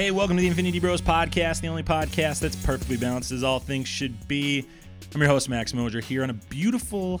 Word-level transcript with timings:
Hey, 0.00 0.10
welcome 0.10 0.34
to 0.38 0.40
the 0.40 0.48
Infinity 0.48 0.80
Bros 0.80 1.02
podcast, 1.02 1.60
the 1.60 1.68
only 1.68 1.82
podcast 1.82 2.40
that's 2.40 2.56
perfectly 2.56 2.96
balanced 2.96 3.32
as 3.32 3.44
all 3.44 3.58
things 3.60 3.86
should 3.86 4.26
be. 4.26 4.66
I'm 5.14 5.20
your 5.20 5.28
host, 5.28 5.50
Max 5.50 5.74
Moser, 5.74 6.00
here 6.00 6.22
on 6.22 6.30
a 6.30 6.32
beautiful 6.48 7.20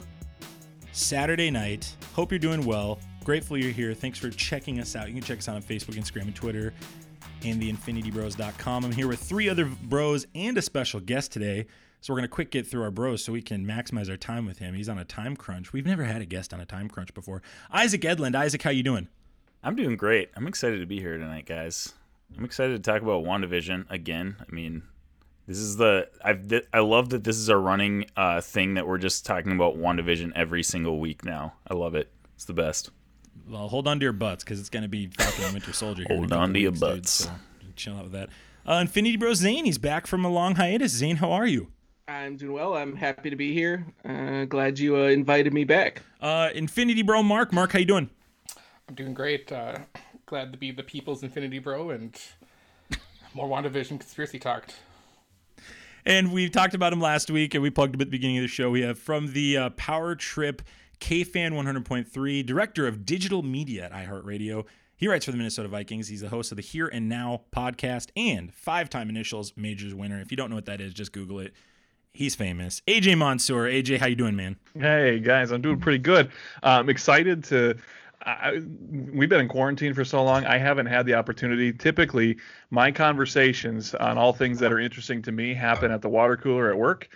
Saturday 0.90 1.50
night. 1.50 1.94
Hope 2.14 2.32
you're 2.32 2.38
doing 2.38 2.64
well. 2.64 2.98
Grateful 3.22 3.58
you're 3.58 3.70
here. 3.70 3.92
Thanks 3.92 4.18
for 4.18 4.30
checking 4.30 4.80
us 4.80 4.96
out. 4.96 5.08
You 5.08 5.12
can 5.12 5.22
check 5.22 5.40
us 5.40 5.48
out 5.50 5.56
on 5.56 5.62
Facebook, 5.62 5.94
Instagram, 5.94 6.22
and 6.22 6.34
Twitter, 6.34 6.72
and 7.44 7.60
theinfinitybros.com. 7.60 8.84
I'm 8.86 8.92
here 8.92 9.08
with 9.08 9.20
three 9.20 9.50
other 9.50 9.66
bros 9.66 10.26
and 10.34 10.56
a 10.56 10.62
special 10.62 11.00
guest 11.00 11.32
today. 11.32 11.66
So 12.00 12.14
we're 12.14 12.20
gonna 12.20 12.28
quick 12.28 12.50
get 12.50 12.66
through 12.66 12.84
our 12.84 12.90
bros 12.90 13.22
so 13.22 13.30
we 13.30 13.42
can 13.42 13.66
maximize 13.66 14.08
our 14.08 14.16
time 14.16 14.46
with 14.46 14.56
him. 14.56 14.72
He's 14.72 14.88
on 14.88 14.96
a 14.96 15.04
time 15.04 15.36
crunch. 15.36 15.74
We've 15.74 15.84
never 15.84 16.04
had 16.04 16.22
a 16.22 16.26
guest 16.26 16.54
on 16.54 16.60
a 16.60 16.64
time 16.64 16.88
crunch 16.88 17.12
before. 17.12 17.42
Isaac 17.70 18.00
Edlund. 18.00 18.34
Isaac, 18.34 18.62
how 18.62 18.70
you 18.70 18.82
doing? 18.82 19.08
I'm 19.62 19.76
doing 19.76 19.98
great. 19.98 20.30
I'm 20.34 20.46
excited 20.46 20.80
to 20.80 20.86
be 20.86 20.98
here 20.98 21.18
tonight, 21.18 21.44
guys. 21.44 21.92
I'm 22.36 22.44
excited 22.44 22.82
to 22.82 22.90
talk 22.90 23.02
about 23.02 23.24
WandaVision 23.24 23.90
again. 23.90 24.36
I 24.40 24.54
mean, 24.54 24.82
this 25.46 25.58
is 25.58 25.76
the 25.76 26.08
I've 26.24 26.50
I 26.72 26.78
love 26.78 27.10
that 27.10 27.24
this 27.24 27.36
is 27.36 27.48
a 27.48 27.56
running 27.56 28.06
uh, 28.16 28.40
thing 28.40 28.74
that 28.74 28.86
we're 28.86 28.98
just 28.98 29.26
talking 29.26 29.52
about 29.52 29.76
WandaVision 29.76 30.32
every 30.34 30.62
single 30.62 31.00
week 31.00 31.24
now. 31.24 31.54
I 31.68 31.74
love 31.74 31.94
it. 31.94 32.10
It's 32.34 32.44
the 32.44 32.54
best. 32.54 32.90
Well, 33.48 33.68
hold 33.68 33.88
on 33.88 33.98
to 33.98 34.04
your 34.04 34.12
butts 34.12 34.44
because 34.44 34.60
it's 34.60 34.70
gonna 34.70 34.88
be 34.88 35.08
Falcon 35.08 35.44
and 35.44 35.54
Winter 35.54 35.72
Soldier. 35.72 36.04
Here 36.06 36.16
hold 36.16 36.32
on 36.32 36.54
to 36.54 36.60
your 36.60 36.72
butts. 36.72 37.24
Dude, 37.24 37.28
so 37.28 37.66
chill 37.76 37.96
out 37.96 38.04
with 38.04 38.12
that. 38.12 38.28
Uh, 38.66 38.74
Infinity 38.80 39.16
Bro 39.16 39.32
Zayne, 39.34 39.64
he's 39.64 39.78
back 39.78 40.06
from 40.06 40.24
a 40.24 40.30
long 40.30 40.54
hiatus. 40.54 40.92
Zayne, 40.92 41.16
how 41.16 41.32
are 41.32 41.46
you? 41.46 41.68
I'm 42.06 42.36
doing 42.36 42.52
well. 42.52 42.76
I'm 42.76 42.94
happy 42.96 43.30
to 43.30 43.36
be 43.36 43.52
here. 43.52 43.86
Uh, 44.04 44.44
glad 44.44 44.78
you 44.78 44.96
uh, 44.96 45.08
invited 45.08 45.52
me 45.52 45.64
back. 45.64 46.02
Uh, 46.20 46.50
Infinity 46.54 47.02
Bro 47.02 47.22
Mark, 47.24 47.52
Mark, 47.52 47.72
how 47.72 47.78
you 47.78 47.84
doing? 47.84 48.10
I'm 48.88 48.94
doing 48.94 49.14
great. 49.14 49.50
Glad 50.30 50.52
to 50.52 50.58
be 50.58 50.70
the 50.70 50.84
people's 50.84 51.24
Infinity 51.24 51.58
Bro 51.58 51.90
and 51.90 52.16
more 53.34 53.48
WandaVision 53.48 53.98
conspiracy 53.98 54.38
talked. 54.38 54.76
And 56.06 56.32
we 56.32 56.48
talked 56.48 56.72
about 56.72 56.92
him 56.92 57.00
last 57.00 57.32
week, 57.32 57.52
and 57.54 57.64
we 57.64 57.68
plugged 57.68 57.96
him 57.96 58.00
at 58.00 58.04
the 58.04 58.12
beginning 58.12 58.38
of 58.38 58.42
the 58.42 58.48
show. 58.48 58.70
We 58.70 58.82
have 58.82 58.96
from 58.96 59.32
the 59.32 59.56
uh, 59.56 59.70
Power 59.70 60.14
Trip 60.14 60.62
KFan 61.00 61.54
100.3, 61.54 62.46
director 62.46 62.86
of 62.86 63.04
digital 63.04 63.42
media 63.42 63.86
at 63.86 63.92
iHeartRadio. 63.92 64.66
He 64.96 65.08
writes 65.08 65.24
for 65.24 65.32
the 65.32 65.36
Minnesota 65.36 65.66
Vikings. 65.66 66.06
He's 66.06 66.20
the 66.20 66.28
host 66.28 66.52
of 66.52 66.56
the 66.56 66.62
Here 66.62 66.86
and 66.86 67.08
Now 67.08 67.40
podcast 67.52 68.10
and 68.14 68.54
five-time 68.54 69.08
initials 69.08 69.52
majors 69.56 69.96
winner. 69.96 70.20
If 70.20 70.30
you 70.30 70.36
don't 70.36 70.48
know 70.48 70.54
what 70.56 70.66
that 70.66 70.80
is, 70.80 70.94
just 70.94 71.10
Google 71.10 71.40
it. 71.40 71.54
He's 72.12 72.36
famous. 72.36 72.82
AJ 72.86 73.18
Mansour. 73.18 73.64
AJ, 73.64 73.98
how 73.98 74.06
you 74.06 74.14
doing, 74.14 74.36
man? 74.36 74.56
Hey 74.78 75.18
guys, 75.18 75.50
I'm 75.50 75.60
doing 75.60 75.80
pretty 75.80 75.98
good. 75.98 76.28
Uh, 76.62 76.78
I'm 76.78 76.88
excited 76.88 77.42
to. 77.44 77.76
I, 78.22 78.60
we've 78.90 79.28
been 79.28 79.40
in 79.40 79.48
quarantine 79.48 79.94
for 79.94 80.04
so 80.04 80.22
long. 80.22 80.44
I 80.44 80.58
haven't 80.58 80.86
had 80.86 81.06
the 81.06 81.14
opportunity. 81.14 81.72
Typically, 81.72 82.36
my 82.70 82.90
conversations 82.92 83.94
on 83.94 84.18
all 84.18 84.32
things 84.32 84.58
that 84.58 84.72
are 84.72 84.78
interesting 84.78 85.22
to 85.22 85.32
me 85.32 85.54
happen 85.54 85.90
at 85.90 86.02
the 86.02 86.08
water 86.08 86.36
cooler 86.36 86.70
at 86.70 86.76
work. 86.76 87.08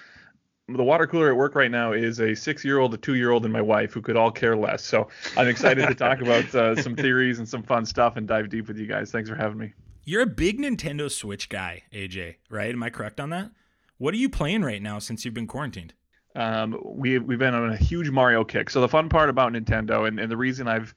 The 0.68 0.82
water 0.82 1.06
cooler 1.06 1.28
at 1.28 1.36
work 1.36 1.54
right 1.54 1.70
now 1.70 1.92
is 1.92 2.20
a 2.20 2.34
six-year-old, 2.34 2.94
a 2.94 2.96
two-year-old, 2.96 3.44
and 3.44 3.52
my 3.52 3.60
wife, 3.60 3.92
who 3.92 4.00
could 4.00 4.16
all 4.16 4.30
care 4.30 4.56
less. 4.56 4.82
So 4.82 5.08
I'm 5.36 5.46
excited 5.46 5.86
to 5.86 5.94
talk 5.94 6.22
about 6.22 6.54
uh, 6.54 6.74
some 6.80 6.96
theories 6.96 7.38
and 7.38 7.46
some 7.46 7.62
fun 7.62 7.84
stuff 7.84 8.16
and 8.16 8.26
dive 8.26 8.48
deep 8.48 8.66
with 8.66 8.78
you 8.78 8.86
guys. 8.86 9.10
Thanks 9.10 9.28
for 9.28 9.36
having 9.36 9.58
me. 9.58 9.74
You're 10.04 10.22
a 10.22 10.26
big 10.26 10.58
Nintendo 10.58 11.10
Switch 11.10 11.50
guy, 11.50 11.82
AJ, 11.92 12.36
right? 12.48 12.70
Am 12.70 12.82
I 12.82 12.88
correct 12.88 13.20
on 13.20 13.28
that? 13.30 13.50
What 13.98 14.14
are 14.14 14.18
you 14.18 14.30
playing 14.30 14.62
right 14.62 14.82
now 14.82 14.98
since 14.98 15.24
you've 15.24 15.34
been 15.34 15.46
quarantined? 15.46 15.92
Um, 16.34 16.78
we 16.84 17.18
we've 17.18 17.38
been 17.38 17.54
on 17.54 17.70
a 17.70 17.76
huge 17.76 18.10
Mario 18.10 18.44
kick. 18.44 18.70
So 18.70 18.80
the 18.80 18.88
fun 18.88 19.08
part 19.08 19.30
about 19.30 19.52
Nintendo 19.52 20.08
and, 20.08 20.18
and 20.18 20.30
the 20.30 20.36
reason 20.36 20.68
I've 20.68 20.94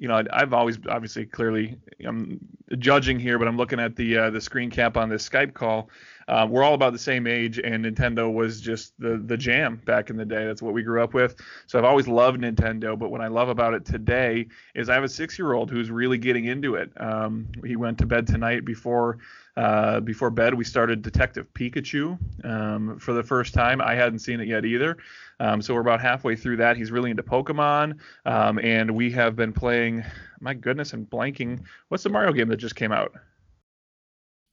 you 0.00 0.08
know, 0.08 0.24
I've 0.32 0.54
always 0.54 0.78
obviously 0.88 1.26
clearly 1.26 1.76
I'm 2.06 2.40
judging 2.78 3.20
here, 3.20 3.38
but 3.38 3.46
I'm 3.46 3.58
looking 3.58 3.78
at 3.78 3.96
the 3.96 4.16
uh, 4.16 4.30
the 4.30 4.40
screen 4.40 4.70
cap 4.70 4.96
on 4.96 5.10
this 5.10 5.28
Skype 5.28 5.52
call. 5.52 5.90
Uh, 6.26 6.46
we're 6.48 6.62
all 6.62 6.72
about 6.72 6.94
the 6.94 6.98
same 6.98 7.26
age, 7.26 7.58
and 7.58 7.84
Nintendo 7.84 8.32
was 8.32 8.62
just 8.62 8.94
the 8.98 9.22
the 9.26 9.36
jam 9.36 9.78
back 9.84 10.08
in 10.08 10.16
the 10.16 10.24
day. 10.24 10.46
That's 10.46 10.62
what 10.62 10.72
we 10.72 10.82
grew 10.82 11.04
up 11.04 11.12
with. 11.12 11.36
So 11.66 11.78
I've 11.78 11.84
always 11.84 12.08
loved 12.08 12.40
Nintendo. 12.40 12.98
But 12.98 13.10
what 13.10 13.20
I 13.20 13.26
love 13.26 13.50
about 13.50 13.74
it 13.74 13.84
today 13.84 14.46
is 14.74 14.88
I 14.88 14.94
have 14.94 15.04
a 15.04 15.08
six 15.08 15.38
year 15.38 15.52
old 15.52 15.70
who's 15.70 15.90
really 15.90 16.16
getting 16.16 16.46
into 16.46 16.76
it. 16.76 16.90
Um, 16.96 17.48
he 17.66 17.76
went 17.76 17.98
to 17.98 18.06
bed 18.06 18.26
tonight 18.26 18.64
before 18.64 19.18
uh, 19.56 20.00
before 20.00 20.30
bed, 20.30 20.54
we 20.54 20.64
started 20.64 21.02
Detective 21.02 21.46
Pikachu 21.54 22.18
um, 22.44 22.98
for 22.98 23.12
the 23.12 23.22
first 23.22 23.52
time. 23.52 23.80
I 23.80 23.94
hadn't 23.94 24.20
seen 24.20 24.40
it 24.40 24.48
yet 24.48 24.64
either. 24.64 24.96
Um, 25.40 25.60
so 25.60 25.74
we're 25.74 25.80
about 25.80 26.00
halfway 26.00 26.36
through 26.36 26.58
that. 26.58 26.76
He's 26.76 26.90
really 26.90 27.10
into 27.10 27.22
Pokemon. 27.22 27.98
Um, 28.26 28.58
and 28.60 28.90
we 28.90 29.10
have 29.12 29.36
been 29.36 29.52
playing, 29.52 30.04
my 30.40 30.54
goodness, 30.54 30.92
I'm 30.92 31.06
blanking. 31.06 31.62
What's 31.88 32.04
the 32.04 32.10
Mario 32.10 32.32
game 32.32 32.48
that 32.48 32.58
just 32.58 32.76
came 32.76 32.92
out? 32.92 33.12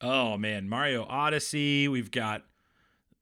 Oh, 0.01 0.37
man. 0.37 0.69
Mario 0.69 1.05
Odyssey. 1.05 1.87
We've 1.87 2.11
got. 2.11 2.43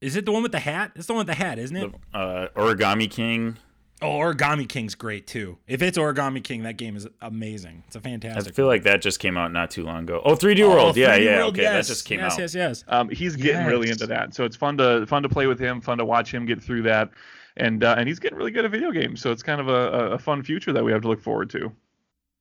Is 0.01 0.15
it 0.15 0.25
the 0.25 0.31
one 0.31 0.43
with 0.43 0.51
the 0.51 0.59
hat? 0.59 0.91
It's 0.95 1.07
the 1.07 1.13
one 1.13 1.25
with 1.25 1.27
the 1.27 1.43
hat, 1.43 1.57
isn't 1.57 1.75
it? 1.75 1.91
The, 2.11 2.17
uh, 2.17 2.47
Origami 2.55 3.09
King. 3.09 3.57
Oh, 4.05 4.19
Origami 4.19 4.69
King's 4.69 4.93
great 4.93 5.25
too. 5.25 5.57
If 5.67 5.81
it's 5.81 5.97
Origami 5.97 6.43
King, 6.43 6.63
that 6.63 6.77
game 6.77 6.95
is 6.95 7.07
amazing. 7.21 7.83
It's 7.87 7.95
a 7.95 7.99
fantastic. 7.99 8.53
I 8.53 8.55
feel 8.55 8.67
like 8.67 8.83
that 8.83 9.01
just 9.01 9.19
came 9.19 9.35
out 9.35 9.51
not 9.51 9.71
too 9.71 9.83
long 9.83 10.03
ago. 10.03 10.21
Oh, 10.23 10.35
3D 10.35 10.67
World. 10.67 10.95
Oh, 10.95 10.99
yeah, 10.99 11.17
3D 11.17 11.25
yeah. 11.25 11.37
World, 11.37 11.53
okay, 11.53 11.63
yes. 11.63 11.87
that 11.87 11.93
just 11.93 12.05
came 12.05 12.19
yes, 12.19 12.33
out. 12.33 12.39
Yes, 12.39 12.55
yes, 12.55 12.83
yes. 12.83 12.83
Um, 12.87 13.09
he's 13.09 13.35
getting 13.35 13.61
yes. 13.61 13.67
really 13.67 13.89
into 13.89 14.05
that, 14.07 14.35
so 14.35 14.43
it's 14.45 14.55
fun 14.55 14.77
to 14.77 15.07
fun 15.07 15.23
to 15.23 15.29
play 15.29 15.47
with 15.47 15.59
him, 15.59 15.81
fun 15.81 15.97
to 15.97 16.05
watch 16.05 16.31
him 16.31 16.45
get 16.45 16.61
through 16.61 16.83
that, 16.83 17.09
and 17.57 17.83
uh, 17.83 17.95
and 17.97 18.07
he's 18.07 18.19
getting 18.19 18.37
really 18.37 18.51
good 18.51 18.63
at 18.63 18.69
video 18.69 18.91
games. 18.91 19.21
So 19.21 19.31
it's 19.31 19.41
kind 19.41 19.59
of 19.59 19.69
a, 19.69 20.13
a 20.13 20.19
fun 20.19 20.43
future 20.43 20.71
that 20.71 20.83
we 20.83 20.91
have 20.91 21.01
to 21.01 21.07
look 21.07 21.21
forward 21.21 21.49
to. 21.51 21.71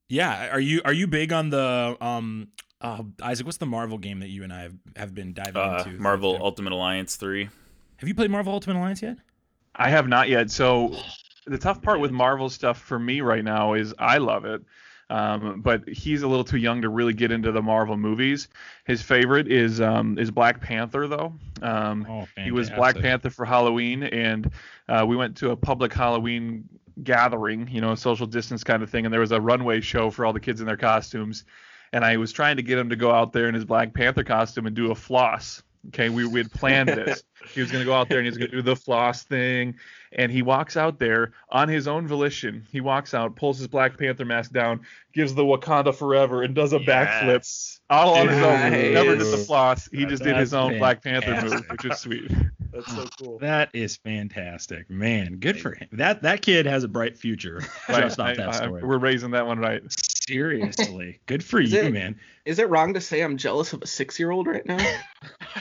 Yeah, 0.08 0.50
are 0.50 0.60
you 0.60 0.82
are 0.84 0.92
you 0.92 1.06
big 1.06 1.32
on 1.32 1.48
the 1.48 1.96
um 2.00 2.48
uh, 2.82 3.02
Isaac? 3.22 3.46
What's 3.46 3.58
the 3.58 3.66
Marvel 3.66 3.96
game 3.96 4.20
that 4.20 4.28
you 4.28 4.42
and 4.42 4.52
I 4.52 4.62
have, 4.62 4.75
have 4.96 5.14
been 5.14 5.32
diving 5.32 5.56
uh, 5.56 5.82
into? 5.86 5.98
Marvel 5.98 6.36
Ultimate 6.38 6.75
Alliance 6.75 7.16
three. 7.16 7.48
Have 7.96 8.08
you 8.08 8.14
played 8.14 8.31
Marvel 8.31 8.52
Ultimate 8.52 8.76
Alliance 8.76 9.00
yet? 9.00 9.16
I 9.75 9.88
have 9.88 10.06
not 10.08 10.28
yet. 10.28 10.50
So 10.50 10.94
the 11.47 11.59
tough 11.59 11.82
part 11.82 12.00
with 12.00 12.10
Marvel 12.10 12.49
stuff 12.49 12.81
for 12.81 12.99
me 12.99 13.21
right 13.21 13.44
now 13.44 13.75
is 13.75 13.94
I 13.99 14.19
love 14.19 14.44
it. 14.44 14.62
Um, 15.10 15.60
but 15.60 15.87
he's 15.87 16.22
a 16.22 16.28
little 16.28 16.44
too 16.44 16.56
young 16.56 16.81
to 16.82 16.88
really 16.88 17.12
get 17.12 17.31
into 17.31 17.53
the 17.53 17.60
Marvel 17.60 17.97
movies. 17.97 18.49
His 18.84 19.03
favorite 19.03 19.50
is 19.53 19.81
um, 19.81 20.19
is 20.19 20.31
Black 20.31 20.60
Panther 20.60 21.06
though. 21.06 21.34
Um, 21.60 22.06
oh, 22.09 22.27
he 22.43 22.50
was 22.50 22.71
Black 22.71 22.99
Panther 22.99 23.31
for 23.31 23.44
Halloween, 23.44 24.05
and 24.05 24.50
uh, 24.88 25.05
we 25.06 25.15
went 25.16 25.37
to 25.38 25.50
a 25.50 25.56
public 25.56 25.93
Halloween 25.93 26.69
gathering, 27.03 27.69
you 27.71 27.81
know, 27.81 27.93
a 27.93 27.97
social 27.97 28.26
distance 28.26 28.65
kind 28.65 28.82
of 28.82 28.88
thing, 28.88 29.05
and 29.05 29.12
there 29.12 29.21
was 29.21 29.32
a 29.32 29.41
runway 29.41 29.81
show 29.81 30.11
for 30.11 30.25
all 30.25 30.32
the 30.32 30.41
kids 30.41 30.61
in 30.61 30.66
their 30.66 30.76
costumes. 30.76 31.44
And 31.93 32.05
I 32.05 32.16
was 32.16 32.32
trying 32.32 32.56
to 32.56 32.62
get 32.62 32.78
him 32.78 32.88
to 32.88 32.97
go 32.97 33.12
out 33.12 33.32
there 33.32 33.49
in 33.49 33.55
his 33.55 33.65
Black 33.65 33.94
Panther 33.94 34.25
costume 34.25 34.66
and 34.66 34.75
do 34.75 34.91
a 34.91 34.94
floss. 34.94 35.62
Okay, 35.88 36.08
we, 36.08 36.26
we 36.26 36.40
had 36.40 36.50
planned 36.50 36.88
this. 36.88 37.22
he 37.52 37.60
was 37.60 37.70
going 37.70 37.82
to 37.82 37.86
go 37.86 37.94
out 37.94 38.08
there 38.08 38.18
and 38.18 38.26
he's 38.26 38.36
going 38.36 38.50
to 38.50 38.56
do 38.56 38.62
the 38.62 38.76
floss 38.76 39.22
thing. 39.22 39.74
And 40.12 40.30
he 40.30 40.42
walks 40.42 40.76
out 40.76 40.98
there 40.98 41.32
on 41.50 41.68
his 41.68 41.88
own 41.88 42.06
volition. 42.06 42.66
He 42.70 42.80
walks 42.80 43.14
out, 43.14 43.34
pulls 43.36 43.58
his 43.58 43.66
Black 43.66 43.98
Panther 43.98 44.24
mask 44.24 44.52
down, 44.52 44.80
gives 45.12 45.34
the 45.34 45.42
Wakanda 45.42 45.94
Forever, 45.94 46.42
and 46.42 46.54
does 46.54 46.72
a 46.72 46.80
yes. 46.80 46.88
backflip. 46.88 47.80
All 47.90 48.14
on 48.14 48.28
his 48.28 48.38
own. 48.38 48.70
Never 48.94 49.16
did 49.16 49.26
the 49.26 49.44
floss. 49.46 49.88
He 49.90 50.06
just 50.06 50.22
did 50.22 50.36
his 50.36 50.54
own 50.54 50.78
fantastic. 50.78 50.78
Black 50.80 51.02
Panther 51.02 51.48
move, 51.48 51.64
which 51.68 51.84
is 51.84 51.98
sweet. 51.98 52.30
That's 52.72 52.92
so 52.92 53.06
cool. 53.20 53.38
That 53.38 53.70
is 53.72 53.96
fantastic, 53.96 54.90
man. 54.90 55.36
Good 55.36 55.60
for 55.60 55.74
him. 55.74 55.88
That 55.92 56.22
that 56.22 56.42
kid 56.42 56.66
has 56.66 56.82
a 56.82 56.88
bright 56.88 57.16
future. 57.16 57.62
Right. 57.88 58.02
Just 58.02 58.18
off 58.18 58.36
that 58.36 58.54
story. 58.56 58.82
I, 58.82 58.84
we're 58.84 58.98
raising 58.98 59.30
that 59.32 59.46
one 59.46 59.60
right. 59.60 59.82
Seriously, 60.28 61.20
good 61.26 61.44
for 61.44 61.60
is 61.60 61.72
you, 61.72 61.82
it, 61.82 61.92
man. 61.92 62.18
Is 62.44 62.58
it 62.58 62.68
wrong 62.70 62.94
to 62.94 63.00
say 63.00 63.22
I'm 63.22 63.36
jealous 63.36 63.72
of 63.72 63.82
a 63.82 63.86
six-year-old 63.86 64.46
right 64.46 64.64
now? 64.64 64.78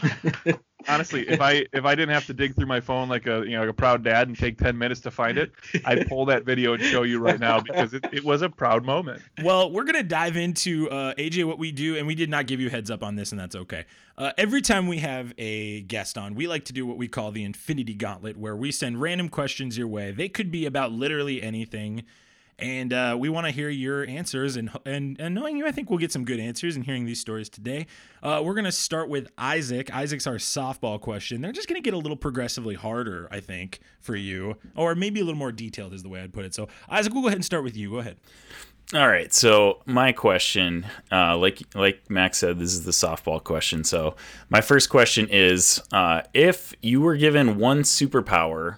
Honestly, 0.87 1.27
if 1.27 1.39
I 1.41 1.65
if 1.73 1.85
I 1.85 1.95
didn't 1.95 2.13
have 2.13 2.25
to 2.27 2.33
dig 2.33 2.55
through 2.55 2.65
my 2.65 2.79
phone 2.79 3.07
like 3.07 3.25
a 3.25 3.43
you 3.45 3.51
know 3.51 3.61
like 3.61 3.69
a 3.69 3.73
proud 3.73 4.03
dad 4.03 4.27
and 4.27 4.37
take 4.37 4.57
ten 4.57 4.77
minutes 4.77 5.01
to 5.01 5.11
find 5.11 5.37
it, 5.37 5.51
I'd 5.85 6.07
pull 6.09 6.25
that 6.25 6.43
video 6.43 6.73
and 6.73 6.83
show 6.83 7.03
you 7.03 7.19
right 7.19 7.39
now 7.39 7.59
because 7.61 7.93
it, 7.93 8.05
it 8.11 8.23
was 8.23 8.41
a 8.41 8.49
proud 8.49 8.85
moment. 8.85 9.21
Well, 9.43 9.71
we're 9.71 9.85
gonna 9.85 10.03
dive 10.03 10.35
into 10.35 10.89
uh, 10.89 11.13
AJ 11.15 11.45
what 11.45 11.57
we 11.57 11.71
do, 11.71 11.97
and 11.97 12.05
we 12.05 12.15
did 12.15 12.29
not 12.29 12.47
give 12.47 12.59
you 12.59 12.69
heads 12.69 12.91
up 12.91 13.03
on 13.03 13.15
this, 13.15 13.31
and 13.31 13.39
that's 13.39 13.55
okay. 13.55 13.85
Uh, 14.17 14.31
every 14.37 14.61
time 14.61 14.87
we 14.87 14.99
have 14.99 15.33
a 15.37 15.81
guest 15.81 16.17
on, 16.17 16.35
we 16.35 16.47
like 16.47 16.65
to 16.65 16.73
do 16.73 16.85
what 16.85 16.97
we 16.97 17.07
call 17.07 17.31
the 17.31 17.43
Infinity 17.43 17.93
Gauntlet, 17.93 18.37
where 18.37 18.55
we 18.55 18.71
send 18.71 19.01
random 19.01 19.29
questions 19.29 19.77
your 19.77 19.87
way. 19.87 20.11
They 20.11 20.29
could 20.29 20.51
be 20.51 20.65
about 20.65 20.91
literally 20.91 21.41
anything 21.41 22.03
and 22.59 22.93
uh, 22.93 23.15
we 23.19 23.29
want 23.29 23.45
to 23.47 23.51
hear 23.51 23.69
your 23.69 24.05
answers. 24.05 24.55
And, 24.55 24.69
and 24.85 25.19
and 25.19 25.35
knowing 25.35 25.57
you, 25.57 25.65
I 25.65 25.71
think 25.71 25.89
we'll 25.89 25.99
get 25.99 26.11
some 26.11 26.25
good 26.25 26.39
answers 26.39 26.75
in 26.75 26.83
hearing 26.83 27.05
these 27.05 27.19
stories 27.19 27.49
today. 27.49 27.87
Uh, 28.21 28.41
we're 28.43 28.53
gonna 28.53 28.71
start 28.71 29.09
with 29.09 29.27
Isaac. 29.37 29.93
Isaac's 29.93 30.27
our 30.27 30.35
softball 30.35 30.99
question. 30.99 31.41
They're 31.41 31.51
just 31.51 31.67
gonna 31.67 31.81
get 31.81 31.93
a 31.93 31.97
little 31.97 32.17
progressively 32.17 32.75
harder, 32.75 33.27
I 33.31 33.39
think, 33.39 33.79
for 33.99 34.15
you, 34.15 34.57
or 34.75 34.95
maybe 34.95 35.19
a 35.19 35.23
little 35.23 35.39
more 35.39 35.51
detailed 35.51 35.93
is 35.93 36.03
the 36.03 36.09
way 36.09 36.21
I'd 36.21 36.33
put 36.33 36.45
it. 36.45 36.53
So 36.53 36.67
Isaac, 36.89 37.13
we'll 37.13 37.23
go 37.23 37.27
ahead 37.27 37.37
and 37.37 37.45
start 37.45 37.63
with 37.63 37.75
you. 37.75 37.91
Go 37.91 37.97
ahead. 37.97 38.17
All 38.93 39.07
right. 39.07 39.33
So 39.33 39.81
my 39.85 40.11
question, 40.11 40.85
uh, 41.11 41.35
like 41.37 41.63
like 41.73 42.09
Max 42.09 42.37
said, 42.37 42.59
this 42.59 42.73
is 42.73 42.83
the 42.83 42.91
softball 42.91 43.43
question. 43.43 43.83
So 43.83 44.15
my 44.49 44.61
first 44.61 44.89
question 44.89 45.27
is, 45.29 45.81
uh, 45.91 46.21
if 46.33 46.73
you 46.81 47.01
were 47.01 47.15
given 47.15 47.57
one 47.57 47.81
superpower, 47.81 48.77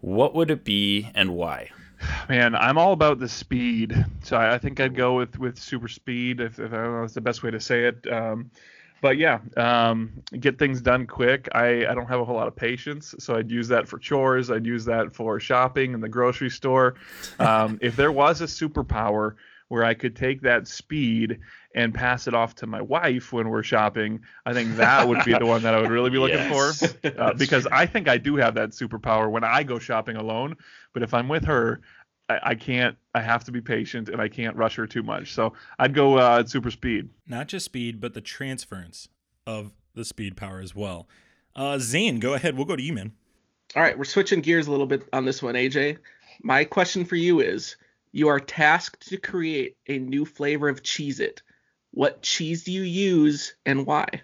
what 0.00 0.34
would 0.34 0.50
it 0.50 0.64
be 0.64 1.10
and 1.14 1.34
why? 1.34 1.70
Man, 2.28 2.54
I'm 2.54 2.78
all 2.78 2.92
about 2.92 3.18
the 3.18 3.28
speed, 3.28 4.04
so 4.22 4.36
I, 4.36 4.54
I 4.54 4.58
think 4.58 4.80
I'd 4.80 4.94
go 4.94 5.14
with 5.16 5.38
with 5.38 5.58
super 5.58 5.88
speed. 5.88 6.40
If, 6.40 6.58
if 6.58 6.72
I 6.72 6.76
don't 6.76 6.92
know, 6.92 7.00
that's 7.02 7.14
the 7.14 7.20
best 7.20 7.42
way 7.42 7.50
to 7.50 7.60
say 7.60 7.84
it. 7.84 8.10
Um, 8.10 8.50
but 9.00 9.16
yeah, 9.16 9.38
um, 9.56 10.12
get 10.38 10.58
things 10.58 10.80
done 10.80 11.06
quick. 11.06 11.48
I, 11.54 11.86
I 11.86 11.94
don't 11.94 12.06
have 12.06 12.20
a 12.20 12.24
whole 12.24 12.36
lot 12.36 12.48
of 12.48 12.56
patience, 12.56 13.14
so 13.18 13.34
I'd 13.36 13.50
use 13.50 13.68
that 13.68 13.88
for 13.88 13.98
chores. 13.98 14.50
I'd 14.50 14.66
use 14.66 14.84
that 14.84 15.12
for 15.12 15.40
shopping 15.40 15.94
in 15.94 16.00
the 16.00 16.08
grocery 16.08 16.50
store. 16.50 16.96
Um, 17.38 17.78
if 17.80 17.96
there 17.96 18.12
was 18.12 18.40
a 18.40 18.44
superpower 18.44 19.36
where 19.68 19.84
I 19.84 19.94
could 19.94 20.16
take 20.16 20.42
that 20.42 20.66
speed 20.68 21.38
and 21.74 21.94
pass 21.94 22.26
it 22.26 22.34
off 22.34 22.54
to 22.56 22.66
my 22.66 22.80
wife 22.82 23.32
when 23.32 23.48
we're 23.48 23.62
shopping, 23.62 24.20
I 24.44 24.52
think 24.52 24.76
that 24.76 25.06
would 25.06 25.24
be 25.24 25.32
the 25.34 25.46
one 25.46 25.62
that 25.62 25.74
I 25.74 25.80
would 25.80 25.90
really 25.90 26.10
be 26.10 26.18
looking 26.18 26.38
Yes. 26.38 26.92
for. 26.96 27.08
Uh, 27.16 27.32
because 27.38 27.66
I 27.70 27.86
think 27.86 28.08
I 28.08 28.18
do 28.18 28.36
have 28.36 28.54
that 28.54 28.70
superpower 28.70 29.30
when 29.30 29.44
I 29.44 29.62
go 29.62 29.78
shopping 29.78 30.16
alone. 30.16 30.56
But 30.92 31.02
if 31.04 31.14
I'm 31.14 31.28
with 31.28 31.44
her, 31.44 31.80
I, 32.28 32.40
I 32.42 32.54
can't. 32.56 32.96
I 33.14 33.20
have 33.20 33.44
to 33.44 33.52
be 33.52 33.60
patient 33.60 34.08
and 34.08 34.20
I 34.20 34.28
can't 34.28 34.56
rush 34.56 34.76
her 34.76 34.86
too 34.86 35.02
much. 35.02 35.32
So 35.32 35.52
I'd 35.78 35.94
go 35.94 36.16
uh, 36.18 36.44
super 36.44 36.70
speed. 36.70 37.10
Not 37.26 37.46
just 37.48 37.64
speed, 37.66 38.00
but 38.00 38.14
the 38.14 38.20
transference 38.20 39.08
of 39.46 39.72
the 39.94 40.04
speed 40.04 40.36
power 40.36 40.60
as 40.60 40.74
well. 40.74 41.08
Uh, 41.56 41.78
Zayne, 41.78 42.20
go 42.20 42.34
ahead. 42.34 42.56
We'll 42.56 42.66
go 42.66 42.76
to 42.76 42.82
you, 42.82 42.92
man. 42.92 43.12
All 43.76 43.82
right, 43.82 43.96
we're 43.96 44.04
switching 44.04 44.40
gears 44.40 44.66
a 44.66 44.70
little 44.72 44.86
bit 44.86 45.08
on 45.12 45.24
this 45.24 45.40
one, 45.42 45.54
AJ. 45.54 45.98
My 46.42 46.64
question 46.64 47.04
for 47.04 47.16
you 47.16 47.40
is 47.40 47.76
you 48.12 48.26
are 48.28 48.40
tasked 48.40 49.08
to 49.08 49.16
create 49.16 49.76
a 49.88 49.98
new 49.98 50.24
flavor 50.24 50.68
of 50.68 50.82
Cheez 50.82 51.20
It. 51.20 51.42
What 51.92 52.22
cheese 52.22 52.64
do 52.64 52.72
you 52.72 52.82
use 52.82 53.54
and 53.66 53.86
why? 53.86 54.22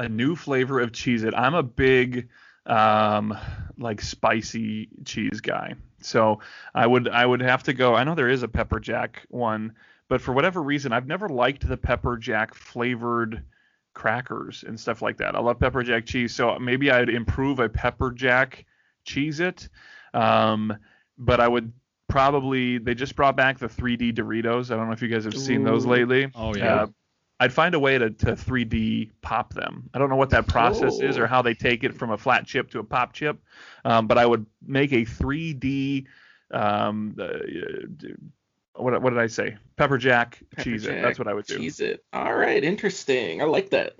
a 0.00 0.08
new 0.08 0.34
flavor 0.34 0.80
of 0.80 0.92
Cheez 0.92 1.24
It 1.24 1.34
i'm 1.36 1.54
a 1.54 1.62
big 1.62 2.28
um 2.66 3.36
like 3.76 4.00
spicy 4.00 4.88
cheese 5.04 5.40
guy 5.40 5.74
so 6.00 6.40
i 6.74 6.86
would 6.86 7.08
i 7.08 7.24
would 7.24 7.40
have 7.42 7.62
to 7.64 7.72
go 7.74 7.94
i 7.94 8.04
know 8.04 8.14
there 8.14 8.28
is 8.28 8.42
a 8.42 8.48
pepper 8.48 8.80
jack 8.80 9.26
one 9.28 9.74
but 10.08 10.20
for 10.20 10.32
whatever 10.32 10.62
reason 10.62 10.92
i've 10.92 11.06
never 11.06 11.28
liked 11.28 11.68
the 11.68 11.76
pepper 11.76 12.16
jack 12.16 12.54
flavored 12.54 13.42
crackers 13.92 14.64
and 14.66 14.78
stuff 14.80 15.02
like 15.02 15.18
that 15.18 15.34
i 15.34 15.40
love 15.40 15.58
pepper 15.58 15.82
jack 15.82 16.06
cheese 16.06 16.34
so 16.34 16.58
maybe 16.58 16.90
i'd 16.90 17.10
improve 17.10 17.58
a 17.58 17.68
pepper 17.68 18.10
jack 18.10 18.64
Cheez 19.06 19.40
It 19.40 19.68
um 20.14 20.76
but 21.18 21.40
i 21.40 21.48
would 21.48 21.72
probably 22.10 22.78
they 22.78 22.94
just 22.94 23.16
brought 23.16 23.36
back 23.36 23.58
the 23.58 23.66
3d 23.68 24.14
doritos 24.14 24.70
i 24.70 24.76
don't 24.76 24.86
know 24.86 24.92
if 24.92 25.00
you 25.00 25.08
guys 25.08 25.24
have 25.24 25.36
seen 25.36 25.64
those 25.64 25.86
lately 25.86 26.28
Oh, 26.34 26.54
yeah. 26.54 26.82
Uh, 26.82 26.86
I'd 27.42 27.54
find 27.54 27.74
a 27.74 27.78
way 27.80 27.96
to, 27.96 28.10
to 28.10 28.32
3D 28.32 29.12
pop 29.22 29.54
them. 29.54 29.88
I 29.94 29.98
don't 29.98 30.10
know 30.10 30.16
what 30.16 30.28
that 30.28 30.46
process 30.46 31.00
is 31.00 31.16
or 31.16 31.24
Oh. 31.24 31.26
how 31.26 31.40
they 31.40 31.54
take 31.54 31.84
it 31.84 31.94
from 31.94 32.10
a 32.10 32.18
flat 32.18 32.44
chip 32.46 32.70
to 32.72 32.80
a 32.80 32.84
pop 32.84 33.14
chip, 33.14 33.38
um, 33.82 34.06
but 34.06 34.18
I 34.18 34.26
would 34.26 34.44
make 34.66 34.92
a 34.92 35.06
3D. 35.06 36.04
Um, 36.50 37.16
uh, 37.18 37.38
what, 38.74 39.00
what 39.00 39.08
did 39.08 39.18
I 39.18 39.26
say? 39.26 39.56
Pepper 39.76 39.96
jack 39.96 40.42
Cheez 40.58 40.86
It. 40.86 41.00
That's 41.00 41.18
what 41.18 41.28
I 41.28 41.32
would 41.32 41.46
do. 41.46 41.58
Cheez 41.58 41.80
It. 41.80 42.04
All 42.12 42.34
right, 42.34 42.62
interesting. 42.62 43.40
I 43.40 43.46
like 43.46 43.70
that. 43.70 43.96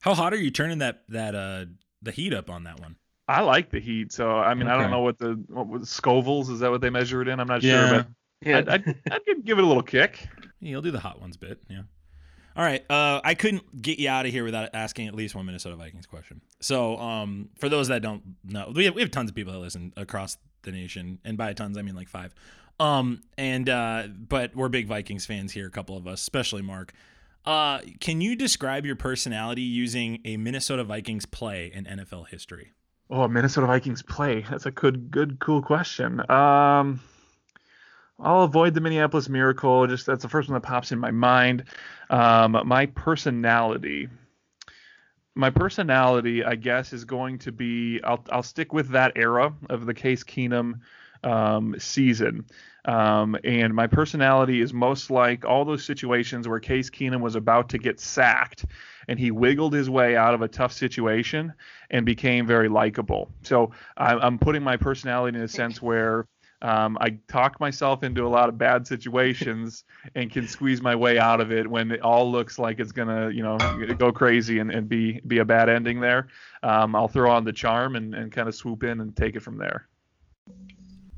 How 0.00 0.14
hot 0.14 0.32
are 0.32 0.36
you 0.38 0.50
turning 0.50 0.78
that 0.78 1.02
that 1.10 1.34
uh 1.34 1.66
the 2.00 2.10
heat 2.12 2.32
up 2.32 2.48
on 2.48 2.64
that 2.64 2.80
one? 2.80 2.96
I 3.28 3.42
like 3.42 3.70
the 3.70 3.78
heat, 3.80 4.10
so 4.12 4.36
I 4.38 4.54
mean 4.54 4.68
I 4.68 4.80
don't 4.80 4.90
know 4.90 5.00
what 5.02 5.18
the 5.18 5.32
what 5.48 5.68
was 5.68 5.82
Scovilles 5.84 6.50
is 6.50 6.60
that 6.60 6.70
what 6.70 6.80
they 6.80 6.90
measure 6.90 7.20
it 7.22 7.28
in? 7.28 7.38
I'm 7.40 7.46
not 7.46 7.62
Yeah. 7.62 7.88
sure, 7.88 7.96
but 7.98 8.06
Yeah. 8.48 8.58
I'd, 8.58 8.68
I'd, 8.68 8.94
I'd 9.10 9.24
give- 9.26 9.44
give 9.44 9.58
it 9.58 9.64
a 9.64 9.66
little 9.66 9.82
kick. 9.82 10.26
Yeah, 10.60 10.70
You'll 10.70 10.82
do 10.82 10.90
the 10.90 11.00
hot 11.00 11.20
ones 11.20 11.36
bit. 11.36 11.60
Yeah. 11.68 11.82
All 12.56 12.64
right. 12.64 12.84
Uh, 12.90 13.20
I 13.22 13.34
couldn't 13.34 13.80
get 13.80 14.00
you 14.00 14.08
out 14.08 14.26
of 14.26 14.32
here 14.32 14.42
without 14.42 14.70
asking 14.74 15.06
at 15.06 15.14
least 15.14 15.34
one 15.36 15.46
Minnesota 15.46 15.76
Vikings 15.76 16.06
question. 16.06 16.40
So, 16.60 16.96
um, 16.98 17.50
for 17.58 17.68
those 17.68 17.86
that 17.88 18.02
don't 18.02 18.22
know, 18.44 18.72
we 18.74 18.86
have, 18.86 18.94
we 18.96 19.02
have 19.02 19.12
tons 19.12 19.30
of 19.30 19.36
people 19.36 19.52
that 19.52 19.60
listen 19.60 19.92
across 19.96 20.36
the 20.62 20.72
nation, 20.72 21.20
and 21.24 21.38
by 21.38 21.52
tons 21.52 21.78
I 21.78 21.82
mean 21.82 21.94
like 21.94 22.08
five. 22.08 22.34
Um, 22.80 23.22
and 23.36 23.68
uh, 23.68 24.08
but 24.28 24.56
we're 24.56 24.68
big 24.68 24.88
Vikings 24.88 25.24
fans 25.26 25.52
here, 25.52 25.66
a 25.66 25.70
couple 25.70 25.96
of 25.96 26.08
us, 26.08 26.20
especially 26.20 26.62
Mark. 26.62 26.92
Uh, 27.44 27.78
can 28.00 28.20
you 28.20 28.34
describe 28.34 28.84
your 28.84 28.96
personality 28.96 29.62
using 29.62 30.20
a 30.24 30.36
Minnesota 30.36 30.82
Vikings 30.82 31.26
play 31.26 31.70
in 31.72 31.84
NFL 31.84 32.28
history? 32.28 32.72
Oh, 33.10 33.26
Minnesota 33.26 33.66
Vikings 33.66 34.02
play. 34.02 34.44
That's 34.50 34.66
a 34.66 34.70
good, 34.70 35.10
good, 35.10 35.38
cool 35.38 35.62
question. 35.62 36.20
Um, 36.30 37.00
I'll 38.20 38.42
avoid 38.42 38.74
the 38.74 38.80
Minneapolis 38.80 39.28
Miracle. 39.28 39.86
Just 39.86 40.06
that's 40.06 40.22
the 40.22 40.28
first 40.28 40.48
one 40.48 40.54
that 40.54 40.66
pops 40.66 40.92
in 40.92 40.98
my 40.98 41.10
mind. 41.10 41.64
Um, 42.10 42.60
my 42.66 42.86
personality. 42.86 44.08
My 45.34 45.50
personality, 45.50 46.44
I 46.44 46.56
guess, 46.56 46.92
is 46.92 47.04
going 47.04 47.38
to 47.38 47.52
be. 47.52 48.00
I'll 48.02 48.24
I'll 48.30 48.42
stick 48.42 48.72
with 48.72 48.88
that 48.90 49.12
era 49.16 49.54
of 49.70 49.86
the 49.86 49.94
Case 49.94 50.24
Keenum 50.24 50.80
um, 51.24 51.74
season. 51.78 52.46
Um, 52.84 53.36
and 53.44 53.74
my 53.74 53.86
personality 53.86 54.60
is 54.60 54.72
most 54.72 55.10
like 55.10 55.44
all 55.44 55.64
those 55.64 55.84
situations 55.84 56.48
where 56.48 56.58
Case 56.60 56.88
Keenum 56.88 57.20
was 57.20 57.34
about 57.34 57.68
to 57.70 57.78
get 57.78 58.00
sacked 58.00 58.64
and 59.08 59.18
he 59.18 59.30
wiggled 59.30 59.72
his 59.72 59.90
way 59.90 60.16
out 60.16 60.34
of 60.34 60.42
a 60.42 60.48
tough 60.48 60.72
situation 60.72 61.52
and 61.90 62.06
became 62.06 62.46
very 62.46 62.68
likable. 62.68 63.30
So 63.42 63.72
I'm, 63.96 64.18
I'm 64.20 64.38
putting 64.38 64.62
my 64.62 64.76
personality 64.76 65.36
in 65.36 65.44
a 65.44 65.48
sense 65.48 65.82
where 65.82 66.26
um, 66.60 66.98
I 67.00 67.18
talk 67.28 67.60
myself 67.60 68.02
into 68.02 68.26
a 68.26 68.28
lot 68.28 68.48
of 68.48 68.58
bad 68.58 68.86
situations 68.86 69.84
and 70.14 70.30
can 70.30 70.46
squeeze 70.46 70.82
my 70.82 70.94
way 70.94 71.18
out 71.18 71.40
of 71.40 71.52
it 71.52 71.68
when 71.68 71.90
it 71.90 72.00
all 72.00 72.30
looks 72.30 72.58
like 72.58 72.80
it's 72.80 72.92
gonna, 72.92 73.30
you 73.30 73.42
know, 73.42 73.56
go 73.98 74.12
crazy 74.12 74.58
and, 74.58 74.70
and 74.70 74.88
be 74.88 75.20
be 75.26 75.38
a 75.38 75.44
bad 75.44 75.68
ending 75.68 76.00
there. 76.00 76.28
Um, 76.62 76.94
I'll 76.96 77.08
throw 77.08 77.30
on 77.30 77.44
the 77.44 77.52
charm 77.52 77.96
and, 77.96 78.14
and 78.14 78.32
kind 78.32 78.48
of 78.48 78.54
swoop 78.54 78.82
in 78.82 79.00
and 79.00 79.16
take 79.16 79.36
it 79.36 79.40
from 79.40 79.58
there. 79.58 79.87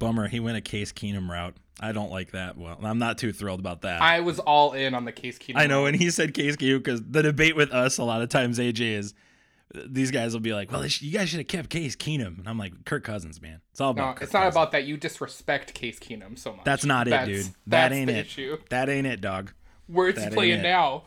Bummer, 0.00 0.26
he 0.26 0.40
went 0.40 0.56
a 0.56 0.60
Case 0.60 0.90
Keenum 0.92 1.28
route. 1.30 1.54
I 1.78 1.92
don't 1.92 2.10
like 2.10 2.32
that. 2.32 2.58
Well, 2.58 2.76
I'm 2.82 2.98
not 2.98 3.16
too 3.18 3.32
thrilled 3.32 3.60
about 3.60 3.82
that. 3.82 4.02
I 4.02 4.20
was 4.20 4.40
all 4.40 4.72
in 4.72 4.94
on 4.94 5.04
the 5.04 5.12
Case 5.12 5.38
Keenum. 5.38 5.56
I 5.56 5.66
know, 5.68 5.86
and 5.86 5.96
he 5.96 6.10
said 6.10 6.34
Case 6.34 6.56
Keenum 6.56 6.78
because 6.78 7.02
the 7.08 7.22
debate 7.22 7.54
with 7.54 7.70
us 7.70 7.98
a 7.98 8.04
lot 8.04 8.20
of 8.20 8.28
times, 8.28 8.58
AJ 8.58 8.80
is 8.80 9.14
these 9.86 10.10
guys 10.10 10.32
will 10.32 10.40
be 10.40 10.52
like, 10.52 10.72
"Well, 10.72 10.84
you 10.84 11.12
guys 11.12 11.28
should 11.28 11.38
have 11.38 11.46
kept 11.46 11.70
Case 11.70 11.94
Keenum," 11.94 12.38
and 12.40 12.48
I'm 12.48 12.58
like, 12.58 12.84
"Kirk 12.84 13.04
Cousins, 13.04 13.40
man, 13.40 13.60
it's 13.70 13.80
all 13.80 13.90
about." 13.92 14.06
No, 14.08 14.12
Kirk 14.14 14.22
it's 14.24 14.32
not 14.32 14.40
Cousins. 14.40 14.56
about 14.56 14.72
that. 14.72 14.84
You 14.84 14.96
disrespect 14.96 15.72
Case 15.74 16.00
Keenum 16.00 16.36
so 16.36 16.52
much. 16.54 16.64
That's 16.64 16.84
not 16.84 17.06
it, 17.06 17.24
dude. 17.26 17.44
That 17.46 17.54
that's 17.68 17.94
ain't 17.94 18.10
it. 18.10 18.26
issue. 18.26 18.58
That 18.70 18.88
ain't 18.88 19.06
it, 19.06 19.20
dog. 19.20 19.52
Where's 19.86 20.16
That 20.16 20.32
playing 20.32 20.62
now? 20.62 21.04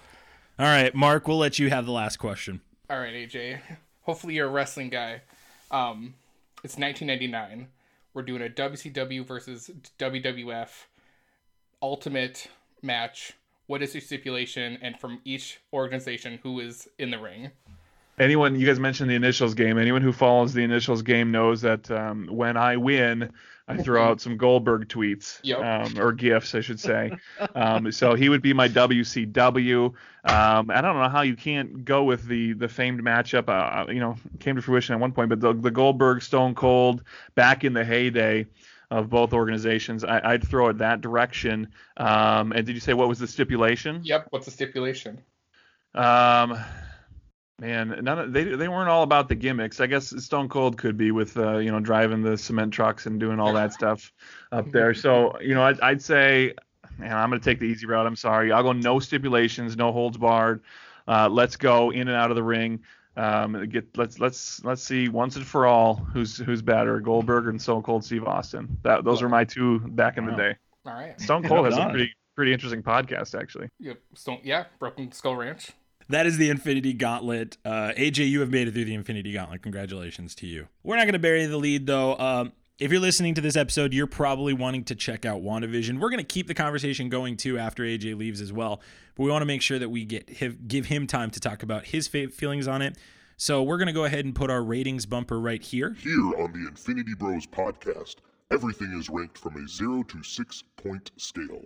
All 0.60 0.66
right, 0.66 0.94
Mark, 0.94 1.28
we'll 1.28 1.38
let 1.38 1.58
you 1.60 1.70
have 1.70 1.86
the 1.86 1.92
last 1.92 2.18
question. 2.18 2.62
All 2.90 3.00
right, 3.00 3.14
AJ. 3.14 3.60
Hopefully 4.04 4.36
you're 4.36 4.48
a 4.48 4.52
wrestling 4.52 4.90
guy. 4.90 5.22
Um, 5.72 6.14
it's 6.64 6.78
1999. 6.78 7.68
We're 8.14 8.24
doing 8.24 8.44
a 8.44 8.50
WCW 8.50 9.26
versus 9.26 9.72
WWF 9.98 10.70
Ultimate 11.82 12.48
match. 12.82 13.34
What 13.68 13.82
is 13.82 13.94
your 13.94 14.02
stipulation? 14.02 14.78
And 14.82 15.00
from 15.00 15.20
each 15.26 15.60
organization, 15.72 16.40
who 16.44 16.60
is 16.60 16.88
in 17.00 17.12
the 17.12 17.20
ring? 17.20 17.52
anyone 18.20 18.60
you 18.60 18.68
guys 18.68 18.80
mentioned 18.80 19.10
the 19.10 19.16
initials 19.16 19.54
game 19.54 19.78
anyone 19.78 20.02
who 20.02 20.12
follows 20.12 20.54
the 20.54 20.62
initials 20.62 21.02
game 21.02 21.32
knows 21.32 21.62
that 21.62 21.90
um, 21.90 22.28
when 22.28 22.58
i 22.58 22.78
win 22.78 23.32
i 23.68 23.78
throw 23.78 24.04
out 24.04 24.20
some 24.22 24.38
goldberg 24.38 24.88
tweets 24.88 25.40
Yep. 25.44 25.60
um, 25.60 26.00
or 26.00 26.12
gifts 26.12 26.54
i 26.56 26.60
should 26.62 26.80
say 26.80 27.12
um, 27.56 27.92
so 27.92 28.14
he 28.16 28.30
would 28.30 28.42
be 28.42 28.54
my 28.54 28.68
wcw 28.68 29.86
um, 30.26 30.70
i 30.72 30.82
don't 30.82 30.98
know 30.98 31.10
how 31.10 31.22
you 31.22 31.36
can't 31.36 31.86
go 31.86 32.04
with 32.04 32.26
the 32.26 32.54
the 32.54 32.68
famed 32.68 33.02
matchup 33.02 33.48
uh, 33.50 33.90
you 33.92 34.00
know 34.00 34.16
came 34.40 34.56
to 34.56 34.62
fruition 34.62 34.94
at 34.96 35.00
one 35.02 35.12
point 35.12 35.30
but 35.30 35.40
the, 35.40 35.54
the 35.54 35.72
goldberg 35.72 36.22
stone 36.22 36.54
cold 36.56 37.04
back 37.36 37.64
in 37.64 37.74
the 37.74 37.84
heyday 37.86 38.46
of 38.92 39.10
both 39.10 39.34
organizations 39.34 40.04
I, 40.04 40.20
i'd 40.34 40.48
throw 40.48 40.68
it 40.70 40.78
that 40.80 41.02
direction 41.02 41.70
um, 41.98 42.52
and 42.52 42.66
did 42.66 42.74
you 42.76 42.82
say 42.82 42.94
what 42.94 43.08
was 43.08 43.20
the 43.20 43.28
stipulation 43.28 44.02
Yep. 44.04 44.28
What's 44.30 44.46
the 44.46 44.52
stipulation? 44.52 45.22
um, 45.96 46.58
man, 47.60 48.00
none 48.02 48.20
of, 48.20 48.34
they 48.34 48.44
they 48.44 48.68
weren't 48.68 48.90
all 48.90 49.04
about 49.04 49.30
the 49.30 49.36
gimmicks. 49.36 49.80
I 49.80 49.88
guess 49.88 50.14
Stone 50.24 50.50
Cold 50.50 50.78
could 50.78 50.98
be 50.98 51.12
with 51.12 51.38
uh, 51.38 51.58
you 51.58 51.72
know 51.72 51.80
driving 51.80 52.22
the 52.22 52.38
cement 52.38 52.74
trucks 52.74 53.06
and 53.06 53.20
doing 53.20 53.40
all 53.40 53.54
that 53.54 53.74
stuff 53.80 54.12
up 54.52 54.72
there. 54.72 54.94
So 54.94 55.40
you 55.40 55.54
know, 55.54 55.64
I'd, 55.64 55.80
I'd 55.82 56.02
say, 56.02 56.54
man, 56.98 57.14
I'm 57.14 57.30
gonna 57.30 57.42
take 57.42 57.60
the 57.60 57.66
easy 57.66 57.86
route. 57.86 58.06
I'm 58.06 58.16
sorry. 58.16 58.52
I'll 58.52 58.64
go 58.64 58.74
no 58.74 59.00
stipulations, 59.00 59.78
no 59.78 59.92
holds 59.92 60.18
barred. 60.18 60.62
Uh, 61.08 61.30
let's 61.30 61.56
go 61.56 61.92
in 61.92 62.08
and 62.08 62.18
out 62.18 62.30
of 62.30 62.36
the 62.36 62.44
ring. 62.44 62.82
Um, 63.16 63.70
get 63.70 63.96
let's 63.96 64.20
let's 64.20 64.64
let's 64.64 64.82
see 64.82 65.08
once 65.08 65.36
and 65.36 65.46
for 65.46 65.68
all 65.68 65.96
who's 65.96 66.38
who's 66.38 66.64
better, 66.64 67.00
Goldberg 67.00 67.48
and 67.48 67.62
Stone 67.62 67.84
Cold 67.84 68.04
Steve 68.04 68.24
Austin. 68.24 68.78
That 68.82 69.04
those 69.04 69.22
were 69.22 69.30
my 69.30 69.44
two 69.44 69.80
back 69.80 70.18
in 70.18 70.26
the 70.26 70.32
day. 70.32 70.56
All 70.86 70.94
right. 70.94 71.20
Stone 71.22 71.44
Cold 71.44 71.66
has 71.66 71.78
a 71.78 71.90
pretty 71.90 72.12
pretty 72.36 72.54
interesting 72.54 72.82
podcast 72.82 73.40
actually. 73.40 73.70
Yep. 73.80 74.00
Stone, 74.16 74.40
yeah. 74.44 74.66
Broken 74.80 75.12
Skull 75.12 75.36
Ranch. 75.36 75.72
That 76.10 76.26
is 76.26 76.38
the 76.38 76.50
Infinity 76.50 76.94
Gauntlet. 76.94 77.58
Uh, 77.64 77.92
AJ, 77.98 78.30
you 78.30 78.40
have 78.42 78.52
made 78.52 78.68
it 78.68 78.74
through 78.74 78.86
the 78.86 78.94
Infinity 78.94 79.34
Gauntlet. 79.34 79.62
Congratulations 79.62 80.36
to 80.36 80.48
you. 80.48 80.68
We're 80.84 80.98
not 80.98 81.04
going 81.04 81.14
to 81.14 81.20
bury 81.20 81.46
the 81.46 81.58
lead, 81.58 81.88
though. 81.88 82.18
Um, 82.18 82.54
if 82.80 82.92
you're 82.92 83.02
listening 83.02 83.34
to 83.36 83.42
this 83.42 83.56
episode, 83.56 83.94
you're 83.94 84.08
probably 84.08 84.54
wanting 84.54 84.84
to 84.86 84.96
check 84.96 85.26
out 85.26 85.42
WandaVision. 85.42 86.00
We're 86.00 86.10
going 86.10 86.18
to 86.18 86.24
keep 86.24 86.48
the 86.48 86.54
conversation 86.54 87.08
going 87.08 87.38
too 87.38 87.58
after 87.58 87.84
AJ 87.84 88.18
leaves 88.18 88.42
as 88.42 88.52
well, 88.52 88.82
but 89.16 89.24
we 89.24 89.30
want 89.30 89.42
to 89.42 89.46
make 89.46 89.62
sure 89.62 89.80
that 89.80 89.90
we 89.90 90.06
get 90.06 90.68
give 90.68 90.88
him 90.88 91.08
time 91.08 91.30
to 91.32 91.40
talk 91.40 91.64
about 91.64 91.86
his 91.86 92.08
feelings 92.08 92.68
on 92.68 92.82
it. 92.82 92.98
So 93.38 93.62
we're 93.64 93.78
going 93.78 93.88
to 93.88 93.94
go 93.94 94.06
ahead 94.06 94.26
and 94.26 94.34
put 94.34 94.50
our 94.50 94.64
ratings 94.64 95.06
bumper 95.06 95.40
right 95.40 95.62
here. 95.62 95.96
Here 96.00 96.20
on 96.40 96.52
the 96.52 96.68
Infinity 96.68 97.14
Bros 97.18 97.46
podcast, 97.46 98.16
everything 98.52 98.98
is 99.00 99.10
ranked 99.10 99.38
from 99.38 99.64
a 99.64 99.68
0 99.68 100.04
to 100.04 100.24
6 100.24 100.64
point 100.78 101.12
scale. 101.18 101.64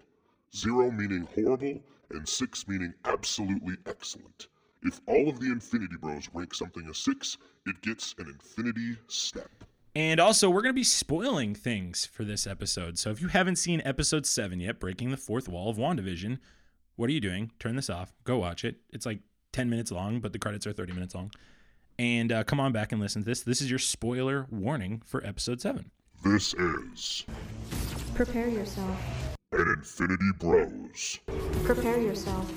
0 0.56 0.91
meaning 0.91 1.27
horrible, 1.36 1.82
and 2.12 2.28
6 2.28 2.68
meaning 2.68 2.94
absolutely 3.06 3.76
excellent. 3.86 4.48
If 4.84 5.02
all 5.08 5.28
of 5.28 5.40
the 5.40 5.48
Infinity 5.48 5.96
Bros 6.00 6.30
rank 6.34 6.54
something 6.54 6.88
a 6.90 6.94
6, 6.94 7.38
it 7.66 7.82
gets 7.82 8.16
an 8.20 8.28
Infinity 8.28 8.98
Step. 9.08 9.50
And 9.96 10.20
also, 10.20 10.50
we're 10.50 10.62
going 10.62 10.74
to 10.74 10.80
be 10.80 10.84
spoiling 10.84 11.56
things 11.56 12.06
for 12.06 12.24
this 12.24 12.46
episode. 12.46 13.00
So 13.00 13.10
if 13.10 13.20
you 13.20 13.30
haven't 13.30 13.56
seen 13.56 13.82
episode 13.84 14.28
7 14.28 14.60
yet, 14.60 14.80
Breaking 14.80 15.10
the 15.10 15.18
Fourth 15.18 15.50
Wall 15.50 15.70
of 15.70 15.78
WandaVision, 15.78 16.38
what 16.96 17.10
are 17.10 17.14
you 17.14 17.20
doing? 17.20 17.52
Turn 17.60 17.76
this 17.76 17.90
off. 17.90 18.14
Go 18.24 18.38
watch 18.38 18.64
it. 18.64 18.76
It's 18.94 19.06
like 19.08 19.20
10 19.54 19.70
minutes 19.70 19.92
long, 19.92 20.20
but 20.20 20.34
the 20.34 20.40
credits 20.40 20.68
are 20.68 20.74
30 20.74 20.94
minutes 20.94 21.16
long. 21.16 21.32
And 21.98 22.32
uh, 22.32 22.44
come 22.44 22.60
on 22.60 22.72
back 22.72 22.92
and 22.92 23.02
listen 23.02 23.24
to 23.24 23.26
this. 23.26 23.42
This 23.42 23.60
is 23.60 23.72
your 23.72 23.80
spoiler 23.80 24.46
warning 24.52 25.02
for 25.04 25.26
episode 25.26 25.62
7. 25.62 25.90
This 26.24 26.54
is 26.54 27.26
Prepare 28.14 28.50
yourself. 28.50 29.26
An 29.54 29.75
Infinity 29.77 30.32
Bros. 30.39 31.20
Prepare 31.63 32.01
yourself. 32.01 32.51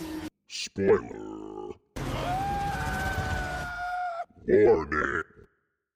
Spoiler. 0.49 1.71
Warning. 4.49 5.23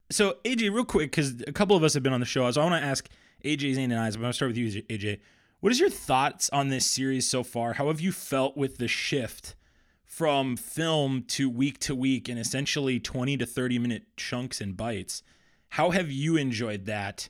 So, 0.09 0.37
AJ, 0.45 0.73
real 0.73 0.85
quick, 0.85 1.11
because 1.11 1.41
a 1.45 1.51
couple 1.51 1.75
of 1.75 1.83
us 1.83 1.93
have 1.95 2.03
been 2.03 2.13
on 2.13 2.21
the 2.21 2.25
show, 2.25 2.49
so 2.49 2.61
I 2.61 2.63
want 2.63 2.81
to 2.81 2.87
ask 2.87 3.09
AJ, 3.43 3.75
Zayne, 3.75 3.91
and 3.91 3.99
I, 3.99 4.09
so 4.09 4.15
I'm 4.15 4.21
going 4.21 4.29
to 4.29 4.33
start 4.33 4.49
with 4.49 4.57
you, 4.57 4.83
AJ. 4.83 5.19
What 5.59 5.73
is 5.73 5.79
your 5.81 5.89
thoughts 5.89 6.49
on 6.51 6.69
this 6.69 6.89
series 6.89 7.27
so 7.27 7.43
far? 7.43 7.73
How 7.73 7.87
have 7.87 7.99
you 7.99 8.13
felt 8.13 8.55
with 8.55 8.77
the 8.77 8.87
shift 8.87 9.55
from 10.03 10.55
film 10.55 11.23
to 11.23 11.49
week 11.49 11.79
to 11.79 11.95
week 11.95 12.29
and 12.29 12.39
essentially 12.39 13.01
20 13.01 13.35
to 13.37 13.45
30 13.45 13.79
minute 13.79 14.03
chunks 14.15 14.61
and 14.61 14.77
bites? 14.77 15.23
How 15.69 15.89
have 15.89 16.09
you 16.09 16.37
enjoyed 16.37 16.85
that 16.85 17.27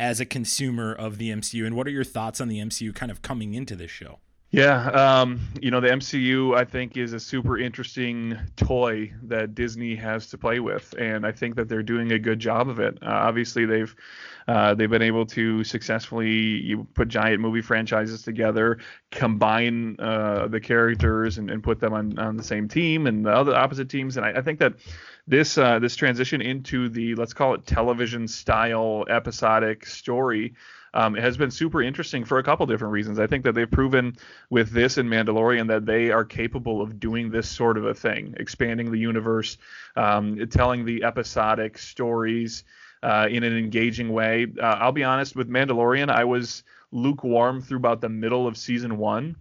as 0.00 0.18
a 0.18 0.24
consumer 0.24 0.92
of 0.92 1.18
the 1.18 1.30
MCU? 1.30 1.66
And 1.66 1.76
what 1.76 1.86
are 1.86 1.90
your 1.90 2.04
thoughts 2.04 2.40
on 2.40 2.48
the 2.48 2.58
MCU 2.58 2.94
kind 2.94 3.12
of 3.12 3.20
coming 3.20 3.52
into 3.52 3.76
this 3.76 3.90
show? 3.90 4.18
Yeah, 4.52 4.88
um, 4.88 5.40
you 5.62 5.70
know 5.70 5.80
the 5.80 5.88
MCU 5.90 6.56
I 6.56 6.64
think 6.64 6.96
is 6.96 7.12
a 7.12 7.20
super 7.20 7.56
interesting 7.56 8.36
toy 8.56 9.12
that 9.22 9.54
Disney 9.54 9.94
has 9.94 10.26
to 10.30 10.38
play 10.38 10.58
with, 10.58 10.92
and 10.98 11.24
I 11.24 11.30
think 11.30 11.54
that 11.54 11.68
they're 11.68 11.84
doing 11.84 12.10
a 12.10 12.18
good 12.18 12.40
job 12.40 12.68
of 12.68 12.80
it. 12.80 12.98
Uh, 13.00 13.10
obviously, 13.10 13.64
they've 13.64 13.94
uh, 14.48 14.74
they've 14.74 14.90
been 14.90 15.02
able 15.02 15.24
to 15.26 15.62
successfully 15.62 16.32
you 16.32 16.84
put 16.94 17.06
giant 17.06 17.40
movie 17.40 17.60
franchises 17.60 18.22
together, 18.22 18.78
combine 19.12 19.94
uh, 20.00 20.48
the 20.48 20.60
characters, 20.60 21.38
and, 21.38 21.48
and 21.48 21.62
put 21.62 21.78
them 21.78 21.92
on, 21.92 22.18
on 22.18 22.36
the 22.36 22.42
same 22.42 22.66
team 22.66 23.06
and 23.06 23.24
the 23.24 23.30
other 23.30 23.54
opposite 23.54 23.88
teams, 23.88 24.16
and 24.16 24.26
I, 24.26 24.30
I 24.30 24.42
think 24.42 24.58
that 24.58 24.74
this 25.28 25.58
uh, 25.58 25.78
this 25.78 25.94
transition 25.94 26.40
into 26.40 26.88
the 26.88 27.14
let's 27.14 27.34
call 27.34 27.54
it 27.54 27.66
television 27.66 28.26
style 28.26 29.04
episodic 29.08 29.86
story 29.86 30.54
um, 30.94 31.16
it 31.16 31.22
has 31.22 31.36
been 31.36 31.50
super 31.50 31.82
interesting 31.82 32.24
for 32.24 32.38
a 32.38 32.42
couple 32.42 32.66
different 32.66 32.92
reasons. 32.92 33.18
I 33.18 33.26
think 33.26 33.44
that 33.44 33.54
they've 33.54 33.70
proven 33.70 34.16
with 34.48 34.70
this 34.70 34.98
and 34.98 35.08
Mandalorian 35.08 35.68
that 35.68 35.86
they 35.86 36.10
are 36.10 36.24
capable 36.24 36.82
of 36.82 36.98
doing 36.98 37.30
this 37.30 37.48
sort 37.48 37.78
of 37.78 37.84
a 37.84 37.94
thing, 37.94 38.34
expanding 38.38 38.90
the 38.90 38.98
universe, 38.98 39.56
um, 39.96 40.46
telling 40.48 40.84
the 40.84 41.04
episodic 41.04 41.78
stories 41.78 42.64
uh, 43.02 43.28
in 43.30 43.44
an 43.44 43.56
engaging 43.56 44.10
way. 44.12 44.46
Uh, 44.60 44.64
I'll 44.64 44.92
be 44.92 45.04
honest 45.04 45.36
with 45.36 45.48
Mandalorian, 45.48 46.10
I 46.10 46.24
was 46.24 46.64
lukewarm 46.92 47.62
through 47.62 47.78
about 47.78 48.00
the 48.00 48.08
middle 48.08 48.46
of 48.46 48.56
season 48.56 48.98
one. 48.98 49.36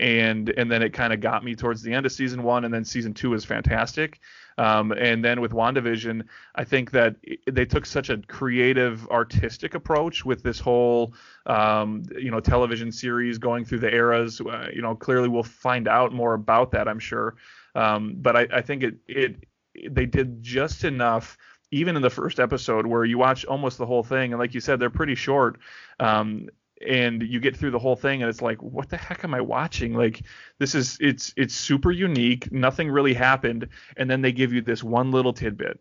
And 0.00 0.48
and 0.50 0.70
then 0.70 0.82
it 0.82 0.92
kind 0.92 1.12
of 1.12 1.20
got 1.20 1.42
me 1.42 1.56
towards 1.56 1.82
the 1.82 1.92
end 1.92 2.06
of 2.06 2.12
season 2.12 2.44
one, 2.44 2.64
and 2.64 2.72
then 2.72 2.84
season 2.84 3.14
two 3.14 3.34
is 3.34 3.44
fantastic. 3.44 4.20
Um, 4.58 4.92
and 4.92 5.24
then 5.24 5.40
with 5.40 5.52
WandaVision, 5.52 6.24
I 6.56 6.64
think 6.64 6.90
that 6.90 7.14
they 7.50 7.64
took 7.64 7.86
such 7.86 8.10
a 8.10 8.18
creative, 8.18 9.08
artistic 9.08 9.74
approach 9.74 10.24
with 10.24 10.42
this 10.42 10.58
whole, 10.58 11.14
um, 11.46 12.02
you 12.18 12.30
know, 12.30 12.40
television 12.40 12.90
series 12.90 13.38
going 13.38 13.64
through 13.64 13.78
the 13.78 13.94
eras. 13.94 14.40
Uh, 14.40 14.66
you 14.74 14.82
know, 14.82 14.96
clearly 14.96 15.28
we'll 15.28 15.44
find 15.44 15.86
out 15.86 16.12
more 16.12 16.34
about 16.34 16.72
that, 16.72 16.88
I'm 16.88 16.98
sure. 16.98 17.36
Um, 17.76 18.16
but 18.18 18.36
I, 18.36 18.48
I 18.52 18.60
think 18.60 18.82
it, 18.82 18.96
it, 19.06 19.44
they 19.88 20.06
did 20.06 20.42
just 20.42 20.84
enough 20.84 21.38
even 21.70 21.96
in 21.96 22.02
the 22.02 22.10
first 22.10 22.40
episode 22.40 22.86
where 22.86 23.04
you 23.04 23.18
watch 23.18 23.44
almost 23.44 23.78
the 23.78 23.86
whole 23.86 24.02
thing 24.02 24.32
and 24.32 24.40
like 24.40 24.54
you 24.54 24.60
said 24.60 24.80
they're 24.80 24.88
pretty 24.88 25.14
short 25.14 25.58
um, 26.00 26.48
and 26.86 27.22
you 27.22 27.40
get 27.40 27.56
through 27.56 27.70
the 27.70 27.78
whole 27.78 27.96
thing 27.96 28.22
and 28.22 28.28
it's 28.28 28.42
like 28.42 28.62
what 28.62 28.88
the 28.88 28.96
heck 28.96 29.24
am 29.24 29.34
i 29.34 29.40
watching? 29.40 29.94
Like 29.94 30.22
this 30.58 30.74
is 30.74 30.96
it's 31.00 31.32
it's 31.36 31.54
super 31.54 31.90
unique. 31.90 32.50
Nothing 32.52 32.90
really 32.90 33.14
happened. 33.14 33.68
And 33.96 34.10
then 34.10 34.22
they 34.22 34.32
give 34.32 34.52
you 34.52 34.60
this 34.60 34.82
one 34.84 35.10
little 35.10 35.32
tidbit. 35.32 35.80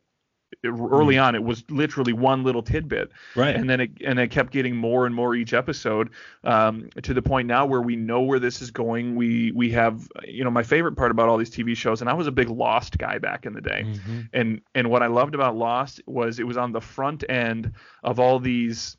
Early 0.63 1.15
mm. 1.15 1.23
on 1.23 1.35
it 1.35 1.43
was 1.43 1.63
literally 1.69 2.13
one 2.13 2.43
little 2.43 2.63
tidbit. 2.63 3.11
Right. 3.35 3.55
And 3.55 3.69
then 3.69 3.81
it 3.81 3.91
and 4.05 4.17
it 4.17 4.31
kept 4.31 4.51
getting 4.51 4.75
more 4.75 5.05
and 5.05 5.13
more 5.13 5.35
each 5.35 5.53
episode 5.53 6.09
um, 6.45 6.89
to 7.03 7.13
the 7.13 7.21
point 7.21 7.47
now 7.47 7.65
where 7.65 7.81
we 7.81 7.95
know 7.95 8.21
where 8.21 8.39
this 8.39 8.61
is 8.61 8.71
going. 8.71 9.15
We 9.15 9.51
we 9.51 9.69
have 9.71 10.07
you 10.25 10.43
know 10.43 10.49
my 10.49 10.63
favorite 10.63 10.95
part 10.95 11.11
about 11.11 11.27
all 11.27 11.37
these 11.37 11.51
tv 11.51 11.75
shows 11.75 12.01
and 12.01 12.09
i 12.09 12.13
was 12.13 12.27
a 12.27 12.31
big 12.31 12.49
lost 12.49 12.97
guy 12.97 13.17
back 13.17 13.45
in 13.45 13.53
the 13.53 13.61
day. 13.61 13.83
Mm-hmm. 13.85 14.21
and 14.33 14.61
and 14.73 14.89
what 14.89 15.03
i 15.03 15.07
loved 15.07 15.35
about 15.35 15.55
lost 15.55 16.01
was 16.07 16.39
it 16.39 16.47
was 16.47 16.57
on 16.57 16.71
the 16.71 16.81
front 16.81 17.23
end 17.29 17.73
of 18.03 18.19
all 18.19 18.39
these 18.39 18.97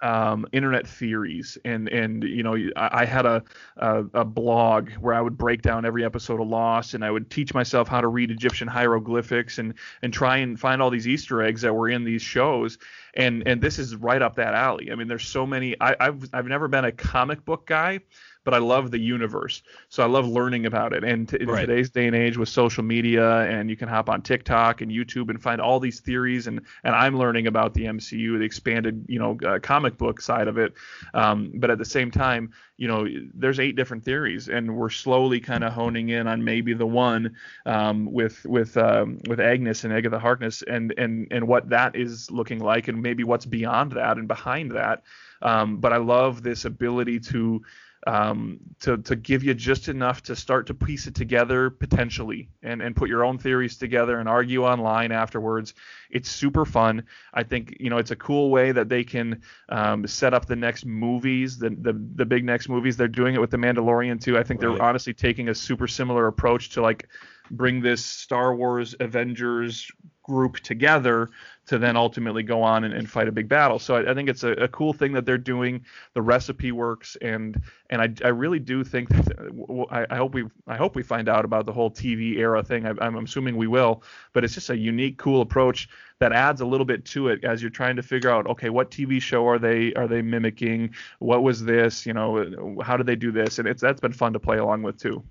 um, 0.00 0.46
internet 0.52 0.86
theories 0.86 1.56
and 1.64 1.88
and 1.88 2.22
you 2.22 2.42
know 2.42 2.54
I, 2.76 3.02
I 3.02 3.04
had 3.04 3.24
a, 3.24 3.42
a, 3.76 4.04
a 4.14 4.24
blog 4.24 4.90
where 5.00 5.14
I 5.14 5.20
would 5.20 5.38
break 5.38 5.62
down 5.62 5.84
every 5.84 6.04
episode 6.04 6.40
of 6.40 6.48
Lost 6.48 6.94
and 6.94 7.04
I 7.04 7.10
would 7.10 7.30
teach 7.30 7.54
myself 7.54 7.88
how 7.88 8.00
to 8.00 8.08
read 8.08 8.30
Egyptian 8.30 8.68
hieroglyphics 8.68 9.58
and 9.58 9.74
and 10.02 10.12
try 10.12 10.38
and 10.38 10.58
find 10.58 10.82
all 10.82 10.90
these 10.90 11.08
Easter 11.08 11.42
eggs 11.42 11.62
that 11.62 11.74
were 11.74 11.88
in 11.88 12.04
these 12.04 12.22
shows 12.22 12.78
and 13.14 13.46
and 13.46 13.60
this 13.62 13.78
is 13.78 13.96
right 13.96 14.20
up 14.20 14.36
that 14.36 14.54
alley. 14.54 14.92
I 14.92 14.94
mean 14.96 15.08
there's 15.08 15.26
so 15.26 15.46
many 15.46 15.74
I, 15.80 15.96
I've 15.98 16.28
I've 16.32 16.46
never 16.46 16.68
been 16.68 16.84
a 16.84 16.92
comic 16.92 17.44
book 17.44 17.66
guy 17.66 18.00
but 18.46 18.54
I 18.54 18.58
love 18.58 18.92
the 18.92 18.98
universe. 19.00 19.60
So 19.88 20.04
I 20.04 20.06
love 20.06 20.28
learning 20.28 20.66
about 20.66 20.92
it. 20.92 21.02
And 21.02 21.28
t- 21.28 21.36
in 21.40 21.48
right. 21.48 21.66
today's 21.66 21.90
day 21.90 22.06
and 22.06 22.14
age 22.14 22.38
with 22.38 22.48
social 22.48 22.84
media, 22.84 23.40
and 23.40 23.68
you 23.68 23.76
can 23.76 23.88
hop 23.88 24.08
on 24.08 24.22
TikTok 24.22 24.82
and 24.82 24.90
YouTube 24.90 25.30
and 25.30 25.42
find 25.42 25.60
all 25.60 25.80
these 25.80 25.98
theories. 25.98 26.46
And 26.46 26.60
and 26.84 26.94
I'm 26.94 27.18
learning 27.18 27.48
about 27.48 27.74
the 27.74 27.86
MCU, 27.86 28.38
the 28.38 28.44
expanded 28.44 29.04
you 29.08 29.18
know 29.18 29.36
uh, 29.44 29.58
comic 29.58 29.98
book 29.98 30.20
side 30.20 30.46
of 30.46 30.58
it. 30.58 30.74
Um, 31.12 31.50
but 31.56 31.70
at 31.72 31.78
the 31.78 31.84
same 31.84 32.12
time, 32.12 32.52
you 32.76 32.86
know, 32.86 33.08
there's 33.34 33.58
eight 33.58 33.74
different 33.74 34.04
theories, 34.04 34.48
and 34.48 34.76
we're 34.76 34.90
slowly 34.90 35.40
kind 35.40 35.64
of 35.64 35.72
honing 35.72 36.10
in 36.10 36.28
on 36.28 36.44
maybe 36.44 36.72
the 36.72 36.86
one 36.86 37.34
um, 37.64 38.12
with 38.12 38.44
with 38.44 38.76
um, 38.76 39.18
with 39.28 39.40
Agnes 39.40 39.82
and 39.82 39.92
Agatha 39.92 40.20
Harkness, 40.20 40.62
and 40.62 40.94
and 40.96 41.26
and 41.32 41.48
what 41.48 41.68
that 41.70 41.96
is 41.96 42.30
looking 42.30 42.60
like, 42.60 42.86
and 42.86 43.02
maybe 43.02 43.24
what's 43.24 43.46
beyond 43.46 43.92
that 43.92 44.18
and 44.18 44.28
behind 44.28 44.70
that. 44.70 45.02
Um, 45.42 45.78
but 45.78 45.92
I 45.92 45.98
love 45.98 46.42
this 46.42 46.64
ability 46.64 47.20
to 47.20 47.62
um, 48.06 48.58
to 48.80 48.98
to 48.98 49.16
give 49.16 49.42
you 49.42 49.54
just 49.54 49.88
enough 49.88 50.22
to 50.22 50.36
start 50.36 50.66
to 50.68 50.74
piece 50.74 51.06
it 51.06 51.14
together 51.14 51.70
potentially 51.70 52.48
and 52.62 52.80
and 52.80 52.94
put 52.94 53.08
your 53.08 53.24
own 53.24 53.38
theories 53.38 53.76
together 53.78 54.18
and 54.18 54.28
argue 54.28 54.64
online 54.64 55.12
afterwards. 55.12 55.74
It's 56.10 56.30
super 56.30 56.64
fun. 56.64 57.04
I 57.34 57.42
think 57.42 57.76
you 57.80 57.90
know 57.90 57.98
it's 57.98 58.12
a 58.12 58.16
cool 58.16 58.50
way 58.50 58.72
that 58.72 58.88
they 58.88 59.04
can 59.04 59.42
um, 59.68 60.06
set 60.06 60.34
up 60.34 60.46
the 60.46 60.56
next 60.56 60.84
movies, 60.84 61.58
the, 61.58 61.70
the 61.70 61.92
the 62.14 62.26
big 62.26 62.44
next 62.44 62.68
movies. 62.68 62.96
They're 62.96 63.08
doing 63.08 63.34
it 63.34 63.40
with 63.40 63.50
the 63.50 63.56
Mandalorian 63.56 64.20
too. 64.20 64.38
I 64.38 64.42
think 64.42 64.62
right. 64.62 64.70
they're 64.70 64.82
honestly 64.82 65.14
taking 65.14 65.48
a 65.48 65.54
super 65.54 65.88
similar 65.88 66.26
approach 66.26 66.70
to 66.70 66.82
like 66.82 67.08
bring 67.50 67.80
this 67.80 68.04
Star 68.04 68.54
Wars 68.54 68.94
Avengers 69.00 69.90
group 70.26 70.58
together 70.60 71.30
to 71.66 71.78
then 71.78 71.96
ultimately 71.96 72.42
go 72.42 72.62
on 72.62 72.84
and, 72.84 72.92
and 72.92 73.08
fight 73.08 73.28
a 73.28 73.32
big 73.32 73.48
battle. 73.48 73.78
So 73.78 73.96
I, 73.96 74.10
I 74.10 74.14
think 74.14 74.28
it's 74.28 74.42
a, 74.42 74.52
a, 74.52 74.68
cool 74.68 74.92
thing 74.92 75.12
that 75.12 75.24
they're 75.24 75.38
doing. 75.38 75.84
The 76.14 76.22
recipe 76.22 76.72
works, 76.72 77.16
and 77.22 77.60
and 77.90 78.02
I, 78.02 78.12
I 78.24 78.28
really 78.28 78.58
do 78.58 78.82
think 78.82 79.08
that 79.10 79.86
I, 79.90 80.06
I 80.10 80.16
hope 80.16 80.34
we 80.34 80.44
I 80.66 80.76
hope 80.76 80.96
we 80.96 81.02
find 81.02 81.28
out 81.28 81.44
about 81.44 81.66
the 81.66 81.72
whole 81.72 81.90
TV 81.90 82.38
era 82.38 82.62
thing. 82.62 82.86
I, 82.86 82.92
I'm 83.00 83.16
assuming 83.16 83.56
we 83.56 83.66
will, 83.66 84.02
but 84.32 84.44
it's 84.44 84.54
just 84.54 84.70
a 84.70 84.76
unique, 84.76 85.18
cool 85.18 85.42
approach 85.42 85.88
that 86.18 86.32
adds 86.32 86.60
a 86.60 86.66
little 86.66 86.86
bit 86.86 87.04
to 87.04 87.28
it 87.28 87.44
as 87.44 87.62
you're 87.62 87.70
trying 87.70 87.96
to 87.96 88.02
figure 88.02 88.30
out 88.30 88.46
okay 88.46 88.70
what 88.70 88.90
TV 88.90 89.20
show 89.20 89.46
are 89.46 89.58
they 89.58 89.92
are 89.94 90.08
they 90.08 90.22
mimicking? 90.22 90.94
What 91.20 91.42
was 91.42 91.64
this? 91.64 92.06
You 92.06 92.14
know 92.14 92.80
how 92.82 92.96
did 92.96 93.06
they 93.06 93.16
do 93.16 93.30
this? 93.30 93.58
And 93.58 93.68
it's 93.68 93.82
that's 93.82 94.00
been 94.00 94.12
fun 94.12 94.32
to 94.32 94.40
play 94.40 94.58
along 94.58 94.82
with 94.82 94.98
too. 94.98 95.22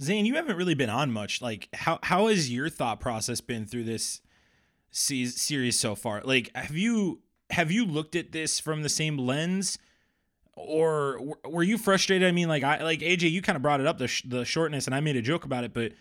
Zayne, 0.00 0.26
you 0.26 0.34
haven't 0.34 0.56
really 0.56 0.74
been 0.74 0.90
on 0.90 1.12
much. 1.12 1.40
Like, 1.40 1.68
how 1.72 1.98
how 2.02 2.26
has 2.28 2.52
your 2.52 2.68
thought 2.68 3.00
process 3.00 3.40
been 3.40 3.66
through 3.66 3.84
this 3.84 4.20
series 4.90 5.78
so 5.78 5.94
far? 5.94 6.22
Like, 6.24 6.50
have 6.54 6.76
you 6.76 7.20
have 7.50 7.70
you 7.70 7.84
looked 7.84 8.16
at 8.16 8.32
this 8.32 8.58
from 8.58 8.82
the 8.82 8.88
same 8.88 9.18
lens, 9.18 9.78
or 10.54 11.20
were 11.44 11.62
you 11.62 11.78
frustrated? 11.78 12.26
I 12.26 12.32
mean, 12.32 12.48
like 12.48 12.64
I 12.64 12.82
like 12.82 13.00
AJ, 13.00 13.30
you 13.30 13.42
kind 13.42 13.56
of 13.56 13.62
brought 13.62 13.80
it 13.80 13.86
up 13.86 13.98
the 13.98 14.08
sh- 14.08 14.24
the 14.26 14.44
shortness, 14.44 14.86
and 14.86 14.94
I 14.94 15.00
made 15.00 15.16
a 15.16 15.22
joke 15.22 15.44
about 15.44 15.64
it, 15.64 15.72
but 15.72 15.92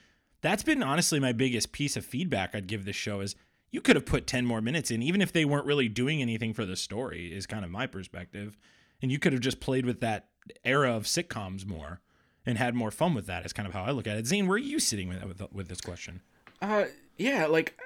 that's 0.43 0.63
been 0.63 0.83
honestly 0.83 1.19
my 1.19 1.31
biggest 1.31 1.71
piece 1.71 1.97
of 1.97 2.05
feedback 2.05 2.53
I'd 2.53 2.67
give 2.67 2.85
this 2.85 2.95
show 2.95 3.21
is 3.21 3.35
you 3.71 3.81
could 3.81 3.95
have 3.95 4.05
put 4.05 4.27
10 4.27 4.45
more 4.45 4.61
minutes 4.61 4.91
in 4.91 5.01
even 5.01 5.21
if 5.21 5.31
they 5.31 5.45
weren't 5.45 5.65
really 5.65 5.89
doing 5.89 6.21
anything 6.21 6.53
for 6.53 6.65
the 6.65 6.75
story 6.75 7.33
is 7.33 7.47
kind 7.47 7.65
of 7.65 7.71
my 7.71 7.87
perspective 7.87 8.55
and 9.01 9.11
you 9.11 9.17
could 9.17 9.33
have 9.33 9.41
just 9.41 9.59
played 9.59 9.85
with 9.85 10.01
that 10.01 10.27
era 10.63 10.93
of 10.93 11.05
sitcoms 11.05 11.65
more 11.65 12.01
and 12.45 12.57
had 12.57 12.75
more 12.75 12.91
fun 12.91 13.13
with 13.13 13.27
that. 13.27 13.45
Is 13.45 13.53
kind 13.53 13.67
of 13.67 13.73
how 13.73 13.83
I 13.83 13.91
look 13.91 14.07
at 14.07 14.17
it. 14.17 14.25
Zayne, 14.25 14.47
where 14.47 14.55
are 14.55 14.59
you 14.59 14.79
sitting 14.79 15.09
with 15.09 15.41
with, 15.51 15.67
this 15.67 15.81
question? 15.81 16.21
Uh, 16.61 16.85
yeah, 17.17 17.45
like 17.45 17.77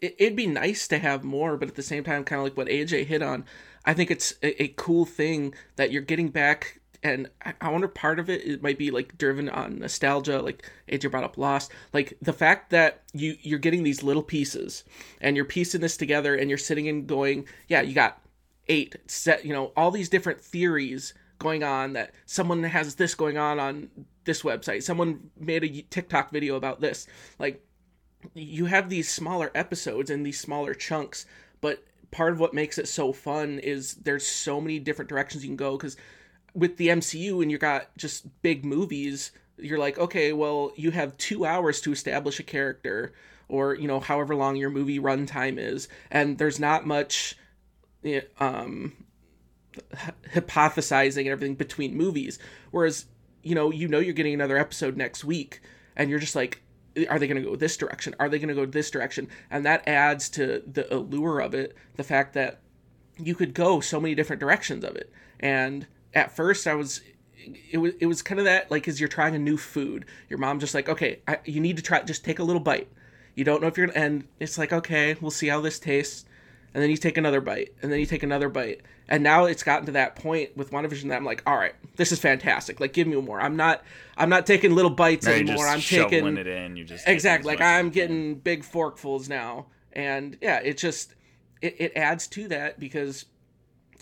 it, 0.00 0.16
would 0.20 0.36
be 0.36 0.46
nice 0.46 0.88
to 0.88 0.98
have 0.98 1.24
more, 1.24 1.56
but 1.56 1.68
at 1.68 1.74
the 1.74 1.82
same 1.82 2.04
time, 2.04 2.24
kind 2.24 2.40
of 2.40 2.44
like 2.44 2.56
what 2.56 2.68
AJ 2.68 3.06
hit 3.06 3.22
on, 3.22 3.44
I 3.84 3.94
think 3.94 4.10
it's 4.10 4.34
a, 4.42 4.62
a 4.62 4.68
cool 4.68 5.04
thing 5.04 5.54
that 5.76 5.92
you're 5.92 6.02
getting 6.02 6.28
back 6.28 6.80
and 7.02 7.28
I, 7.44 7.54
I 7.60 7.70
wonder 7.70 7.88
part 7.88 8.18
of 8.18 8.28
it 8.28 8.44
it 8.44 8.62
might 8.62 8.78
be 8.78 8.90
like 8.90 9.16
driven 9.16 9.48
on 9.48 9.78
nostalgia 9.78 10.40
like 10.40 10.68
AJ 10.88 11.10
brought 11.10 11.24
up 11.24 11.38
Lost 11.38 11.72
like 11.92 12.16
the 12.20 12.32
fact 12.32 12.70
that 12.70 13.02
you 13.12 13.36
you're 13.42 13.58
getting 13.58 13.82
these 13.82 14.02
little 14.02 14.22
pieces 14.22 14.84
and 15.20 15.36
you're 15.36 15.44
piecing 15.44 15.80
this 15.80 15.96
together 15.96 16.34
and 16.34 16.48
you're 16.48 16.58
sitting 16.58 16.88
and 16.88 17.06
going 17.06 17.46
yeah 17.68 17.80
you 17.80 17.94
got 17.94 18.20
eight 18.68 18.96
set 19.06 19.44
you 19.44 19.52
know 19.52 19.72
all 19.76 19.90
these 19.90 20.08
different 20.08 20.40
theories 20.40 21.14
going 21.38 21.62
on 21.62 21.94
that 21.94 22.12
someone 22.24 22.62
has 22.62 22.94
this 22.94 23.14
going 23.14 23.38
on 23.38 23.58
on 23.58 23.90
this 24.24 24.42
website. 24.42 24.82
Someone 24.82 25.30
made 25.38 25.64
a 25.64 25.82
TikTok 25.82 26.30
video 26.30 26.56
about 26.56 26.80
this. 26.80 27.06
Like 27.38 27.64
you 28.34 28.66
have 28.66 28.88
these 28.88 29.10
smaller 29.10 29.50
episodes 29.54 30.10
and 30.10 30.24
these 30.24 30.40
smaller 30.40 30.74
chunks 30.74 31.26
but 31.60 31.84
part 32.10 32.32
of 32.32 32.40
what 32.40 32.54
makes 32.54 32.78
it 32.78 32.88
so 32.88 33.12
fun 33.12 33.58
is 33.58 33.94
there's 33.96 34.26
so 34.26 34.60
many 34.60 34.78
different 34.78 35.08
directions 35.08 35.44
you 35.44 35.48
can 35.48 35.56
go 35.56 35.76
because 35.76 35.96
with 36.54 36.76
the 36.76 36.88
MCU 36.88 37.42
and 37.42 37.50
you 37.50 37.58
got 37.58 37.94
just 37.96 38.26
big 38.42 38.64
movies, 38.64 39.32
you're 39.58 39.78
like, 39.78 39.98
okay, 39.98 40.32
well, 40.32 40.72
you 40.76 40.90
have 40.90 41.16
two 41.18 41.44
hours 41.44 41.80
to 41.82 41.92
establish 41.92 42.40
a 42.40 42.42
character, 42.42 43.12
or 43.48 43.74
you 43.74 43.86
know, 43.86 44.00
however 44.00 44.34
long 44.34 44.56
your 44.56 44.70
movie 44.70 44.98
runtime 44.98 45.58
is, 45.58 45.88
and 46.10 46.38
there's 46.38 46.58
not 46.58 46.86
much, 46.86 47.36
um, 48.40 48.92
hypothesizing 50.34 51.20
and 51.20 51.28
everything 51.28 51.54
between 51.54 51.96
movies. 51.96 52.38
Whereas, 52.70 53.06
you 53.42 53.54
know, 53.54 53.70
you 53.70 53.88
know, 53.88 53.98
you're 53.98 54.14
getting 54.14 54.34
another 54.34 54.58
episode 54.58 54.96
next 54.96 55.24
week, 55.24 55.60
and 55.96 56.10
you're 56.10 56.18
just 56.18 56.36
like, 56.36 56.62
are 57.08 57.18
they 57.18 57.26
going 57.26 57.42
to 57.42 57.48
go 57.48 57.56
this 57.56 57.76
direction? 57.76 58.14
Are 58.18 58.28
they 58.28 58.38
going 58.38 58.48
to 58.48 58.54
go 58.54 58.66
this 58.66 58.90
direction? 58.90 59.28
And 59.50 59.66
that 59.66 59.86
adds 59.86 60.28
to 60.30 60.62
the 60.66 60.92
allure 60.94 61.40
of 61.40 61.54
it, 61.54 61.76
the 61.96 62.04
fact 62.04 62.34
that 62.34 62.60
you 63.18 63.34
could 63.34 63.54
go 63.54 63.80
so 63.80 64.00
many 64.00 64.14
different 64.14 64.40
directions 64.40 64.84
of 64.84 64.96
it, 64.96 65.12
and 65.40 65.86
at 66.14 66.34
first 66.34 66.66
I 66.66 66.74
was 66.74 67.00
it 67.70 67.78
was 67.78 67.94
it 68.00 68.06
was 68.06 68.22
kind 68.22 68.38
of 68.38 68.44
that 68.44 68.70
like 68.70 68.88
as 68.88 69.00
you're 69.00 69.08
trying 69.08 69.34
a 69.34 69.38
new 69.38 69.56
food. 69.56 70.04
Your 70.28 70.38
mom 70.38 70.60
just 70.60 70.74
like, 70.74 70.88
okay, 70.88 71.20
I, 71.26 71.38
you 71.44 71.60
need 71.60 71.76
to 71.76 71.82
try 71.82 72.02
just 72.02 72.24
take 72.24 72.38
a 72.38 72.44
little 72.44 72.60
bite. 72.60 72.88
You 73.34 73.44
don't 73.44 73.62
know 73.62 73.68
if 73.68 73.76
you're 73.76 73.90
and 73.94 74.26
it's 74.40 74.58
like, 74.58 74.72
okay, 74.72 75.16
we'll 75.20 75.30
see 75.30 75.48
how 75.48 75.60
this 75.60 75.78
tastes. 75.78 76.25
And 76.76 76.82
then 76.82 76.90
you 76.90 76.98
take 76.98 77.16
another 77.16 77.40
bite, 77.40 77.72
and 77.80 77.90
then 77.90 77.98
you 78.00 78.04
take 78.04 78.22
another 78.22 78.50
bite, 78.50 78.82
and 79.08 79.22
now 79.22 79.46
it's 79.46 79.62
gotten 79.62 79.86
to 79.86 79.92
that 79.92 80.14
point 80.14 80.54
with 80.58 80.72
WandaVision 80.72 81.08
that 81.08 81.16
I'm 81.16 81.24
like, 81.24 81.42
all 81.46 81.56
right, 81.56 81.74
this 81.96 82.12
is 82.12 82.18
fantastic. 82.18 82.80
Like, 82.80 82.92
give 82.92 83.06
me 83.06 83.18
more. 83.18 83.40
I'm 83.40 83.56
not, 83.56 83.82
I'm 84.18 84.28
not 84.28 84.44
taking 84.44 84.74
little 84.74 84.90
bites 84.90 85.24
Now 85.24 85.32
you're 85.32 85.40
anymore. 85.40 85.64
just 85.64 85.72
I'm 85.72 85.80
taking 86.10 86.36
it 86.36 86.46
in. 86.46 86.76
You're 86.76 86.84
just 86.84 87.08
exactly 87.08 87.48
like 87.48 87.60
taking 87.60 87.66
as 87.66 87.70
much 87.70 87.76
as 87.76 87.80
i'm 87.80 87.86
you 87.86 87.90
getting 87.92 88.34
big 88.34 88.62
forkfuls 88.62 89.26
now 89.26 89.66
and 89.94 90.36
yeah 90.42 90.60
it 90.62 90.76
just 90.76 91.14
it, 91.62 91.76
it 91.78 91.92
adds 91.96 92.26
to 92.26 92.46
that 92.48 92.78
because 92.78 93.24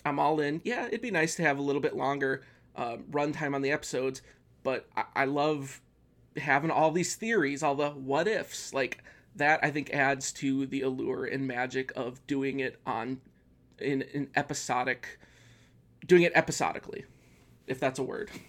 i'm 0.05 0.19
all 0.19 0.41
in 0.41 0.59
yeah 0.65 0.85
it'd 0.87 1.01
be 1.01 1.11
nice 1.11 1.35
to 1.35 1.43
have 1.43 1.57
a 1.57 1.61
little 1.61 1.81
bit 1.81 1.95
longer 1.95 2.43
uh, 2.75 2.97
runtime 3.09 3.55
on 3.55 3.61
the 3.61 3.71
episodes 3.71 4.21
but 4.63 4.85
I, 4.97 5.03
I 5.15 5.25
love 5.25 5.81
having 6.35 6.69
all 6.69 6.91
these 6.91 7.15
theories 7.15 7.63
all 7.63 7.75
the 7.75 7.91
what 7.91 8.27
ifs 8.27 8.73
like 8.73 9.01
that 9.35 9.59
i 9.63 9.69
think 9.69 9.93
adds 9.93 10.31
to 10.31 10.65
the 10.67 10.81
allure 10.81 11.25
and 11.25 11.47
magic 11.47 11.91
of 11.95 12.25
doing 12.27 12.59
it 12.59 12.79
on 12.85 13.19
in 13.79 14.03
an 14.13 14.29
episodic 14.35 15.19
doing 16.05 16.23
it 16.23 16.31
episodically 16.35 17.05
if 17.67 17.79
that's 17.79 17.99
a 17.99 18.03
word 18.03 18.29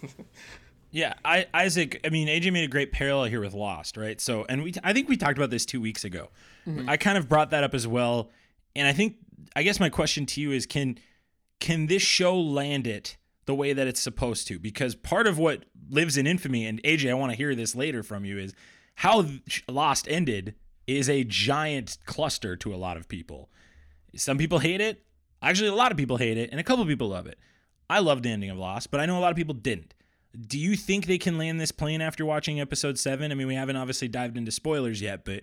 Yeah, 0.91 1.13
I, 1.25 1.47
Isaac. 1.53 1.99
I 2.05 2.09
mean, 2.09 2.27
AJ 2.27 2.53
made 2.53 2.63
a 2.63 2.69
great 2.69 2.91
parallel 2.91 3.25
here 3.25 3.41
with 3.41 3.53
Lost, 3.53 3.97
right? 3.97 4.19
So, 4.21 4.45
and 4.47 4.63
we, 4.63 4.73
I 4.83 4.93
think 4.93 5.09
we 5.09 5.17
talked 5.17 5.37
about 5.37 5.49
this 5.49 5.65
two 5.65 5.81
weeks 5.81 6.05
ago. 6.05 6.29
Mm-hmm. 6.65 6.89
I 6.89 6.97
kind 6.97 7.17
of 7.17 7.27
brought 7.27 7.49
that 7.51 7.63
up 7.63 7.73
as 7.73 7.85
well, 7.85 8.31
and 8.75 8.87
I 8.87 8.93
think, 8.93 9.17
I 9.55 9.63
guess 9.63 9.79
my 9.79 9.89
question 9.89 10.25
to 10.27 10.41
you 10.41 10.51
is, 10.51 10.65
can, 10.65 10.97
can 11.59 11.87
this 11.87 12.01
show 12.01 12.39
land 12.39 12.87
it 12.87 13.17
the 13.45 13.55
way 13.55 13.73
that 13.73 13.87
it's 13.87 13.99
supposed 13.99 14.47
to? 14.47 14.59
Because 14.59 14.95
part 14.95 15.27
of 15.27 15.37
what 15.37 15.65
lives 15.89 16.15
in 16.15 16.25
infamy, 16.25 16.65
and 16.65 16.81
AJ, 16.83 17.09
I 17.09 17.15
want 17.15 17.31
to 17.31 17.37
hear 17.37 17.53
this 17.53 17.75
later 17.75 18.01
from 18.01 18.23
you, 18.23 18.37
is 18.37 18.53
how 18.95 19.25
Lost 19.67 20.07
ended 20.07 20.55
is 20.87 21.09
a 21.09 21.23
giant 21.23 21.97
cluster 22.05 22.55
to 22.55 22.73
a 22.73 22.77
lot 22.77 22.97
of 22.97 23.07
people. 23.07 23.49
Some 24.15 24.37
people 24.37 24.59
hate 24.59 24.81
it. 24.81 25.03
Actually, 25.41 25.67
a 25.69 25.75
lot 25.75 25.91
of 25.91 25.97
people 25.97 26.17
hate 26.17 26.37
it, 26.37 26.49
and 26.51 26.59
a 26.59 26.63
couple 26.63 26.85
people 26.85 27.09
love 27.09 27.27
it. 27.27 27.37
I 27.89 27.99
loved 27.99 28.23
the 28.23 28.29
ending 28.29 28.49
of 28.49 28.57
Lost, 28.57 28.89
but 28.89 28.99
I 28.99 29.05
know 29.05 29.17
a 29.17 29.21
lot 29.21 29.31
of 29.31 29.37
people 29.37 29.53
didn't. 29.53 29.93
Do 30.47 30.57
you 30.57 30.75
think 30.75 31.05
they 31.05 31.17
can 31.17 31.37
land 31.37 31.59
this 31.59 31.71
plane 31.71 32.01
after 32.01 32.25
watching 32.25 32.59
episode 32.59 32.97
seven? 32.97 33.31
I 33.31 33.35
mean, 33.35 33.47
we 33.47 33.55
haven't 33.55 33.75
obviously 33.75 34.07
dived 34.07 34.37
into 34.37 34.51
spoilers 34.51 35.01
yet, 35.01 35.23
but 35.25 35.41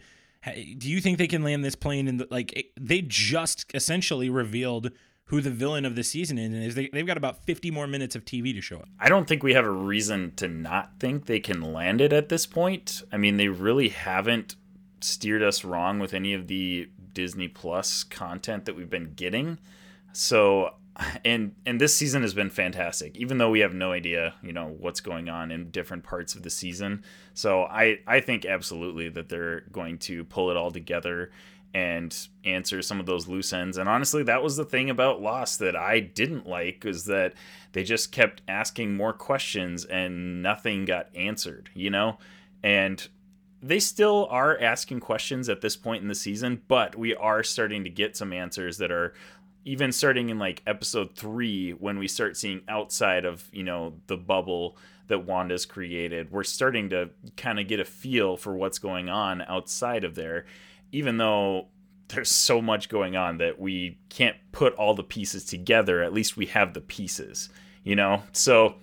do 0.78 0.90
you 0.90 1.00
think 1.00 1.18
they 1.18 1.26
can 1.26 1.42
land 1.42 1.64
this 1.64 1.74
plane 1.74 2.06
And 2.08 2.20
the 2.20 2.28
like? 2.30 2.52
it- 2.52 2.72
They 2.78 3.00
just 3.02 3.66
essentially 3.74 4.28
revealed 4.28 4.90
who 5.28 5.40
the 5.40 5.50
villain 5.50 5.84
of 5.86 5.96
the 5.96 6.04
season 6.04 6.36
is, 6.38 6.52
and 6.52 6.62
is 6.62 6.74
they, 6.74 6.88
they've 6.92 7.06
got 7.06 7.16
about 7.16 7.44
fifty 7.46 7.70
more 7.70 7.86
minutes 7.86 8.14
of 8.14 8.24
TV 8.26 8.52
to 8.54 8.60
show 8.60 8.76
it. 8.76 8.84
I 9.00 9.08
don't 9.08 9.26
think 9.26 9.42
we 9.42 9.54
have 9.54 9.64
a 9.64 9.70
reason 9.70 10.32
to 10.36 10.48
not 10.48 11.00
think 11.00 11.24
they 11.26 11.40
can 11.40 11.60
land 11.72 12.00
it 12.02 12.12
at 12.12 12.28
this 12.28 12.44
point. 12.46 13.02
I 13.10 13.16
mean, 13.16 13.36
they 13.38 13.48
really 13.48 13.88
haven't 13.88 14.54
steered 15.04 15.42
us 15.42 15.64
wrong 15.64 15.98
with 15.98 16.14
any 16.14 16.32
of 16.32 16.46
the 16.46 16.88
Disney 17.12 17.48
Plus 17.48 18.02
content 18.04 18.64
that 18.64 18.74
we've 18.74 18.90
been 18.90 19.12
getting. 19.14 19.58
So, 20.12 20.74
and 21.24 21.54
and 21.66 21.80
this 21.80 21.94
season 21.94 22.22
has 22.22 22.34
been 22.34 22.50
fantastic, 22.50 23.16
even 23.16 23.38
though 23.38 23.50
we 23.50 23.60
have 23.60 23.74
no 23.74 23.92
idea, 23.92 24.34
you 24.42 24.52
know, 24.52 24.74
what's 24.78 25.00
going 25.00 25.28
on 25.28 25.50
in 25.50 25.70
different 25.70 26.04
parts 26.04 26.34
of 26.34 26.42
the 26.42 26.50
season. 26.50 27.04
So 27.34 27.64
I 27.64 27.98
I 28.06 28.20
think 28.20 28.44
absolutely 28.44 29.08
that 29.10 29.28
they're 29.28 29.62
going 29.72 29.98
to 29.98 30.24
pull 30.24 30.50
it 30.50 30.56
all 30.56 30.70
together 30.70 31.30
and 31.74 32.28
answer 32.44 32.80
some 32.80 33.00
of 33.00 33.06
those 33.06 33.26
loose 33.26 33.52
ends. 33.52 33.76
And 33.76 33.88
honestly, 33.88 34.22
that 34.22 34.44
was 34.44 34.56
the 34.56 34.64
thing 34.64 34.88
about 34.88 35.20
Lost 35.20 35.58
that 35.58 35.74
I 35.74 35.98
didn't 35.98 36.46
like 36.46 36.84
is 36.84 37.06
that 37.06 37.34
they 37.72 37.82
just 37.82 38.12
kept 38.12 38.42
asking 38.46 38.96
more 38.96 39.12
questions 39.12 39.84
and 39.84 40.40
nothing 40.40 40.84
got 40.84 41.08
answered, 41.16 41.70
you 41.74 41.90
know? 41.90 42.18
And 42.62 43.06
they 43.64 43.80
still 43.80 44.26
are 44.30 44.60
asking 44.60 45.00
questions 45.00 45.48
at 45.48 45.62
this 45.62 45.74
point 45.74 46.02
in 46.02 46.08
the 46.08 46.14
season, 46.14 46.60
but 46.68 46.96
we 46.96 47.14
are 47.14 47.42
starting 47.42 47.82
to 47.84 47.90
get 47.90 48.14
some 48.14 48.32
answers 48.32 48.76
that 48.76 48.92
are 48.92 49.14
even 49.64 49.90
starting 49.90 50.28
in 50.28 50.38
like 50.38 50.62
episode 50.66 51.16
three 51.16 51.70
when 51.70 51.98
we 51.98 52.06
start 52.06 52.36
seeing 52.36 52.60
outside 52.68 53.24
of 53.24 53.48
you 53.52 53.62
know 53.62 53.94
the 54.06 54.18
bubble 54.18 54.76
that 55.06 55.24
Wanda's 55.24 55.64
created. 55.64 56.30
We're 56.30 56.44
starting 56.44 56.90
to 56.90 57.08
kind 57.38 57.58
of 57.58 57.66
get 57.66 57.80
a 57.80 57.84
feel 57.86 58.36
for 58.36 58.54
what's 58.54 58.78
going 58.78 59.08
on 59.08 59.40
outside 59.42 60.04
of 60.04 60.14
there, 60.14 60.44
even 60.92 61.16
though 61.16 61.68
there's 62.08 62.30
so 62.30 62.60
much 62.60 62.90
going 62.90 63.16
on 63.16 63.38
that 63.38 63.58
we 63.58 63.98
can't 64.10 64.36
put 64.52 64.74
all 64.74 64.94
the 64.94 65.02
pieces 65.02 65.46
together. 65.46 66.02
At 66.02 66.12
least 66.12 66.36
we 66.36 66.46
have 66.46 66.74
the 66.74 66.82
pieces, 66.82 67.48
you 67.82 67.96
know. 67.96 68.22
So 68.32 68.74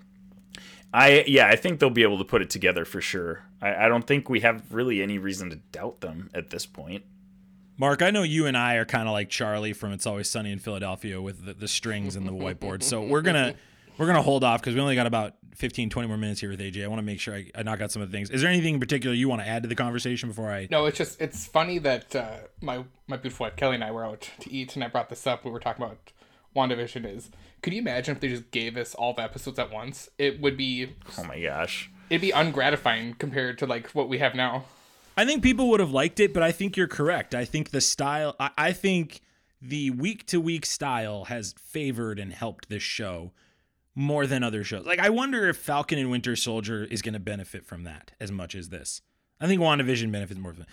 I 0.93 1.23
yeah, 1.27 1.47
I 1.47 1.55
think 1.55 1.79
they'll 1.79 1.89
be 1.89 2.03
able 2.03 2.17
to 2.17 2.25
put 2.25 2.41
it 2.41 2.49
together 2.49 2.85
for 2.85 3.01
sure. 3.01 3.45
I, 3.61 3.85
I 3.85 3.87
don't 3.87 4.05
think 4.05 4.29
we 4.29 4.41
have 4.41 4.73
really 4.73 5.01
any 5.01 5.17
reason 5.17 5.49
to 5.49 5.55
doubt 5.55 6.01
them 6.01 6.29
at 6.33 6.49
this 6.49 6.65
point. 6.65 7.03
Mark, 7.77 8.01
I 8.01 8.11
know 8.11 8.23
you 8.23 8.45
and 8.45 8.57
I 8.57 8.75
are 8.75 8.85
kind 8.85 9.07
of 9.07 9.13
like 9.13 9.29
Charlie 9.29 9.73
from 9.73 9.91
It's 9.91 10.05
Always 10.05 10.29
Sunny 10.29 10.51
in 10.51 10.59
Philadelphia 10.59 11.21
with 11.21 11.45
the, 11.45 11.53
the 11.53 11.67
strings 11.67 12.15
and 12.15 12.27
the 12.27 12.31
whiteboard. 12.31 12.83
So 12.83 13.01
we're 13.01 13.21
gonna 13.21 13.55
we're 13.97 14.07
gonna 14.07 14.21
hold 14.21 14.43
off 14.43 14.61
because 14.61 14.75
we 14.75 14.81
only 14.81 14.95
got 14.95 15.07
about 15.07 15.35
15, 15.55 15.89
20 15.89 16.07
more 16.07 16.17
minutes 16.17 16.41
here 16.41 16.49
with 16.49 16.59
AJ. 16.59 16.83
I 16.83 16.87
want 16.87 16.99
to 16.99 17.03
make 17.03 17.19
sure 17.19 17.35
I, 17.35 17.49
I 17.55 17.63
knock 17.63 17.81
out 17.81 17.91
some 17.91 18.01
of 18.01 18.11
the 18.11 18.17
things. 18.17 18.29
Is 18.29 18.41
there 18.41 18.49
anything 18.49 18.75
in 18.75 18.79
particular 18.79 19.15
you 19.15 19.29
want 19.29 19.41
to 19.41 19.47
add 19.47 19.63
to 19.63 19.69
the 19.69 19.75
conversation 19.75 20.29
before 20.29 20.51
I? 20.51 20.67
No, 20.69 20.85
it's 20.85 20.97
just 20.97 21.21
it's 21.21 21.45
funny 21.45 21.77
that 21.79 22.15
uh, 22.15 22.37
my 22.61 22.83
my 23.07 23.17
beautiful 23.17 23.45
wife 23.45 23.55
Kelly 23.55 23.75
and 23.75 23.83
I 23.83 23.91
were 23.91 24.05
out 24.05 24.29
to 24.41 24.51
eat, 24.51 24.75
and 24.75 24.83
I 24.83 24.87
brought 24.87 25.09
this 25.09 25.25
up. 25.25 25.45
We 25.45 25.51
were 25.51 25.59
talking 25.59 25.83
about 25.83 26.11
WandaVision. 26.55 27.05
Is 27.05 27.31
could 27.61 27.73
you 27.73 27.79
imagine 27.79 28.15
if 28.15 28.21
they 28.21 28.27
just 28.29 28.51
gave 28.51 28.77
us 28.77 28.95
all 28.95 29.13
the 29.13 29.21
episodes 29.23 29.59
at 29.59 29.71
once? 29.71 30.09
It 30.17 30.41
would 30.41 30.57
be 30.57 30.93
Oh 31.17 31.23
my 31.23 31.39
gosh. 31.41 31.89
it'd 32.09 32.21
be 32.21 32.31
ungratifying 32.31 33.17
compared 33.19 33.57
to 33.59 33.65
like 33.65 33.89
what 33.91 34.09
we 34.09 34.17
have 34.19 34.35
now. 34.35 34.65
I 35.17 35.25
think 35.25 35.43
people 35.43 35.69
would 35.69 35.79
have 35.79 35.91
liked 35.91 36.19
it, 36.19 36.33
but 36.33 36.41
I 36.41 36.51
think 36.51 36.77
you're 36.77 36.87
correct. 36.87 37.35
I 37.35 37.45
think 37.45 37.71
the 37.71 37.81
style, 37.81 38.35
I, 38.39 38.49
I 38.57 38.71
think 38.71 39.21
the 39.61 39.91
week 39.91 40.25
to 40.27 40.39
week 40.41 40.65
style 40.65 41.25
has 41.25 41.53
favored 41.59 42.17
and 42.17 42.33
helped 42.33 42.69
this 42.69 42.81
show 42.81 43.31
more 43.93 44.25
than 44.25 44.41
other 44.41 44.63
shows. 44.63 44.85
Like, 44.85 44.99
I 44.99 45.09
wonder 45.09 45.47
if 45.49 45.57
Falcon 45.57 45.99
and 45.99 46.09
Winter 46.09 46.35
Soldier 46.37 46.85
is 46.85 47.01
going 47.01 47.13
to 47.13 47.19
benefit 47.19 47.65
from 47.65 47.83
that 47.83 48.11
as 48.21 48.31
much 48.31 48.55
as 48.55 48.69
this. 48.69 49.01
I 49.39 49.47
think 49.47 49.61
WandaVision 49.61 50.11
benefits 50.11 50.39
more 50.39 50.53
from 50.53 50.61
that. 50.63 50.69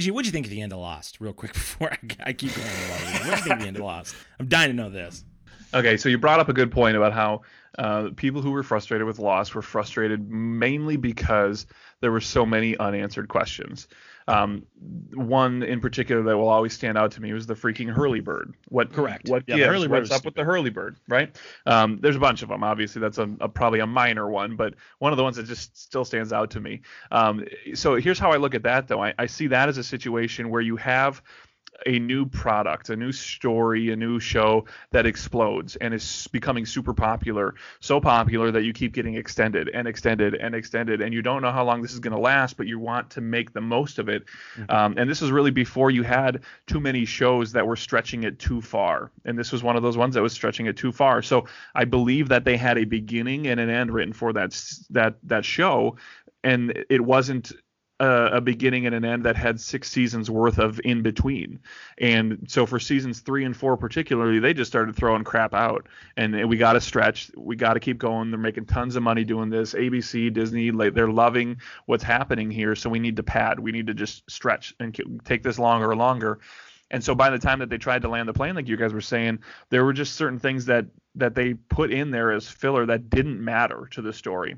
AJ, 0.00 0.12
what'd 0.12 0.26
you 0.26 0.32
think 0.32 0.46
of 0.46 0.50
the 0.50 0.62
end 0.62 0.72
of 0.72 0.78
Lost, 0.78 1.20
real 1.20 1.32
quick 1.32 1.52
before 1.54 1.92
I, 1.92 1.98
I 2.26 2.32
keep 2.32 2.54
going? 2.54 2.68
with 2.68 2.90
WandaVision? 2.90 3.26
What'd 3.28 3.38
you 3.38 3.42
think 3.42 3.54
of 3.54 3.60
the 3.60 3.66
end 3.66 3.76
of 3.76 3.82
Lost? 3.82 4.14
I'm 4.38 4.46
dying 4.46 4.70
to 4.70 4.76
know 4.76 4.88
this. 4.88 5.24
Okay, 5.72 5.96
so 5.96 6.08
you 6.08 6.18
brought 6.18 6.40
up 6.40 6.48
a 6.48 6.52
good 6.52 6.70
point 6.72 6.96
about 6.96 7.12
how 7.12 7.42
uh, 7.78 8.10
people 8.16 8.42
who 8.42 8.50
were 8.50 8.62
frustrated 8.62 9.06
with 9.06 9.18
loss 9.18 9.54
were 9.54 9.62
frustrated 9.62 10.28
mainly 10.30 10.96
because 10.96 11.66
there 12.00 12.10
were 12.10 12.20
so 12.20 12.44
many 12.44 12.76
unanswered 12.76 13.28
questions. 13.28 13.86
Um, 14.28 14.66
one 15.12 15.62
in 15.62 15.80
particular 15.80 16.22
that 16.22 16.36
will 16.36 16.48
always 16.48 16.72
stand 16.72 16.96
out 16.96 17.12
to 17.12 17.22
me 17.22 17.32
was 17.32 17.46
the 17.46 17.54
freaking 17.54 17.90
Hurley 17.90 18.20
bird. 18.20 18.54
What 18.68 18.92
Correct. 18.92 19.28
What 19.28 19.44
Yeah, 19.46 19.56
the 19.56 19.60
gives? 19.60 19.72
Hurley 19.72 19.88
bird 19.88 20.00
What's 20.02 20.12
up 20.12 20.24
with 20.24 20.34
the 20.34 20.44
Hurley 20.44 20.70
bird? 20.70 20.96
Right. 21.08 21.34
Um, 21.66 21.98
there's 22.00 22.16
a 22.16 22.20
bunch 22.20 22.42
of 22.42 22.48
them. 22.48 22.62
Obviously, 22.62 23.00
that's 23.00 23.18
a, 23.18 23.28
a 23.40 23.48
probably 23.48 23.80
a 23.80 23.86
minor 23.86 24.28
one, 24.28 24.56
but 24.56 24.74
one 24.98 25.12
of 25.12 25.16
the 25.16 25.24
ones 25.24 25.36
that 25.36 25.46
just 25.46 25.76
still 25.76 26.04
stands 26.04 26.32
out 26.32 26.50
to 26.52 26.60
me. 26.60 26.82
Um, 27.10 27.44
so 27.74 27.96
here's 27.96 28.18
how 28.18 28.30
I 28.30 28.36
look 28.36 28.54
at 28.54 28.62
that, 28.64 28.86
though. 28.86 29.02
I, 29.02 29.14
I 29.18 29.26
see 29.26 29.48
that 29.48 29.68
as 29.68 29.78
a 29.78 29.84
situation 29.84 30.50
where 30.50 30.62
you 30.62 30.76
have 30.76 31.22
a 31.86 31.98
new 31.98 32.26
product, 32.26 32.90
a 32.90 32.96
new 32.96 33.12
story, 33.12 33.90
a 33.90 33.96
new 33.96 34.20
show 34.20 34.64
that 34.90 35.06
explodes 35.06 35.76
and 35.76 35.94
is 35.94 36.28
becoming 36.32 36.66
super 36.66 36.94
popular, 36.94 37.54
so 37.80 38.00
popular 38.00 38.50
that 38.50 38.64
you 38.64 38.72
keep 38.72 38.92
getting 38.92 39.14
extended 39.14 39.68
and 39.72 39.88
extended 39.88 40.34
and 40.34 40.54
extended, 40.54 41.00
and 41.00 41.14
you 41.14 41.22
don't 41.22 41.42
know 41.42 41.50
how 41.50 41.64
long 41.64 41.82
this 41.82 41.92
is 41.92 42.00
going 42.00 42.14
to 42.14 42.20
last, 42.20 42.56
but 42.56 42.66
you 42.66 42.78
want 42.78 43.10
to 43.10 43.20
make 43.20 43.52
the 43.52 43.60
most 43.60 43.98
of 43.98 44.08
it. 44.08 44.24
Mm-hmm. 44.56 44.70
Um, 44.70 44.94
and 44.96 45.08
this 45.08 45.20
was 45.20 45.30
really 45.30 45.50
before 45.50 45.90
you 45.90 46.02
had 46.02 46.42
too 46.66 46.80
many 46.80 47.04
shows 47.04 47.52
that 47.52 47.66
were 47.66 47.76
stretching 47.76 48.24
it 48.24 48.38
too 48.38 48.60
far, 48.60 49.10
and 49.24 49.38
this 49.38 49.52
was 49.52 49.62
one 49.62 49.76
of 49.76 49.82
those 49.82 49.96
ones 49.96 50.14
that 50.14 50.22
was 50.22 50.32
stretching 50.32 50.66
it 50.66 50.76
too 50.76 50.92
far. 50.92 51.22
So 51.22 51.46
I 51.74 51.84
believe 51.84 52.28
that 52.28 52.44
they 52.44 52.56
had 52.56 52.78
a 52.78 52.84
beginning 52.84 53.46
and 53.46 53.60
an 53.60 53.70
end 53.70 53.92
written 53.92 54.12
for 54.12 54.32
that 54.32 54.60
that 54.90 55.16
that 55.24 55.44
show, 55.44 55.96
and 56.42 56.84
it 56.88 57.00
wasn't 57.00 57.52
a, 58.00 58.40
beginning 58.40 58.86
and 58.86 58.94
an 58.94 59.04
end 59.04 59.24
that 59.24 59.36
had 59.36 59.60
six 59.60 59.90
seasons 59.90 60.30
worth 60.30 60.58
of 60.58 60.80
in 60.84 61.02
between. 61.02 61.60
And 61.98 62.46
so 62.48 62.66
for 62.66 62.80
seasons 62.80 63.20
three 63.20 63.44
and 63.44 63.56
four 63.56 63.76
particularly, 63.76 64.38
they 64.38 64.54
just 64.54 64.70
started 64.70 64.96
throwing 64.96 65.22
crap 65.22 65.54
out. 65.54 65.86
And 66.16 66.48
we 66.48 66.56
got 66.56 66.72
to 66.72 66.80
stretch. 66.80 67.30
We 67.36 67.56
got 67.56 67.74
to 67.74 67.80
keep 67.80 67.98
going. 67.98 68.30
They're 68.30 68.40
making 68.40 68.66
tons 68.66 68.96
of 68.96 69.02
money 69.02 69.24
doing 69.24 69.50
this. 69.50 69.74
ABC, 69.74 70.32
Disney, 70.32 70.70
like 70.70 70.94
they're 70.94 71.10
loving 71.10 71.60
what's 71.86 72.04
happening 72.04 72.50
here. 72.50 72.74
So 72.74 72.88
we 72.88 72.98
need 72.98 73.16
to 73.16 73.22
pad. 73.22 73.60
We 73.60 73.72
need 73.72 73.86
to 73.88 73.94
just 73.94 74.28
stretch 74.30 74.74
and 74.80 75.20
take 75.24 75.42
this 75.42 75.58
longer 75.58 75.90
and 75.90 76.00
longer. 76.00 76.40
And 76.90 77.04
so 77.04 77.14
by 77.14 77.30
the 77.30 77.38
time 77.38 77.60
that 77.60 77.70
they 77.70 77.78
tried 77.78 78.02
to 78.02 78.08
land 78.08 78.28
the 78.28 78.32
plane, 78.32 78.56
like 78.56 78.66
you 78.66 78.76
guys 78.76 78.92
were 78.92 79.00
saying, 79.00 79.40
there 79.68 79.84
were 79.84 79.92
just 79.92 80.16
certain 80.16 80.38
things 80.38 80.66
that 80.66 80.86
that 81.14 81.34
they 81.34 81.54
put 81.54 81.92
in 81.92 82.10
there 82.10 82.32
as 82.32 82.48
filler 82.48 82.86
that 82.86 83.10
didn't 83.10 83.42
matter 83.44 83.88
to 83.92 84.02
the 84.02 84.12
story. 84.12 84.56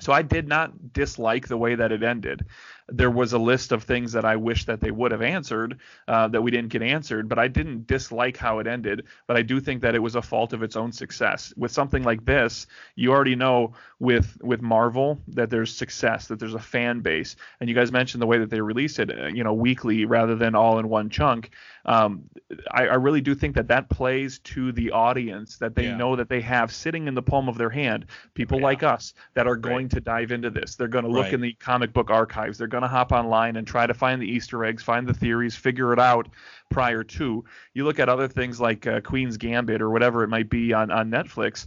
So 0.00 0.12
I 0.12 0.22
did 0.22 0.48
not 0.48 0.92
dislike 0.92 1.48
the 1.48 1.56
way 1.56 1.74
that 1.74 1.92
it 1.92 2.02
ended 2.02 2.46
there 2.88 3.10
was 3.10 3.32
a 3.32 3.38
list 3.38 3.72
of 3.72 3.82
things 3.82 4.12
that 4.12 4.24
I 4.24 4.36
wish 4.36 4.64
that 4.64 4.80
they 4.80 4.90
would 4.90 5.12
have 5.12 5.22
answered 5.22 5.78
uh, 6.06 6.28
that 6.28 6.40
we 6.40 6.50
didn't 6.50 6.70
get 6.70 6.82
answered, 6.82 7.28
but 7.28 7.38
I 7.38 7.48
didn't 7.48 7.86
dislike 7.86 8.36
how 8.36 8.60
it 8.60 8.66
ended. 8.66 9.04
But 9.26 9.36
I 9.36 9.42
do 9.42 9.60
think 9.60 9.82
that 9.82 9.94
it 9.94 9.98
was 9.98 10.14
a 10.14 10.22
fault 10.22 10.52
of 10.52 10.62
its 10.62 10.76
own 10.76 10.92
success. 10.92 11.52
With 11.56 11.70
something 11.70 12.02
like 12.02 12.24
this, 12.24 12.66
you 12.96 13.12
already 13.12 13.36
know 13.36 13.74
with 13.98 14.38
with 14.42 14.62
Marvel 14.62 15.20
that 15.28 15.50
there's 15.50 15.74
success, 15.74 16.28
that 16.28 16.38
there's 16.38 16.54
a 16.54 16.58
fan 16.58 17.00
base, 17.00 17.36
and 17.60 17.68
you 17.68 17.74
guys 17.74 17.92
mentioned 17.92 18.22
the 18.22 18.26
way 18.26 18.38
that 18.38 18.50
they 18.50 18.60
release 18.60 18.98
it, 18.98 19.10
uh, 19.10 19.26
you 19.26 19.44
know, 19.44 19.54
weekly 19.54 20.04
rather 20.04 20.34
than 20.34 20.54
all 20.54 20.78
in 20.78 20.88
one 20.88 21.10
chunk. 21.10 21.50
Um, 21.84 22.24
I, 22.70 22.88
I, 22.88 22.94
really 22.94 23.22
do 23.22 23.34
think 23.34 23.54
that 23.54 23.68
that 23.68 23.88
plays 23.88 24.40
to 24.40 24.72
the 24.72 24.90
audience 24.90 25.56
that 25.56 25.74
they 25.74 25.84
yeah. 25.84 25.96
know 25.96 26.16
that 26.16 26.28
they 26.28 26.42
have 26.42 26.70
sitting 26.70 27.08
in 27.08 27.14
the 27.14 27.22
palm 27.22 27.48
of 27.48 27.56
their 27.56 27.70
hand. 27.70 28.04
People 28.34 28.58
yeah. 28.58 28.64
like 28.64 28.82
us 28.82 29.14
that 29.32 29.46
are 29.46 29.56
going 29.56 29.86
right. 29.86 29.92
to 29.92 30.00
dive 30.00 30.30
into 30.30 30.50
this. 30.50 30.74
They're 30.74 30.86
going 30.86 31.06
to 31.06 31.10
look 31.10 31.24
right. 31.24 31.34
in 31.34 31.40
the 31.40 31.54
comic 31.54 31.94
book 31.94 32.10
archives. 32.10 32.58
They're 32.58 32.66
going 32.66 32.77
to 32.82 32.88
hop 32.88 33.12
online 33.12 33.56
and 33.56 33.66
try 33.66 33.86
to 33.86 33.94
find 33.94 34.20
the 34.20 34.26
Easter 34.26 34.64
eggs, 34.64 34.82
find 34.82 35.06
the 35.06 35.14
theories, 35.14 35.54
figure 35.54 35.92
it 35.92 35.98
out 35.98 36.28
prior 36.70 37.04
to. 37.04 37.44
You 37.74 37.84
look 37.84 37.98
at 37.98 38.08
other 38.08 38.28
things 38.28 38.60
like 38.60 38.86
uh, 38.86 39.00
Queen's 39.00 39.36
Gambit 39.36 39.80
or 39.82 39.90
whatever 39.90 40.22
it 40.24 40.28
might 40.28 40.50
be 40.50 40.72
on, 40.72 40.90
on 40.90 41.10
Netflix. 41.10 41.66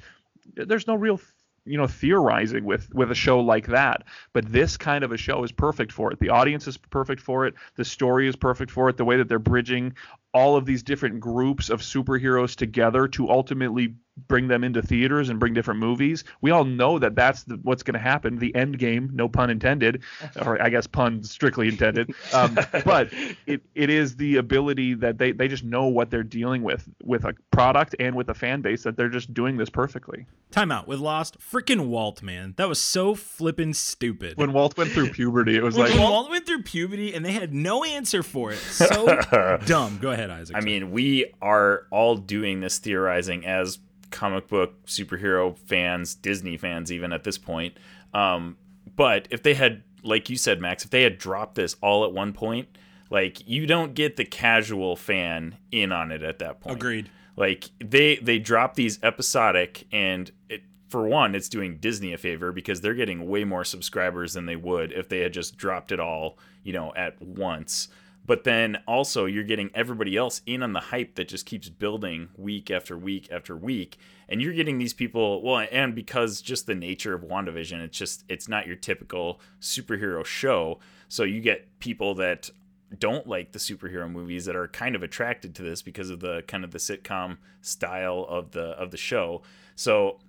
There's 0.55 0.87
no 0.87 0.95
real 0.95 1.19
you 1.65 1.77
know 1.77 1.87
theorizing 1.87 2.65
with 2.65 2.91
with 2.93 3.11
a 3.11 3.15
show 3.15 3.39
like 3.39 3.67
that 3.67 4.03
but 4.33 4.51
this 4.51 4.77
kind 4.77 5.03
of 5.03 5.11
a 5.11 5.17
show 5.17 5.43
is 5.43 5.51
perfect 5.51 5.91
for 5.91 6.11
it 6.11 6.19
the 6.19 6.29
audience 6.29 6.67
is 6.67 6.75
perfect 6.75 7.21
for 7.21 7.45
it 7.45 7.53
the 7.75 7.85
story 7.85 8.27
is 8.27 8.35
perfect 8.35 8.71
for 8.71 8.89
it 8.89 8.97
the 8.97 9.05
way 9.05 9.17
that 9.17 9.29
they're 9.29 9.37
bridging 9.37 9.93
all 10.33 10.55
of 10.55 10.65
these 10.65 10.81
different 10.81 11.19
groups 11.19 11.69
of 11.69 11.81
superheroes 11.81 12.55
together 12.55 13.07
to 13.07 13.29
ultimately 13.29 13.93
bring 14.27 14.47
them 14.47 14.63
into 14.63 14.81
theaters 14.81 15.29
and 15.29 15.39
bring 15.39 15.53
different 15.53 15.79
movies. 15.79 16.23
We 16.41 16.51
all 16.51 16.65
know 16.65 16.99
that 16.99 17.15
that's 17.15 17.43
the, 17.43 17.55
what's 17.63 17.83
going 17.83 17.93
to 17.93 17.99
happen. 17.99 18.37
The 18.37 18.53
end 18.55 18.79
game, 18.79 19.09
no 19.13 19.27
pun 19.27 19.49
intended, 19.49 20.03
or 20.41 20.61
I 20.61 20.69
guess 20.69 20.87
pun 20.87 21.23
strictly 21.23 21.67
intended. 21.67 22.13
Um, 22.33 22.57
but 22.85 23.09
it, 23.45 23.61
it 23.75 23.89
is 23.89 24.15
the 24.15 24.37
ability 24.37 24.95
that 24.95 25.17
they, 25.17 25.31
they 25.31 25.47
just 25.47 25.63
know 25.63 25.85
what 25.85 26.09
they're 26.09 26.23
dealing 26.23 26.63
with 26.63 26.87
with 27.03 27.25
a 27.25 27.33
product 27.51 27.95
and 27.99 28.15
with 28.15 28.29
a 28.29 28.33
fan 28.33 28.61
base 28.61 28.83
that 28.83 28.97
they're 28.97 29.09
just 29.09 29.33
doing 29.33 29.57
this 29.57 29.69
perfectly. 29.69 30.25
Timeout 30.51 30.87
with 30.87 30.99
Lost. 30.99 31.39
Freaking 31.39 31.87
Walt, 31.87 32.21
man, 32.21 32.53
that 32.57 32.67
was 32.67 32.81
so 32.81 33.15
flippin' 33.15 33.73
stupid. 33.73 34.37
When 34.37 34.53
Walt 34.53 34.77
went 34.77 34.91
through 34.91 35.11
puberty, 35.11 35.55
it 35.55 35.63
was 35.63 35.75
when 35.75 35.91
like 35.91 35.99
Walt 35.99 36.29
went 36.29 36.45
through 36.45 36.63
puberty 36.63 37.13
and 37.13 37.25
they 37.25 37.31
had 37.31 37.53
no 37.53 37.83
answer 37.83 38.21
for 38.23 38.51
it. 38.51 38.57
So 38.57 39.59
dumb. 39.65 39.99
Go 40.01 40.11
ahead, 40.11 40.29
Isaac. 40.29 40.55
I 40.55 40.61
mean, 40.61 40.91
we 40.91 41.33
are 41.41 41.87
all 41.91 42.15
doing 42.15 42.59
this 42.59 42.79
theorizing 42.79 43.45
as 43.45 43.79
comic 44.11 44.47
book 44.47 44.85
superhero 44.85 45.57
fans, 45.57 46.13
Disney 46.15 46.57
fans, 46.57 46.91
even 46.91 47.13
at 47.13 47.23
this 47.23 47.37
point. 47.37 47.77
Um, 48.13 48.57
but 48.95 49.27
if 49.31 49.43
they 49.43 49.53
had, 49.53 49.83
like 50.03 50.29
you 50.29 50.37
said, 50.37 50.61
Max, 50.61 50.83
if 50.83 50.91
they 50.91 51.03
had 51.03 51.17
dropped 51.17 51.55
this 51.55 51.75
all 51.81 52.03
at 52.05 52.13
one 52.13 52.33
point, 52.33 52.67
like 53.09 53.47
you 53.47 53.65
don't 53.65 53.93
get 53.93 54.15
the 54.15 54.25
casual 54.25 54.95
fan 54.95 55.57
in 55.71 55.91
on 55.91 56.11
it 56.11 56.23
at 56.23 56.39
that 56.39 56.61
point. 56.61 56.77
Agreed. 56.77 57.09
Like 57.37 57.69
they 57.79 58.17
they 58.17 58.39
drop 58.39 58.75
these 58.75 59.01
episodic, 59.03 59.87
and 59.91 60.31
it, 60.49 60.63
for 60.89 61.07
one, 61.07 61.33
it's 61.33 61.49
doing 61.49 61.77
Disney 61.77 62.13
a 62.13 62.17
favor 62.17 62.51
because 62.51 62.81
they're 62.81 62.93
getting 62.93 63.27
way 63.27 63.43
more 63.43 63.63
subscribers 63.63 64.33
than 64.33 64.45
they 64.45 64.57
would 64.57 64.91
if 64.91 65.07
they 65.07 65.19
had 65.19 65.33
just 65.33 65.57
dropped 65.57 65.91
it 65.91 65.99
all, 65.99 66.37
you 66.63 66.73
know, 66.73 66.93
at 66.95 67.21
once 67.21 67.87
but 68.25 68.43
then 68.43 68.77
also 68.87 69.25
you're 69.25 69.43
getting 69.43 69.71
everybody 69.73 70.15
else 70.15 70.41
in 70.45 70.61
on 70.61 70.73
the 70.73 70.79
hype 70.79 71.15
that 71.15 71.27
just 71.27 71.45
keeps 71.45 71.69
building 71.69 72.29
week 72.37 72.69
after 72.69 72.97
week 72.97 73.27
after 73.31 73.55
week. 73.55 73.97
And 74.29 74.41
you're 74.41 74.53
getting 74.53 74.77
these 74.77 74.93
people 74.93 75.41
well 75.41 75.67
and 75.71 75.95
because 75.95 76.41
just 76.41 76.65
the 76.65 76.75
nature 76.75 77.13
of 77.13 77.23
wandavision 77.23 77.83
it's 77.83 77.97
just 77.97 78.23
it's 78.29 78.47
not 78.47 78.67
your 78.67 78.75
typical 78.75 79.39
superhero 79.59 80.23
show. 80.23 80.79
So 81.07 81.23
you 81.23 81.41
get 81.41 81.79
people 81.79 82.15
that 82.15 82.49
don't 82.97 83.25
like 83.25 83.53
the 83.53 83.59
superhero 83.59 84.09
movies 84.09 84.45
that 84.45 84.55
are 84.55 84.67
kind 84.67 84.95
of 84.95 85.03
attracted 85.03 85.55
to 85.55 85.63
this 85.63 85.81
because 85.81 86.09
of 86.09 86.19
the 86.19 86.43
kind 86.47 86.63
of 86.63 86.71
the 86.71 86.77
sitcom 86.77 87.37
style 87.61 88.25
of 88.29 88.51
the 88.51 88.69
of 88.71 88.91
the 88.91 88.97
show. 88.97 89.41
So 89.75 90.19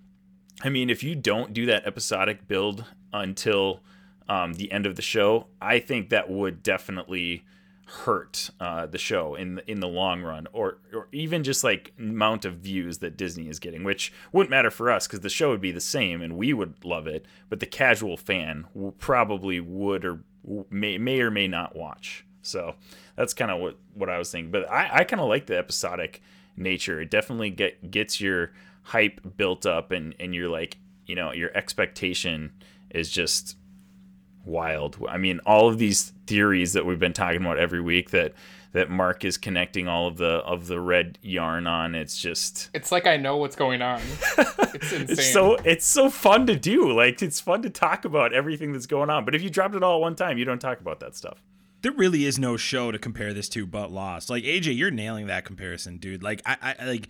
i 0.61 0.69
mean 0.69 0.89
if 0.89 1.03
you 1.03 1.15
don't 1.15 1.53
do 1.53 1.65
that 1.65 1.85
episodic 1.85 2.47
build 2.47 2.85
until 3.11 3.79
um, 4.29 4.53
the 4.53 4.71
end 4.71 4.85
of 4.85 4.95
the 4.95 5.01
show 5.01 5.47
i 5.61 5.79
think 5.79 6.09
that 6.09 6.29
would 6.29 6.61
definitely 6.61 7.43
hurt 7.93 8.49
uh, 8.59 8.87
the 8.87 8.97
show 8.97 9.35
in 9.35 9.61
in 9.67 9.79
the 9.79 9.87
long 9.87 10.21
run, 10.21 10.47
or 10.51 10.79
or 10.93 11.07
even 11.11 11.43
just 11.43 11.63
like 11.63 11.93
amount 11.99 12.43
of 12.43 12.55
views 12.55 12.97
that 12.99 13.15
Disney 13.15 13.47
is 13.47 13.59
getting, 13.59 13.83
which 13.83 14.11
wouldn't 14.31 14.49
matter 14.49 14.71
for 14.71 14.89
us 14.89 15.07
because 15.07 15.19
the 15.19 15.29
show 15.29 15.49
would 15.51 15.61
be 15.61 15.71
the 15.71 15.79
same 15.79 16.21
and 16.21 16.35
we 16.35 16.53
would 16.53 16.83
love 16.83 17.07
it, 17.07 17.25
but 17.49 17.59
the 17.59 17.65
casual 17.65 18.17
fan 18.17 18.65
probably 18.97 19.59
would 19.59 20.05
or 20.05 20.23
may 20.69 20.97
may 20.97 21.21
or 21.21 21.31
may 21.31 21.47
not 21.47 21.75
watch. 21.75 22.25
So 22.41 22.75
that's 23.15 23.33
kind 23.33 23.51
of 23.51 23.59
what 23.59 23.77
what 23.93 24.09
I 24.09 24.17
was 24.17 24.31
thinking. 24.31 24.51
But 24.51 24.69
I, 24.69 24.89
I 24.99 25.03
kind 25.03 25.21
of 25.21 25.29
like 25.29 25.45
the 25.45 25.57
episodic 25.57 26.21
nature. 26.57 27.01
It 27.01 27.11
definitely 27.11 27.51
get 27.51 27.91
gets 27.91 28.19
your 28.19 28.51
hype 28.83 29.21
built 29.37 29.65
up 29.65 29.91
and 29.91 30.15
and 30.19 30.33
you're 30.33 30.49
like 30.49 30.77
you 31.05 31.15
know 31.15 31.31
your 31.31 31.55
expectation 31.55 32.51
is 32.89 33.09
just 33.09 33.55
wild. 34.45 34.97
I 35.09 35.17
mean, 35.17 35.39
all 35.45 35.67
of 35.67 35.77
these 35.77 36.11
theories 36.27 36.73
that 36.73 36.85
we've 36.85 36.99
been 36.99 37.13
talking 37.13 37.41
about 37.41 37.57
every 37.57 37.81
week 37.81 38.11
that 38.11 38.33
that 38.73 38.89
Mark 38.89 39.23
is 39.23 39.37
connecting 39.37 39.87
all 39.87 40.07
of 40.07 40.17
the 40.17 40.25
of 40.45 40.67
the 40.67 40.79
red 40.79 41.19
yarn 41.21 41.67
on. 41.67 41.93
It's 41.95 42.17
just 42.17 42.69
It's 42.73 42.91
like 42.91 43.05
I 43.07 43.17
know 43.17 43.37
what's 43.37 43.55
going 43.55 43.81
on. 43.81 44.01
It's 44.75 44.91
insane. 44.91 45.07
it's 45.09 45.31
so 45.31 45.55
it's 45.57 45.85
so 45.85 46.09
fun 46.09 46.47
to 46.47 46.55
do. 46.55 46.91
Like 46.91 47.21
it's 47.21 47.39
fun 47.39 47.61
to 47.61 47.69
talk 47.69 48.05
about 48.05 48.33
everything 48.33 48.73
that's 48.73 48.87
going 48.87 49.11
on. 49.11 49.23
But 49.23 49.35
if 49.35 49.43
you 49.43 49.51
dropped 49.51 49.75
it 49.75 49.83
all 49.83 49.97
at 49.97 50.01
one 50.01 50.15
time, 50.15 50.39
you 50.39 50.45
don't 50.45 50.59
talk 50.59 50.79
about 50.79 50.99
that 51.01 51.15
stuff. 51.15 51.43
There 51.83 51.91
really 51.91 52.25
is 52.25 52.39
no 52.39 52.57
show 52.57 52.91
to 52.91 52.97
compare 52.97 53.33
this 53.33 53.47
to 53.49 53.67
but 53.67 53.91
Lost. 53.91 54.31
Like 54.31 54.43
AJ, 54.43 54.75
you're 54.75 54.89
nailing 54.89 55.27
that 55.27 55.45
comparison, 55.45 55.97
dude. 55.97 56.23
Like 56.23 56.41
I, 56.43 56.75
I 56.79 56.85
like 56.85 57.09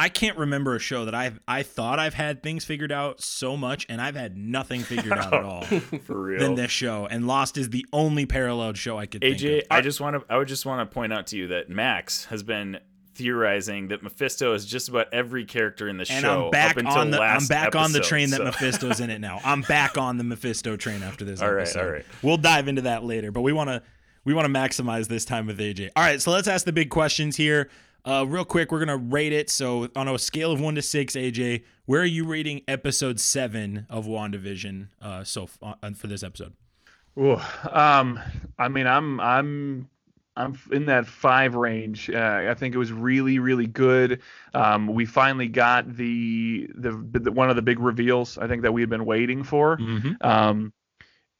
I 0.00 0.08
can't 0.08 0.38
remember 0.38 0.74
a 0.74 0.78
show 0.78 1.04
that 1.04 1.14
I 1.14 1.32
I 1.46 1.62
thought 1.62 1.98
I've 1.98 2.14
had 2.14 2.42
things 2.42 2.64
figured 2.64 2.90
out 2.90 3.20
so 3.20 3.54
much, 3.54 3.84
and 3.90 4.00
I've 4.00 4.16
had 4.16 4.34
nothing 4.34 4.80
figured 4.80 5.12
out 5.12 5.34
at 5.34 5.44
all. 5.44 5.62
For 6.04 6.18
real. 6.18 6.40
Than 6.40 6.54
this 6.54 6.70
show, 6.70 7.06
and 7.06 7.26
Lost 7.26 7.58
is 7.58 7.68
the 7.68 7.84
only 7.92 8.24
paralleled 8.24 8.78
show 8.78 8.96
I 8.96 9.04
could. 9.04 9.20
AJ, 9.20 9.64
I 9.70 9.82
just 9.82 10.00
want 10.00 10.16
to 10.16 10.32
I 10.32 10.38
would 10.38 10.48
just 10.48 10.64
want 10.64 10.90
to 10.90 10.94
point 10.94 11.12
out 11.12 11.26
to 11.28 11.36
you 11.36 11.48
that 11.48 11.68
Max 11.68 12.24
has 12.24 12.42
been 12.42 12.78
theorizing 13.14 13.88
that 13.88 14.02
Mephisto 14.02 14.54
is 14.54 14.64
just 14.64 14.88
about 14.88 15.12
every 15.12 15.44
character 15.44 15.86
in 15.86 15.98
the 15.98 16.06
show. 16.06 16.14
and 16.14 16.22
show. 16.22 16.44
I'm 16.46 16.50
back 16.50 16.76
on 16.82 17.10
the 17.10 17.20
I'm 17.20 17.46
back 17.46 17.66
episode, 17.66 17.84
on 17.84 17.92
the 17.92 18.00
train 18.00 18.28
so. 18.28 18.38
that 18.38 18.44
Mephisto's 18.44 19.00
in 19.00 19.10
it 19.10 19.20
now. 19.20 19.40
I'm 19.44 19.60
back 19.60 19.98
on 19.98 20.16
the 20.16 20.24
Mephisto 20.24 20.78
train 20.78 21.02
after 21.02 21.26
this 21.26 21.42
all 21.42 21.50
episode. 21.50 21.78
Right, 21.78 21.84
all 21.84 21.92
right. 21.92 22.04
We'll 22.22 22.38
dive 22.38 22.68
into 22.68 22.82
that 22.82 23.04
later, 23.04 23.32
but 23.32 23.42
we 23.42 23.52
want 23.52 23.68
to 23.68 23.82
we 24.24 24.32
want 24.32 24.46
to 24.46 24.52
maximize 24.58 25.08
this 25.08 25.26
time 25.26 25.46
with 25.46 25.58
AJ. 25.58 25.90
All 25.94 26.02
right, 26.02 26.22
so 26.22 26.30
let's 26.30 26.48
ask 26.48 26.64
the 26.64 26.72
big 26.72 26.88
questions 26.88 27.36
here. 27.36 27.68
Uh, 28.04 28.24
real 28.26 28.44
quick, 28.44 28.72
we're 28.72 28.78
gonna 28.78 28.96
rate 28.96 29.32
it. 29.32 29.50
So 29.50 29.88
on 29.96 30.08
a 30.08 30.18
scale 30.18 30.52
of 30.52 30.60
one 30.60 30.74
to 30.74 30.82
six, 30.82 31.14
AJ, 31.14 31.64
where 31.86 32.00
are 32.00 32.06
you 32.06 32.24
rating 32.24 32.62
episode 32.68 33.20
seven 33.20 33.86
of 33.90 34.06
WandaVision? 34.06 34.88
Uh, 35.00 35.24
so 35.24 35.48
uh, 35.62 35.74
for 35.94 36.06
this 36.06 36.22
episode. 36.22 36.54
Ooh, 37.18 37.38
um, 37.70 38.20
I 38.58 38.68
mean, 38.68 38.86
I'm 38.86 39.20
I'm 39.20 39.88
I'm 40.36 40.58
in 40.72 40.86
that 40.86 41.06
five 41.06 41.54
range. 41.54 42.08
Uh, 42.08 42.46
I 42.48 42.54
think 42.54 42.74
it 42.74 42.78
was 42.78 42.92
really, 42.92 43.38
really 43.38 43.66
good. 43.66 44.22
Um, 44.54 44.86
we 44.86 45.04
finally 45.04 45.48
got 45.48 45.96
the, 45.96 46.68
the, 46.74 46.92
the 47.12 47.32
one 47.32 47.50
of 47.50 47.56
the 47.56 47.62
big 47.62 47.78
reveals. 47.78 48.38
I 48.38 48.46
think 48.46 48.62
that 48.62 48.72
we 48.72 48.80
had 48.80 48.90
been 48.90 49.04
waiting 49.04 49.42
for. 49.42 49.76
Mm-hmm. 49.76 50.12
Um, 50.20 50.72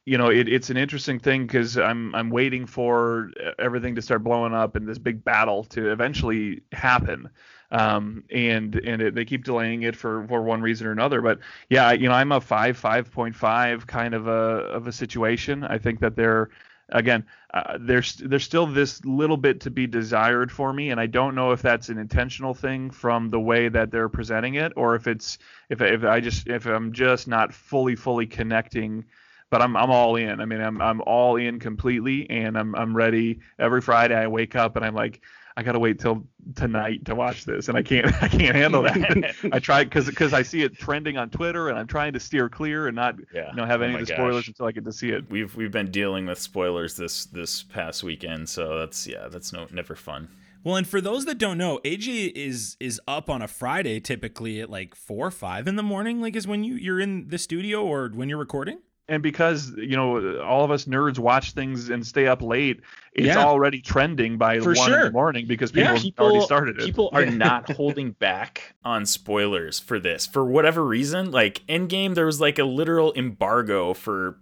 you 0.05 0.17
know, 0.17 0.29
it, 0.29 0.47
it's 0.47 0.69
an 0.69 0.77
interesting 0.77 1.19
thing 1.19 1.45
because 1.45 1.77
I'm 1.77 2.13
I'm 2.15 2.29
waiting 2.29 2.65
for 2.65 3.31
everything 3.59 3.95
to 3.95 4.01
start 4.01 4.23
blowing 4.23 4.53
up 4.53 4.75
and 4.75 4.87
this 4.87 4.97
big 4.97 5.23
battle 5.23 5.63
to 5.65 5.91
eventually 5.91 6.61
happen. 6.71 7.29
Um, 7.69 8.25
and 8.29 8.75
and 8.75 9.01
it, 9.01 9.15
they 9.15 9.25
keep 9.25 9.45
delaying 9.45 9.83
it 9.83 9.95
for 9.95 10.27
for 10.27 10.41
one 10.41 10.61
reason 10.61 10.87
or 10.87 10.91
another. 10.91 11.21
But 11.21 11.39
yeah, 11.69 11.91
you 11.91 12.09
know, 12.09 12.15
I'm 12.15 12.31
a 12.31 12.41
five 12.41 12.77
five 12.77 13.11
point 13.11 13.35
five 13.35 13.87
kind 13.87 14.13
of 14.13 14.27
a 14.27 14.31
of 14.31 14.87
a 14.87 14.91
situation. 14.91 15.63
I 15.63 15.77
think 15.77 15.99
that 15.99 16.15
they're 16.15 16.49
again, 16.91 17.25
uh, 17.53 17.77
there's 17.79 18.15
there's 18.15 18.43
still 18.43 18.65
this 18.65 19.03
little 19.05 19.37
bit 19.37 19.61
to 19.61 19.71
be 19.71 19.87
desired 19.87 20.51
for 20.51 20.73
me, 20.73 20.89
and 20.89 20.99
I 20.99 21.05
don't 21.05 21.35
know 21.35 21.51
if 21.51 21.61
that's 21.61 21.89
an 21.89 21.97
intentional 21.97 22.53
thing 22.53 22.91
from 22.91 23.29
the 23.29 23.39
way 23.39 23.69
that 23.69 23.91
they're 23.91 24.09
presenting 24.09 24.55
it, 24.55 24.73
or 24.75 24.95
if 24.95 25.07
it's 25.07 25.37
if 25.69 25.81
if 25.81 26.03
I 26.03 26.19
just 26.19 26.47
if 26.47 26.65
I'm 26.65 26.91
just 26.91 27.27
not 27.27 27.53
fully 27.53 27.95
fully 27.95 28.27
connecting 28.27 29.05
but 29.51 29.61
I'm 29.61 29.77
I'm 29.77 29.91
all 29.91 30.15
in. 30.15 30.39
I 30.41 30.45
mean, 30.45 30.61
I'm 30.61 30.81
I'm 30.81 31.01
all 31.01 31.35
in 31.35 31.59
completely, 31.59 32.27
and 32.31 32.57
I'm 32.57 32.73
I'm 32.75 32.95
ready. 32.95 33.39
Every 33.59 33.81
Friday 33.81 34.15
I 34.15 34.25
wake 34.27 34.55
up 34.55 34.75
and 34.77 34.83
I'm 34.83 34.95
like, 34.95 35.21
I 35.57 35.61
gotta 35.63 35.77
wait 35.77 35.99
till 35.99 36.25
tonight 36.55 37.03
to 37.05 37.13
watch 37.13 37.43
this, 37.45 37.67
and 37.67 37.77
I 37.77 37.83
can't 37.83 38.07
I 38.23 38.27
can't 38.29 38.55
handle 38.55 38.81
that. 38.83 39.35
I 39.51 39.59
try 39.59 39.83
because 39.83 40.07
because 40.07 40.33
I 40.33 40.41
see 40.41 40.63
it 40.63 40.77
trending 40.79 41.17
on 41.17 41.29
Twitter, 41.29 41.67
and 41.69 41.77
I'm 41.77 41.85
trying 41.87 42.13
to 42.13 42.19
steer 42.19 42.49
clear 42.49 42.87
and 42.87 42.95
not 42.95 43.15
Yeah. 43.33 43.49
you 43.49 43.57
know 43.57 43.65
have 43.65 43.81
Oh 43.81 43.83
any 43.83 43.93
my 43.93 43.99
of 43.99 44.07
the 44.07 44.13
spoilers 44.13 44.35
gosh. 44.43 44.47
until 44.47 44.65
I 44.67 44.71
get 44.71 44.85
to 44.85 44.93
see 44.93 45.09
it. 45.09 45.29
We've 45.29 45.53
we've 45.55 45.71
been 45.71 45.91
dealing 45.91 46.25
with 46.25 46.39
spoilers 46.39 46.95
this 46.95 47.25
this 47.25 47.61
past 47.63 48.03
weekend, 48.03 48.47
so 48.49 48.79
that's 48.79 49.05
yeah, 49.05 49.27
that's 49.29 49.51
no 49.53 49.67
never 49.71 49.95
fun. 49.95 50.29
Well, 50.63 50.75
and 50.75 50.85
for 50.87 51.01
those 51.01 51.25
that 51.25 51.39
don't 51.39 51.57
know, 51.57 51.79
AJ 51.83 52.31
is 52.35 52.77
is 52.79 53.01
up 53.07 53.29
on 53.29 53.41
a 53.41 53.47
Friday 53.49 53.99
typically 53.99 54.61
at 54.61 54.69
like 54.69 54.95
four 54.95 55.27
or 55.27 55.31
five 55.31 55.67
in 55.67 55.75
the 55.75 55.83
morning. 55.83 56.21
Like 56.21 56.35
is 56.37 56.47
when 56.47 56.63
you 56.63 56.75
you're 56.75 56.99
in 57.01 57.27
the 57.27 57.37
studio 57.37 57.83
or 57.83 58.09
when 58.13 58.29
you're 58.29 58.37
recording. 58.37 58.77
And 59.11 59.21
because 59.21 59.71
you 59.77 59.95
know 59.97 60.39
all 60.39 60.63
of 60.63 60.71
us 60.71 60.85
nerds 60.85 61.19
watch 61.19 61.51
things 61.51 61.89
and 61.89 62.07
stay 62.07 62.27
up 62.27 62.41
late, 62.41 62.79
it's 63.13 63.27
Yeah. 63.27 63.43
already 63.45 63.81
trending 63.81 64.37
by 64.37 64.59
For 64.59 64.73
one 64.73 64.93
in 64.93 65.01
the 65.01 65.11
morning 65.11 65.45
because 65.47 65.75
Yeah, 65.75 65.97
people, 65.99 66.23
already 66.23 66.39
started 66.39 66.79
it. 66.79 66.85
People 66.85 67.09
are 67.13 67.25
not 67.25 67.69
holding 67.71 68.11
back 68.19 68.73
on 68.85 69.05
spoilers 69.05 69.79
for 69.79 69.99
this 69.99 70.25
for 70.25 70.45
whatever 70.45 70.83
reason. 70.85 71.29
Like 71.29 71.61
Endgame, 71.67 72.15
there 72.15 72.25
was 72.25 72.39
like 72.39 72.57
a 72.57 72.63
literal 72.63 73.13
embargo 73.13 73.93
for 73.93 74.37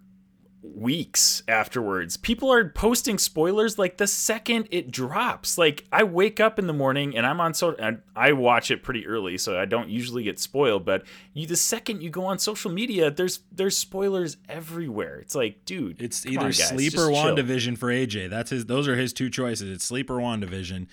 weeks 0.74 1.42
afterwards. 1.48 2.16
People 2.16 2.52
are 2.52 2.68
posting 2.68 3.18
spoilers 3.18 3.78
like 3.78 3.96
the 3.96 4.06
second 4.06 4.68
it 4.70 4.90
drops. 4.90 5.58
Like 5.58 5.84
I 5.92 6.02
wake 6.04 6.40
up 6.40 6.58
in 6.58 6.66
the 6.66 6.72
morning 6.72 7.16
and 7.16 7.26
I'm 7.26 7.40
on 7.40 7.54
so 7.54 7.74
and 7.78 8.02
I 8.14 8.32
watch 8.32 8.70
it 8.70 8.82
pretty 8.82 9.06
early, 9.06 9.38
so 9.38 9.58
I 9.58 9.64
don't 9.64 9.88
usually 9.88 10.22
get 10.22 10.38
spoiled. 10.38 10.84
But 10.84 11.04
you, 11.34 11.46
the 11.46 11.56
second 11.56 12.02
you 12.02 12.10
go 12.10 12.24
on 12.24 12.38
social 12.38 12.70
media, 12.70 13.10
there's 13.10 13.40
there's 13.52 13.76
spoilers 13.76 14.36
everywhere. 14.48 15.18
It's 15.20 15.34
like, 15.34 15.64
dude, 15.64 16.00
It's 16.02 16.24
either 16.26 16.46
on, 16.46 16.52
sleep 16.52 16.94
or. 16.96 17.08
WandaVision 17.10 17.76
for 17.78 17.88
AJ. 17.88 18.30
That's 18.30 18.50
his. 18.50 18.66
Those 18.66 18.86
are 18.88 18.96
his 18.96 19.12
two 19.12 19.30
choices. 19.30 19.70
It's 19.70 19.84
sleep 19.84 20.10
or 20.10 20.16
WandaVision. 20.18 20.86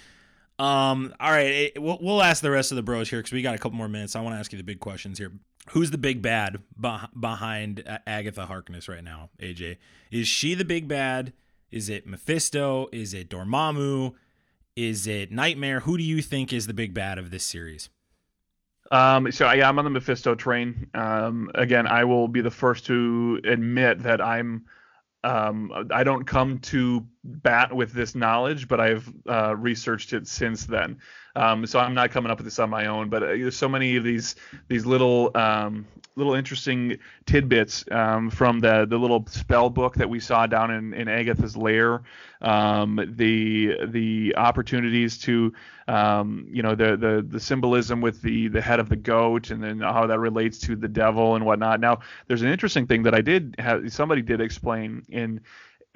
Um. 0.60 1.14
All 1.20 1.32
right. 1.32 1.72
eh, 1.76 1.80
We'll, 1.80 2.00
we'll 2.02 2.24
ask 2.24 2.42
the 2.42 2.50
rest 2.52 2.72
of 2.72 2.78
the 2.78 2.82
bros 2.84 3.10
here 3.10 3.20
because 3.20 3.32
we 3.32 3.42
got 3.44 3.54
a 3.56 3.60
couple 3.60 3.78
more 3.78 3.88
minutes. 3.88 4.16
I 4.16 4.22
want 4.22 4.36
to 4.36 4.40
ask 4.40 4.52
you 4.52 4.58
the 4.58 4.64
big 4.64 4.80
questions 4.80 5.18
here. 5.20 5.32
Who's 5.72 5.92
the 5.92 5.98
big 5.98 6.22
bad 6.22 6.60
beh- 6.80 7.10
behind 7.20 7.84
Agatha 8.06 8.46
Harkness 8.46 8.88
right 8.88 9.04
now? 9.04 9.30
AJ, 9.40 9.78
is 10.12 10.28
she 10.28 10.54
the 10.54 10.66
big 10.66 10.88
bad? 10.88 11.34
Is 11.72 11.90
it 11.90 12.08
Mephisto? 12.08 12.88
Is 12.92 13.14
it 13.14 13.30
Dormammu? 13.30 14.14
Is 14.76 15.08
it 15.08 15.32
Nightmare? 15.32 15.82
Who 15.82 15.98
do 15.98 16.04
you 16.04 16.22
think 16.22 16.54
is 16.54 16.68
the 16.68 16.74
big 16.74 16.94
bad 16.94 17.18
of 17.18 17.32
this 17.32 17.44
series? 17.44 17.90
Um, 18.92 19.32
so 19.32 19.52
yeah, 19.52 19.68
I'm 19.68 19.78
on 19.80 19.86
the 19.86 19.92
Mephisto 19.92 20.36
train. 20.36 20.88
Um, 20.94 21.52
again, 21.56 21.88
I 21.88 22.06
will 22.06 22.28
be 22.28 22.42
the 22.42 22.52
first 22.52 22.86
to 22.86 23.42
admit 23.44 24.04
that 24.04 24.22
I'm. 24.22 24.66
Um, 25.24 25.88
I 25.92 26.04
don't 26.04 26.26
come 26.26 26.60
to 26.60 27.06
bat 27.24 27.76
with 27.76 27.92
this 27.92 28.16
knowledge, 28.16 28.68
but 28.68 28.80
I've 28.80 29.12
uh, 29.28 29.56
researched 29.56 30.14
it 30.14 30.28
since 30.28 30.66
then. 30.66 31.00
Um, 31.36 31.66
so 31.66 31.80
I'm 31.80 31.94
not 31.94 32.12
coming 32.12 32.32
up 32.32 32.38
with 32.38 32.46
this 32.46 32.60
on 32.60 32.70
my 32.70 32.86
own. 32.86 33.10
But 33.10 33.24
uh, 33.24 33.28
there's 33.28 33.58
so 33.58 33.70
many 33.70 33.96
of 33.96 34.04
these 34.04 34.36
these 34.68 34.86
little 34.86 35.32
um, 35.36 35.86
little 36.18 36.34
interesting 36.34 36.98
tidbits 37.26 37.86
um, 37.92 38.30
from 38.30 38.60
the 38.60 38.86
the 38.90 38.98
little 38.98 39.26
spell 39.28 39.70
book 39.70 39.96
that 39.96 40.10
we 40.10 40.20
saw 40.20 40.48
down 40.48 40.72
in, 40.72 40.94
in 40.94 41.08
Agatha's 41.08 41.56
lair. 41.56 42.02
Um, 42.42 43.00
the 43.16 43.78
the 43.86 44.36
opportunities 44.36 45.18
to 45.20 45.54
um, 45.88 46.48
you 46.52 46.64
know 46.64 46.76
the, 46.76 46.98
the 46.98 47.26
the 47.28 47.40
symbolism 47.40 48.02
with 48.02 48.22
the 48.22 48.48
the 48.48 48.62
head 48.62 48.80
of 48.80 48.90
the 48.90 48.96
goat 48.96 49.52
and 49.52 49.64
then 49.64 49.80
how 49.80 50.08
that 50.08 50.20
relates 50.20 50.58
to 50.60 50.76
the 50.76 50.88
devil 50.88 51.36
and 51.36 51.46
whatnot. 51.46 51.80
Now 51.80 52.00
there's 52.28 52.42
an 52.42 52.50
interesting 52.50 52.88
thing 52.88 53.04
that 53.04 53.14
I 53.16 53.22
did 53.22 53.56
have 53.60 53.92
somebody 53.94 54.22
did 54.22 54.42
explain 54.42 55.04
in 55.10 55.42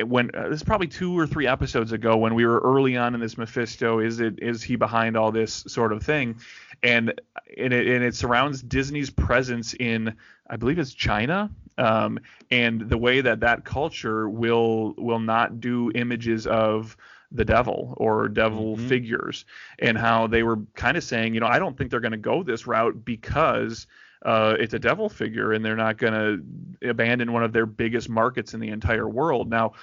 when 0.04 0.32
uh, 0.36 0.50
this 0.50 0.58
is 0.58 0.64
probably 0.64 0.88
two 0.88 1.18
or 1.18 1.28
three 1.28 1.48
episodes 1.48 1.92
ago 1.92 2.18
when 2.18 2.36
we 2.36 2.46
were 2.46 2.60
early 2.60 2.98
on 2.98 3.14
in 3.14 3.20
this 3.22 3.38
Mephisto 3.38 4.00
is 4.00 4.20
it 4.20 4.40
is 4.42 4.64
he 4.64 4.76
behind 4.76 5.18
all 5.18 5.32
this 5.32 5.54
sort 5.68 5.92
of 5.94 6.04
thing 6.04 6.38
and 6.84 7.20
and 7.58 7.74
it, 7.74 7.88
and 7.88 8.04
it 8.04 8.16
surrounds 8.16 8.62
Disney's 8.62 9.10
presence 9.10 9.74
in 9.74 10.16
I 10.50 10.58
believe 10.58 10.80
it's 10.80 10.94
China 10.94 11.50
um, 11.78 12.20
and 12.50 12.82
the 12.82 12.98
way 12.98 13.22
that 13.22 13.40
that 13.42 13.64
culture 13.66 14.30
will 14.30 14.94
will 14.98 15.20
not 15.20 15.60
do 15.60 15.92
images 15.96 16.48
of 16.48 16.98
the 17.32 17.46
devil 17.46 17.94
or 17.98 18.28
devil 18.28 18.76
Mhm. 18.76 18.90
figures 18.90 19.46
and 19.80 19.98
how 19.98 20.28
they 20.28 20.44
were 20.44 20.60
kind 20.76 20.98
of 20.98 21.04
saying 21.04 21.34
you 21.34 21.40
know 21.40 21.48
I 21.48 21.60
don't 21.60 21.78
think 21.78 21.92
they're 21.92 22.02
going 22.02 22.12
to 22.12 22.18
go 22.18 22.44
this 22.44 22.68
route 22.68 23.06
because 23.06 23.88
uh, 24.24 24.56
it's 24.60 24.74
a 24.74 24.80
devil 24.80 25.10
figure 25.10 25.54
and 25.54 25.64
they're 25.64 25.76
not 25.76 25.98
going 25.98 26.14
to 26.14 26.90
abandon 26.90 27.34
one 27.34 27.44
of 27.44 27.54
their 27.54 27.66
biggest 27.66 28.10
markets 28.10 28.54
in 28.54 28.60
the 28.60 28.70
entire 28.70 29.08
world. 29.08 29.50
Now, 29.50 29.74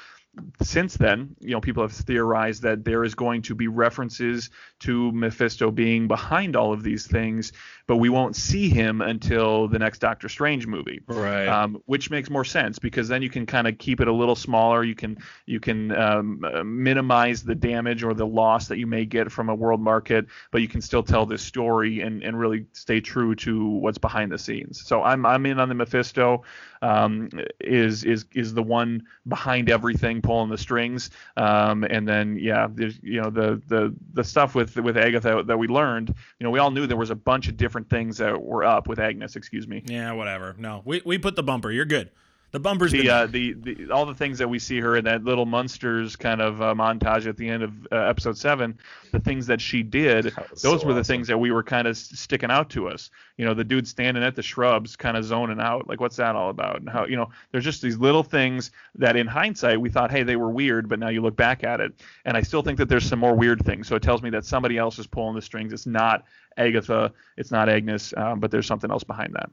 since 0.62 0.96
then, 0.96 1.34
you 1.40 1.50
know, 1.50 1.60
people 1.60 1.82
have 1.82 1.92
theorized 1.92 2.62
that 2.62 2.84
there 2.84 3.04
is 3.04 3.14
going 3.14 3.42
to 3.42 3.54
be 3.54 3.66
references 3.68 4.50
to 4.80 5.10
Mephisto 5.12 5.70
being 5.70 6.06
behind 6.06 6.54
all 6.54 6.72
of 6.72 6.82
these 6.82 7.06
things, 7.06 7.52
but 7.88 7.96
we 7.96 8.10
won't 8.10 8.36
see 8.36 8.68
him 8.68 9.00
until 9.00 9.66
the 9.66 9.78
next 9.78 10.00
Doctor 10.00 10.28
Strange 10.28 10.66
movie. 10.66 11.00
Right. 11.06 11.48
Um, 11.48 11.82
which 11.86 12.10
makes 12.10 12.28
more 12.28 12.44
sense 12.44 12.78
because 12.78 13.08
then 13.08 13.22
you 13.22 13.30
can 13.30 13.46
kind 13.46 13.66
of 13.66 13.78
keep 13.78 14.00
it 14.00 14.08
a 14.08 14.12
little 14.12 14.36
smaller. 14.36 14.84
You 14.84 14.94
can 14.94 15.16
you 15.46 15.58
can 15.58 15.90
um, 15.96 16.44
uh, 16.44 16.62
minimize 16.62 17.42
the 17.42 17.54
damage 17.54 18.04
or 18.04 18.12
the 18.12 18.26
loss 18.26 18.68
that 18.68 18.76
you 18.76 18.86
may 18.86 19.06
get 19.06 19.32
from 19.32 19.48
a 19.48 19.54
world 19.54 19.80
market, 19.80 20.26
but 20.50 20.60
you 20.60 20.68
can 20.68 20.82
still 20.82 21.02
tell 21.02 21.24
this 21.24 21.42
story 21.42 22.02
and, 22.02 22.22
and 22.22 22.38
really 22.38 22.66
stay 22.74 23.00
true 23.00 23.34
to 23.36 23.66
what's 23.66 23.98
behind 23.98 24.30
the 24.30 24.38
scenes. 24.38 24.86
So 24.86 25.02
I'm 25.02 25.24
I'm 25.24 25.46
in 25.46 25.58
on 25.58 25.70
the 25.70 25.74
Mephisto. 25.74 26.44
Um, 26.80 27.30
is 27.60 28.04
is 28.04 28.26
is 28.34 28.54
the 28.54 28.62
one 28.62 29.04
behind 29.26 29.68
everything, 29.70 30.22
pulling 30.22 30.50
the 30.50 30.58
strings. 30.58 31.10
Um, 31.36 31.84
and 31.84 32.06
then 32.06 32.38
yeah, 32.38 32.68
there's 32.70 32.98
you 33.02 33.20
know 33.22 33.30
the 33.30 33.60
the 33.66 33.94
the 34.12 34.22
stuff 34.22 34.54
with 34.54 34.76
with 34.76 34.96
Agatha 34.96 35.42
that 35.46 35.58
we 35.58 35.66
learned. 35.66 36.14
You 36.38 36.44
know, 36.44 36.50
we 36.50 36.58
all 36.58 36.70
knew 36.70 36.86
there 36.86 36.96
was 36.96 37.10
a 37.10 37.16
bunch 37.16 37.48
of 37.48 37.56
different 37.56 37.77
things 37.84 38.18
that 38.18 38.42
were 38.42 38.64
up 38.64 38.88
with 38.88 38.98
Agnes. 38.98 39.36
Excuse 39.36 39.66
me. 39.66 39.82
Yeah, 39.86 40.12
whatever. 40.12 40.54
No, 40.58 40.82
we, 40.84 41.02
we 41.04 41.18
put 41.18 41.36
the 41.36 41.42
bumper. 41.42 41.70
You're 41.70 41.84
good. 41.84 42.10
The 42.50 42.60
bumper's 42.60 42.92
been 42.92 43.04
the, 43.04 43.10
uh, 43.10 43.26
the 43.26 43.52
the 43.52 43.90
all 43.90 44.06
the 44.06 44.14
things 44.14 44.38
that 44.38 44.48
we 44.48 44.58
see 44.58 44.80
her 44.80 44.96
in 44.96 45.04
that 45.04 45.22
little 45.22 45.44
monsters 45.44 46.16
kind 46.16 46.40
of 46.40 46.62
uh, 46.62 46.74
montage 46.74 47.26
at 47.26 47.36
the 47.36 47.46
end 47.46 47.62
of 47.62 47.72
uh, 47.92 47.96
episode 47.96 48.38
seven, 48.38 48.78
the 49.12 49.20
things 49.20 49.46
that 49.48 49.60
she 49.60 49.82
did, 49.82 50.26
That 50.26 50.48
those 50.62 50.80
so 50.80 50.86
were 50.86 50.94
the 50.94 51.04
things 51.04 51.28
that 51.28 51.36
we 51.36 51.50
were 51.50 51.62
kind 51.62 51.86
of 51.86 51.94
sticking 51.94 52.50
out 52.50 52.70
to 52.70 52.88
us. 52.88 53.10
You 53.36 53.44
know, 53.44 53.52
the 53.52 53.64
dude 53.64 53.86
standing 53.86 54.22
at 54.24 54.34
the 54.34 54.42
shrubs, 54.42 54.96
kind 54.96 55.18
of 55.18 55.24
zoning 55.24 55.60
out, 55.60 55.88
like 55.88 56.00
what's 56.00 56.16
that 56.16 56.36
all 56.36 56.48
about? 56.48 56.80
And 56.80 56.88
how 56.88 57.04
you 57.04 57.16
know, 57.16 57.28
there's 57.52 57.64
just 57.64 57.82
these 57.82 57.98
little 57.98 58.22
things 58.22 58.70
that 58.94 59.14
in 59.14 59.26
hindsight 59.26 59.78
we 59.78 59.90
thought, 59.90 60.10
hey, 60.10 60.22
they 60.22 60.36
were 60.36 60.50
weird, 60.50 60.88
but 60.88 60.98
now 60.98 61.08
you 61.08 61.20
look 61.20 61.36
back 61.36 61.64
at 61.64 61.82
it, 61.82 61.92
and 62.24 62.34
I 62.34 62.40
still 62.40 62.62
think 62.62 62.78
that 62.78 62.88
there's 62.88 63.04
some 63.04 63.18
more 63.18 63.34
weird 63.34 63.62
things. 63.66 63.86
So 63.88 63.94
it 63.94 64.02
tells 64.02 64.22
me 64.22 64.30
that 64.30 64.46
somebody 64.46 64.78
else 64.78 64.98
is 64.98 65.06
pulling 65.06 65.34
the 65.34 65.42
strings. 65.42 65.74
It's 65.74 65.86
not 65.86 66.24
Agatha, 66.56 67.12
it's 67.36 67.50
not 67.50 67.68
Agnes, 67.68 68.14
um, 68.16 68.40
but 68.40 68.50
there's 68.50 68.66
something 68.66 68.90
else 68.90 69.04
behind 69.04 69.34
that. 69.34 69.50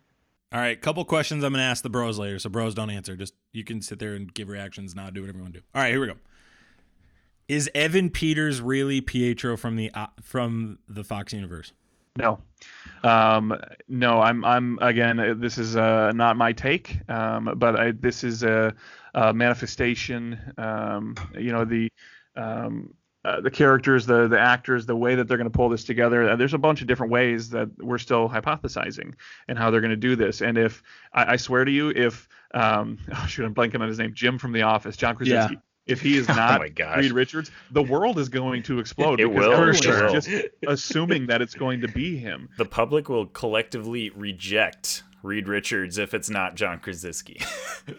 All 0.51 0.59
right, 0.61 0.79
couple 0.79 1.03
questions 1.05 1.43
I'm 1.43 1.51
gonna 1.51 1.63
ask 1.63 1.83
the 1.83 1.89
bros 1.89 2.17
later. 2.17 2.39
So 2.39 2.49
bros 2.49 2.73
don't 2.75 2.89
answer. 2.89 3.15
Just 3.15 3.33
you 3.51 3.63
can 3.63 3.81
sit 3.81 3.99
there 3.99 4.13
and 4.13 4.33
give 4.33 4.47
reactions, 4.49 4.95
not 4.95 5.13
do 5.13 5.21
whatever 5.21 5.39
you 5.39 5.43
want 5.43 5.53
to 5.55 5.59
do. 5.59 5.65
All 5.73 5.81
right, 5.81 5.91
here 5.91 5.99
we 5.99 6.07
go. 6.07 6.15
Is 7.47 7.69
Evan 7.75 8.09
Peters 8.09 8.61
really 8.61 9.01
Pietro 9.01 9.57
from 9.57 9.75
the 9.75 9.91
uh, 9.93 10.07
from 10.21 10.79
the 10.87 11.03
Fox 11.03 11.33
universe? 11.33 11.73
No, 12.17 12.39
um, 13.03 13.53
no. 13.89 14.21
I'm. 14.21 14.45
I'm 14.45 14.79
again. 14.81 15.19
uh, 15.19 15.33
This 15.37 15.57
is 15.57 15.75
uh, 15.75 16.11
not 16.13 16.37
my 16.37 16.53
take, 16.53 16.97
um, 17.09 17.53
but 17.57 17.77
I, 17.77 17.91
this 17.91 18.23
is 18.23 18.41
a, 18.41 18.73
a 19.13 19.33
manifestation. 19.33 20.39
Um, 20.57 21.15
you 21.37 21.51
know 21.51 21.65
the. 21.65 21.89
Um, 22.37 22.93
uh, 23.25 23.41
the 23.41 23.49
characters, 23.49 24.05
the 24.05 24.27
the 24.27 24.39
actors, 24.39 24.85
the 24.85 24.95
way 24.95 25.15
that 25.15 25.27
they're 25.27 25.37
going 25.37 25.49
to 25.49 25.57
pull 25.57 25.67
this 25.67 25.83
together. 25.83 26.29
Uh, 26.29 26.35
there's 26.35 26.53
a 26.53 26.59
bunch 26.59 26.81
of 26.81 26.87
different 26.87 27.11
ways 27.11 27.49
that 27.49 27.69
we're 27.79 27.97
still 27.97 28.29
hypothesizing 28.29 29.13
and 29.47 29.57
how 29.57 29.71
they're 29.71 29.81
going 29.81 29.89
to 29.89 29.95
do 29.97 30.15
this. 30.15 30.41
And 30.41 30.57
if 30.57 30.83
I, 31.11 31.33
I 31.33 31.35
swear 31.37 31.65
to 31.65 31.71
you, 31.71 31.89
if 31.89 32.29
um, 32.53 32.99
oh 33.15 33.25
shoot, 33.27 33.43
I'm 33.45 33.55
blanking 33.55 33.81
on 33.81 33.87
his 33.87 33.97
name, 33.97 34.13
Jim 34.13 34.37
from 34.37 34.51
The 34.51 34.61
Office, 34.61 34.95
John 34.95 35.15
Krasinski. 35.15 35.55
Yeah. 35.55 35.59
If 35.87 36.01
he 36.01 36.17
is 36.17 36.27
Oh 36.29 36.33
not 36.33 36.59
my 36.59 36.69
gosh. 36.69 36.97
Reed 36.97 37.11
Richards, 37.13 37.49
the 37.71 37.81
world 37.83 38.19
is 38.19 38.29
going 38.29 38.61
to 38.63 38.77
explode. 38.79 39.19
It 39.19 39.27
because 39.27 39.45
will, 39.47 39.53
everyone 39.53 39.75
it 39.75 39.85
is 39.85 39.87
will. 39.87 40.13
just 40.13 40.29
assuming 40.67 41.25
that 41.27 41.41
it's 41.41 41.55
going 41.55 41.81
to 41.81 41.87
be 41.87 42.17
him. 42.17 42.49
the 42.57 42.65
public 42.65 43.09
will 43.09 43.25
collectively 43.25 44.11
reject 44.11 45.03
Reed 45.23 45.47
Richards 45.47 45.97
if 45.97 46.13
it's 46.13 46.29
not 46.29 46.53
John 46.55 46.79
Krasinski. 46.79 47.41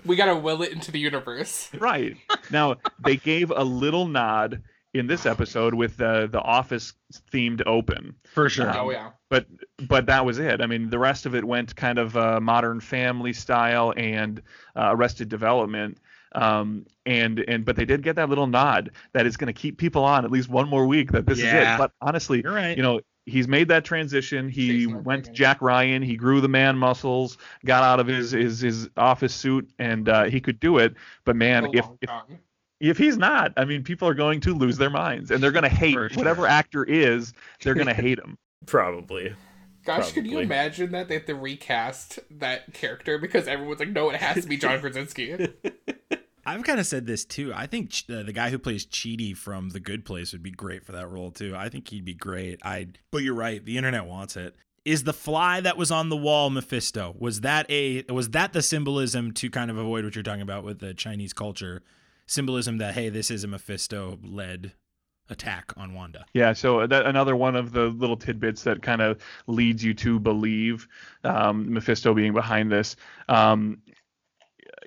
We 0.04 0.14
gotta 0.14 0.36
will 0.36 0.62
it 0.62 0.72
into 0.72 0.92
the 0.92 1.00
universe. 1.00 1.68
Right. 1.78 2.16
Now, 2.50 2.76
they 3.04 3.16
gave 3.16 3.50
a 3.50 3.64
little 3.64 4.06
nod 4.06 4.62
in 4.94 5.06
this 5.06 5.26
episode 5.26 5.74
with 5.74 5.96
the 5.96 6.28
the 6.30 6.40
office 6.40 6.94
themed 7.32 7.62
open. 7.66 8.14
For 8.32 8.48
sure. 8.48 8.76
Oh 8.76 8.90
yeah. 8.90 9.10
But 9.28 9.46
but 9.86 10.06
that 10.06 10.24
was 10.24 10.38
it. 10.38 10.60
I 10.60 10.66
mean, 10.66 10.90
the 10.90 10.98
rest 10.98 11.26
of 11.26 11.34
it 11.34 11.44
went 11.44 11.74
kind 11.76 11.98
of 11.98 12.16
uh, 12.16 12.40
modern 12.40 12.80
family 12.80 13.32
style 13.32 13.92
and 13.96 14.42
uh, 14.74 14.90
Arrested 14.92 15.28
Development. 15.28 15.98
Um, 16.32 16.86
and 17.06 17.42
and 17.48 17.64
but 17.64 17.76
they 17.76 17.84
did 17.84 18.02
get 18.02 18.16
that 18.16 18.28
little 18.28 18.46
nod 18.46 18.90
that 19.12 19.26
is 19.26 19.36
going 19.36 19.46
to 19.46 19.58
keep 19.58 19.78
people 19.78 20.04
on 20.04 20.24
at 20.24 20.30
least 20.30 20.48
one 20.48 20.68
more 20.68 20.86
week 20.86 21.12
that 21.12 21.26
this 21.26 21.38
is 21.38 21.44
it. 21.44 21.78
But 21.78 21.92
honestly, 22.00 22.42
You're 22.42 22.52
right. 22.52 22.76
you 22.76 22.82
know, 22.82 23.00
he's 23.26 23.48
made 23.48 23.68
that 23.68 23.84
transition. 23.84 24.48
He 24.48 24.84
Jason 24.84 25.04
went 25.04 25.24
to 25.26 25.32
Jack 25.32 25.62
Ryan. 25.62 26.02
He 26.02 26.16
grew 26.16 26.40
the 26.40 26.48
man 26.48 26.76
muscles, 26.76 27.38
got 27.64 27.82
out 27.82 28.00
of 28.00 28.06
his 28.06 28.32
his, 28.32 28.60
his 28.60 28.88
office 28.96 29.34
suit, 29.34 29.70
and 29.78 30.08
uh, 30.08 30.24
he 30.24 30.40
could 30.40 30.60
do 30.60 30.78
it. 30.78 30.94
But 31.24 31.36
man, 31.36 31.66
if, 31.72 31.86
if 32.00 32.08
con. 32.08 32.38
If 32.80 32.98
he's 32.98 33.16
not, 33.16 33.52
I 33.56 33.64
mean, 33.64 33.82
people 33.82 34.06
are 34.06 34.14
going 34.14 34.40
to 34.40 34.54
lose 34.54 34.76
their 34.76 34.90
minds, 34.90 35.30
and 35.30 35.42
they're 35.42 35.52
going 35.52 35.62
to 35.62 35.68
hate 35.68 35.92
sure. 35.92 36.10
whatever 36.14 36.46
actor 36.46 36.84
is. 36.84 37.32
They're 37.62 37.74
going 37.74 37.86
to 37.86 37.94
hate 37.94 38.18
him. 38.18 38.36
Probably. 38.66 39.34
Gosh, 39.86 40.12
could 40.12 40.26
you 40.26 40.40
imagine 40.40 40.90
that 40.92 41.06
they 41.06 41.14
have 41.14 41.26
to 41.26 41.34
recast 41.36 42.18
that 42.30 42.74
character 42.74 43.18
because 43.18 43.46
everyone's 43.46 43.78
like, 43.78 43.90
no, 43.90 44.10
it 44.10 44.16
has 44.16 44.42
to 44.42 44.48
be 44.48 44.56
John 44.56 44.80
Krasinski. 44.80 45.32
I've 46.46 46.64
kind 46.64 46.80
of 46.80 46.86
said 46.86 47.06
this 47.06 47.24
too. 47.24 47.52
I 47.54 47.66
think 47.66 47.92
uh, 48.10 48.24
the 48.24 48.32
guy 48.32 48.50
who 48.50 48.58
plays 48.58 48.84
Chidi 48.84 49.36
from 49.36 49.70
The 49.70 49.80
Good 49.80 50.04
Place 50.04 50.32
would 50.32 50.42
be 50.42 50.50
great 50.50 50.84
for 50.84 50.92
that 50.92 51.08
role 51.08 51.30
too. 51.30 51.54
I 51.56 51.68
think 51.68 51.88
he'd 51.88 52.04
be 52.04 52.14
great. 52.14 52.60
I 52.64 52.88
but 53.10 53.22
you're 53.22 53.34
right. 53.34 53.64
The 53.64 53.76
internet 53.76 54.06
wants 54.06 54.36
it. 54.36 54.56
Is 54.84 55.02
the 55.02 55.12
fly 55.12 55.60
that 55.60 55.76
was 55.76 55.90
on 55.90 56.08
the 56.08 56.16
wall 56.16 56.50
Mephisto? 56.50 57.16
Was 57.18 57.40
that 57.40 57.68
a 57.68 58.04
was 58.08 58.30
that 58.30 58.52
the 58.52 58.62
symbolism 58.62 59.32
to 59.34 59.50
kind 59.50 59.70
of 59.70 59.76
avoid 59.76 60.04
what 60.04 60.14
you're 60.14 60.22
talking 60.22 60.42
about 60.42 60.62
with 60.62 60.78
the 60.78 60.94
Chinese 60.94 61.32
culture? 61.32 61.82
Symbolism 62.26 62.78
that 62.78 62.94
hey, 62.94 63.08
this 63.08 63.30
is 63.30 63.44
a 63.44 63.48
Mephisto 63.48 64.18
led 64.22 64.72
attack 65.28 65.72
on 65.76 65.94
Wanda. 65.94 66.24
Yeah, 66.32 66.52
so 66.52 66.86
that 66.86 67.06
another 67.06 67.36
one 67.36 67.56
of 67.56 67.72
the 67.72 67.86
little 67.86 68.16
tidbits 68.16 68.62
that 68.64 68.82
kind 68.82 69.02
of 69.02 69.20
leads 69.46 69.82
you 69.82 69.94
to 69.94 70.18
believe 70.18 70.88
um, 71.24 71.72
Mephisto 71.72 72.14
being 72.14 72.32
behind 72.32 72.70
this. 72.70 72.96
Um, 73.28 73.78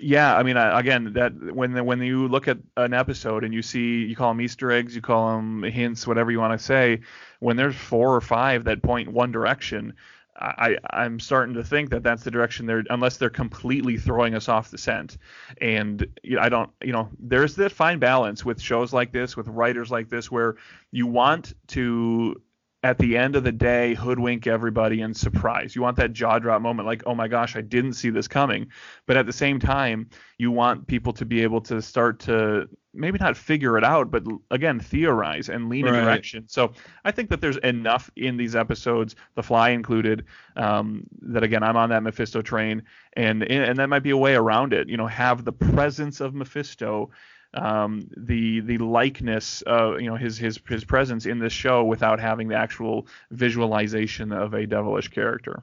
yeah, 0.02 0.36
I 0.36 0.43
mean, 0.43 0.58
I, 0.58 0.80
again, 0.80 1.13
that 1.13 1.34
when 1.54 1.86
when 1.86 2.02
you 2.02 2.28
look 2.28 2.47
at 2.47 2.58
an 2.78 2.93
episode 2.93 3.43
and 3.43 3.54
you 3.54 3.62
see 3.62 4.06
you 4.06 4.15
call 4.15 4.30
them 4.30 4.41
Easter 4.41 4.71
eggs, 4.71 4.95
you 4.95 5.02
call 5.02 5.36
them 5.36 5.63
hints, 5.63 6.08
whatever 6.08 6.32
you 6.32 6.39
want 6.39 6.58
to 6.58 6.63
say, 6.63 7.02
when 7.39 7.58
there's 7.58 7.75
four 7.75 8.15
or 8.15 8.21
five 8.21 8.63
that 8.65 8.82
point 8.82 9.12
one 9.12 9.32
direction. 9.32 9.93
I, 10.39 10.78
I'm 10.91 11.19
starting 11.19 11.54
to 11.56 11.63
think 11.63 11.89
that 11.89 12.04
that's 12.04 12.23
the 12.23 12.32
direction 12.32 12.65
they're, 12.65 12.84
unless 12.89 13.17
they're 13.17 13.30
completely 13.30 13.97
throwing 13.97 14.36
us 14.36 14.47
off 14.47 14.71
the 14.71 14.78
scent. 14.78 15.17
And 15.60 16.06
you 16.23 16.38
know, 16.38 16.41
I 16.41 16.49
don't, 16.49 16.69
you 16.82 16.93
know, 16.93 17.10
there's 17.19 17.56
that 17.56 17.71
fine 17.71 17.99
balance 17.99 18.45
with 18.45 18.62
shows 18.62 18.93
like 18.93 19.12
this, 19.12 19.36
with 19.36 19.47
writers 19.47 19.91
like 19.91 20.10
this, 20.10 20.32
where 20.32 20.56
you 20.91 21.08
want 21.08 21.54
to 21.67 22.41
at 22.81 22.97
the 22.97 23.17
end 23.17 23.35
of 23.35 23.43
the 23.43 23.51
day 23.51 23.93
hoodwink 23.93 24.47
everybody 24.47 25.01
and 25.01 25.15
surprise. 25.15 25.75
You 25.75 25.81
want 25.81 25.97
that 25.97 26.13
jaw 26.13 26.39
drop 26.39 26.61
moment 26.61 26.85
like, 26.87 27.03
"Oh 27.05 27.13
my 27.15 27.27
gosh, 27.27 27.55
I 27.55 27.61
didn't 27.61 27.93
see 27.93 28.09
this 28.09 28.27
coming." 28.27 28.67
But 29.05 29.17
at 29.17 29.25
the 29.25 29.33
same 29.33 29.59
time, 29.59 30.09
you 30.37 30.51
want 30.51 30.87
people 30.87 31.11
to 31.13 31.25
be 31.25 31.43
able 31.43 31.59
to 31.61 31.81
start 31.81 32.19
to 32.21 32.69
maybe 32.93 33.19
not 33.19 33.37
figure 33.37 33.77
it 33.77 33.83
out, 33.83 34.09
but 34.09 34.23
again, 34.49 34.79
theorize 34.79 35.49
and 35.49 35.69
lean 35.69 35.85
Right. 35.85 35.93
in 35.95 36.03
direction. 36.03 36.43
So, 36.47 36.71
I 37.05 37.11
think 37.11 37.29
that 37.29 37.39
there's 37.39 37.57
enough 37.57 38.09
in 38.15 38.35
these 38.37 38.55
episodes, 38.55 39.15
The 39.35 39.43
Fly 39.43 39.69
included, 39.69 40.25
um, 40.55 41.03
that 41.21 41.43
again, 41.43 41.61
I'm 41.63 41.77
on 41.77 41.89
that 41.89 42.01
Mephisto 42.01 42.41
train 42.41 42.81
and 43.13 43.43
and 43.43 43.77
that 43.77 43.89
might 43.89 44.03
be 44.03 44.09
a 44.11 44.17
way 44.17 44.35
around 44.35 44.73
it. 44.73 44.87
You 44.89 44.97
know, 44.97 45.07
have 45.07 45.43
the 45.45 45.51
presence 45.53 46.19
of 46.21 46.33
Mephisto 46.33 47.11
um, 47.53 48.09
the 48.15 48.59
the 48.62 48.77
likeness, 48.77 49.63
uh, 49.67 49.97
you 49.97 50.09
know, 50.09 50.15
his 50.15 50.38
his 50.38 50.59
his 50.67 50.83
presence 50.83 51.25
in 51.25 51.39
this 51.39 51.53
show 51.53 51.83
without 51.83 52.19
having 52.19 52.47
the 52.47 52.55
actual 52.55 53.07
visualization 53.31 54.31
of 54.31 54.53
a 54.53 54.65
devilish 54.65 55.07
character. 55.07 55.62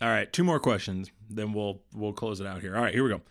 All 0.00 0.08
right, 0.08 0.30
two 0.32 0.44
more 0.44 0.60
questions, 0.60 1.10
then 1.30 1.52
we'll 1.52 1.80
we'll 1.94 2.12
close 2.12 2.40
it 2.40 2.46
out 2.46 2.60
here. 2.60 2.76
All 2.76 2.82
right, 2.82 2.94
here 2.94 3.04
we 3.04 3.10
go. 3.10 3.22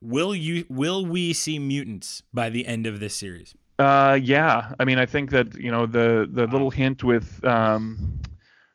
Will 0.00 0.34
you 0.34 0.64
will 0.68 1.04
we 1.04 1.32
see 1.32 1.58
mutants 1.58 2.22
by 2.32 2.50
the 2.50 2.66
end 2.66 2.86
of 2.86 3.00
this 3.00 3.14
series? 3.14 3.54
Uh, 3.78 4.18
yeah, 4.20 4.74
I 4.78 4.84
mean, 4.84 4.98
I 4.98 5.06
think 5.06 5.30
that 5.30 5.54
you 5.56 5.70
know 5.70 5.86
the 5.86 6.28
the 6.30 6.46
little 6.46 6.70
hint 6.70 7.02
with 7.02 7.44
um, 7.44 8.20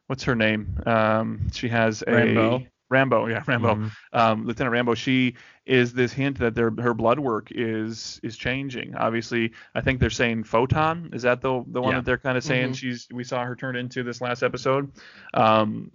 what's 0.07 0.23
her 0.23 0.35
name? 0.35 0.81
Um, 0.85 1.49
she 1.51 1.67
has 1.69 2.01
a 2.03 2.11
Rambeau. 2.11 2.67
Rambeau, 2.95 3.29
yeah, 3.29 3.41
Rambeau. 3.51 3.75
Mhm. 3.75 3.91
Um, 4.13 4.45
Lieutenant 4.45 4.73
Rambeau. 4.75 4.95
She 4.95 5.35
is 5.65 5.93
this 5.93 6.13
hint 6.13 6.37
that 6.39 6.53
their 6.55 6.71
her 6.79 6.93
blood 6.93 7.19
work 7.19 7.47
is 7.51 8.19
is 8.23 8.37
changing. 8.37 8.95
Obviously, 8.95 9.51
I 9.73 9.81
think 9.81 9.99
they're 9.99 10.09
saying 10.21 10.43
photon. 10.45 11.09
Is 11.13 11.23
that 11.23 11.41
the 11.41 11.63
the 11.67 11.81
one 11.81 11.91
Yeah. 11.93 11.99
that 11.99 12.05
they're 12.05 12.17
kind 12.17 12.37
of 12.37 12.43
saying 12.43 12.71
Mhm. 12.71 12.75
she's 12.77 13.07
we 13.11 13.23
saw 13.23 13.43
her 13.43 13.55
turn 13.55 13.75
into 13.75 14.03
this 14.03 14.21
last 14.21 14.43
episode? 14.43 14.91
Um, 15.33 15.91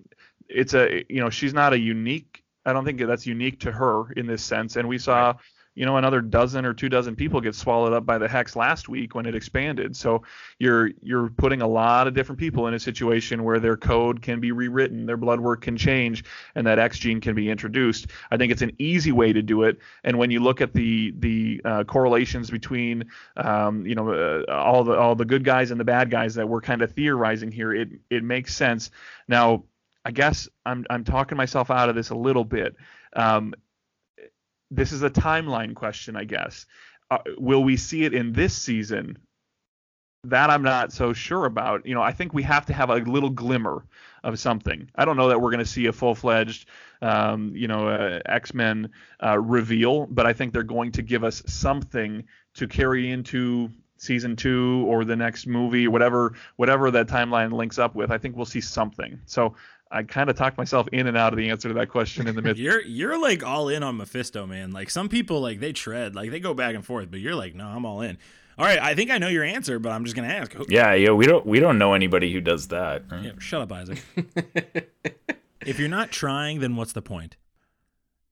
it's 0.49 0.75
a 0.75 1.05
you 1.09 1.21
know 1.21 1.31
she's 1.31 1.55
not 1.55 1.73
a 1.73 1.79
unique. 1.79 2.43
I 2.67 2.73
don't 2.73 2.85
think 2.85 3.01
that's 3.01 3.27
unique 3.27 3.61
to 3.61 3.73
her 3.73 4.13
in 4.13 4.27
this 4.27 4.43
sense. 4.43 4.77
And 4.77 4.87
we 4.89 4.99
saw 4.99 5.35
you 5.75 5.87
know 5.87 5.97
another 5.97 6.21
dozen 6.21 6.65
or 6.65 6.75
two 6.75 6.89
dozen 6.89 7.15
people 7.15 7.41
get 7.41 7.55
swallowed 7.55 7.93
up 7.93 8.05
by 8.05 8.19
the 8.19 8.29
hex 8.29 8.57
last 8.57 8.89
week 8.89 9.15
when 9.15 9.27
it 9.27 9.35
expanded. 9.35 9.97
So 9.97 10.23
you're 10.59 10.91
you're 11.01 11.31
putting 11.31 11.63
a 11.63 11.67
lot 11.67 12.07
of 12.07 12.15
different 12.15 12.39
people 12.39 12.67
in 12.67 12.75
a 12.75 12.79
situation 12.79 13.45
where 13.45 13.61
their 13.61 13.77
code 13.77 14.21
can 14.21 14.41
be 14.41 14.53
rewritten 14.53 15.07
their 15.07 15.17
blood 15.17 15.41
work 15.41 15.63
can 15.63 15.77
change 15.77 16.25
and 16.55 16.67
that 16.67 16.79
x 16.79 16.99
gene 16.99 17.21
can 17.21 17.35
be 17.35 17.49
introduced. 17.49 18.09
I 18.31 18.37
think 18.37 18.53
it's 18.53 18.63
an 18.63 18.73
easy 18.79 19.13
way 19.13 19.33
to 19.33 19.43
do 19.43 19.63
it. 19.63 19.79
And 20.05 20.19
when 20.19 20.31
you 20.31 20.41
look 20.41 20.61
at 20.61 20.73
the 20.73 21.15
the 21.19 21.61
uh, 21.65 21.85
correlations 21.85 22.51
between 22.51 23.05
um, 23.37 23.87
you 23.87 23.95
know 23.95 24.13
uh, 24.13 24.53
all 24.53 24.83
the 24.85 24.99
all 24.99 25.15
the 25.15 25.25
good 25.25 25.45
guys 25.45 25.71
and 25.71 25.79
the 25.79 25.85
bad 25.85 26.11
guys 26.11 26.35
that 26.35 26.49
we're 26.49 26.61
kind 26.61 26.83
of 26.83 26.93
theorizing 26.93 27.53
here 27.53 27.73
it 27.73 27.89
it 28.11 28.25
makes 28.25 28.55
sense. 28.55 28.91
Now 29.29 29.65
i 30.03 30.11
guess 30.11 30.49
i'm 30.65 30.87
i'm 30.89 31.05
talking 31.05 31.37
myself 31.37 31.71
out 31.71 31.91
of 31.91 31.95
this 31.95 32.11
a 32.11 32.15
little 32.15 32.45
bit. 32.45 32.75
Um, 33.15 33.55
this 34.71 34.93
is 34.93 35.03
a 35.03 35.11
timeline 35.11 35.75
question, 35.75 36.17
I 36.17 36.25
guess. 36.25 36.67
Uh, 37.11 37.19
will 37.39 37.65
we 37.65 37.77
see 37.77 38.05
it 38.05 38.15
in 38.15 38.33
this 38.33 38.57
season? 38.57 39.19
That 40.25 40.51
I'm 40.51 40.63
not 40.63 40.93
so 40.93 41.15
sure 41.15 41.47
about. 41.47 41.87
You 41.87 41.95
know, 41.95 42.03
I 42.03 42.13
think 42.13 42.35
we 42.35 42.43
have 42.43 42.67
to 42.67 42.75
have 42.75 42.91
a 42.91 42.97
little 42.97 43.31
glimmer 43.31 43.87
of 44.23 44.39
something. 44.39 44.91
I 44.95 45.07
don't 45.07 45.17
know 45.17 45.29
that 45.29 45.41
we're 45.41 45.51
going 45.51 45.65
to 45.65 45.71
see 45.71 45.87
a 45.87 45.93
full-fledged, 45.93 46.69
um, 47.01 47.53
you 47.57 47.67
know, 47.67 47.89
uh, 47.89 48.21
X-Men 48.27 48.91
uh, 49.25 49.39
reveal, 49.39 50.07
but 50.07 50.27
I 50.27 50.35
think 50.35 50.53
they're 50.53 50.63
going 50.63 50.93
to 50.93 51.03
give 51.03 51.25
us 51.25 51.43
something 51.47 52.23
to 52.55 52.69
carry 52.69 53.11
into 53.11 53.71
season 53.97 54.37
two 54.37 54.85
or 54.89 55.05
the 55.05 55.17
next 55.17 55.47
movie, 55.47 55.89
whatever 55.89 56.35
whatever 56.57 56.91
that 56.91 57.07
timeline 57.07 57.53
links 57.53 57.79
up 57.79 57.95
with. 57.95 58.11
I 58.11 58.19
think 58.19 58.37
we'll 58.37 58.47
see 58.47 58.61
something. 58.61 59.21
So 59.27 59.55
I 59.91 60.03
kind 60.05 60.31
of 60.31 60.37
talked 60.37 60.57
myself 60.57 60.87
in 60.93 61.07
and 61.09 61.17
out 61.17 61.33
of 61.33 61.37
the 61.37 61.51
answer 61.51 61.69
to 61.69 61.75
that 61.75 61.89
question 61.89 62.29
in 62.29 62.37
the 62.37 62.43
mid. 62.43 62.59
You're 62.61 62.81
you're 62.83 63.21
like 63.21 63.43
all 63.45 63.69
in 63.69 63.83
on 63.83 63.97
Mephisto, 63.97 64.47
man. 64.47 64.71
Like 64.71 64.89
some 64.91 65.09
people 65.09 65.41
like 65.41 65.59
they 65.61 65.73
tread, 65.73 66.15
like 66.15 66.31
they 66.31 66.39
go 66.41 66.55
back 66.55 66.75
and 66.75 66.85
forth, 66.85 67.11
but 67.11 67.21
you're 67.21 67.35
like, 67.35 67.55
no, 67.55 67.67
I'm 67.67 67.85
all 67.85 68.01
in. 68.01 68.17
All 68.59 68.67
right, 68.67 68.79
I 68.79 68.95
think 68.95 69.11
I 69.11 69.19
know 69.19 69.29
your 69.29 69.43
answer, 69.43 69.79
but 69.79 69.91
I'm 69.91 70.05
just 70.05 70.15
gonna 70.15 70.29
ask. 70.29 70.53
Who- 70.53 70.67
Yeah, 70.69 70.93
yeah, 70.95 71.11
we 71.11 71.27
don't 71.27 71.45
we 71.47 71.61
don't 71.61 71.79
know 71.79 71.95
anybody 71.95 72.33
who 72.33 72.41
does 72.41 72.69
that. 72.69 73.05
right? 73.11 73.25
Yeah, 73.25 73.33
shut 73.39 73.63
up, 73.63 73.73
Isaac. 73.73 74.03
if 75.67 75.79
you're 75.79 75.89
not 75.89 76.11
trying, 76.11 76.61
then 76.61 76.77
what's 76.77 76.93
the 76.93 77.03
point? 77.03 77.37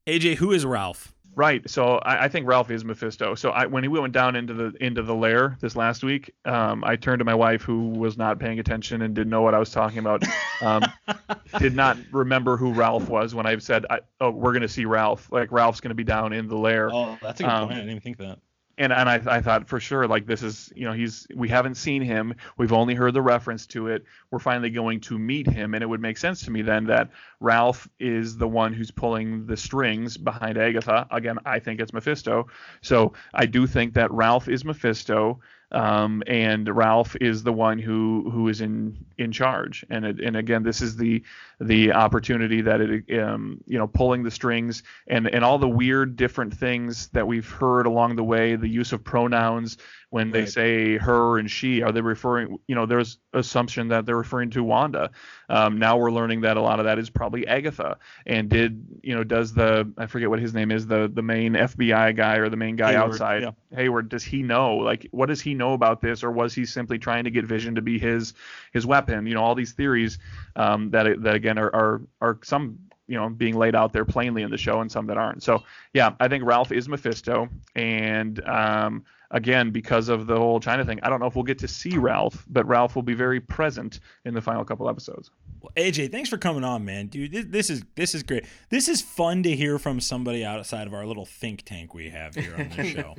AJ, 0.06 0.36
who 0.36 0.52
is 0.52 0.64
Ralph? 0.64 1.12
Right. 1.38 1.70
So 1.70 1.98
I, 1.98 2.24
I 2.24 2.28
think 2.28 2.48
Ralph 2.48 2.68
is 2.68 2.84
Mephisto. 2.84 3.36
So 3.36 3.50
I, 3.50 3.66
when 3.66 3.84
he 3.84 3.88
went 3.88 4.12
down 4.12 4.34
into 4.34 4.54
the 4.54 4.74
into 4.80 5.04
the 5.04 5.14
lair 5.14 5.56
this 5.60 5.76
last 5.76 6.02
week, 6.02 6.34
um, 6.44 6.82
I 6.82 6.96
turned 6.96 7.20
to 7.20 7.24
my 7.24 7.36
wife, 7.36 7.62
who 7.62 7.90
was 7.90 8.18
not 8.18 8.40
paying 8.40 8.58
attention 8.58 9.02
and 9.02 9.14
didn't 9.14 9.30
know 9.30 9.42
what 9.42 9.54
I 9.54 9.60
was 9.60 9.70
talking 9.70 10.00
about. 10.00 10.24
Um, 10.60 10.82
did 11.60 11.76
not 11.76 11.96
remember 12.10 12.56
who 12.56 12.72
Ralph 12.72 13.08
was 13.08 13.36
when 13.36 13.46
I 13.46 13.56
said, 13.58 13.86
I, 13.88 14.00
"Oh, 14.20 14.30
we're 14.30 14.50
going 14.50 14.62
to 14.62 14.68
see 14.68 14.84
Ralph. 14.84 15.30
Like 15.30 15.52
Ralph's 15.52 15.80
going 15.80 15.90
to 15.90 15.94
be 15.94 16.02
down 16.02 16.32
in 16.32 16.48
the 16.48 16.56
lair." 16.56 16.92
Oh, 16.92 17.16
that's 17.22 17.38
a 17.38 17.44
good 17.44 17.52
Um, 17.52 17.68
I 17.68 17.74
didn't 17.74 17.90
even 17.90 18.00
think 18.00 18.18
that. 18.18 18.40
And 18.78 18.92
and 18.92 19.08
I, 19.08 19.20
I 19.26 19.40
thought 19.40 19.68
for 19.68 19.80
sure 19.80 20.06
like 20.06 20.26
this 20.26 20.42
is 20.42 20.72
you 20.74 20.86
know 20.86 20.92
he's 20.92 21.26
we 21.34 21.48
haven't 21.48 21.74
seen 21.74 22.00
him. 22.00 22.34
We've 22.56 22.72
only 22.72 22.94
heard 22.94 23.14
the 23.14 23.22
reference 23.22 23.66
to 23.68 23.88
it. 23.88 24.04
We're 24.30 24.38
finally 24.38 24.70
going 24.70 25.00
to 25.00 25.18
meet 25.18 25.46
him. 25.46 25.74
And 25.74 25.82
it 25.82 25.86
would 25.86 26.00
make 26.00 26.16
sense 26.16 26.42
to 26.42 26.50
me 26.50 26.62
then 26.62 26.86
that 26.86 27.10
Ralph 27.40 27.88
is 27.98 28.36
the 28.36 28.48
one 28.48 28.72
who's 28.72 28.90
pulling 28.90 29.46
the 29.46 29.56
strings 29.56 30.16
behind 30.16 30.56
Agatha. 30.56 31.06
Again 31.10 31.38
I 31.44 31.58
think 31.58 31.80
it's 31.80 31.92
Mephisto. 31.92 32.46
So 32.80 33.12
I 33.34 33.46
do 33.46 33.66
think 33.66 33.94
that 33.94 34.10
Ralph 34.12 34.48
is 34.48 34.64
Mephisto 34.64 35.40
um, 35.70 36.22
and 36.26 36.68
Ralph 36.74 37.14
is 37.20 37.42
the 37.42 37.52
one 37.52 37.78
who 37.78 38.30
who 38.30 38.48
is 38.48 38.60
in 38.60 39.04
in 39.18 39.32
charge. 39.32 39.84
And 39.90 40.04
and 40.04 40.36
again 40.36 40.62
this 40.62 40.80
is 40.80 40.96
the 40.96 41.22
the 41.60 41.92
opportunity 41.92 42.60
that 42.60 42.80
it 42.80 43.18
um, 43.20 43.60
you 43.66 43.78
know 43.78 43.86
pulling 43.86 44.22
the 44.22 44.30
strings 44.30 44.82
and 45.08 45.26
and 45.28 45.44
all 45.44 45.58
the 45.58 45.68
weird 45.68 46.16
different 46.16 46.54
things 46.54 47.08
that 47.08 47.26
we've 47.26 47.48
heard 47.48 47.86
along 47.86 48.16
the 48.16 48.24
way 48.24 48.54
the 48.56 48.68
use 48.68 48.92
of 48.92 49.02
pronouns 49.02 49.76
when 50.10 50.30
they 50.30 50.40
Right. 50.40 50.48
say 50.48 50.96
her 50.96 51.38
and 51.38 51.50
she, 51.50 51.82
are 51.82 51.92
they 51.92 52.00
referring? 52.00 52.58
You 52.66 52.74
know, 52.74 52.86
there's 52.86 53.18
assumption 53.34 53.88
that 53.88 54.06
they're 54.06 54.16
referring 54.16 54.50
to 54.50 54.64
Wanda. 54.64 55.10
Um, 55.50 55.78
now 55.78 55.98
we're 55.98 56.10
learning 56.10 56.42
that 56.42 56.56
a 56.56 56.62
lot 56.62 56.78
of 56.78 56.86
that 56.86 56.98
is 56.98 57.10
probably 57.10 57.46
Agatha. 57.46 57.98
And 58.24 58.48
did 58.48 58.86
you 59.02 59.14
know? 59.14 59.24
Does 59.24 59.52
the 59.52 59.90
I 59.98 60.06
forget 60.06 60.30
what 60.30 60.38
his 60.38 60.54
name 60.54 60.70
is 60.70 60.86
the 60.86 61.10
the 61.12 61.22
main 61.22 61.54
FBI 61.54 62.16
guy 62.16 62.36
or 62.36 62.48
the 62.48 62.56
main 62.56 62.76
guy 62.76 62.92
Hayward, 62.92 63.10
outside 63.10 63.42
yeah. 63.42 63.50
Hayward? 63.74 64.08
Does 64.08 64.24
he 64.24 64.42
know? 64.42 64.76
Like, 64.76 65.08
what 65.10 65.26
does 65.26 65.40
he 65.40 65.54
know 65.54 65.74
about 65.74 66.00
this, 66.00 66.22
or 66.24 66.30
was 66.30 66.54
he 66.54 66.64
simply 66.64 66.98
trying 66.98 67.24
to 67.24 67.30
get 67.30 67.44
Vision 67.44 67.74
to 67.74 67.82
be 67.82 67.98
his 67.98 68.32
his 68.72 68.86
weapon? 68.86 69.26
You 69.26 69.34
know, 69.34 69.42
all 69.42 69.54
these 69.54 69.72
theories 69.72 70.18
um, 70.56 70.90
that 70.90 71.22
that 71.22 71.34
again 71.34 71.58
are 71.58 71.74
are 71.74 72.02
are 72.20 72.38
some 72.42 72.78
you 73.08 73.16
know 73.16 73.28
being 73.28 73.56
laid 73.56 73.74
out 73.74 73.92
there 73.92 74.04
plainly 74.04 74.42
in 74.42 74.50
the 74.50 74.58
show 74.58 74.80
and 74.80 74.90
some 74.90 75.06
that 75.06 75.16
aren't. 75.16 75.42
So 75.42 75.64
yeah, 75.94 76.14
I 76.20 76.28
think 76.28 76.44
Ralph 76.44 76.70
is 76.70 76.88
Mephisto, 76.88 77.48
and 77.74 78.46
um, 78.46 79.04
again 79.30 79.70
because 79.70 80.08
of 80.08 80.26
the 80.26 80.36
whole 80.36 80.60
China 80.60 80.84
thing, 80.84 81.00
I 81.02 81.08
don't 81.08 81.20
know 81.20 81.26
if 81.26 81.34
we'll 81.34 81.44
get 81.44 81.58
to 81.60 81.68
see 81.68 81.98
Ralph, 81.98 82.44
but 82.48 82.66
Ralph 82.66 82.94
will 82.94 83.02
be 83.02 83.14
very 83.14 83.40
present 83.40 84.00
in 84.24 84.34
the 84.34 84.40
final 84.40 84.64
couple 84.64 84.88
episodes. 84.88 85.30
Well, 85.60 85.72
AJ, 85.76 86.12
thanks 86.12 86.28
for 86.28 86.38
coming 86.38 86.62
on, 86.62 86.84
man, 86.84 87.08
dude. 87.08 87.32
This, 87.32 87.46
this 87.48 87.70
is 87.70 87.82
this 87.96 88.14
is 88.14 88.22
great. 88.22 88.44
This 88.68 88.88
is 88.88 89.00
fun 89.00 89.42
to 89.42 89.56
hear 89.56 89.78
from 89.78 90.00
somebody 90.00 90.44
outside 90.44 90.86
of 90.86 90.94
our 90.94 91.04
little 91.04 91.26
think 91.26 91.62
tank 91.64 91.94
we 91.94 92.10
have 92.10 92.34
here 92.34 92.54
on 92.56 92.68
the 92.76 92.84
show. 92.94 93.16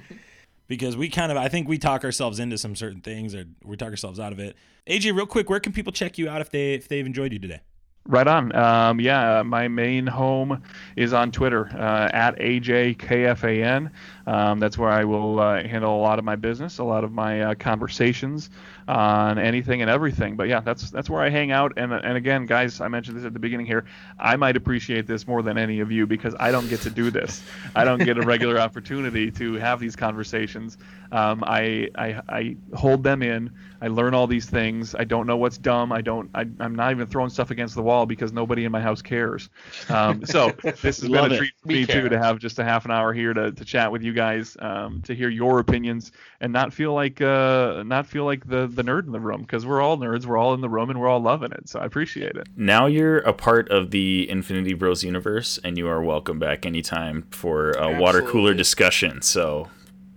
Because 0.69 0.95
we 0.95 1.09
kind 1.09 1.31
of, 1.31 1.37
I 1.37 1.49
think 1.49 1.67
we 1.67 1.77
talk 1.77 2.05
ourselves 2.05 2.39
into 2.39 2.57
some 2.57 2.75
certain 2.75 3.01
things, 3.01 3.35
or 3.35 3.45
we 3.65 3.75
talk 3.75 3.89
ourselves 3.89 4.19
out 4.19 4.31
of 4.31 4.39
it. 4.39 4.55
AJ, 4.87 5.15
real 5.15 5.25
quick, 5.25 5.49
where 5.49 5.59
can 5.59 5.73
people 5.73 5.91
check 5.91 6.17
you 6.17 6.29
out 6.29 6.39
if 6.39 6.49
they 6.49 6.75
if 6.75 6.87
they've 6.87 7.05
enjoyed 7.05 7.33
you 7.33 7.39
today? 7.39 7.59
Right 8.05 8.27
on. 8.27 8.55
Um, 8.55 8.99
yeah, 8.99 9.43
my 9.43 9.67
main 9.67 10.07
home 10.07 10.63
is 10.95 11.13
on 11.13 11.31
Twitter 11.31 11.67
uh, 11.75 12.09
at 12.11 12.39
AJKFAN. 12.39 13.91
Um, 14.25 14.59
that's 14.59 14.77
where 14.77 14.89
I 14.89 15.03
will 15.03 15.39
uh, 15.39 15.61
handle 15.61 15.95
a 15.95 16.01
lot 16.01 16.17
of 16.17 16.25
my 16.25 16.35
business, 16.35 16.79
a 16.79 16.83
lot 16.83 17.03
of 17.03 17.11
my 17.11 17.41
uh, 17.41 17.55
conversations 17.55 18.49
on 18.89 19.37
anything 19.37 19.83
and 19.83 19.89
everything. 19.89 20.35
But 20.35 20.47
yeah, 20.47 20.61
that's 20.61 20.89
that's 20.89 21.09
where 21.09 21.21
I 21.21 21.29
hang 21.29 21.51
out. 21.51 21.73
And 21.77 21.93
and 21.93 22.17
again, 22.17 22.47
guys, 22.47 22.81
I 22.81 22.87
mentioned 22.87 23.17
this 23.17 23.23
at 23.23 23.33
the 23.33 23.39
beginning 23.39 23.67
here. 23.67 23.85
I 24.17 24.35
might 24.35 24.57
appreciate 24.57 25.05
this 25.05 25.27
more 25.27 25.43
than 25.43 25.59
any 25.59 25.79
of 25.79 25.91
you 25.91 26.07
because 26.07 26.35
I 26.39 26.51
don't 26.51 26.67
get 26.67 26.81
to 26.81 26.89
do 26.89 27.11
this. 27.11 27.43
I 27.75 27.85
don't 27.85 28.03
get 28.03 28.17
a 28.17 28.23
regular 28.23 28.59
opportunity 28.67 29.29
to 29.31 29.53
have 29.53 29.79
these 29.79 29.95
conversations. 29.95 30.79
Um, 31.11 31.43
I, 31.45 31.89
I 31.95 32.21
I 32.29 32.57
hold 32.73 33.03
them 33.03 33.21
in. 33.21 33.51
I 33.81 33.87
learn 33.87 34.13
all 34.13 34.27
these 34.27 34.49
things. 34.49 34.93
I 34.95 35.03
don't 35.03 35.25
know 35.27 35.37
what's 35.37 35.57
dumb. 35.57 35.91
I 35.91 36.01
don't. 36.01 36.29
I, 36.35 36.41
I'm 36.59 36.75
not 36.75 36.91
even 36.91 37.07
throwing 37.07 37.29
stuff 37.29 37.49
against 37.51 37.75
the 37.75 37.81
wall 37.81 38.05
because 38.05 38.33
nobody 38.33 38.65
in 38.65 38.71
my 38.71 38.81
house 38.81 39.01
cares. 39.01 39.49
Um, 39.89 40.25
so 40.25 40.51
this 40.81 40.81
has 40.99 41.01
been 41.01 41.11
Love 41.11 41.31
a 41.31 41.35
it. 41.35 41.37
treat 41.37 41.53
for 41.61 41.67
We 41.67 41.73
me 41.75 41.85
care. 41.85 42.01
too 42.03 42.09
to 42.09 42.17
have 42.19 42.39
just 42.39 42.59
a 42.59 42.63
half 42.63 42.85
an 42.85 42.91
hour 42.91 43.13
here 43.13 43.33
to, 43.33 43.51
to 43.51 43.65
chat 43.65 43.91
with 43.91 44.01
you 44.03 44.13
guys, 44.13 44.57
um, 44.59 45.01
to 45.03 45.15
hear 45.15 45.29
your 45.29 45.59
opinions, 45.59 46.11
and 46.41 46.51
not 46.51 46.73
feel 46.73 46.93
like 46.93 47.21
uh, 47.21 47.83
not 47.85 48.05
feel 48.05 48.25
like 48.25 48.47
the 48.47 48.67
the 48.67 48.83
nerd 48.83 49.05
in 49.05 49.11
the 49.11 49.19
room 49.19 49.41
because 49.41 49.65
we're 49.65 49.81
all 49.81 49.97
nerds. 49.97 50.25
We're 50.25 50.37
all 50.37 50.53
in 50.53 50.61
the 50.61 50.69
room 50.69 50.89
and 50.89 50.99
we're 50.99 51.07
all 51.07 51.21
loving 51.21 51.51
it. 51.51 51.69
So 51.69 51.79
I 51.79 51.85
appreciate 51.85 52.35
it. 52.35 52.47
Now 52.57 52.85
you're 52.87 53.19
a 53.19 53.33
part 53.33 53.69
of 53.69 53.91
the 53.91 54.29
Infinity 54.29 54.73
Bros 54.73 55.03
universe, 55.03 55.59
and 55.63 55.77
you 55.77 55.87
are 55.87 56.01
welcome 56.01 56.39
back 56.39 56.65
anytime 56.65 57.27
for 57.31 57.71
a 57.71 57.99
water 57.99 58.21
cooler 58.21 58.53
discussion. 58.53 59.21
So 59.21 59.69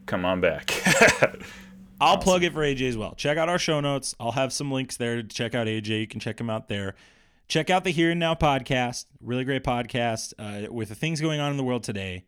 come 0.07 0.25
on 0.25 0.41
back. 0.41 0.83
I'll 2.03 2.19
plug 2.19 2.43
it 2.43 2.53
for 2.53 2.63
AJ 2.63 2.89
as 2.89 2.97
well. 2.97 3.15
Check 3.15 3.39
out 3.39 3.49
our 3.49 3.61
show 3.61 3.79
notes. 3.79 4.13
I'll 4.19 4.33
have 4.33 4.53
some 4.53 4.73
links 4.73 4.97
there 4.97 5.17
to 5.17 5.23
check 5.23 5.55
out 5.55 5.69
AJ. 5.69 6.01
You 6.01 6.07
can 6.09 6.19
check 6.19 6.41
him 6.41 6.51
out 6.51 6.67
there. 6.67 6.97
Check 7.47 7.71
out 7.71 7.85
the 7.85 7.91
Here 7.91 8.11
and 8.11 8.19
Now 8.19 8.35
podcast. 8.35 9.05
Really 9.21 9.45
great 9.45 9.63
podcast 9.63 10.35
uh, 10.37 10.73
with 10.73 10.89
the 10.89 10.97
things 10.97 11.21
going 11.21 11.39
on 11.39 11.53
in 11.53 11.57
the 11.57 11.63
world 11.63 11.85
today. 11.85 12.25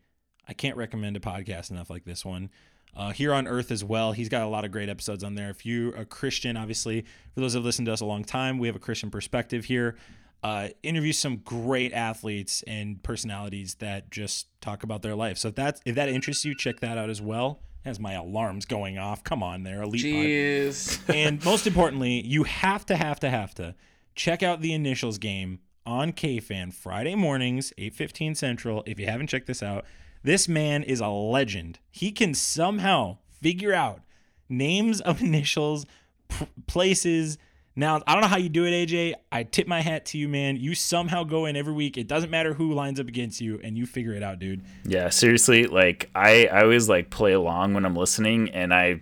I 0.47 0.53
can't 0.53 0.77
recommend 0.77 1.17
a 1.17 1.19
podcast 1.19 1.71
enough 1.71 1.89
like 1.89 2.05
this 2.05 2.23
one. 2.23 2.51
Uh, 2.95 3.11
here 3.11 3.33
on 3.33 3.47
Earth 3.47 3.69
as 3.69 3.83
well. 3.83 4.13
He's 4.13 4.29
got 4.29 4.43
a 4.43 4.47
lot 4.47 4.63
of 4.63 4.71
great 4.71 4.87
episodes 4.87 5.25
on 5.25 5.35
there. 5.35 5.49
If 5.49 5.65
you're 5.65 5.93
a 5.93 6.05
Christian, 6.05 6.55
obviously, 6.55 7.01
for 7.33 7.41
those 7.41 7.51
that 7.51 7.59
have 7.59 7.65
listened 7.65 7.87
to 7.87 7.91
us 7.93 7.99
a 7.99 8.05
long 8.05 8.23
time, 8.23 8.59
we 8.59 8.67
have 8.67 8.77
a 8.77 8.79
Christian 8.79 9.11
perspective 9.11 9.65
here. 9.65 9.97
Uh, 10.41 10.69
interview 10.83 11.11
some 11.11 11.37
great 11.37 11.91
athletes 11.91 12.63
and 12.65 13.03
personalities 13.03 13.75
that 13.75 14.09
just 14.09 14.47
talk 14.61 14.83
about 14.83 15.01
their 15.01 15.15
life. 15.15 15.37
So 15.37 15.49
if 15.49 15.55
that 15.55 15.81
if 15.85 15.95
that 15.95 16.07
interests 16.07 16.45
you, 16.45 16.55
check 16.55 16.79
that 16.79 16.97
out 16.97 17.09
as 17.09 17.21
well. 17.21 17.59
As 17.85 17.99
my 17.99 18.13
alarms 18.13 18.65
going 18.65 18.97
off, 18.97 19.23
come 19.23 19.43
on, 19.43 19.61
there, 19.63 19.83
elite. 19.83 20.01
Pod- 20.01 20.11
Jeez. 20.25 20.99
and 21.15 21.43
most 21.45 21.67
importantly, 21.67 22.25
you 22.25 22.43
have 22.43 22.83
to, 22.87 22.95
have 22.95 23.19
to, 23.19 23.29
have 23.29 23.53
to 23.55 23.75
check 24.15 24.41
out 24.41 24.61
the 24.61 24.73
initials 24.73 25.19
game 25.19 25.59
on 25.85 26.11
KFan 26.11 26.73
Friday 26.73 27.13
mornings, 27.13 27.71
8:15 27.77 28.35
Central. 28.35 28.83
If 28.87 28.99
you 28.99 29.05
haven't 29.05 29.27
checked 29.27 29.45
this 29.45 29.61
out, 29.61 29.85
this 30.23 30.47
man 30.47 30.81
is 30.81 30.99
a 30.99 31.07
legend. 31.09 31.77
He 31.91 32.11
can 32.11 32.33
somehow 32.33 33.19
figure 33.39 33.73
out 33.73 34.01
names 34.49 34.99
of 35.01 35.21
initials, 35.21 35.85
p- 36.27 36.47
places. 36.65 37.37
Now, 37.75 38.01
I 38.07 38.13
don't 38.13 38.21
know 38.21 38.27
how 38.27 38.37
you 38.37 38.49
do 38.49 38.65
it, 38.65 38.71
AJ. 38.71 39.15
I 39.31 39.43
tip 39.43 39.67
my 39.67 39.81
hat 39.81 40.05
to 40.07 40.17
you, 40.17 40.29
man. 40.29 40.55
You 40.55 40.75
somehow 40.75 41.23
go 41.25 41.45
in 41.45 41.55
every 41.57 41.73
week. 41.73 41.97
It 41.97 42.07
doesn't 42.07 42.29
matter 42.29 42.53
who 42.53 42.73
lines 42.73 42.99
up 42.99 43.07
against 43.07 43.41
you, 43.41 43.59
and 43.63 43.77
you 43.77 43.85
figure 43.85 44.13
it 44.13 44.23
out, 44.23 44.39
dude. 44.39 44.61
yeah, 44.85 45.09
seriously, 45.09 45.65
like 45.65 46.09
I, 46.15 46.45
I 46.47 46.61
always 46.63 46.87
like 46.87 47.09
play 47.09 47.33
along 47.33 47.73
when 47.73 47.85
I'm 47.85 47.95
listening, 47.95 48.49
and 48.51 48.73
I, 48.73 49.01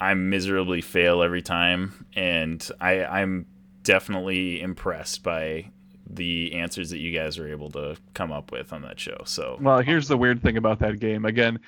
I 0.00 0.14
miserably 0.14 0.80
fail 0.80 1.22
every 1.22 1.42
time, 1.42 2.06
and 2.14 2.68
I, 2.80 3.04
I'm 3.04 3.46
definitely 3.84 4.60
impressed 4.60 5.22
by 5.22 5.70
the 6.10 6.54
answers 6.54 6.90
that 6.90 6.98
you 6.98 7.16
guys 7.16 7.38
are 7.38 7.48
able 7.48 7.70
to 7.70 7.96
come 8.14 8.32
up 8.32 8.50
with 8.50 8.72
on 8.72 8.82
that 8.82 8.98
show. 8.98 9.18
So 9.24 9.58
Well, 9.60 9.80
here's 9.80 10.08
the 10.08 10.16
weird 10.16 10.42
thing 10.42 10.56
about 10.56 10.78
that 10.80 10.98
game. 11.00 11.24
Again, 11.24 11.60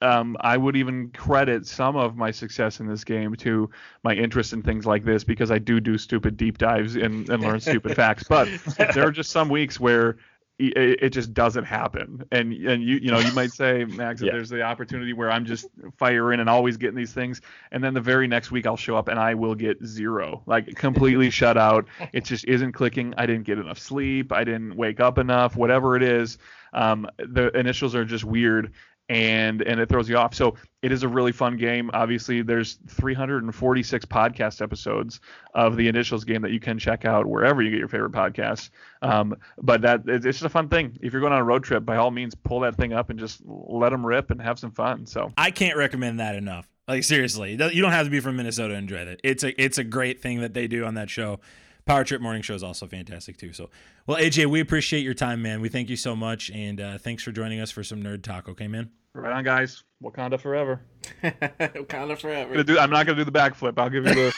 um, 0.00 0.36
I 0.40 0.56
would 0.56 0.76
even 0.76 1.10
credit 1.10 1.66
some 1.66 1.96
of 1.96 2.16
my 2.16 2.30
success 2.30 2.80
in 2.80 2.86
this 2.86 3.04
game 3.04 3.34
to 3.36 3.70
my 4.04 4.14
interest 4.14 4.52
in 4.52 4.62
things 4.62 4.86
like 4.86 5.04
this 5.04 5.24
because 5.24 5.50
I 5.50 5.58
do 5.58 5.80
do 5.80 5.98
stupid 5.98 6.36
deep 6.36 6.58
dives 6.58 6.96
and, 6.96 7.28
and 7.28 7.42
learn 7.42 7.60
stupid 7.60 7.96
facts. 7.96 8.24
But 8.28 8.48
there 8.94 9.06
are 9.06 9.12
just 9.12 9.30
some 9.30 9.48
weeks 9.48 9.80
where 9.80 10.18
it, 10.60 11.02
it 11.04 11.10
just 11.10 11.32
doesn't 11.34 11.64
happen, 11.64 12.24
and 12.32 12.52
and 12.52 12.82
you 12.82 12.96
you 12.96 13.12
know 13.12 13.20
you 13.20 13.32
might 13.32 13.52
say 13.52 13.84
Max 13.84 14.20
Yeah. 14.20 14.32
there's 14.32 14.48
the 14.50 14.62
opportunity 14.62 15.12
where 15.12 15.30
I'm 15.30 15.44
just 15.44 15.66
firing 15.96 16.40
and 16.40 16.50
always 16.50 16.76
getting 16.76 16.96
these 16.96 17.12
things, 17.12 17.40
and 17.70 17.82
then 17.82 17.94
the 17.94 18.00
very 18.00 18.26
next 18.26 18.50
week 18.50 18.66
I'll 18.66 18.76
show 18.76 18.96
up 18.96 19.06
and 19.06 19.20
I 19.20 19.34
will 19.34 19.54
get 19.54 19.84
zero, 19.84 20.42
like 20.46 20.74
completely 20.74 21.30
shut 21.40 21.56
out. 21.56 21.86
It 22.12 22.24
just 22.24 22.44
isn't 22.46 22.72
clicking. 22.72 23.14
I 23.16 23.24
didn't 23.26 23.44
get 23.44 23.58
enough 23.58 23.78
sleep. 23.78 24.32
I 24.32 24.42
didn't 24.42 24.74
wake 24.76 24.98
up 24.98 25.18
enough. 25.18 25.54
Whatever 25.54 25.94
it 25.94 26.02
is, 26.02 26.38
um, 26.72 27.08
the 27.18 27.56
initials 27.56 27.94
are 27.94 28.04
just 28.04 28.24
weird 28.24 28.72
and 29.08 29.62
and 29.62 29.80
it 29.80 29.88
throws 29.88 30.08
you 30.08 30.16
off. 30.16 30.34
So 30.34 30.54
it 30.82 30.92
is 30.92 31.02
a 31.02 31.08
really 31.08 31.32
fun 31.32 31.56
game. 31.56 31.90
Obviously, 31.94 32.42
there's 32.42 32.78
346 32.88 34.04
podcast 34.04 34.60
episodes 34.62 35.20
of 35.54 35.76
the 35.76 35.88
initials 35.88 36.24
game 36.24 36.42
that 36.42 36.52
you 36.52 36.60
can 36.60 36.78
check 36.78 37.04
out 37.04 37.26
wherever 37.26 37.62
you 37.62 37.70
get 37.70 37.78
your 37.78 37.88
favorite 37.88 38.12
podcasts. 38.12 38.70
Um, 39.02 39.34
but 39.60 39.80
that 39.82 40.02
it's 40.06 40.24
just 40.24 40.42
a 40.42 40.48
fun 40.48 40.68
thing. 40.68 40.98
If 41.00 41.12
you're 41.12 41.20
going 41.20 41.32
on 41.32 41.40
a 41.40 41.44
road 41.44 41.64
trip, 41.64 41.84
by 41.84 41.96
all 41.96 42.10
means, 42.10 42.34
pull 42.34 42.60
that 42.60 42.76
thing 42.76 42.92
up 42.92 43.10
and 43.10 43.18
just 43.18 43.40
let 43.46 43.90
them 43.90 44.04
rip 44.04 44.30
and 44.30 44.40
have 44.40 44.58
some 44.58 44.70
fun. 44.72 45.06
So 45.06 45.32
I 45.38 45.50
can't 45.50 45.76
recommend 45.76 46.20
that 46.20 46.34
enough. 46.36 46.68
Like 46.86 47.04
seriously, 47.04 47.52
you 47.52 47.56
don't- 47.58 47.92
have 47.92 48.06
to 48.06 48.10
be 48.10 48.20
from 48.20 48.36
Minnesota 48.36 48.72
to 48.74 48.78
enjoy 48.78 49.04
that. 49.04 49.20
It's 49.24 49.42
a 49.44 49.62
it's 49.62 49.78
a 49.78 49.84
great 49.84 50.20
thing 50.22 50.40
that 50.40 50.54
they 50.54 50.66
do 50.68 50.84
on 50.84 50.94
that 50.94 51.10
show. 51.10 51.40
Power 51.88 52.04
Trip 52.04 52.20
Morning 52.20 52.42
Show 52.42 52.54
is 52.54 52.62
also 52.62 52.86
fantastic 52.86 53.38
too. 53.38 53.54
So, 53.54 53.70
well, 54.06 54.18
AJ, 54.18 54.46
we 54.46 54.60
appreciate 54.60 55.00
your 55.02 55.14
time, 55.14 55.40
man. 55.40 55.62
We 55.62 55.70
thank 55.70 55.88
you 55.88 55.96
so 55.96 56.14
much, 56.14 56.50
and 56.50 56.78
uh, 56.80 56.98
thanks 56.98 57.22
for 57.22 57.32
joining 57.32 57.60
us 57.60 57.70
for 57.70 57.82
some 57.82 58.02
nerd 58.02 58.22
talk. 58.22 58.46
Okay, 58.46 58.68
man. 58.68 58.90
right 59.14 59.32
on, 59.32 59.42
guys. 59.42 59.84
Wakanda 60.04 60.38
forever. 60.38 60.82
Wakanda 61.24 62.18
forever. 62.20 62.50
Gonna 62.52 62.64
do- 62.64 62.78
I'm 62.78 62.90
not 62.90 63.06
gonna 63.06 63.16
do 63.16 63.24
the 63.24 63.32
backflip. 63.32 63.78
I'll 63.78 63.88
give 63.88 64.06
you 64.06 64.14
the. 64.14 64.32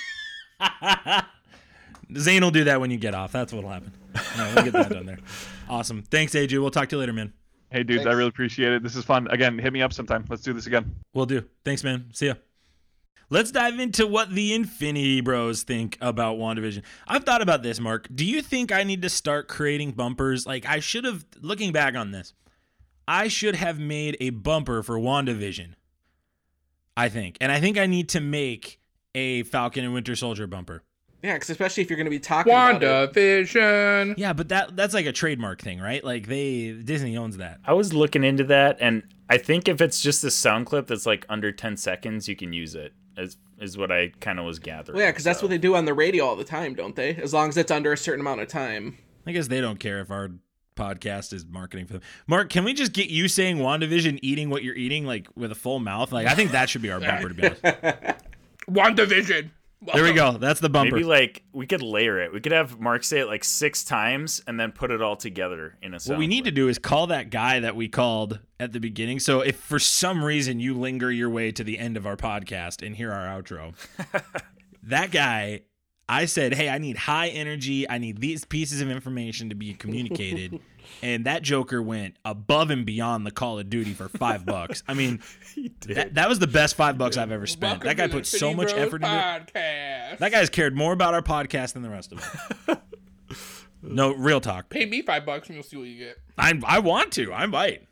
Zayne 2.14 2.40
will 2.42 2.52
do 2.52 2.64
that 2.64 2.80
when 2.80 2.92
you 2.92 2.98
get 2.98 3.14
off. 3.14 3.32
That's 3.32 3.52
what'll 3.52 3.70
happen. 3.70 3.92
All 4.14 4.22
right, 4.38 4.54
we'll 4.54 4.64
get 4.64 4.72
that 4.74 4.88
done 4.90 5.06
there. 5.06 5.18
Awesome. 5.68 6.02
Thanks, 6.02 6.34
AJ. 6.34 6.60
We'll 6.60 6.72
talk 6.72 6.88
to 6.88 6.96
you 6.96 7.00
later, 7.00 7.12
man. 7.12 7.32
hey, 7.70 7.84
dudes, 7.84 8.04
I 8.04 8.10
really 8.10 8.28
appreciate 8.28 8.72
it. 8.72 8.82
This 8.82 8.96
is 8.96 9.04
fun. 9.04 9.28
Again, 9.30 9.56
hit 9.56 9.72
me 9.72 9.82
up 9.82 9.92
sometime. 9.92 10.24
Let's 10.28 10.42
do 10.42 10.52
this 10.52 10.66
again. 10.66 10.96
We'll 11.14 11.26
do. 11.26 11.44
Thanks, 11.64 11.84
man. 11.84 12.06
See 12.12 12.26
ya. 12.26 12.34
Let's 13.32 13.52
dive 13.52 13.78
into 13.78 14.08
what 14.08 14.30
the 14.34 14.52
Infinity 14.54 15.20
Bros 15.20 15.62
think 15.62 15.96
about 16.00 16.36
WandaVision. 16.36 16.82
I've 17.06 17.22
thought 17.22 17.42
about 17.42 17.62
this, 17.62 17.78
Mark. 17.78 18.08
Do 18.12 18.24
you 18.24 18.42
think 18.42 18.72
I 18.72 18.82
need 18.82 19.02
to 19.02 19.08
start 19.08 19.46
creating 19.46 19.92
bumpers? 19.92 20.46
Like, 20.46 20.66
I 20.66 20.80
should 20.80 21.04
have, 21.04 21.24
looking 21.40 21.70
back 21.70 21.94
on 21.94 22.10
this, 22.10 22.34
I 23.06 23.28
should 23.28 23.54
have 23.54 23.78
made 23.78 24.16
a 24.20 24.30
bumper 24.30 24.82
for 24.82 24.98
WandaVision. 24.98 25.74
I 26.96 27.08
think. 27.08 27.38
And 27.40 27.52
I 27.52 27.60
think 27.60 27.78
I 27.78 27.86
need 27.86 28.08
to 28.10 28.20
make 28.20 28.80
a 29.14 29.44
Falcon 29.44 29.84
and 29.84 29.94
Winter 29.94 30.16
Soldier 30.16 30.48
bumper. 30.48 30.82
Yeah, 31.22 31.38
'cause 31.38 31.50
especially 31.50 31.82
if 31.82 31.90
you're 31.90 31.98
going 31.98 32.06
to 32.06 32.10
be 32.10 32.18
talking 32.18 32.52
about 32.52 32.82
it. 32.82 32.86
WandaVision. 33.14 34.14
Yeah, 34.16 34.32
but 34.32 34.48
that 34.48 34.74
that's 34.74 34.94
like 34.94 35.06
a 35.06 35.12
trademark 35.12 35.60
thing, 35.60 35.78
right? 35.78 36.02
Like 36.02 36.26
they 36.26 36.72
Disney 36.72 37.16
owns 37.16 37.36
that. 37.36 37.60
I 37.64 37.74
was 37.74 37.92
looking 37.92 38.24
into 38.24 38.44
that, 38.44 38.78
and 38.80 39.02
I 39.28 39.36
think 39.38 39.68
if 39.68 39.80
it's 39.80 40.00
just 40.00 40.24
a 40.24 40.30
sound 40.30 40.66
clip 40.66 40.86
that's 40.86 41.06
like 41.06 41.26
under 41.28 41.52
10 41.52 41.76
seconds, 41.76 42.26
you 42.26 42.36
can 42.36 42.52
use 42.52 42.74
it. 42.74 42.94
Is 43.16 43.36
is 43.60 43.76
what 43.76 43.92
I 43.92 44.12
kind 44.20 44.38
of 44.38 44.46
was 44.46 44.58
gathering. 44.58 44.96
Well, 44.96 45.04
yeah, 45.04 45.10
because 45.10 45.24
that's 45.24 45.42
what 45.42 45.48
they 45.48 45.58
do 45.58 45.74
on 45.74 45.84
the 45.84 45.94
radio 45.94 46.24
all 46.24 46.36
the 46.36 46.44
time, 46.44 46.74
don't 46.74 46.96
they? 46.96 47.14
As 47.16 47.34
long 47.34 47.48
as 47.48 47.56
it's 47.56 47.70
under 47.70 47.92
a 47.92 47.96
certain 47.96 48.20
amount 48.20 48.40
of 48.40 48.48
time. 48.48 48.98
I 49.26 49.32
guess 49.32 49.48
they 49.48 49.60
don't 49.60 49.78
care 49.78 50.00
if 50.00 50.10
our 50.10 50.30
podcast 50.76 51.32
is 51.32 51.44
marketing 51.44 51.86
for 51.86 51.94
them. 51.94 52.02
Mark, 52.26 52.48
can 52.48 52.64
we 52.64 52.72
just 52.72 52.92
get 52.92 53.10
you 53.10 53.28
saying 53.28 53.58
WandaVision 53.58 54.18
eating 54.22 54.48
what 54.48 54.62
you're 54.62 54.76
eating 54.76 55.04
like 55.04 55.28
with 55.36 55.52
a 55.52 55.54
full 55.54 55.78
mouth? 55.78 56.10
Like 56.12 56.26
I 56.26 56.34
think 56.34 56.52
that 56.52 56.70
should 56.70 56.82
be 56.82 56.90
our 56.90 57.00
bumper 57.00 57.28
to 57.28 57.34
be 57.34 57.46
honest. 57.46 57.62
WandaVision. 58.70 59.50
There 59.82 60.04
we 60.04 60.12
go. 60.12 60.32
That's 60.32 60.60
the 60.60 60.68
bumper. 60.68 60.96
Maybe 60.96 61.06
like 61.06 61.42
we 61.52 61.66
could 61.66 61.80
layer 61.80 62.20
it. 62.20 62.32
We 62.32 62.40
could 62.40 62.52
have 62.52 62.78
Mark 62.78 63.02
say 63.02 63.20
it 63.20 63.26
like 63.26 63.44
six 63.44 63.82
times 63.82 64.42
and 64.46 64.60
then 64.60 64.72
put 64.72 64.90
it 64.90 65.00
all 65.00 65.16
together 65.16 65.78
in 65.82 65.94
a. 65.94 65.98
What 66.00 66.18
we 66.18 66.26
need 66.26 66.44
to 66.44 66.50
do 66.50 66.68
is 66.68 66.78
call 66.78 67.06
that 67.06 67.30
guy 67.30 67.60
that 67.60 67.76
we 67.76 67.88
called 67.88 68.40
at 68.58 68.72
the 68.72 68.80
beginning. 68.80 69.20
So 69.20 69.40
if 69.40 69.56
for 69.56 69.78
some 69.78 70.22
reason 70.22 70.60
you 70.60 70.74
linger 70.74 71.10
your 71.10 71.30
way 71.30 71.50
to 71.52 71.64
the 71.64 71.78
end 71.78 71.96
of 71.96 72.06
our 72.06 72.16
podcast 72.16 72.86
and 72.86 72.94
hear 72.94 73.10
our 73.10 73.40
outro, 73.40 73.74
that 74.82 75.10
guy, 75.12 75.62
I 76.08 76.26
said, 76.26 76.54
"Hey, 76.54 76.68
I 76.68 76.76
need 76.76 76.98
high 76.98 77.28
energy. 77.28 77.88
I 77.88 77.96
need 77.96 78.20
these 78.20 78.44
pieces 78.44 78.82
of 78.82 78.90
information 78.90 79.48
to 79.48 79.54
be 79.54 79.72
communicated." 79.72 80.60
and 81.02 81.26
that 81.26 81.42
Joker 81.42 81.82
went 81.82 82.16
above 82.24 82.70
and 82.70 82.84
beyond 82.86 83.26
the 83.26 83.30
Call 83.30 83.58
of 83.58 83.68
Duty 83.70 83.92
for 83.94 84.08
five 84.08 84.44
bucks. 84.46 84.82
I 84.88 84.94
mean, 84.94 85.20
that, 85.86 86.14
that 86.14 86.28
was 86.28 86.38
the 86.38 86.46
best 86.46 86.74
five 86.76 86.98
bucks 86.98 87.16
I've 87.16 87.32
ever 87.32 87.46
spent. 87.46 87.84
Welcome 87.84 87.86
that 87.88 87.96
guy 87.96 88.08
put 88.08 88.26
so 88.26 88.54
much 88.54 88.70
Bros 88.70 88.80
effort 88.86 89.02
into 89.02 89.44
it. 89.54 90.18
That 90.18 90.30
guy's 90.32 90.50
cared 90.50 90.76
more 90.76 90.92
about 90.92 91.14
our 91.14 91.22
podcast 91.22 91.72
than 91.74 91.82
the 91.82 91.90
rest 91.90 92.12
of 92.12 92.18
us. 92.68 92.76
no, 93.82 94.12
real 94.14 94.40
talk. 94.40 94.68
Pay 94.68 94.86
me 94.86 95.02
five 95.02 95.24
bucks 95.24 95.48
and 95.48 95.56
you'll 95.56 95.64
see 95.64 95.76
what 95.76 95.86
you 95.88 95.98
get. 95.98 96.18
I 96.36 96.58
I 96.64 96.78
want 96.80 97.12
to. 97.12 97.32
I 97.32 97.46
might. 97.46 97.86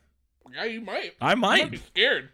Yeah, 0.54 0.64
you 0.64 0.80
might. 0.80 1.12
I 1.20 1.32
You 1.32 1.36
might 1.36 1.62
might. 1.62 1.70
be 1.72 1.76
scared. 1.78 2.30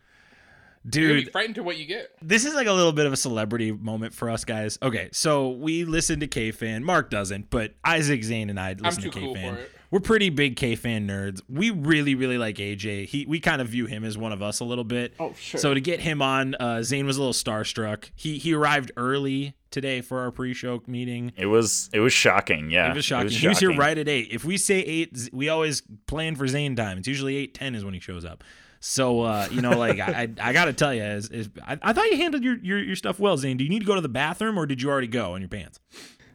You're 0.93 1.09
gonna 1.09 1.15
be 1.21 1.25
Dude, 1.25 1.33
frightened 1.33 1.55
to 1.55 1.63
what 1.63 1.79
you 1.79 1.87
get. 1.87 2.11
this 2.21 2.45
is 2.45 2.55
like 2.55 2.67
a 2.67 2.73
little 2.73 2.93
bit 2.93 3.07
of 3.07 3.13
a 3.13 3.17
celebrity 3.17 3.73
moment 3.73 4.13
for 4.13 4.29
us 4.29 4.45
guys. 4.45 4.79
Okay, 4.83 5.09
so 5.13 5.51
we 5.51 5.85
listen 5.85 6.21
to 6.21 6.27
K 6.27 6.51
Fan. 6.53 6.85
Mark 6.85 7.09
doesn't, 7.11 7.49
but 7.49 7.73
Isaac 7.85 8.23
Zayne 8.23 8.51
and 8.51 8.61
I 8.61 8.75
listen 8.79 9.03
to 9.05 9.11
K 9.11 9.33
Fan. 9.35 9.55
it. 9.55 9.71
We're 9.91 10.01
pretty 10.01 10.31
big 10.31 10.57
K 10.57 10.75
Fan 10.77 11.07
nerds. 11.07 11.41
We 11.49 11.71
really, 11.71 12.15
really 12.15 12.39
like 12.39 12.57
AJ. 12.57 13.07
He 13.07 13.27
we 13.27 13.41
kind 13.41 13.61
of 13.63 13.69
view 13.69 13.87
him 13.87 14.05
as 14.05 14.19
one 14.19 14.33
of 14.33 14.43
us 14.43 14.61
a 14.61 14.65
little 14.65 14.85
bit. 14.85 15.15
Oh, 15.21 15.35
sure. 15.39 15.61
So 15.61 15.75
to 15.75 15.81
get 15.81 16.01
him 16.01 16.21
on, 16.23 16.55
uh, 16.57 16.83
Zayne 16.83 17.07
was 17.07 17.17
a 17.17 17.21
little 17.21 17.33
starstruck. 17.33 18.11
He 18.15 18.39
he 18.39 18.55
arrived 18.55 18.93
early 18.97 19.55
today 19.71 20.01
for 20.01 20.21
our 20.21 20.31
pre-show 20.31 20.83
meeting. 20.87 21.33
It 21.37 21.47
was 21.47 21.91
it 21.93 22.01
was 22.01 22.13
shocking. 22.13 22.71
Yeah, 22.71 22.91
It 22.91 22.97
was 22.97 23.05
shocking. 23.05 23.31
He 23.31 23.47
was 23.49 23.59
here 23.59 23.75
right 23.75 23.97
at 23.97 24.09
eight. 24.09 24.29
If 24.33 24.45
we 24.45 24.57
say 24.57 24.81
eight, 24.81 25.29
we 25.33 25.49
always 25.49 25.83
plan 26.07 26.35
for 26.37 26.47
Zayne 26.47 26.77
time. 26.77 26.99
It's 26.99 27.09
usually 27.09 27.37
eight 27.37 27.55
ten 27.55 27.75
is 27.75 27.85
when 27.85 27.95
he 27.95 28.01
shows 28.01 28.25
up. 28.25 28.43
So 28.81 29.23
uh, 29.23 29.49
you 29.51 29.63
know, 29.63 29.79
like 29.79 29.99
I, 29.99 30.29
I, 30.41 30.49
I 30.51 30.53
got 30.53 30.67
to 30.67 30.73
tell 30.75 30.93
you, 30.93 31.03
is, 31.03 31.29
is 31.31 31.49
I, 31.67 31.79
I 31.81 31.93
thought 31.95 32.05
you 32.11 32.19
handled 32.19 32.45
your, 32.45 32.57
your 32.59 32.79
your 32.83 32.97
stuff 32.97 33.19
well, 33.19 33.37
Zayne. 33.39 33.57
Do 33.57 33.65
you 33.65 33.71
need 33.71 33.79
to 33.81 33.87
go 33.87 33.95
to 33.95 34.01
the 34.03 34.09
bathroom 34.11 34.59
or 34.59 34.67
did 34.67 34.83
you 34.83 34.91
already 34.91 35.07
go 35.07 35.35
in 35.37 35.41
your 35.43 35.49
pants? 35.49 35.81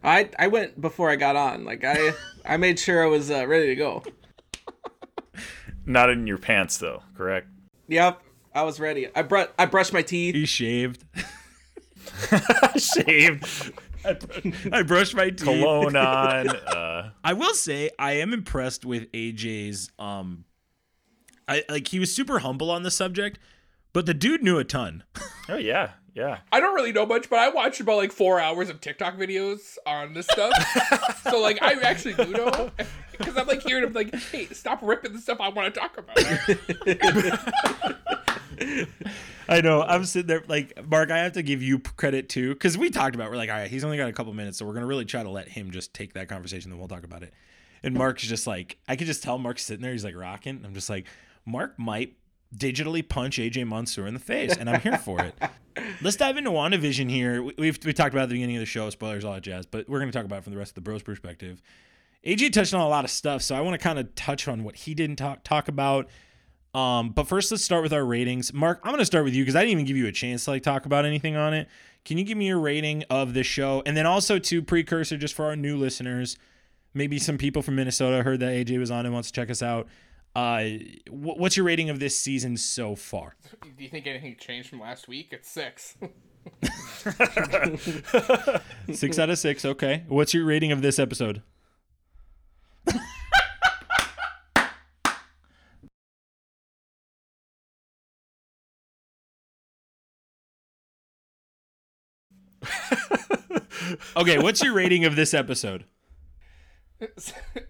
I 0.03 0.29
I 0.37 0.47
went 0.47 0.79
before 0.79 1.09
I 1.09 1.15
got 1.15 1.35
on. 1.35 1.65
Like 1.65 1.83
I 1.83 2.11
I 2.45 2.57
made 2.57 2.79
sure 2.79 3.03
I 3.03 3.07
was 3.07 3.29
uh, 3.31 3.47
ready 3.47 3.67
to 3.67 3.75
go. 3.75 4.03
Not 5.85 6.09
in 6.09 6.27
your 6.27 6.37
pants 6.37 6.77
though, 6.77 7.01
correct? 7.17 7.47
Yep, 7.87 8.21
I 8.53 8.63
was 8.63 8.79
ready. 8.79 9.07
I 9.15 9.23
br- 9.23 9.49
I 9.57 9.65
brushed 9.65 9.93
my 9.93 10.01
teeth. 10.01 10.35
He 10.35 10.45
shaved. 10.45 11.03
Shaved, 12.77 13.71
I 14.71 14.83
brushed 14.83 15.15
my 15.15 15.29
teeth. 15.29 15.43
cologne 15.43 15.95
on. 15.95 16.47
Uh, 16.67 17.09
I 17.23 17.33
will 17.33 17.53
say 17.53 17.89
I 17.99 18.13
am 18.13 18.33
impressed 18.33 18.85
with 18.85 19.11
AJ's 19.11 19.89
um 19.99 20.45
I 21.47 21.63
like 21.69 21.87
he 21.87 21.99
was 21.99 22.13
super 22.15 22.39
humble 22.39 22.69
on 22.71 22.83
the 22.83 22.91
subject, 22.91 23.39
but 23.93 24.05
the 24.05 24.13
dude 24.13 24.43
knew 24.43 24.57
a 24.59 24.63
ton. 24.63 25.03
oh 25.49 25.57
yeah, 25.57 25.91
yeah. 26.20 26.39
I 26.51 26.59
don't 26.59 26.76
really 26.76 26.91
know 26.91 27.05
much, 27.05 27.30
but 27.30 27.39
I 27.39 27.47
watched 27.47 27.80
about 27.80 27.95
like 27.95 28.11
four 28.11 28.41
hours 28.41 28.70
of 28.70 28.82
TikTok 28.82 29.15
videos 29.15 29.78
on 29.86 30.13
this 30.13 30.28
stuff. 30.28 30.51
so 31.24 31.39
like, 31.39 31.61
I 31.61 31.76
actually 31.82 32.15
do 32.15 32.26
know 32.26 32.72
because 33.17 33.38
I'm 33.38 33.47
like 33.47 33.63
hearing 33.63 33.86
him 33.86 33.93
like, 33.93 34.13
"Hey, 34.13 34.47
stop 34.47 34.80
ripping 34.82 35.13
the 35.13 35.20
stuff 35.20 35.39
I 35.39 35.47
want 35.47 35.74
to 35.74 35.80
talk 35.80 35.97
about." 35.97 36.17
I 39.47 39.61
know. 39.61 39.82
I'm 39.82 40.03
sitting 40.03 40.28
there 40.28 40.43
like 40.49 40.86
Mark. 40.86 41.09
I 41.09 41.20
have 41.20 41.32
to 41.34 41.41
give 41.41 41.63
you 41.63 41.80
credit 41.80 42.28
too 42.28 42.53
because 42.53 42.78
we 42.78 42.89
talked 42.89 43.15
about. 43.15 43.32
We're 43.32 43.38
like, 43.38 43.49
all 43.49 43.55
right, 43.55 43.72
he's 43.72 43.86
only 43.86 43.95
got 43.95 44.09
a 44.09 44.13
couple 44.13 44.34
minutes, 44.34 44.57
so 44.57 44.65
we're 44.65 44.74
gonna 44.74 44.86
really 44.86 45.05
try 45.05 45.24
to 45.24 45.30
let 45.30 45.47
him 45.47 45.72
just 45.72 45.93
take 45.93 46.11
that 46.13 46.28
conversation. 46.28 46.70
Then 46.70 46.80
we'll 46.80 46.89
talk 46.89 47.05
about 47.05 47.24
it. 47.24 47.34
And 47.82 47.95
Mark's 47.95 48.24
just 48.24 48.45
like, 48.45 48.78
I 48.89 48.97
could 48.97 49.07
just 49.07 49.24
tell 49.24 49.38
Mark's 49.38 49.63
sitting 49.63 49.82
there. 49.82 49.93
He's 49.93 50.03
like 50.03 50.17
rocking. 50.17 50.63
I'm 50.65 50.74
just 50.74 50.89
like, 50.89 51.07
Mark 51.45 51.80
might 51.80 52.17
digitally 52.55 53.07
punch 53.07 53.37
AJ 53.37 53.67
Mansour 53.67 54.07
in 54.07 54.13
the 54.13 54.19
face, 54.19 54.55
and 54.55 54.69
I'm 54.69 54.81
here 54.81 54.97
for 54.97 55.21
it. 55.21 55.35
Let's 56.01 56.17
dive 56.17 56.37
into 56.37 56.49
WandaVision 56.49 57.09
here. 57.09 57.43
We- 57.43 57.53
We've 57.57 57.79
we 57.85 57.93
talked 57.93 58.13
about 58.13 58.23
at 58.23 58.29
the 58.29 58.35
beginning 58.35 58.55
of 58.57 58.61
the 58.61 58.65
show, 58.65 58.89
spoilers, 58.89 59.23
all 59.23 59.33
that 59.33 59.41
jazz, 59.43 59.65
but 59.65 59.87
we're 59.87 59.99
gonna 59.99 60.11
talk 60.11 60.25
about 60.25 60.39
it 60.39 60.43
from 60.43 60.53
the 60.53 60.59
rest 60.59 60.71
of 60.71 60.75
the 60.75 60.81
Bros 60.81 61.03
perspective. 61.03 61.61
AJ 62.25 62.51
touched 62.51 62.73
on 62.73 62.81
a 62.81 62.87
lot 62.87 63.05
of 63.05 63.11
stuff, 63.11 63.41
so 63.41 63.55
I 63.55 63.61
want 63.61 63.79
to 63.79 63.83
kind 63.83 63.97
of 63.97 64.13
touch 64.15 64.47
on 64.47 64.63
what 64.63 64.75
he 64.75 64.93
didn't 64.93 65.15
talk 65.17 65.43
talk 65.43 65.67
about. 65.69 66.09
Um, 66.73 67.11
but 67.11 67.27
first, 67.27 67.49
let's 67.49 67.63
start 67.63 67.81
with 67.81 67.93
our 67.93 68.05
ratings. 68.05 68.53
Mark, 68.53 68.79
I'm 68.83 68.91
going 68.91 68.99
to 68.99 69.05
start 69.05 69.23
with 69.23 69.33
you 69.33 69.41
because 69.43 69.55
I 69.55 69.61
didn't 69.61 69.71
even 69.71 69.85
give 69.85 69.97
you 69.97 70.05
a 70.05 70.11
chance 70.11 70.45
to 70.45 70.51
like 70.51 70.61
talk 70.61 70.85
about 70.85 71.03
anything 71.05 71.35
on 71.35 71.53
it. 71.53 71.67
Can 72.05 72.17
you 72.19 72.23
give 72.23 72.37
me 72.37 72.45
your 72.47 72.59
rating 72.59 73.03
of 73.09 73.33
this 73.33 73.47
show, 73.47 73.81
and 73.85 73.95
then 73.97 74.05
also 74.05 74.37
to 74.37 74.61
precursor 74.61 75.17
just 75.17 75.33
for 75.33 75.45
our 75.45 75.55
new 75.55 75.77
listeners? 75.77 76.37
Maybe 76.93 77.19
some 77.19 77.37
people 77.37 77.61
from 77.61 77.75
Minnesota 77.75 78.21
heard 78.23 78.39
that 78.41 78.49
AJ 78.51 78.79
was 78.79 78.91
on 78.91 79.05
and 79.05 79.13
wants 79.13 79.31
to 79.31 79.33
check 79.39 79.49
us 79.49 79.63
out. 79.63 79.87
Uh, 80.36 80.63
wh- 81.09 81.38
what's 81.38 81.57
your 81.57 81.65
rating 81.65 81.89
of 81.89 81.99
this 81.99 82.19
season 82.19 82.55
so 82.57 82.95
far? 82.95 83.36
do 83.77 83.84
you 83.84 83.89
think 83.89 84.07
anything 84.07 84.36
changed 84.39 84.69
from 84.69 84.80
last 84.80 85.07
week? 85.07 85.30
It's 85.32 85.49
six. 85.49 85.95
Six 88.93 89.19
out 89.19 89.30
of 89.30 89.38
six. 89.38 89.65
Okay. 89.65 90.03
What's 90.07 90.34
your 90.34 90.45
rating 90.45 90.71
of 90.71 90.82
this 90.82 90.99
episode? 90.99 91.41
okay, 104.17 104.38
what's 104.38 104.61
your 104.63 104.73
rating 104.73 105.05
of 105.05 105.15
this 105.15 105.34
episode? 105.34 105.86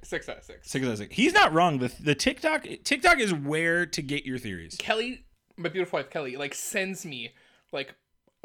six 0.04 0.30
out 0.30 0.38
of 0.38 0.44
six. 0.44 0.70
Six 0.70 0.86
out 0.86 0.92
of 0.94 0.98
six. 0.98 1.16
He's 1.16 1.34
not 1.34 1.54
wrong. 1.54 1.80
The 1.80 1.94
the 2.00 2.16
TikTok 2.16 2.68
TikTok 2.84 3.20
is 3.20 3.34
where 3.34 3.86
to 3.86 4.02
get 4.02 4.26
your 4.26 4.38
theories. 4.38 4.76
Kelly, 4.80 5.26
my 5.58 5.70
beautiful 5.70 6.00
wife 6.00 6.10
Kelly, 6.10 6.36
like 6.36 6.54
sends 6.54 7.06
me 7.06 7.34
like 7.72 7.96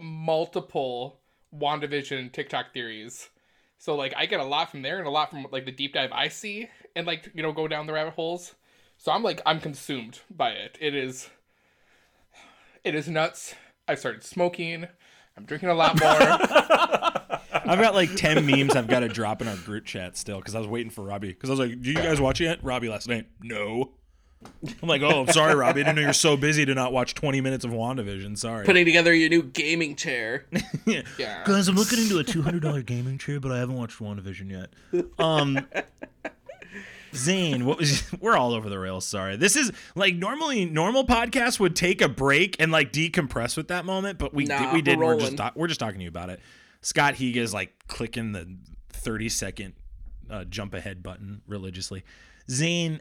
multiple 0.00 1.20
WandaVision 1.54 2.32
TikTok 2.32 2.72
theories. 2.72 3.30
So 3.78 3.94
like 3.94 4.14
I 4.16 4.26
get 4.26 4.40
a 4.40 4.44
lot 4.44 4.70
from 4.70 4.82
there 4.82 4.98
and 4.98 5.06
a 5.06 5.10
lot 5.10 5.30
from 5.30 5.46
like 5.50 5.64
the 5.64 5.72
deep 5.72 5.94
dive 5.94 6.12
I 6.12 6.28
see 6.28 6.68
and 6.96 7.06
like 7.06 7.30
you 7.34 7.42
know 7.42 7.52
go 7.52 7.68
down 7.68 7.86
the 7.86 7.92
rabbit 7.92 8.14
holes. 8.14 8.54
So 8.98 9.12
I'm 9.12 9.22
like 9.22 9.40
I'm 9.46 9.60
consumed 9.60 10.20
by 10.30 10.50
it. 10.50 10.78
It 10.80 10.94
is 10.94 11.30
it 12.82 12.94
is 12.94 13.08
nuts. 13.08 13.54
I 13.88 13.94
started 13.94 14.24
smoking. 14.24 14.86
I'm 15.36 15.44
drinking 15.44 15.68
a 15.68 15.74
lot 15.74 16.00
more. 16.00 16.10
I've 17.66 17.80
got 17.80 17.94
like 17.94 18.14
ten 18.16 18.44
memes 18.46 18.76
I've 18.76 18.88
got 18.88 19.00
to 19.00 19.08
drop 19.08 19.40
in 19.42 19.48
our 19.48 19.56
group 19.56 19.84
chat 19.84 20.16
still 20.16 20.38
because 20.38 20.54
I 20.54 20.58
was 20.58 20.68
waiting 20.68 20.90
for 20.90 21.02
Robbie 21.02 21.28
because 21.28 21.50
I 21.50 21.52
was 21.52 21.60
like, 21.60 21.80
"Do 21.82 21.88
you 21.90 21.96
guys 21.96 22.20
watch 22.20 22.40
it 22.40 22.44
yet?" 22.44 22.62
Robbie 22.62 22.88
last 22.88 23.08
night, 23.08 23.26
no. 23.42 23.92
I'm 24.82 24.88
like, 24.88 25.00
"Oh, 25.00 25.22
I'm 25.22 25.28
sorry, 25.32 25.54
Robbie. 25.54 25.80
I 25.80 25.84
didn't 25.84 25.96
know 25.96 26.02
you're 26.02 26.12
so 26.12 26.36
busy 26.36 26.66
to 26.66 26.74
not 26.74 26.92
watch 26.92 27.14
20 27.14 27.40
minutes 27.40 27.64
of 27.64 27.70
WandaVision. 27.70 28.36
Sorry." 28.36 28.66
Putting 28.66 28.84
together 28.84 29.14
your 29.14 29.30
new 29.30 29.42
gaming 29.42 29.96
chair. 29.96 30.44
yeah. 30.86 31.02
Guys, 31.46 31.66
I'm 31.68 31.76
looking 31.76 31.98
into 31.98 32.18
a 32.18 32.24
$200 32.24 32.84
gaming 32.84 33.16
chair, 33.16 33.40
but 33.40 33.52
I 33.52 33.58
haven't 33.58 33.76
watched 33.76 33.98
WandaVision 34.00 34.50
yet. 34.50 35.04
Um, 35.18 35.66
Zayne, 37.14 37.64
what 37.64 37.78
was 37.78 38.02
we're 38.20 38.36
all 38.36 38.52
over 38.52 38.68
the 38.68 38.78
rails. 38.78 39.06
Sorry. 39.06 39.36
This 39.36 39.56
is 39.56 39.72
like 39.94 40.16
normally 40.16 40.64
normal 40.64 41.06
podcasts 41.06 41.60
would 41.60 41.76
take 41.76 42.02
a 42.02 42.08
break 42.08 42.56
and 42.58 42.72
like 42.72 42.92
decompress 42.92 43.56
with 43.56 43.68
that 43.68 43.84
moment, 43.84 44.18
but 44.18 44.34
we 44.34 44.44
Nah, 44.44 44.72
we 44.72 44.82
did. 44.82 44.98
we're 44.98 45.14
We're 45.16 45.20
just 45.20 45.56
we're 45.56 45.68
just 45.68 45.80
talking 45.80 45.98
to 45.98 46.02
you 46.02 46.08
about 46.08 46.30
it. 46.30 46.40
Scott 46.84 47.14
Higa 47.14 47.36
is 47.36 47.52
like 47.52 47.72
clicking 47.88 48.32
the 48.32 48.56
30 48.90 49.28
second 49.28 49.72
uh, 50.30 50.44
jump 50.44 50.74
ahead 50.74 51.02
button 51.02 51.42
religiously. 51.46 52.04
Zayne, 52.48 53.00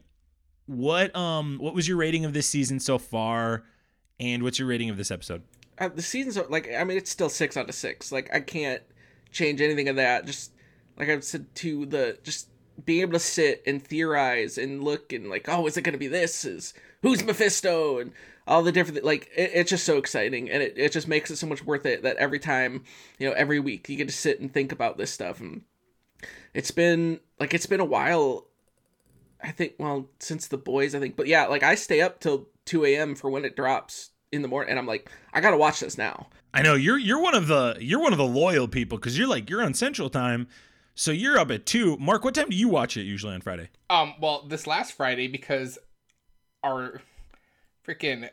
what 0.65 1.15
um 1.15 1.57
what 1.59 1.75
was 1.75 1.87
your 1.87 1.97
rating 1.97 2.25
of 2.25 2.33
this 2.33 2.47
season 2.47 2.79
so 2.79 2.97
far, 2.97 3.63
and 4.19 4.41
what's 4.41 4.57
your 4.57 4.67
rating 4.67 4.89
of 4.89 4.97
this 4.97 5.11
episode? 5.11 5.43
uh, 5.79 5.89
the 5.89 6.01
seasons 6.01 6.37
are 6.37 6.45
like 6.49 6.69
I 6.73 6.83
mean 6.83 6.97
it's 6.97 7.11
still 7.11 7.29
six 7.29 7.57
out 7.57 7.69
of 7.69 7.75
six. 7.75 8.11
Like 8.11 8.33
I 8.33 8.39
can't 8.39 8.81
change 9.31 9.61
anything 9.61 9.89
of 9.89 9.95
that. 9.97 10.25
Just 10.25 10.51
like 10.97 11.09
I've 11.09 11.23
said 11.23 11.53
to 11.55 11.85
the 11.85 12.17
just 12.23 12.49
being 12.85 13.01
able 13.01 13.13
to 13.13 13.19
sit 13.19 13.61
and 13.67 13.83
theorize 13.83 14.57
and 14.57 14.83
look 14.83 15.13
and 15.13 15.29
like 15.29 15.47
oh 15.49 15.67
is 15.67 15.77
it 15.77 15.81
gonna 15.81 15.97
be 15.97 16.07
this 16.07 16.45
is 16.45 16.73
who's 17.01 17.23
Mephisto 17.23 17.99
and 17.99 18.13
all 18.47 18.63
the 18.63 18.71
different 18.71 19.03
like 19.03 19.29
it, 19.35 19.51
it's 19.53 19.69
just 19.69 19.85
so 19.85 19.97
exciting 19.97 20.49
and 20.49 20.61
it, 20.61 20.73
it 20.77 20.91
just 20.91 21.07
makes 21.07 21.31
it 21.31 21.37
so 21.37 21.47
much 21.47 21.63
worth 21.63 21.85
it 21.85 22.03
that 22.03 22.17
every 22.17 22.39
time 22.39 22.83
you 23.19 23.27
know 23.27 23.35
every 23.35 23.59
week 23.59 23.87
you 23.89 23.95
get 23.95 24.07
to 24.07 24.13
sit 24.13 24.39
and 24.39 24.53
think 24.53 24.71
about 24.71 24.97
this 24.97 25.11
stuff 25.11 25.39
and 25.39 25.61
it's 26.53 26.71
been 26.71 27.19
like 27.39 27.53
it's 27.53 27.65
been 27.65 27.79
a 27.79 27.85
while 27.85 28.47
I 29.41 29.51
think 29.51 29.73
well 29.79 30.09
since 30.19 30.47
the 30.47 30.57
boys 30.57 30.95
I 30.95 30.99
think 30.99 31.15
but 31.15 31.27
yeah 31.27 31.45
like 31.45 31.63
I 31.63 31.75
stay 31.75 32.01
up 32.01 32.19
till 32.19 32.47
2 32.65 32.85
a.m. 32.85 33.15
for 33.15 33.29
when 33.29 33.45
it 33.45 33.55
drops 33.55 34.11
in 34.31 34.41
the 34.41 34.47
morning 34.47 34.71
and 34.71 34.79
I'm 34.79 34.87
like 34.87 35.09
I 35.33 35.41
gotta 35.41 35.57
watch 35.57 35.79
this 35.79 35.97
now 35.97 36.27
I 36.53 36.61
know 36.61 36.75
you're 36.75 36.99
you're 36.99 37.21
one 37.21 37.35
of 37.35 37.47
the 37.47 37.77
you're 37.79 37.99
one 37.99 38.11
of 38.11 38.19
the 38.19 38.25
loyal 38.25 38.67
people 38.67 38.97
because 38.97 39.17
you're 39.17 39.27
like 39.27 39.49
you're 39.49 39.63
on 39.63 39.73
Central 39.73 40.09
Time, 40.09 40.47
So 40.93 41.11
you're 41.11 41.39
up 41.39 41.49
at 41.49 41.65
two. 41.65 41.97
Mark, 41.97 42.23
what 42.23 42.35
time 42.35 42.49
do 42.49 42.55
you 42.55 42.69
watch 42.69 42.95
it 42.95 43.03
usually 43.03 43.33
on 43.33 43.41
Friday? 43.41 43.69
Um, 43.89 44.13
well, 44.21 44.43
this 44.47 44.67
last 44.67 44.93
Friday 44.93 45.27
because 45.27 45.79
our 46.63 47.01
freaking 47.87 48.29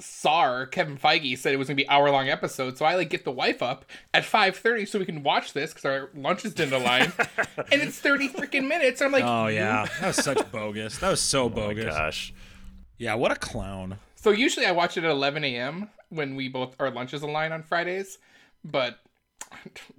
SAR 0.00 0.66
Kevin 0.66 0.98
Feige 0.98 1.38
said 1.38 1.54
it 1.54 1.56
was 1.56 1.68
gonna 1.68 1.76
be 1.76 1.88
hour 1.88 2.10
long 2.10 2.28
episode, 2.28 2.76
so 2.76 2.84
I 2.84 2.96
like 2.96 3.10
get 3.10 3.24
the 3.24 3.30
wife 3.30 3.62
up 3.62 3.84
at 4.12 4.24
five 4.24 4.56
thirty 4.56 4.86
so 4.86 4.98
we 4.98 5.04
can 5.04 5.22
watch 5.22 5.52
this 5.52 5.70
because 5.70 5.84
our 5.84 6.10
lunch 6.14 6.44
is 6.44 6.52
didn't 6.52 6.74
align, 6.74 7.12
and 7.56 7.80
it's 7.80 7.98
thirty 8.00 8.28
freaking 8.28 8.66
minutes. 8.66 9.00
I'm 9.00 9.12
like, 9.12 9.24
Oh 9.24 9.46
yeah, 9.46 9.86
that 10.00 10.08
was 10.08 10.16
such 10.16 10.50
bogus. 10.52 10.98
That 10.98 11.10
was 11.10 11.20
so 11.20 11.44
Oh 11.44 11.48
my 11.48 11.54
bogus. 11.54 11.84
gosh. 11.94 12.34
Yeah, 12.98 13.14
what 13.14 13.30
a 13.30 13.36
clown. 13.36 13.98
So 14.16 14.30
usually 14.30 14.66
I 14.66 14.72
watch 14.72 14.96
it 14.96 15.04
at 15.04 15.10
11 15.10 15.44
a.m. 15.44 15.90
when 16.08 16.34
we 16.34 16.48
both 16.48 16.74
our 16.80 16.90
lunches 16.90 17.22
align 17.22 17.52
on 17.52 17.62
Fridays, 17.62 18.18
but 18.64 18.98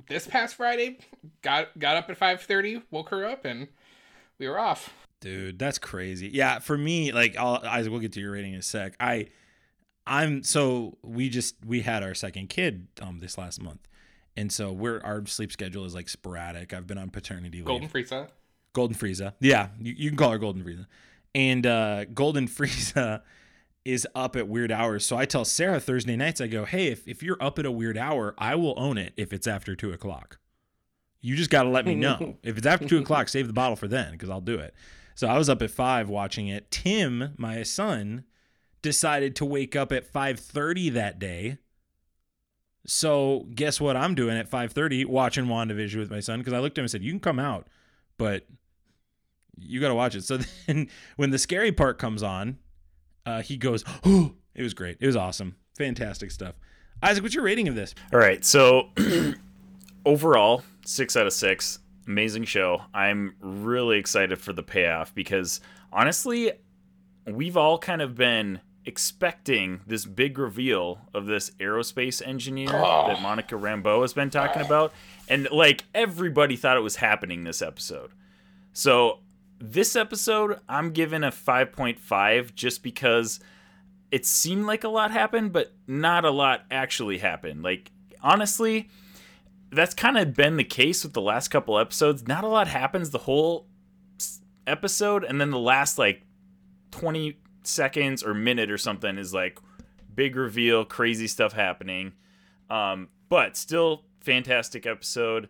this 0.07 0.27
past 0.27 0.55
Friday 0.55 0.97
got 1.41 1.77
got 1.79 1.95
up 1.95 2.09
at 2.09 2.19
5:30, 2.19 2.83
woke 2.91 3.09
her 3.09 3.25
up, 3.25 3.45
and 3.45 3.69
we 4.39 4.47
were 4.49 4.59
off. 4.59 4.93
Dude, 5.21 5.57
that's 5.57 5.79
crazy. 5.79 6.29
Yeah, 6.31 6.59
for 6.59 6.77
me, 6.77 7.11
like 7.11 7.35
I'll, 7.37 7.61
Isaac, 7.65 7.91
we'll 7.91 8.01
get 8.01 8.13
to 8.13 8.19
your 8.19 8.31
rating 8.31 8.53
in 8.53 8.59
a 8.59 8.63
sec. 8.63 8.95
I, 8.99 9.27
I'm 10.05 10.43
so 10.43 10.97
we 11.03 11.29
just 11.29 11.55
we 11.65 11.81
had 11.81 12.03
our 12.03 12.13
second 12.13 12.49
kid 12.49 12.87
um 13.01 13.19
this 13.19 13.37
last 13.37 13.61
month, 13.61 13.87
and 14.37 14.51
so 14.51 14.71
we're 14.71 15.01
our 15.01 15.25
sleep 15.25 15.51
schedule 15.51 15.85
is 15.85 15.95
like 15.95 16.09
sporadic. 16.09 16.73
I've 16.73 16.85
been 16.85 16.97
on 16.97 17.09
paternity 17.09 17.57
leave. 17.57 17.65
Golden 17.65 17.89
Frieza. 17.89 18.29
Golden 18.73 18.95
Frieza. 18.95 19.33
Yeah, 19.39 19.69
you, 19.79 19.93
you 19.97 20.09
can 20.09 20.17
call 20.17 20.31
her 20.31 20.37
Golden 20.37 20.63
Frieza. 20.63 20.85
And 21.33 21.65
uh, 21.65 22.05
Golden 22.05 22.47
Frieza 22.47 23.21
is 23.83 24.07
up 24.13 24.35
at 24.35 24.47
weird 24.47 24.71
hours. 24.71 25.05
So 25.05 25.17
I 25.17 25.25
tell 25.25 25.45
Sarah 25.45 25.79
Thursday 25.79 26.15
nights, 26.15 26.41
I 26.41 26.47
go, 26.47 26.65
hey, 26.65 26.87
if, 26.87 27.07
if 27.07 27.23
you're 27.23 27.41
up 27.41 27.57
at 27.59 27.65
a 27.65 27.71
weird 27.71 27.97
hour, 27.97 28.33
I 28.37 28.55
will 28.55 28.73
own 28.77 28.97
it 28.97 29.13
if 29.15 29.31
it's 29.31 29.47
after 29.47 29.75
two 29.75 29.91
o'clock. 29.91 30.39
You 31.21 31.35
just 31.35 31.49
got 31.49 31.63
to 31.63 31.69
let 31.69 31.85
me 31.85 31.95
know. 31.95 32.37
if 32.43 32.57
it's 32.57 32.67
after 32.67 32.87
two 32.87 32.97
o'clock, 32.97 33.29
save 33.29 33.47
the 33.47 33.53
bottle 33.53 33.75
for 33.75 33.87
then 33.87 34.11
because 34.11 34.29
I'll 34.29 34.41
do 34.41 34.55
it. 34.55 34.73
So 35.15 35.27
I 35.27 35.37
was 35.37 35.49
up 35.49 35.61
at 35.61 35.71
five 35.71 36.09
watching 36.09 36.47
it. 36.47 36.69
Tim, 36.69 37.33
my 37.37 37.63
son, 37.63 38.25
decided 38.81 39.35
to 39.37 39.45
wake 39.45 39.75
up 39.75 39.91
at 39.91 40.11
5.30 40.11 40.93
that 40.93 41.17
day. 41.17 41.57
So 42.85 43.47
guess 43.55 43.81
what 43.81 43.97
I'm 43.97 44.13
doing 44.13 44.37
at 44.37 44.51
5.30 44.51 45.05
watching 45.07 45.45
WandaVision 45.45 45.97
with 45.97 46.11
my 46.11 46.19
son 46.19 46.39
because 46.39 46.53
I 46.53 46.59
looked 46.59 46.77
at 46.77 46.81
him 46.81 46.83
and 46.83 46.91
said, 46.91 47.01
you 47.01 47.11
can 47.11 47.19
come 47.19 47.39
out, 47.39 47.67
but 48.17 48.45
you 49.57 49.79
got 49.79 49.87
to 49.87 49.95
watch 49.95 50.15
it. 50.15 50.23
So 50.23 50.37
then 50.67 50.89
when 51.15 51.31
the 51.31 51.39
scary 51.39 51.71
part 51.71 51.97
comes 51.97 52.21
on, 52.21 52.59
uh, 53.25 53.41
he 53.41 53.57
goes, 53.57 53.83
oh, 54.05 54.33
it 54.53 54.61
was 54.61 54.73
great. 54.73 54.97
It 54.99 55.07
was 55.07 55.15
awesome. 55.15 55.55
Fantastic 55.77 56.29
stuff. 56.29 56.55
Isaac, 57.01 57.23
what's 57.23 57.35
your 57.35 57.43
rating 57.43 57.67
of 57.67 57.75
this? 57.75 57.95
All 58.13 58.19
right, 58.19 58.43
so 58.45 58.89
overall, 60.05 60.63
six 60.85 61.17
out 61.17 61.25
of 61.25 61.33
six. 61.33 61.79
Amazing 62.07 62.45
show. 62.45 62.83
I'm 62.93 63.35
really 63.39 63.97
excited 63.97 64.39
for 64.39 64.53
the 64.53 64.63
payoff 64.63 65.13
because 65.15 65.59
honestly, 65.91 66.51
we've 67.25 67.57
all 67.57 67.77
kind 67.79 68.01
of 68.01 68.15
been 68.15 68.61
expecting 68.85 69.81
this 69.87 70.05
big 70.05 70.37
reveal 70.37 70.99
of 71.13 71.25
this 71.25 71.49
aerospace 71.59 72.25
engineer 72.25 72.67
that 72.71 73.21
Monica 73.21 73.55
Rambeau 73.55 74.01
has 74.01 74.13
been 74.13 74.29
talking 74.29 74.61
about. 74.61 74.93
And 75.27 75.49
like 75.51 75.85
everybody 75.93 76.55
thought 76.55 76.77
it 76.77 76.81
was 76.81 76.97
happening 76.97 77.43
this 77.43 77.61
episode. 77.61 78.11
So 78.73 79.19
this 79.59 79.95
episode, 79.95 80.59
I'm 80.69 80.91
giving 80.91 81.23
a 81.23 81.31
5.5 81.31 82.53
just 82.55 82.83
because 82.83 83.39
it 84.11 84.25
seemed 84.25 84.65
like 84.65 84.83
a 84.83 84.89
lot 84.89 85.11
happened, 85.11 85.53
but 85.53 85.73
not 85.87 86.25
a 86.25 86.31
lot 86.31 86.65
actually 86.69 87.17
happened. 87.17 87.63
Like, 87.63 87.91
honestly, 88.21 88.89
that's 89.75 89.93
kind 89.93 90.17
of 90.17 90.33
been 90.33 90.57
the 90.57 90.63
case 90.63 91.03
with 91.03 91.13
the 91.13 91.21
last 91.21 91.49
couple 91.49 91.77
episodes. 91.77 92.27
Not 92.27 92.43
a 92.43 92.47
lot 92.47 92.67
happens 92.67 93.11
the 93.11 93.19
whole 93.19 93.67
episode, 94.67 95.23
and 95.23 95.39
then 95.39 95.51
the 95.51 95.59
last 95.59 95.97
like 95.97 96.23
20 96.91 97.37
seconds 97.63 98.23
or 98.23 98.33
minute 98.33 98.71
or 98.71 98.77
something 98.77 99.17
is 99.17 99.33
like 99.33 99.59
big 100.13 100.35
reveal, 100.35 100.85
crazy 100.85 101.27
stuff 101.27 101.53
happening. 101.53 102.13
Um, 102.69 103.09
but 103.29 103.55
still, 103.57 104.03
fantastic 104.21 104.85
episode. 104.85 105.49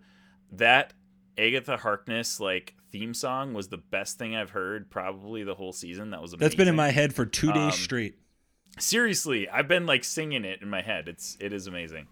That 0.52 0.94
Agatha 1.38 1.78
Harkness 1.78 2.40
like 2.40 2.74
theme 2.92 3.14
song 3.14 3.54
was 3.54 3.68
the 3.70 3.78
best 3.78 4.18
thing 4.18 4.36
I've 4.36 4.52
heard 4.52 4.90
probably 4.90 5.44
the 5.44 5.56
whole 5.56 5.74
season. 5.74 6.12
That 6.12 6.22
was 6.22 6.32
amazing. 6.34 6.46
That's 6.46 6.56
been 6.56 6.68
in 6.68 6.76
my 6.76 6.92
head 6.92 7.14
for 7.14 7.26
two 7.26 7.52
days 7.52 7.74
Um, 7.74 7.80
straight. 7.80 8.16
seriously 8.80 9.48
i've 9.50 9.68
been 9.70 9.86
like 9.86 10.04
singing 10.04 10.44
it 10.46 10.62
in 10.62 10.70
my 10.70 10.82
head 10.82 11.08
it's 11.08 11.38
it 11.40 11.54
is 11.54 11.66
amazing 11.68 12.08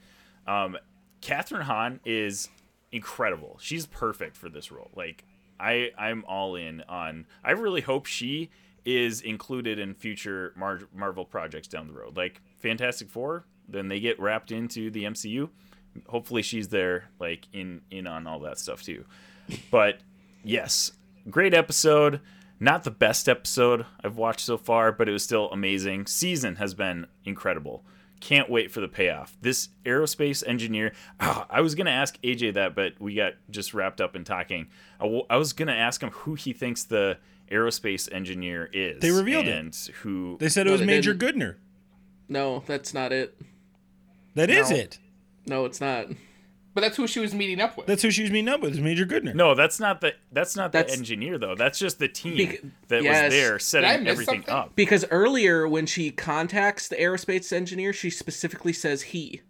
um 0.47 0.77
Kathryn 1.23 1.63
Hahn 1.63 1.99
is 2.05 2.49
incredible. 2.91 3.57
She's 3.61 3.85
perfect 3.85 4.35
for 4.35 4.49
this 4.49 4.71
role. 4.71 4.91
Like 4.95 5.23
i 5.59 5.91
i'm 5.99 6.25
all 6.27 6.55
in 6.55 6.81
on 6.89 7.27
i 7.43 7.51
really 7.51 7.81
hope 7.81 8.07
she 8.07 8.49
is 8.85 9.21
included 9.21 9.77
in 9.77 9.93
future 9.93 10.51
Mar- 10.55 10.81
marvel 10.93 11.25
projects 11.25 11.67
down 11.67 11.87
the 11.87 11.93
road. 11.93 12.17
Like 12.17 12.41
fantastic 12.59 13.09
four 13.09 13.45
then 13.67 13.87
they 13.87 13.99
get 13.99 14.19
wrapped 14.19 14.51
into 14.51 14.89
the 14.89 15.03
mcu 15.03 15.49
hopefully 16.07 16.41
she's 16.41 16.69
there 16.69 17.09
like 17.19 17.47
in 17.53 17.81
in 17.91 18.07
on 18.07 18.25
all 18.27 18.39
that 18.39 18.57
stuff 18.57 18.81
too. 18.81 19.05
But 19.71 19.99
yes 20.43 20.91
great 21.29 21.53
episode. 21.53 22.19
Not 22.59 22.83
the 22.83 22.91
best 22.91 23.27
episode 23.29 23.85
I've 24.03 24.15
watched 24.15 24.45
so 24.45 24.57
far, 24.57 24.91
but 24.91 25.09
it 25.09 25.11
was 25.11 25.23
still 25.23 25.49
amazing. 25.51 26.05
Season 26.05 26.55
has 26.55 26.73
been 26.73 27.07
incredible. 27.25 27.83
Can't 28.23 28.49
wait 28.49 28.71
for 28.71 28.79
the 28.79 28.87
payoff. 28.87 29.35
This 29.41 29.67
aerospace 29.85 30.47
engineer, 30.47 30.93
ah, 31.19 31.45
I 31.49 31.59
was 31.59 31.75
going 31.75 31.87
to 31.87 31.91
ask 31.91 32.17
AJ 32.23 32.53
that, 32.53 32.73
but 32.73 32.93
we 32.97 33.15
got 33.15 33.33
just 33.49 33.73
wrapped 33.73 33.99
up 33.99 34.15
in 34.15 34.23
talking. 34.23 34.67
I, 34.97 35.03
w- 35.03 35.25
I 35.29 35.35
was 35.35 35.51
going 35.51 35.67
to 35.67 35.73
ask 35.73 36.01
him 36.01 36.09
who 36.11 36.35
he 36.35 36.53
thinks 36.53 36.85
the 36.85 37.17
aerospace 37.51 38.09
engineer 38.13 38.69
is. 38.71 39.01
They 39.01 39.11
revealed 39.11 39.47
it. 39.47 39.89
who. 40.03 40.37
They 40.39 40.47
said 40.47 40.67
it 40.67 40.69
No, 40.69 40.77
was 40.77 40.81
Major 40.83 41.13
didn't. 41.13 41.37
Goodner. 41.37 41.55
No, 42.29 42.63
that's 42.65 42.93
not 42.93 43.11
it. 43.11 43.37
That 44.35 44.49
is 44.49 44.69
No. 44.69 44.75
it. 44.77 44.99
No, 45.45 45.65
it's 45.65 45.81
not. 45.81 46.07
But 46.73 46.81
that's 46.81 46.97
who 46.97 47.07
she 47.07 47.19
was 47.19 47.35
meeting 47.35 47.61
up 47.61 47.77
with. 47.77 47.85
That's 47.85 48.01
who 48.01 48.09
she 48.09 48.23
was 48.23 48.31
meeting 48.31 48.49
up 48.49 48.61
with, 48.61 48.73
is 48.73 48.79
Major 48.79 49.05
Goodner. 49.05 49.35
No, 49.35 49.53
that's 49.53 49.79
not 49.79 50.01
the 50.01 50.13
that's 50.31 50.55
not 50.55 50.71
the 50.71 50.89
engineer 50.89 51.37
though. 51.37 51.55
That's 51.55 51.77
just 51.77 51.99
the 51.99 52.07
team 52.07 52.37
Bec- 52.37 52.61
that 52.87 53.03
yes. 53.03 53.25
was 53.25 53.33
there 53.33 53.59
setting 53.59 54.07
everything 54.07 54.41
something? 54.41 54.53
up. 54.53 54.75
Because 54.75 55.05
earlier, 55.11 55.67
when 55.67 55.85
she 55.85 56.09
contacts 56.09 56.87
the 56.87 56.95
aerospace 56.95 57.53
engineer, 57.53 57.93
she 57.93 58.09
specifically 58.09 58.73
says 58.73 59.03
he. 59.03 59.41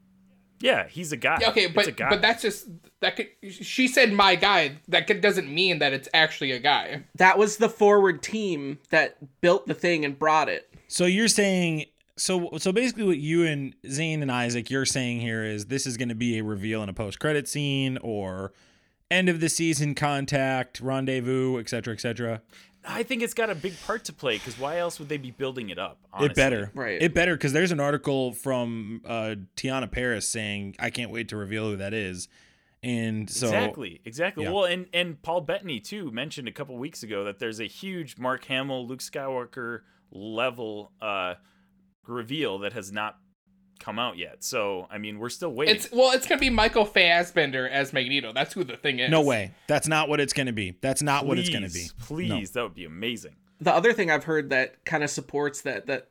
Yeah, 0.59 0.87
he's 0.87 1.11
a 1.11 1.17
guy. 1.17 1.39
Yeah, 1.41 1.49
okay, 1.49 1.67
but 1.67 1.95
guy. 1.97 2.09
but 2.09 2.21
that's 2.21 2.41
just 2.41 2.67
that 3.01 3.15
could. 3.15 3.27
She 3.49 3.87
said 3.87 4.13
my 4.13 4.35
guy. 4.35 4.77
That 4.87 5.07
could, 5.07 5.21
doesn't 5.21 5.53
mean 5.53 5.79
that 5.79 5.93
it's 5.93 6.07
actually 6.13 6.51
a 6.51 6.59
guy. 6.59 7.03
That 7.15 7.37
was 7.37 7.57
the 7.57 7.69
forward 7.69 8.21
team 8.21 8.79
that 8.89 9.17
built 9.41 9.67
the 9.67 9.73
thing 9.73 10.05
and 10.05 10.17
brought 10.17 10.49
it. 10.49 10.73
So 10.87 11.05
you're 11.05 11.27
saying 11.27 11.85
so 12.17 12.49
so 12.57 12.71
basically 12.71 13.03
what 13.03 13.17
you 13.17 13.45
and 13.45 13.75
Zayne 13.87 14.21
and 14.21 14.31
Isaac 14.31 14.69
you're 14.69 14.85
saying 14.85 15.21
here 15.21 15.43
is 15.43 15.65
this 15.65 15.85
is 15.85 15.97
going 15.97 16.09
to 16.09 16.15
be 16.15 16.37
a 16.37 16.43
reveal 16.43 16.83
in 16.83 16.89
a 16.89 16.93
post 16.93 17.19
credit 17.19 17.47
scene 17.47 17.97
or 18.01 18.53
end 19.09 19.29
of 19.29 19.39
the 19.39 19.49
season 19.49 19.95
contact, 19.95 20.79
rendezvous, 20.79 21.59
etc., 21.59 21.93
etc. 21.93 22.41
I 22.85 23.03
think 23.03 23.21
it's 23.23 23.33
got 23.33 23.49
a 23.49 23.55
big 23.55 23.73
part 23.85 24.03
to 24.05 24.13
play 24.13 24.37
because 24.37 24.59
why 24.59 24.77
else 24.77 24.99
would 24.99 25.07
they 25.07 25.17
be 25.17 25.31
building 25.31 25.69
it 25.69 25.79
up? 25.79 25.99
It 26.19 26.35
better. 26.35 26.71
Right. 26.73 27.01
It 27.01 27.13
better 27.13 27.37
cuz 27.37 27.53
there's 27.53 27.71
an 27.71 27.79
article 27.79 28.33
from 28.33 29.01
uh 29.05 29.35
Teyonah 29.55 29.91
Parris 29.91 30.27
saying 30.27 30.75
I 30.79 30.89
can't 30.89 31.11
wait 31.11 31.29
to 31.29 31.37
reveal 31.37 31.69
who 31.69 31.77
that 31.77 31.93
is. 31.93 32.27
And 32.83 33.29
so 33.29 33.47
exactly, 33.47 34.01
exactly. 34.03 34.43
yeah. 34.43 34.51
Well, 34.51 34.65
and 34.65 34.87
and 34.93 35.21
Paul 35.21 35.41
Bettany 35.41 35.79
too 35.79 36.11
mentioned 36.11 36.49
a 36.49 36.51
couple 36.51 36.77
weeks 36.77 37.01
ago 37.01 37.23
that 37.23 37.39
there's 37.39 37.61
a 37.61 37.67
huge 37.67 38.17
Mark 38.17 38.43
Hamill, 38.45 38.85
Luke 38.85 38.99
Skywalker 38.99 39.81
level 40.11 40.91
uh, 41.01 41.35
reveal 42.07 42.59
that 42.59 42.73
has 42.73 42.91
not 42.91 43.17
come 43.79 43.99
out 43.99 44.17
yet. 44.17 44.43
So 44.43 44.87
I 44.91 44.97
mean, 44.97 45.19
we're 45.19 45.29
still 45.29 45.49
waiting. 45.51 45.75
It's 45.75 45.91
well, 45.91 46.11
it's 46.11 46.27
gonna 46.27 46.39
be 46.39 46.49
Michael 46.49 46.85
Fassbender 46.85 47.67
as 47.67 47.91
Magneto. 47.93 48.31
That's 48.33 48.53
who 48.53 48.63
the 48.63 48.77
thing 48.77 48.99
is. 48.99 49.09
no 49.09 49.21
way. 49.21 49.51
That's 49.67 49.87
not 49.87 50.09
what 50.09 50.19
it's 50.19 50.33
going 50.33 50.47
to 50.47 50.53
be. 50.53 50.77
That's 50.81 51.01
not 51.01 51.25
what 51.25 51.37
it's 51.39 51.49
going 51.49 51.63
to 51.63 51.69
be. 51.73 51.87
Please, 51.99 52.29
No. 52.29 52.41
that 52.61 52.63
would 52.63 52.75
be 52.75 52.85
amazing. 52.85 53.35
The 53.59 53.73
other 53.73 53.93
thing 53.93 54.09
I've 54.11 54.23
heard 54.25 54.49
that 54.51 54.83
kind 54.85 55.03
of 55.03 55.09
supports 55.09 55.61
that 55.61 55.87
that 55.87 56.09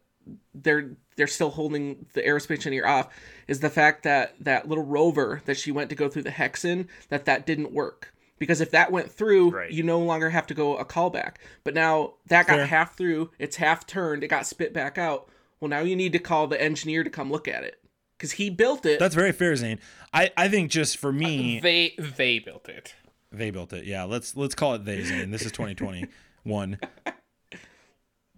they're 0.55 0.97
they're 1.17 1.27
still 1.27 1.51
holding 1.51 2.07
the 2.15 2.23
aerospace 2.23 2.51
engineer 2.53 2.87
off 2.87 3.09
is 3.49 3.61
the 3.61 3.71
fact 3.71 4.03
that 4.05 4.35
that 4.41 4.69
little 4.69 4.85
rover 4.85 5.43
that 5.47 5.57
she 5.57 5.73
went 5.73 5.91
to 5.91 5.97
go 5.97 6.09
through 6.09 6.23
the 6.23 6.31
hexen 6.31 6.87
that 7.09 7.25
that 7.25 7.45
didn't 7.47 7.73
work 7.73 8.15
because 8.39 8.61
if 8.61 8.71
that 8.71 8.93
went 8.93 9.11
through 9.11 9.51
Right. 9.51 9.71
you 9.73 9.83
no 9.83 9.99
longer 9.99 10.31
have 10.31 10.47
to 10.47 10.55
go 10.55 10.77
a 10.77 10.85
callback 10.85 11.35
but 11.65 11.75
now 11.75 12.15
that 12.29 12.47
got 12.47 12.57
Fair. 12.57 12.67
half 12.67 12.97
through 12.97 13.31
it's 13.41 13.57
half 13.57 13.85
turned 13.87 14.23
it 14.23 14.29
got 14.29 14.47
spit 14.47 14.73
back 14.73 14.97
out 14.97 15.29
well 15.63 15.69
now 15.69 15.81
you 15.81 15.97
need 15.97 16.13
to 16.13 16.19
call 16.19 16.47
the 16.47 16.61
engineer 16.61 17.03
to 17.05 17.09
come 17.09 17.31
look 17.31 17.47
at 17.47 17.63
it 17.63 17.81
because 18.19 18.33
he 18.33 18.51
built 18.51 18.85
it 18.85 18.99
That's 18.99 19.15
very 19.15 19.33
fair, 19.33 19.55
Zayne. 19.55 19.79
I 20.13 20.31
I 20.37 20.49
think 20.49 20.71
just 20.71 20.99
for 20.99 21.13
me 21.13 21.59
uh, 21.59 21.63
They 21.63 21.95
they 21.97 22.39
built 22.41 22.69
it. 22.69 22.95
They 23.31 23.51
built 23.51 23.73
it. 23.73 23.85
Yeah, 23.85 24.03
let's 24.05 24.37
let's 24.37 24.55
call 24.55 24.75
it 24.75 24.85
they. 24.85 25.03
Zayne. 25.03 25.31
This 25.31 25.43
is 25.43 25.53
2021. 25.53 26.79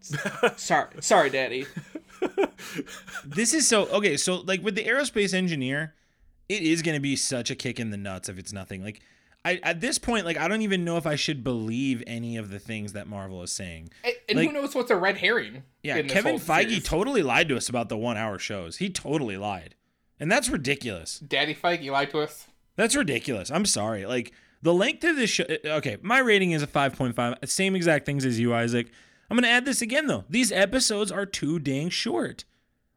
sorry 0.57 0.89
sorry 1.01 1.31
daddy 1.31 1.67
this 3.25 3.55
is 3.55 3.67
so 3.67 3.87
okay. 3.87 4.17
So 4.17 4.37
like 4.37 4.63
with 4.63 4.75
the 4.75 4.85
aerospace 4.85 5.35
engineer, 5.35 5.95
it 6.49 6.63
is 6.63 6.83
going 6.83 6.97
to 6.97 7.01
be 7.01 7.17
such 7.17 7.51
a 7.51 7.55
kick 7.55 7.81
in 7.81 7.91
the 7.91 7.97
nuts 7.97 8.29
if 8.29 8.39
it's 8.39 8.53
nothing. 8.53 8.83
Like 8.83 9.01
I 9.45 9.61
at 9.63 9.81
this 9.81 9.99
point, 9.99 10.25
like 10.25 10.39
I 10.39 10.49
don't 10.49 10.63
even 10.63 10.85
know 10.85 10.97
if 10.97 11.07
I 11.07 11.17
should 11.17 11.45
believe 11.45 12.03
any 12.07 12.37
of 12.37 12.51
the 12.51 12.59
things 12.59 12.93
that 12.95 13.07
Marvel 13.07 13.43
is 13.43 13.53
saying. 13.53 13.91
And, 14.03 14.15
and 14.29 14.39
Like- 14.39 14.49
who 14.49 14.53
knows 14.55 14.75
what's 14.75 14.91
a 14.91 14.97
red 14.97 15.19
herring? 15.19 15.63
Yeah, 15.83 16.01
Kevin 16.03 16.37
Feige 16.37 16.69
series. 16.69 16.85
totally 16.85 17.23
lied 17.23 17.49
to 17.51 17.57
us 17.57 17.69
about 17.69 17.89
the 17.89 17.97
one 17.97 18.17
hour 18.17 18.39
shows. 18.39 18.79
He 18.79 18.89
totally 18.91 19.37
lied. 19.37 19.75
And 20.19 20.31
that's 20.33 20.49
ridiculous. 20.49 21.19
Daddy 21.19 21.55
Feige 21.55 21.91
lied 21.91 22.11
to 22.11 22.21
us. 22.21 22.47
That's 22.77 22.97
ridiculous. 22.97 23.51
I'm 23.51 23.67
sorry. 23.67 24.07
Like 24.07 24.33
the 24.63 24.73
length 24.73 25.05
of 25.05 25.17
this 25.17 25.29
show. 25.31 25.45
Uh, 25.45 25.69
okay, 25.77 25.99
my 26.01 26.19
rating 26.21 26.53
is 26.53 26.63
a 26.63 26.67
5.5. 26.67 27.47
Same 27.49 27.77
exact 27.77 28.07
things 28.07 28.25
as 28.25 28.41
you, 28.41 28.55
Isaac. 28.55 28.91
I'm 29.31 29.37
gonna 29.37 29.49
add 29.49 29.65
this 29.67 29.83
again 29.83 30.07
though. 30.07 30.25
These 30.31 30.53
episodes 30.53 31.11
are 31.13 31.27
too 31.27 31.59
dang 31.59 31.91
short. 31.91 32.45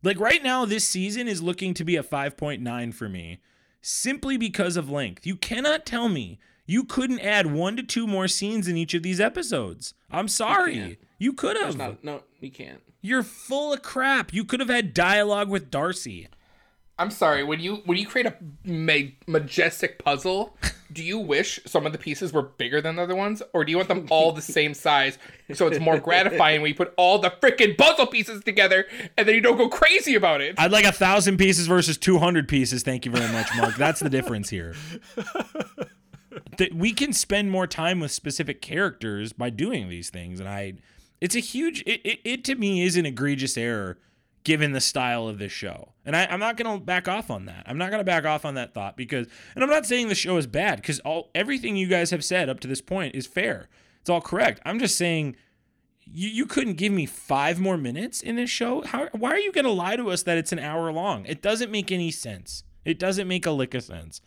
Like 0.03 0.19
right 0.19 0.43
now, 0.43 0.63
this 0.65 0.87
season 0.87 1.27
is 1.27 1.41
looking 1.41 1.73
to 1.73 1.83
be 1.83 1.95
a 1.95 2.03
5.9 2.03 2.93
for 2.93 3.09
me, 3.09 3.39
simply 3.87 4.37
because 4.37 4.75
of 4.75 4.89
length. 4.89 5.25
You 5.25 5.35
cannot 5.35 5.85
tell 5.85 6.09
me 6.09 6.39
you 6.65 6.83
couldn't 6.83 7.21
add 7.21 7.51
one 7.51 7.77
to 7.77 7.83
two 7.83 8.05
more 8.05 8.27
scenes 8.27 8.67
in 8.67 8.75
each 8.75 8.93
of 8.93 9.01
these 9.01 9.21
episodes. 9.21 9.93
I'm 10.11 10.27
sorry. 10.27 10.73
can't. 10.75 10.97
You 11.17 11.33
could 11.33 11.55
have. 11.57 11.77
Not, 11.77 12.03
no, 12.03 12.23
you 12.39 12.51
can't. 12.51 12.81
You're 13.01 13.23
full 13.23 13.71
of 13.73 13.81
crap. 13.81 14.33
You 14.33 14.43
could 14.43 14.59
have 14.59 14.69
had 14.69 14.93
dialogue 14.93 15.49
with 15.49 15.71
Darcy. 15.71 16.27
I'm 16.99 17.11
sorry. 17.11 17.43
When 17.43 17.59
you 17.59 17.77
when 17.85 17.97
you 17.97 18.07
create 18.07 18.25
a 18.25 18.35
ma- 18.63 19.11
majestic 19.27 20.03
puzzle, 20.03 20.57
do 20.91 21.03
you 21.03 21.19
wish 21.19 21.59
some 21.65 21.85
of 21.85 21.91
the 21.91 21.97
pieces 21.97 22.33
were 22.33 22.41
bigger 22.41 22.81
than 22.81 22.95
the 22.95 23.03
other 23.03 23.15
ones, 23.15 23.43
or 23.53 23.63
do 23.63 23.71
you 23.71 23.77
want 23.77 23.87
them 23.87 24.07
all 24.09 24.31
the 24.31 24.41
same 24.41 24.73
size 24.73 25.17
so 25.53 25.67
it's 25.67 25.79
more 25.79 25.99
gratifying 25.99 26.61
when 26.61 26.69
you 26.69 26.75
put 26.75 26.93
all 26.97 27.19
the 27.19 27.29
freaking 27.29 27.77
puzzle 27.77 28.07
pieces 28.07 28.43
together 28.43 28.85
and 29.17 29.27
then 29.27 29.35
you 29.35 29.41
don't 29.41 29.57
go 29.57 29.69
crazy 29.69 30.15
about 30.15 30.41
it? 30.41 30.55
I'd 30.57 30.71
like 30.71 30.85
a 30.85 30.91
thousand 30.91 31.37
pieces 31.37 31.67
versus 31.67 31.97
200 31.97 32.47
pieces. 32.47 32.83
Thank 32.83 33.05
you 33.05 33.11
very 33.11 33.31
much, 33.31 33.47
Mark. 33.55 33.75
That's 33.75 33.99
the 33.99 34.09
difference 34.09 34.49
here. 34.49 34.75
that 36.57 36.73
we 36.73 36.93
can 36.93 37.13
spend 37.13 37.51
more 37.51 37.67
time 37.67 37.99
with 37.99 38.11
specific 38.11 38.61
characters 38.61 39.33
by 39.33 39.49
doing 39.49 39.89
these 39.89 40.09
things, 40.09 40.39
and 40.39 40.49
I, 40.49 40.73
it's 41.21 41.35
a 41.35 41.39
huge. 41.39 41.81
It, 41.81 42.01
it, 42.03 42.19
it 42.23 42.43
to 42.45 42.55
me 42.55 42.83
is 42.83 42.95
an 42.95 43.05
egregious 43.05 43.57
error, 43.57 43.97
given 44.47 44.71
the 44.71 44.79
style 44.79 45.27
of 45.27 45.37
this 45.37 45.51
show, 45.51 45.91
and 46.05 46.15
I, 46.15 46.25
I'm 46.25 46.39
not 46.39 46.55
gonna 46.55 46.79
back 46.79 47.09
off 47.09 47.29
on 47.29 47.45
that. 47.45 47.63
I'm 47.65 47.77
not 47.77 47.91
gonna 47.91 48.05
back 48.05 48.25
off 48.25 48.45
on 48.45 48.55
that 48.55 48.73
thought 48.73 48.95
because, 48.95 49.27
and 49.53 49.63
I'm 49.63 49.69
not 49.69 49.85
saying 49.85 50.07
the 50.07 50.15
show 50.15 50.37
is 50.37 50.47
bad 50.47 50.77
because 50.77 51.01
all 51.01 51.29
everything 51.35 51.75
you 51.75 51.87
guys 51.87 52.11
have 52.11 52.23
said 52.23 52.47
up 52.47 52.61
to 52.61 52.67
this 52.67 52.81
point 52.81 53.13
is 53.13 53.27
fair. 53.27 53.67
It's 53.99 54.09
all 54.09 54.21
correct. 54.21 54.61
I'm 54.65 54.79
just 54.79 54.97
saying 54.97 55.35
you, 56.11 56.29
you 56.29 56.45
couldn't 56.45 56.75
give 56.75 56.93
me 56.93 57.05
five 57.05 57.59
more 57.59 57.77
minutes 57.77 58.21
in 58.21 58.37
this 58.37 58.49
show? 58.49 58.81
How, 58.81 59.09
why 59.11 59.31
are 59.31 59.39
you 59.39 59.51
going 59.51 59.65
to 59.65 59.71
lie 59.71 59.95
to 59.95 60.09
us 60.09 60.23
that 60.23 60.37
it's 60.37 60.51
an 60.51 60.59
hour 60.59 60.91
long? 60.91 61.25
It 61.25 61.41
doesn't 61.41 61.71
make 61.71 61.91
any 61.91 62.11
sense. 62.11 62.63
It 62.85 62.99
doesn't 62.99 63.27
make 63.27 63.45
a 63.45 63.51
lick 63.51 63.73
of 63.73 63.83
sense. 63.83 64.21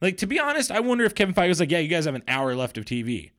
Like, 0.00 0.18
to 0.18 0.26
be 0.26 0.38
honest, 0.38 0.70
I 0.70 0.80
wonder 0.80 1.04
if 1.04 1.14
Kevin 1.14 1.34
Feige 1.34 1.48
was 1.48 1.60
like, 1.60 1.70
yeah, 1.70 1.78
you 1.78 1.88
guys 1.88 2.04
have 2.04 2.14
an 2.14 2.24
hour 2.28 2.54
left 2.54 2.76
of 2.76 2.84
TV 2.84 3.30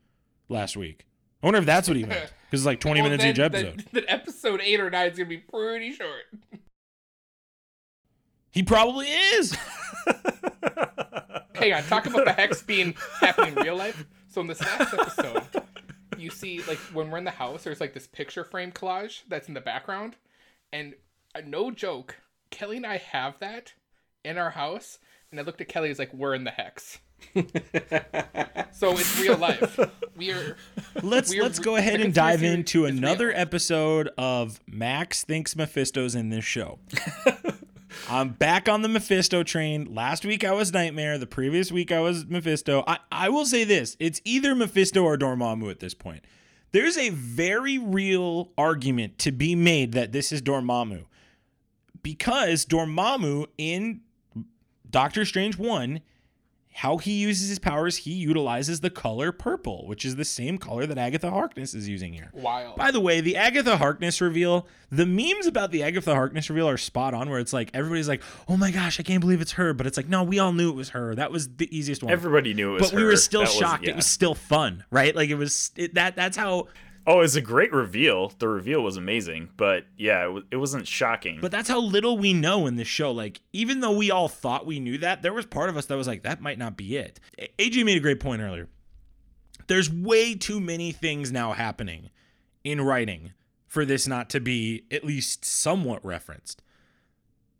last 0.50 0.76
week. 0.76 1.06
I 1.44 1.48
wonder 1.48 1.60
if 1.60 1.66
that's 1.66 1.88
what 1.88 1.98
he 1.98 2.06
meant. 2.06 2.34
Because 2.50 2.62
it's 2.62 2.66
like 2.66 2.80
20 2.80 3.02
Well, 3.02 3.10
minutes 3.10 3.24
then- 3.24 3.32
each 3.34 3.40
episode. 3.40 3.78
Then, 3.80 3.86
then 3.94 4.04
episode 4.08 4.62
eight 4.64 4.80
or 4.80 4.90
nine 4.90 5.12
is 5.12 5.18
gonna 5.18 5.30
be 5.30 5.38
pretty 5.38 5.92
short. 5.92 6.24
He 8.52 8.64
probably 8.64 9.08
is. 9.08 9.54
Hang 11.56 11.74
on, 11.74 11.84
talk 11.84 12.06
about 12.06 12.26
the 12.26 12.34
hex 12.34 12.62
being 12.62 12.96
happening 13.20 13.58
in 13.58 13.64
real 13.64 13.76
life. 13.76 14.06
So 14.30 14.42
in 14.42 14.48
this 14.48 14.62
last 14.62 14.94
episode, 14.94 15.44
you 16.18 16.30
see 16.30 16.62
like 16.68 16.78
when 16.94 17.10
we're 17.10 17.18
in 17.18 17.24
the 17.24 17.32
house, 17.32 17.64
there's 17.64 17.82
like 17.82 17.94
this 17.94 18.08
picture 18.08 18.44
frame 18.44 18.72
collage 18.72 19.22
that's 19.28 19.48
in 19.48 19.54
the 19.54 19.62
background, 19.62 20.16
and 20.72 20.94
uh, 21.34 21.42
no 21.46 21.72
joke, 21.72 22.18
Kelly 22.52 22.78
and 22.78 22.86
I 22.86 22.98
have 22.98 23.40
that 23.40 23.74
in 24.24 24.38
our 24.38 24.52
house. 24.52 25.00
And 25.32 25.40
I 25.40 25.44
looked 25.44 25.60
at 25.62 25.68
Kelly, 25.68 25.90
as 25.90 26.00
like, 26.00 26.14
"We're 26.14 26.36
in 26.36 26.44
the 26.44 26.52
hex." 26.52 27.00
so 28.72 28.92
it's 28.98 29.20
real 29.20 29.38
life. 29.38 29.80
We 30.16 30.32
are. 30.32 30.56
Let's 31.02 31.32
We 31.32 31.40
are- 31.40 31.44
let's 31.44 31.60
go 31.60 31.76
ahead 31.76 32.00
and 32.02 32.14
dive 32.14 32.44
into 32.44 32.86
is 32.86 32.92
real. 32.94 33.00
another 33.00 33.32
episode 33.34 34.10
of 34.18 34.60
Max 34.68 35.24
thinks 35.24 35.56
Mephisto's 35.56 36.16
in 36.16 36.30
this 36.30 36.46
show. 36.46 36.80
I'm 38.10 38.30
back 38.30 38.68
on 38.68 38.82
the 38.82 38.90
Mephisto 38.90 39.44
train. 39.44 39.94
Last 39.94 40.26
week 40.26 40.44
I 40.44 40.52
was 40.52 40.74
Nightmare. 40.74 41.18
The 41.18 41.26
previous 41.28 41.72
week 41.72 41.92
I 41.92 42.00
was 42.02 42.26
Mephisto. 42.26 42.84
I, 42.88 43.00
I 43.12 43.30
will 43.30 43.46
say 43.46 43.64
this: 43.64 43.96
it's 44.00 44.22
either 44.26 44.54
Mephisto 44.56 45.04
or 45.04 45.18
Dormammu 45.18 45.70
at 45.72 45.80
this 45.80 45.94
point. 45.94 46.24
There's 46.72 46.98
a 46.98 47.10
very 47.10 47.78
real 47.78 48.52
argument 48.58 49.18
to 49.20 49.32
be 49.32 49.56
made 49.56 49.94
that 49.94 50.12
this 50.12 50.32
is 50.34 50.42
Dormammu 50.42 51.06
because 52.04 52.66
Dormammu 52.66 53.48
in 53.58 54.02
Doctor 54.90 55.24
Strange 55.26 55.58
1 55.58 56.02
how 56.80 56.98
he 56.98 57.14
uses 57.14 57.48
his 57.48 57.58
powers, 57.58 57.96
he 57.96 58.12
utilizes 58.12 58.82
the 58.82 58.90
color 58.90 59.32
purple, 59.32 59.88
which 59.88 60.04
is 60.04 60.18
the 60.18 60.26
same 60.26 60.58
color 60.58 60.86
that 60.86 60.98
Agatha 60.98 61.32
Harkness 61.32 61.74
is 61.74 61.88
using 61.88 62.12
here. 62.12 62.30
Wild. 62.34 62.76
By 62.76 62.92
the 62.92 63.00
way, 63.00 63.22
the 63.22 63.38
Agatha 63.38 63.78
Harkness 63.78 64.20
reveal, 64.20 64.68
the 64.92 65.06
memes 65.06 65.48
about 65.48 65.72
the 65.72 65.84
Agatha 65.84 66.14
Harkness 66.14 66.50
reveal 66.50 66.68
are 66.68 66.76
spot 66.78 67.14
on, 67.14 67.30
where 67.30 67.40
it's 67.40 67.54
like 67.54 67.70
everybody's 67.74 68.10
like, 68.10 68.22
oh 68.50 68.58
my 68.58 68.72
gosh, 68.72 69.00
I 69.00 69.04
can't 69.04 69.22
believe 69.22 69.40
it's 69.40 69.54
her. 69.54 69.74
But 69.74 69.88
it's 69.88 69.96
like, 69.96 70.10
no, 70.10 70.24
we 70.24 70.38
all 70.38 70.52
knew 70.52 70.70
it 70.70 70.76
was 70.76 70.90
her. 70.90 71.16
That 71.16 71.32
was 71.32 71.48
the 71.56 71.74
easiest 71.76 72.04
one. 72.04 72.12
Everybody 72.12 72.54
knew 72.54 72.72
it 72.76 72.82
was 72.82 72.92
but 72.92 72.98
we 72.98 73.06
were 73.06 73.16
still 73.16 73.42
That 73.44 73.48
was- 73.52 73.56
shocked. 73.58 73.84
yeah. 73.86 73.92
It 73.92 73.96
was 73.96 74.06
still 74.08 74.36
fun, 74.36 74.84
right? 74.92 75.16
Like 75.16 75.30
it 75.30 75.36
was 75.36 75.72
it, 75.78 75.94
that. 75.94 76.18
That's 76.18 76.36
how. 76.36 76.68
Oh, 77.08 77.20
it 77.20 77.22
was 77.22 77.36
a 77.36 77.42
great 77.42 77.72
reveal. 77.72 78.34
The 78.40 78.48
reveal 78.48 78.82
was 78.82 78.98
amazing, 78.98 79.50
but 79.58 79.86
yeah, 79.96 80.26
it, 80.26 80.30
was, 80.30 80.44
it 80.52 80.58
wasn't 80.58 80.88
shocking. 80.88 81.40
But 81.40 81.52
that's 81.52 81.70
how 81.70 81.80
little 81.80 82.18
we 82.18 82.34
know 82.34 82.66
in 82.66 82.78
this 82.78 82.88
show. 82.88 83.12
Like, 83.12 83.42
even 83.54 83.80
though 83.80 83.96
we 83.96 84.10
all 84.10 84.28
thought 84.28 84.66
we 84.66 84.80
knew 84.80 84.98
that, 84.98 85.22
there 85.22 85.34
was 85.34 85.46
part 85.46 85.70
of 85.70 85.78
us 85.78 85.86
that 85.86 85.98
was 85.98 86.08
like, 86.08 86.24
that 86.24 86.42
might 86.42 86.58
not 86.58 86.76
be 86.76 86.98
it. 86.98 87.20
AJ 87.60 87.86
made 87.86 87.98
a 87.98 88.02
great 88.02 88.20
point 88.20 88.42
earlier. 88.42 88.68
There's 89.68 89.92
way 89.92 90.36
too 90.36 90.60
many 90.60 90.92
things 90.92 91.32
now 91.32 91.54
happening 91.54 92.10
in 92.64 92.82
writing 92.82 93.34
for 93.68 93.86
this 93.86 94.08
not 94.08 94.30
to 94.32 94.40
be 94.40 94.84
at 94.92 95.04
least 95.04 95.46
somewhat 95.46 96.04
referenced. 96.04 96.62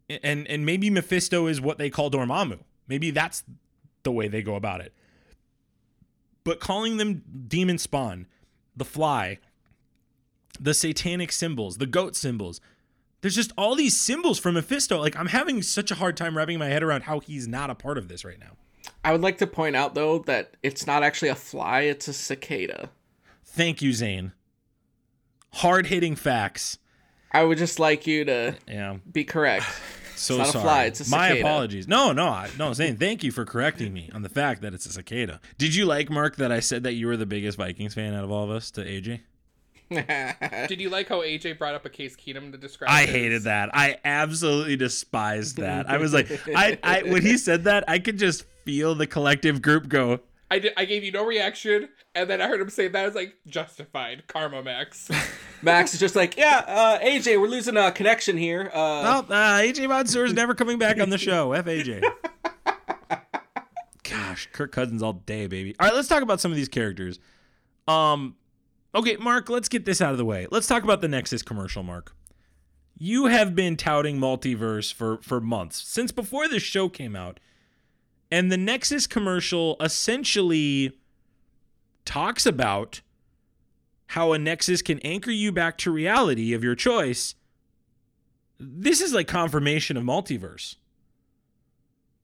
And 0.10 0.48
and 0.48 0.66
maybe 0.66 0.90
Mephisto 0.90 1.48
is 1.48 1.60
what 1.60 1.78
they 1.78 1.90
call 1.90 2.12
Dormammu. 2.12 2.60
Maybe 2.88 3.10
that's 3.12 3.44
the 4.04 4.12
way 4.12 4.28
they 4.28 4.44
go 4.44 4.56
about 4.56 4.82
it. 4.82 4.94
But 6.44 6.60
calling 6.60 6.98
them 6.98 7.24
demon 7.48 7.80
spawn, 7.80 8.28
the 8.76 8.86
fly, 8.86 9.40
the 10.60 10.74
satanic 10.74 11.32
symbols, 11.32 11.78
the 11.78 11.86
goat 11.86 12.16
symbols, 12.16 12.62
there's 13.22 13.36
just 13.36 13.52
all 13.58 13.76
these 13.76 14.00
symbols 14.00 14.38
from 14.40 14.54
Mephisto. 14.56 15.00
Like 15.00 15.16
I'm 15.16 15.28
having 15.28 15.62
such 15.62 15.92
a 15.92 15.96
hard 15.96 16.16
time 16.18 16.38
wrapping 16.38 16.60
my 16.60 16.68
head 16.68 16.84
around 16.84 17.04
how 17.04 17.20
he's 17.20 17.48
not 17.48 17.70
a 17.70 17.76
part 17.76 17.98
of 17.98 18.08
this 18.08 18.24
right 18.24 18.40
now. 18.40 18.52
I 19.04 19.12
would 19.12 19.22
like 19.22 19.38
to 19.40 19.48
point 19.48 19.76
out 19.76 19.96
though 19.96 20.20
that 20.20 20.56
it's 20.62 20.86
not 20.86 21.02
actually 21.04 21.30
a 21.30 21.36
fly; 21.36 21.82
it's 21.82 22.08
a 22.08 22.14
cicada. 22.14 22.90
Thank 23.44 23.82
you, 23.82 23.94
Zayne. 23.94 24.34
Hard 25.54 25.88
hitting 25.88 26.16
facts. 26.16 26.78
I 27.32 27.44
would 27.44 27.58
just 27.58 27.80
like 27.80 28.06
you 28.08 28.26
to 28.26 28.56
Yeah. 28.68 28.98
be 29.12 29.24
correct. 29.24 29.66
So 30.16 30.38
not 30.38 30.48
a 30.48 30.52
sorry. 30.52 30.64
fly, 30.64 30.84
it's 30.86 31.08
a 31.08 31.10
My 31.10 31.30
apologies. 31.30 31.88
No, 31.88 32.12
no, 32.12 32.28
I, 32.28 32.50
no, 32.58 32.72
Zayne. 32.74 32.98
Thank 32.98 33.24
you 33.24 33.32
for 33.32 33.46
correcting 33.46 33.94
me 33.94 34.10
on 34.14 34.22
the 34.22 34.30
fact 34.30 34.62
that 34.62 34.74
it's 34.74 34.86
a 34.86 34.90
cicada. 34.94 35.40
Did 35.58 35.76
you 35.76 35.86
like 35.86 36.10
Mark 36.10 36.38
that 36.38 36.52
I 36.52 36.60
said 36.60 36.84
that 36.84 36.94
you 36.94 37.08
were 37.08 37.18
the 37.18 37.26
biggest 37.26 37.58
Vikings 37.58 37.94
fan 37.94 38.14
out 38.14 38.24
of 38.24 38.32
all 38.32 38.44
of 38.44 38.50
us 38.50 38.72
to 38.72 38.82
AJ? 38.86 39.22
Did 40.68 40.82
you 40.82 40.90
like 40.90 41.08
how 41.10 41.22
AJ 41.22 41.58
brought 41.60 41.76
up 41.76 41.86
a 41.86 41.90
Case 41.90 42.16
Keenum 42.16 42.52
to 42.52 42.58
describe? 42.58 42.90
I 42.90 43.02
his- 43.02 43.10
hated 43.16 43.44
that. 43.44 43.70
I 43.74 43.98
absolutely 44.04 44.76
despised 44.78 45.58
that. 45.58 45.90
I 45.90 45.98
was 45.98 46.14
like, 46.14 46.28
I, 46.56 46.80
I 46.84 47.04
when 47.04 47.22
he 47.22 47.38
said 47.38 47.66
that, 47.66 47.84
I 47.88 48.00
could 48.00 48.18
just 48.18 48.46
feel 48.66 48.96
the 48.96 49.06
collective 49.08 49.62
group 49.62 49.88
go, 49.88 50.22
I 50.52 50.60
did. 50.60 50.74
I 50.78 50.86
gave 50.86 51.04
you 51.04 51.12
no 51.12 51.26
reaction, 51.26 51.90
and 52.14 52.30
then 52.30 52.40
I 52.42 52.48
heard 52.48 52.62
him 52.62 52.70
say 52.70 52.88
that. 52.88 53.04
I 53.04 53.06
was 53.08 53.16
like, 53.16 53.36
justified. 53.48 54.28
Karma, 54.28 54.62
Max. 54.62 55.10
Max 55.64 55.94
is 55.96 56.00
just 56.00 56.16
like, 56.16 56.38
yeah, 56.38 56.64
uh, 56.68 57.00
AJ, 57.00 57.42
we're 57.42 57.48
losing 57.48 57.76
a 57.78 57.92
connection 57.92 58.38
here. 58.38 58.70
Uh, 58.74 59.24
Oh, 59.28 59.34
uh, 59.34 59.60
AJ 59.62 59.90
Mansour 59.90 60.24
is 60.26 60.34
never 60.34 60.54
coming 60.54 60.78
back 60.78 61.00
on 61.00 61.10
the 61.10 61.18
show. 61.18 61.52
F 61.54 61.66
AJ. 61.66 62.04
Gosh, 64.04 64.48
Kirk 64.54 64.72
Cousins 64.72 65.02
all 65.02 65.14
day, 65.14 65.48
baby. 65.48 65.76
All 65.80 65.88
right, 65.88 65.96
let's 65.96 66.08
talk 66.08 66.22
about 66.22 66.40
some 66.40 66.52
of 66.52 66.56
these 66.58 66.70
characters. 66.70 67.20
Um, 67.88 68.36
okay, 68.94 69.16
Mark, 69.18 69.50
let's 69.50 69.68
get 69.68 69.86
this 69.86 70.00
out 70.00 70.12
of 70.12 70.18
the 70.20 70.26
way. 70.26 70.46
Let's 70.52 70.68
talk 70.68 70.84
about 70.84 71.02
the 71.02 71.08
Nexus 71.08 71.42
commercial, 71.42 71.82
Mark. 71.82 72.14
You 72.98 73.26
have 73.26 73.56
been 73.56 73.76
touting 73.78 74.20
multiverse 74.20 74.94
for 74.94 75.18
for 75.22 75.42
months 75.42 75.82
since 75.86 76.12
before 76.12 76.48
this 76.48 76.64
show 76.64 76.88
came 76.88 77.16
out, 77.16 77.40
and 78.32 78.52
the 78.52 78.58
Nexus 78.58 79.08
commercial 79.08 79.78
essentially 79.80 80.98
talks 82.04 82.46
about 82.46 83.02
how 84.08 84.34
a 84.34 84.40
Nexus 84.40 84.82
can 84.82 85.00
anchor 85.00 85.32
you 85.32 85.52
back 85.52 85.78
to 85.80 85.92
reality 85.92 86.54
of 86.54 86.64
your 86.64 86.76
choice 86.76 87.36
this 88.60 89.02
is 89.02 89.14
like 89.14 89.28
confirmation 89.28 89.98
of 89.98 90.04
multiverse 90.04 90.76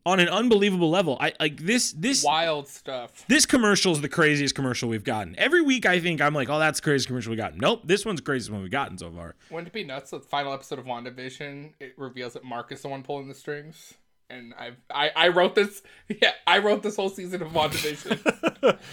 on 0.04 0.20
an 0.20 0.30
unbelievable 0.30 0.90
level. 0.90 1.18
I 1.20 1.34
like 1.40 1.58
this 1.58 1.92
this 1.92 2.24
Wild 2.24 2.68
stuff. 2.68 3.26
this 3.28 3.46
commercial 3.46 3.92
is 3.92 4.02
the 4.02 4.10
craziest 4.10 4.56
commercial 4.56 4.90
we've 4.90 5.04
gotten. 5.04 5.36
Every 5.38 5.62
week 5.62 5.86
I 5.86 6.00
think 6.00 6.22
I'm 6.22 6.34
like, 6.34 6.50
oh, 6.50 6.58
that's 6.58 6.80
the 6.80 6.84
craziest 6.86 7.08
commercial 7.08 7.32
we 7.32 7.38
gotten. 7.38 7.60
Nope, 7.60 7.82
this 7.86 8.06
one's 8.06 8.20
the 8.20 8.26
craziest 8.26 8.52
one 8.52 8.62
we've 8.62 8.72
gotten 8.72 8.98
so 8.98 9.12
far. 9.12 9.36
Wouldn't 9.52 9.68
it 9.68 9.74
be 9.74 9.84
nuts? 9.84 10.12
The 10.12 10.20
final 10.20 10.54
episode 10.54 10.80
of 10.80 10.86
WandaVision, 10.86 11.74
it 11.80 11.94
reveals 11.98 12.34
that 12.34 12.44
Mark 12.44 12.72
is 12.72 12.82
the 12.82 12.88
one 12.88 13.04
pulling 13.04 13.28
the 13.28 13.36
strings, 13.36 13.94
and 14.32 14.54
I 14.54 14.72
I 14.90 15.12
I 15.16 15.28
wrote 15.30 15.56
this. 15.56 15.82
Yeah, 16.22 16.32
I 16.46 16.60
wrote 16.60 16.84
this 16.84 16.98
whole 16.98 17.10
season 17.10 17.42
of 17.42 17.50
WandaVision. 17.50 18.78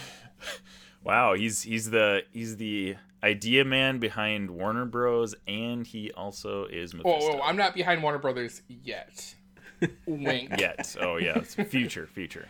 Wow, 1.05 1.34
he's 1.34 1.62
he's 1.62 1.91
the 1.91 2.22
he's 2.32 2.57
the 2.57 2.97
idea 3.22 3.64
man 3.64 3.99
behind 3.99 4.51
Warner 4.51 4.84
Bros. 4.84 5.34
and 5.47 5.86
he 5.86 6.11
also 6.12 6.66
is 6.66 6.93
whoa, 6.95 7.18
whoa, 7.18 7.41
I'm 7.41 7.57
not 7.57 7.74
behind 7.74 8.03
Warner 8.03 8.18
Brothers 8.18 8.62
yet. 8.68 9.34
Wink. 10.07 10.59
Yet. 10.59 10.97
Oh 11.01 11.16
yeah, 11.16 11.39
it's 11.39 11.55
future, 11.55 12.07
future. 12.07 12.49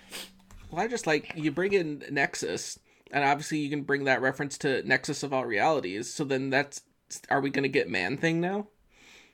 Well, 0.70 0.82
I 0.82 0.88
just 0.88 1.06
like 1.06 1.32
you 1.36 1.52
bring 1.52 1.72
in 1.72 2.04
Nexus, 2.10 2.78
and 3.12 3.24
obviously 3.24 3.58
you 3.58 3.70
can 3.70 3.82
bring 3.82 4.04
that 4.04 4.22
reference 4.22 4.58
to 4.58 4.82
Nexus 4.82 5.22
of 5.22 5.32
all 5.32 5.44
realities. 5.44 6.12
So 6.12 6.24
then 6.24 6.50
that's 6.50 6.82
are 7.30 7.40
we 7.40 7.50
going 7.50 7.62
to 7.62 7.68
get 7.68 7.88
Man 7.88 8.16
Thing 8.16 8.40
now? 8.40 8.68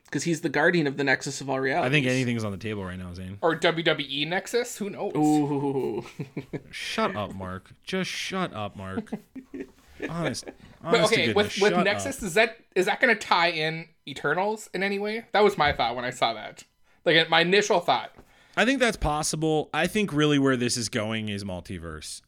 Because 0.05 0.23
he's 0.23 0.41
the 0.41 0.49
guardian 0.49 0.87
of 0.87 0.97
the 0.97 1.03
Nexus 1.03 1.41
of 1.41 1.49
all 1.49 1.59
realities. 1.59 1.89
I 1.89 1.91
think 1.91 2.05
anything's 2.05 2.43
on 2.43 2.51
the 2.51 2.57
table 2.57 2.85
right 2.85 2.97
now, 2.97 3.13
Zayne. 3.13 3.37
Or 3.41 3.57
WWE 3.59 4.27
Nexus? 4.27 4.77
Who 4.77 4.89
knows? 4.91 5.13
Ooh, 5.15 6.05
Shut 6.71 7.15
up, 7.15 7.33
Mark. 7.33 7.71
Just 7.83 8.09
shut 8.09 8.53
up, 8.53 8.75
Mark. 8.75 9.11
Honest. 10.09 10.45
But 10.81 10.99
honest 10.99 11.13
to 11.13 11.15
okay, 11.15 11.25
goodness, 11.27 11.55
with 11.55 11.61
with 11.63 11.73
shut 11.73 11.83
Nexus, 11.85 12.17
up. 12.17 12.23
is 12.23 12.33
that 12.35 12.57
is 12.75 12.85
that 12.85 12.99
going 12.99 13.13
to 13.13 13.19
tie 13.19 13.49
in 13.49 13.87
Eternals 14.07 14.69
in 14.73 14.83
any 14.83 14.99
way? 14.99 15.25
That 15.31 15.43
was 15.43 15.57
my 15.57 15.73
thought 15.73 15.95
when 15.95 16.05
I 16.05 16.11
saw 16.11 16.33
that. 16.33 16.63
Like 17.05 17.29
my 17.29 17.41
initial 17.41 17.79
thought. 17.79 18.11
I 18.57 18.65
think 18.65 18.79
that's 18.79 18.97
possible. 18.97 19.69
I 19.73 19.87
think 19.87 20.13
really 20.13 20.37
where 20.37 20.55
this 20.57 20.77
is 20.77 20.89
going 20.89 21.29
is 21.29 21.43
multiverse, 21.43 22.21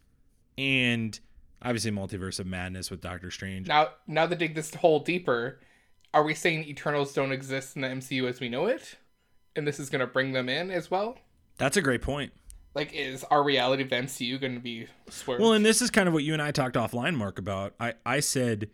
and 0.57 1.19
obviously 1.61 1.91
multiverse 1.91 2.39
of 2.39 2.47
madness 2.47 2.89
with 2.89 3.01
Doctor 3.01 3.31
Strange. 3.31 3.67
Now, 3.67 3.89
now 4.07 4.27
to 4.27 4.35
dig 4.35 4.55
this 4.55 4.73
hole 4.73 4.99
deeper, 4.99 5.59
are 6.17 6.23
we 6.23 6.33
saying 6.33 6.63
Eternals 6.63 7.13
don't 7.13 7.31
exist 7.31 7.75
in 7.75 7.83
the 7.83 7.89
MCU 7.89 8.27
as 8.27 8.39
we 8.39 8.49
know 8.49 8.65
it, 8.65 8.95
and 9.55 9.67
this 9.67 9.79
is 9.79 9.91
going 9.91 9.99
to 9.99 10.07
bring 10.07 10.31
them 10.31 10.49
in 10.49 10.71
as 10.71 10.89
well? 10.89 11.19
That's 11.59 11.77
a 11.77 11.81
great 11.81 12.01
point. 12.01 12.33
Like, 12.73 12.91
is 12.91 13.23
our 13.25 13.43
reality 13.43 13.83
of 13.83 13.91
the 13.91 13.97
MCU 13.97 14.41
going 14.41 14.55
to 14.55 14.59
be 14.59 14.87
swerved? 15.09 15.43
Well, 15.43 15.53
and 15.53 15.63
this 15.63 15.79
is 15.79 15.91
kind 15.91 16.07
of 16.07 16.15
what 16.15 16.23
you 16.23 16.33
and 16.33 16.41
I 16.41 16.49
talked 16.49 16.75
offline, 16.75 17.13
Mark, 17.13 17.37
about. 17.37 17.75
I, 17.79 17.93
I 18.03 18.19
said 18.19 18.71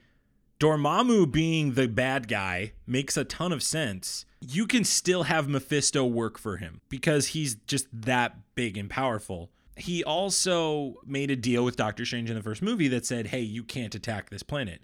Dormammu 0.58 1.34
being 1.34 1.74
the 1.74 1.90
bad 1.90 2.30
guy 2.30 2.72
makes 2.88 3.18
a 3.18 3.26
ton 3.26 3.52
of 3.52 3.62
sense. 3.62 4.24
You 4.40 4.66
can 4.66 4.86
still 4.86 5.24
have 5.24 5.50
Mephisto 5.50 6.06
work 6.06 6.38
for 6.38 6.58
him 6.58 6.80
because 6.88 7.28
he's 7.28 7.56
just 7.68 7.88
that 7.92 8.38
big 8.56 8.78
and 8.78 8.90
powerful. 8.90 9.52
He 9.76 10.02
also 10.02 10.96
made 11.06 11.30
a 11.30 11.36
deal 11.36 11.66
with 11.66 11.76
Doctor 11.76 12.06
Strange 12.06 12.30
in 12.30 12.38
the 12.38 12.44
first 12.44 12.62
movie 12.62 12.88
that 12.88 13.06
said, 13.06 13.28
hey, 13.28 13.42
you 13.42 13.66
can't 13.66 13.96
attack 13.96 14.30
this 14.30 14.44
planet. 14.44 14.80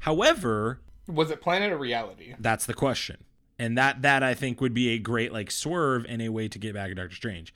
However, 0.00 0.80
was 1.06 1.30
it 1.30 1.40
planet 1.40 1.72
or 1.72 1.78
reality? 1.78 2.34
that's 2.38 2.66
the 2.66 2.74
question. 2.74 3.24
And 3.58 3.76
that 3.78 4.02
that 4.02 4.22
I 4.22 4.34
think 4.34 4.60
would 4.60 4.74
be 4.74 4.90
a 4.90 4.98
great 4.98 5.32
like 5.32 5.50
swerve 5.50 6.04
and 6.08 6.20
a 6.22 6.30
way 6.30 6.48
to 6.48 6.58
get 6.58 6.74
back 6.74 6.90
at 6.90 6.96
Doctor 6.96 7.14
Strange. 7.14 7.54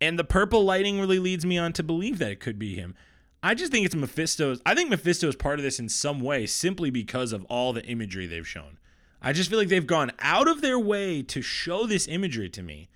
And 0.00 0.18
the 0.18 0.24
purple 0.24 0.64
lighting 0.64 1.00
really 1.00 1.18
leads 1.18 1.44
me 1.44 1.58
on 1.58 1.72
to 1.74 1.82
believe 1.82 2.18
that 2.18 2.30
it 2.30 2.40
could 2.40 2.58
be 2.58 2.74
him. 2.74 2.94
I 3.42 3.54
just 3.54 3.72
think 3.72 3.84
it's 3.86 3.94
Mephisto's. 3.94 4.60
I 4.64 4.74
think 4.74 4.90
Mephisto 4.90 5.28
is 5.28 5.36
part 5.36 5.58
of 5.58 5.62
this 5.62 5.78
in 5.78 5.88
some 5.88 6.20
way 6.20 6.46
simply 6.46 6.90
because 6.90 7.32
of 7.32 7.44
all 7.44 7.72
the 7.72 7.84
imagery 7.84 8.26
they've 8.26 8.46
shown. 8.46 8.78
I 9.20 9.32
just 9.32 9.50
feel 9.50 9.58
like 9.58 9.68
they've 9.68 9.86
gone 9.86 10.12
out 10.20 10.48
of 10.48 10.60
their 10.60 10.78
way 10.78 11.22
to 11.22 11.42
show 11.42 11.86
this 11.86 12.06
imagery 12.08 12.48
to 12.50 12.62
me. 12.62 12.88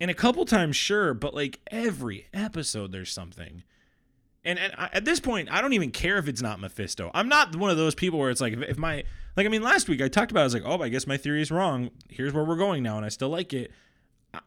And 0.00 0.10
a 0.10 0.14
couple 0.14 0.44
times, 0.44 0.76
sure, 0.76 1.14
but 1.14 1.34
like 1.34 1.60
every 1.70 2.26
episode, 2.32 2.92
there's 2.92 3.12
something. 3.12 3.62
And, 4.48 4.58
and 4.58 4.72
I, 4.78 4.88
at 4.94 5.04
this 5.04 5.20
point, 5.20 5.50
I 5.52 5.60
don't 5.60 5.74
even 5.74 5.90
care 5.90 6.16
if 6.16 6.26
it's 6.26 6.40
not 6.40 6.58
Mephisto. 6.58 7.10
I'm 7.12 7.28
not 7.28 7.54
one 7.54 7.70
of 7.70 7.76
those 7.76 7.94
people 7.94 8.18
where 8.18 8.30
it's 8.30 8.40
like, 8.40 8.54
if, 8.54 8.62
if 8.62 8.78
my, 8.78 9.04
like, 9.36 9.44
I 9.44 9.50
mean, 9.50 9.62
last 9.62 9.90
week 9.90 10.00
I 10.00 10.08
talked 10.08 10.30
about, 10.30 10.40
it, 10.40 10.44
I 10.44 10.46
was 10.46 10.54
like, 10.54 10.62
oh, 10.64 10.82
I 10.82 10.88
guess 10.88 11.06
my 11.06 11.18
theory 11.18 11.42
is 11.42 11.50
wrong. 11.50 11.90
Here's 12.08 12.32
where 12.32 12.44
we're 12.44 12.56
going 12.56 12.82
now, 12.82 12.96
and 12.96 13.04
I 13.04 13.10
still 13.10 13.28
like 13.28 13.52
it. 13.52 13.70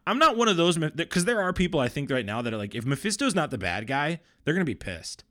I'm 0.08 0.18
not 0.18 0.38
one 0.38 0.48
of 0.48 0.58
those, 0.58 0.78
because 0.78 1.26
there 1.26 1.40
are 1.40 1.54
people 1.54 1.80
I 1.80 1.88
think 1.88 2.10
right 2.10 2.26
now 2.26 2.42
that 2.42 2.52
are 2.52 2.58
like, 2.58 2.74
if 2.74 2.84
Mephisto's 2.84 3.36
not 3.36 3.52
the 3.52 3.60
bad 3.60 3.86
guy, 3.86 4.22
they're 4.44 4.56
to 4.56 4.66
be 4.66 4.74
pissed. 4.74 5.24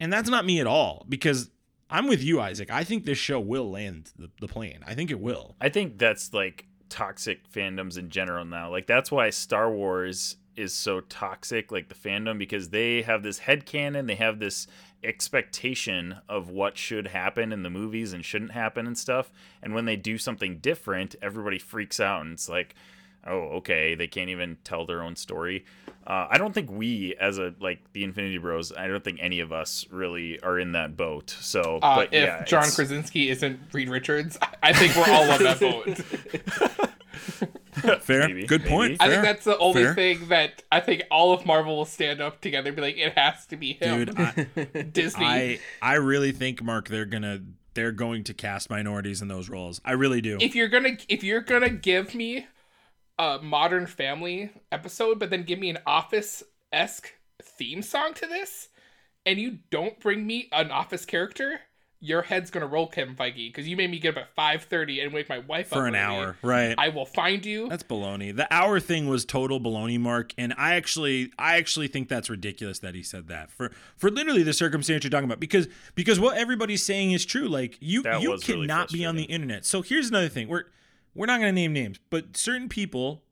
And 0.00 0.10
that's 0.10 0.30
not 0.30 0.46
me 0.46 0.58
at 0.58 0.66
all, 0.66 1.04
because 1.06 1.50
I'm 1.90 2.06
with 2.06 2.22
you, 2.22 2.40
Isaac. 2.40 2.70
I 2.70 2.84
think 2.84 3.04
this 3.04 3.18
show 3.18 3.38
will 3.38 3.70
land 3.70 4.12
the, 4.18 4.30
the 4.40 4.48
plane. 4.48 4.80
I 4.86 4.94
think 4.94 5.10
it 5.10 5.20
will. 5.20 5.54
I 5.60 5.68
think 5.68 5.98
that's 5.98 6.32
like 6.32 6.66
toxic 6.88 7.50
fandoms 7.50 7.98
in 7.98 8.08
general 8.08 8.46
now. 8.46 8.70
Like 8.70 8.86
that's 8.86 9.12
why 9.12 9.28
Star 9.30 9.70
Wars 9.70 10.36
is 10.58 10.74
so 10.74 11.00
toxic, 11.00 11.70
like 11.70 11.88
the 11.88 11.94
fandom, 11.94 12.38
because 12.38 12.70
they 12.70 13.02
have 13.02 13.22
this 13.22 13.38
head 13.38 13.64
canon, 13.64 14.06
they 14.06 14.16
have 14.16 14.38
this 14.38 14.66
expectation 15.04 16.16
of 16.28 16.50
what 16.50 16.76
should 16.76 17.08
happen 17.08 17.52
in 17.52 17.62
the 17.62 17.70
movies 17.70 18.12
and 18.12 18.24
shouldn't 18.24 18.50
happen 18.50 18.86
and 18.86 18.98
stuff. 18.98 19.30
And 19.62 19.74
when 19.74 19.84
they 19.84 19.96
do 19.96 20.18
something 20.18 20.58
different, 20.58 21.14
everybody 21.22 21.58
freaks 21.58 22.00
out 22.00 22.22
and 22.22 22.32
it's 22.32 22.48
like, 22.48 22.74
oh, 23.26 23.56
okay, 23.58 23.94
they 23.94 24.06
can't 24.06 24.30
even 24.30 24.56
tell 24.64 24.86
their 24.86 25.02
own 25.02 25.16
story. 25.16 25.64
Uh, 26.06 26.26
I 26.30 26.38
don't 26.38 26.54
think 26.54 26.70
we, 26.70 27.14
as 27.20 27.38
a 27.38 27.54
like 27.60 27.80
the 27.92 28.02
Infinity 28.04 28.38
Bros, 28.38 28.72
I 28.72 28.86
don't 28.88 29.04
think 29.04 29.18
any 29.20 29.40
of 29.40 29.52
us 29.52 29.84
really 29.90 30.40
are 30.40 30.58
in 30.58 30.72
that 30.72 30.96
boat. 30.96 31.28
So, 31.40 31.78
Uh, 31.82 31.96
but 31.96 32.14
if 32.14 32.24
yeah, 32.24 32.44
John 32.44 32.60
it's- 32.60 32.76
Krasinski 32.76 33.28
isn't 33.28 33.60
Reed 33.72 33.90
Richards, 33.90 34.38
I- 34.40 34.48
I 34.62 34.72
think 34.72 34.96
we're 34.96 35.12
all 35.14 35.30
on 35.30 35.42
that 35.42 35.60
boat. 35.60 36.88
Fair. 38.02 38.26
Maybe, 38.28 38.46
Good 38.46 38.62
maybe. 38.62 38.70
point. 38.70 38.96
I 39.00 39.06
Fair. 39.06 39.10
think 39.10 39.24
that's 39.24 39.44
the 39.44 39.58
only 39.58 39.84
Fair. 39.84 39.94
thing 39.94 40.28
that 40.28 40.62
I 40.72 40.80
think 40.80 41.02
all 41.10 41.32
of 41.32 41.46
Marvel 41.46 41.76
will 41.76 41.84
stand 41.84 42.20
up 42.20 42.40
together 42.40 42.68
and 42.70 42.76
be 42.76 42.82
like, 42.82 42.96
it 42.96 43.16
has 43.16 43.46
to 43.46 43.56
be 43.56 43.74
him. 43.74 44.06
Dude, 44.06 44.18
I, 44.18 44.82
Disney. 44.90 45.24
I 45.24 45.60
I 45.80 45.94
really 45.94 46.32
think 46.32 46.62
Mark 46.62 46.88
they're 46.88 47.04
gonna 47.04 47.40
they're 47.74 47.92
going 47.92 48.24
to 48.24 48.34
cast 48.34 48.68
minorities 48.70 49.22
in 49.22 49.28
those 49.28 49.48
roles. 49.48 49.80
I 49.84 49.92
really 49.92 50.20
do. 50.20 50.38
if 50.40 50.54
you're 50.56 50.68
gonna 50.68 50.96
if 51.08 51.22
you're 51.22 51.40
gonna 51.40 51.68
give 51.70 52.14
me 52.14 52.46
a 53.18 53.38
Modern 53.42 53.86
Family 53.86 54.50
episode, 54.70 55.18
but 55.18 55.30
then 55.30 55.42
give 55.42 55.58
me 55.58 55.70
an 55.70 55.78
Office 55.86 56.42
esque 56.72 57.12
theme 57.42 57.82
song 57.82 58.14
to 58.14 58.26
this, 58.26 58.68
and 59.26 59.38
you 59.38 59.58
don't 59.70 59.98
bring 60.00 60.26
me 60.26 60.48
an 60.52 60.70
Office 60.70 61.04
character, 61.04 61.60
your 62.00 62.22
head's 62.22 62.50
gonna 62.50 62.66
roll, 62.66 62.86
Kevin 62.86 63.16
Feige, 63.16 63.48
because 63.48 63.66
you 63.66 63.76
made 63.76 63.90
me 63.90 63.98
get 63.98 64.16
up 64.16 64.22
at 64.22 64.34
five 64.36 64.62
thirty 64.62 65.00
and 65.00 65.12
wake 65.12 65.28
my 65.28 65.40
wife 65.40 65.72
up 65.72 65.78
for 65.80 65.86
an 65.86 65.96
early. 65.96 66.04
hour, 66.04 66.36
right? 66.42 66.74
I 66.78 66.90
will 66.90 67.06
find 67.06 67.44
you. 67.44 67.68
that's 67.68 67.82
baloney. 67.82 68.34
The 68.34 68.46
hour 68.54 68.78
thing 68.78 69.08
was 69.08 69.24
total 69.24 69.60
baloney, 69.60 69.98
Mark, 69.98 70.32
and 70.38 70.54
I 70.56 70.74
actually 70.74 71.32
I 71.38 71.56
actually 71.56 71.88
think 71.88 72.08
that's 72.08 72.30
ridiculous 72.30 72.78
that 72.80 72.94
he 72.94 73.02
said 73.02 73.26
that 73.28 73.50
for 73.50 73.72
for 73.96 74.10
literally 74.10 74.44
the 74.44 74.52
circumstance 74.52 75.02
you're 75.02 75.10
talking 75.10 75.24
about 75.24 75.40
because 75.40 75.66
because 75.96 76.20
what 76.20 76.36
everybody's 76.36 76.84
saying 76.84 77.10
is 77.12 77.24
true. 77.24 77.48
Like 77.48 77.78
you 77.80 78.02
That 78.02 78.22
you 78.22 78.30
was 78.30 78.48
really 78.48 78.68
cannot 78.68 78.90
be 78.92 79.04
on 79.04 79.16
the 79.16 79.24
internet. 79.24 79.64
So 79.64 79.82
here's 79.82 80.08
another 80.08 80.28
thing. 80.28 80.46
We're 80.46 80.64
we're 81.18 81.26
not 81.26 81.40
gonna 81.40 81.52
name 81.52 81.72
names, 81.72 81.98
but 82.10 82.36
certain 82.36 82.68
people 82.68 83.22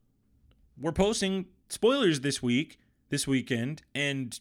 were 0.79 0.91
posting 0.91 1.45
spoilers 1.69 2.19
this 2.19 2.43
week, 2.43 2.77
this 3.09 3.25
weekend, 3.25 3.81
and 3.95 4.39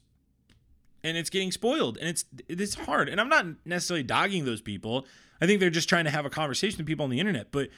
and 1.04 1.16
it's 1.16 1.30
getting 1.30 1.52
spoiled 1.52 1.96
and 1.98 2.08
it's 2.08 2.24
it's 2.48 2.74
hard. 2.74 3.08
And 3.08 3.20
i'm 3.20 3.28
not 3.28 3.46
necessarily 3.64 4.02
dogging 4.02 4.44
those 4.44 4.60
people. 4.60 5.06
I 5.40 5.46
think 5.46 5.60
they're 5.60 5.70
just 5.70 5.88
trying 5.88 6.06
to 6.06 6.10
have 6.10 6.26
a 6.26 6.30
conversation 6.30 6.78
with 6.78 6.86
people 6.86 7.04
on 7.04 7.10
the 7.10 7.20
internet 7.20 7.52
but 7.52 7.68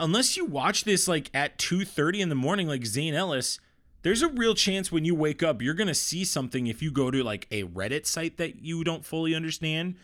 unless 0.00 0.36
you 0.36 0.44
watch 0.44 0.84
this 0.84 1.08
like 1.08 1.30
at 1.32 1.56
2.30 1.58 2.18
in 2.20 2.28
the 2.28 2.34
morning 2.34 2.66
like 2.66 2.82
zayne 2.82 3.14
ellis 3.14 3.60
there's 4.02 4.20
a 4.20 4.28
real 4.28 4.54
chance 4.54 4.90
when 4.90 5.04
you 5.04 5.14
wake 5.14 5.42
up 5.42 5.62
you're 5.62 5.74
going 5.74 5.88
to 5.88 5.94
see 5.94 6.24
something 6.24 6.66
if 6.66 6.82
you 6.82 6.90
go 6.90 7.10
to 7.10 7.22
like 7.22 7.46
a 7.50 7.62
reddit 7.64 8.04
site 8.04 8.36
that 8.36 8.62
you 8.64 8.82
don't 8.82 9.04
fully 9.04 9.34
understand 9.34 9.94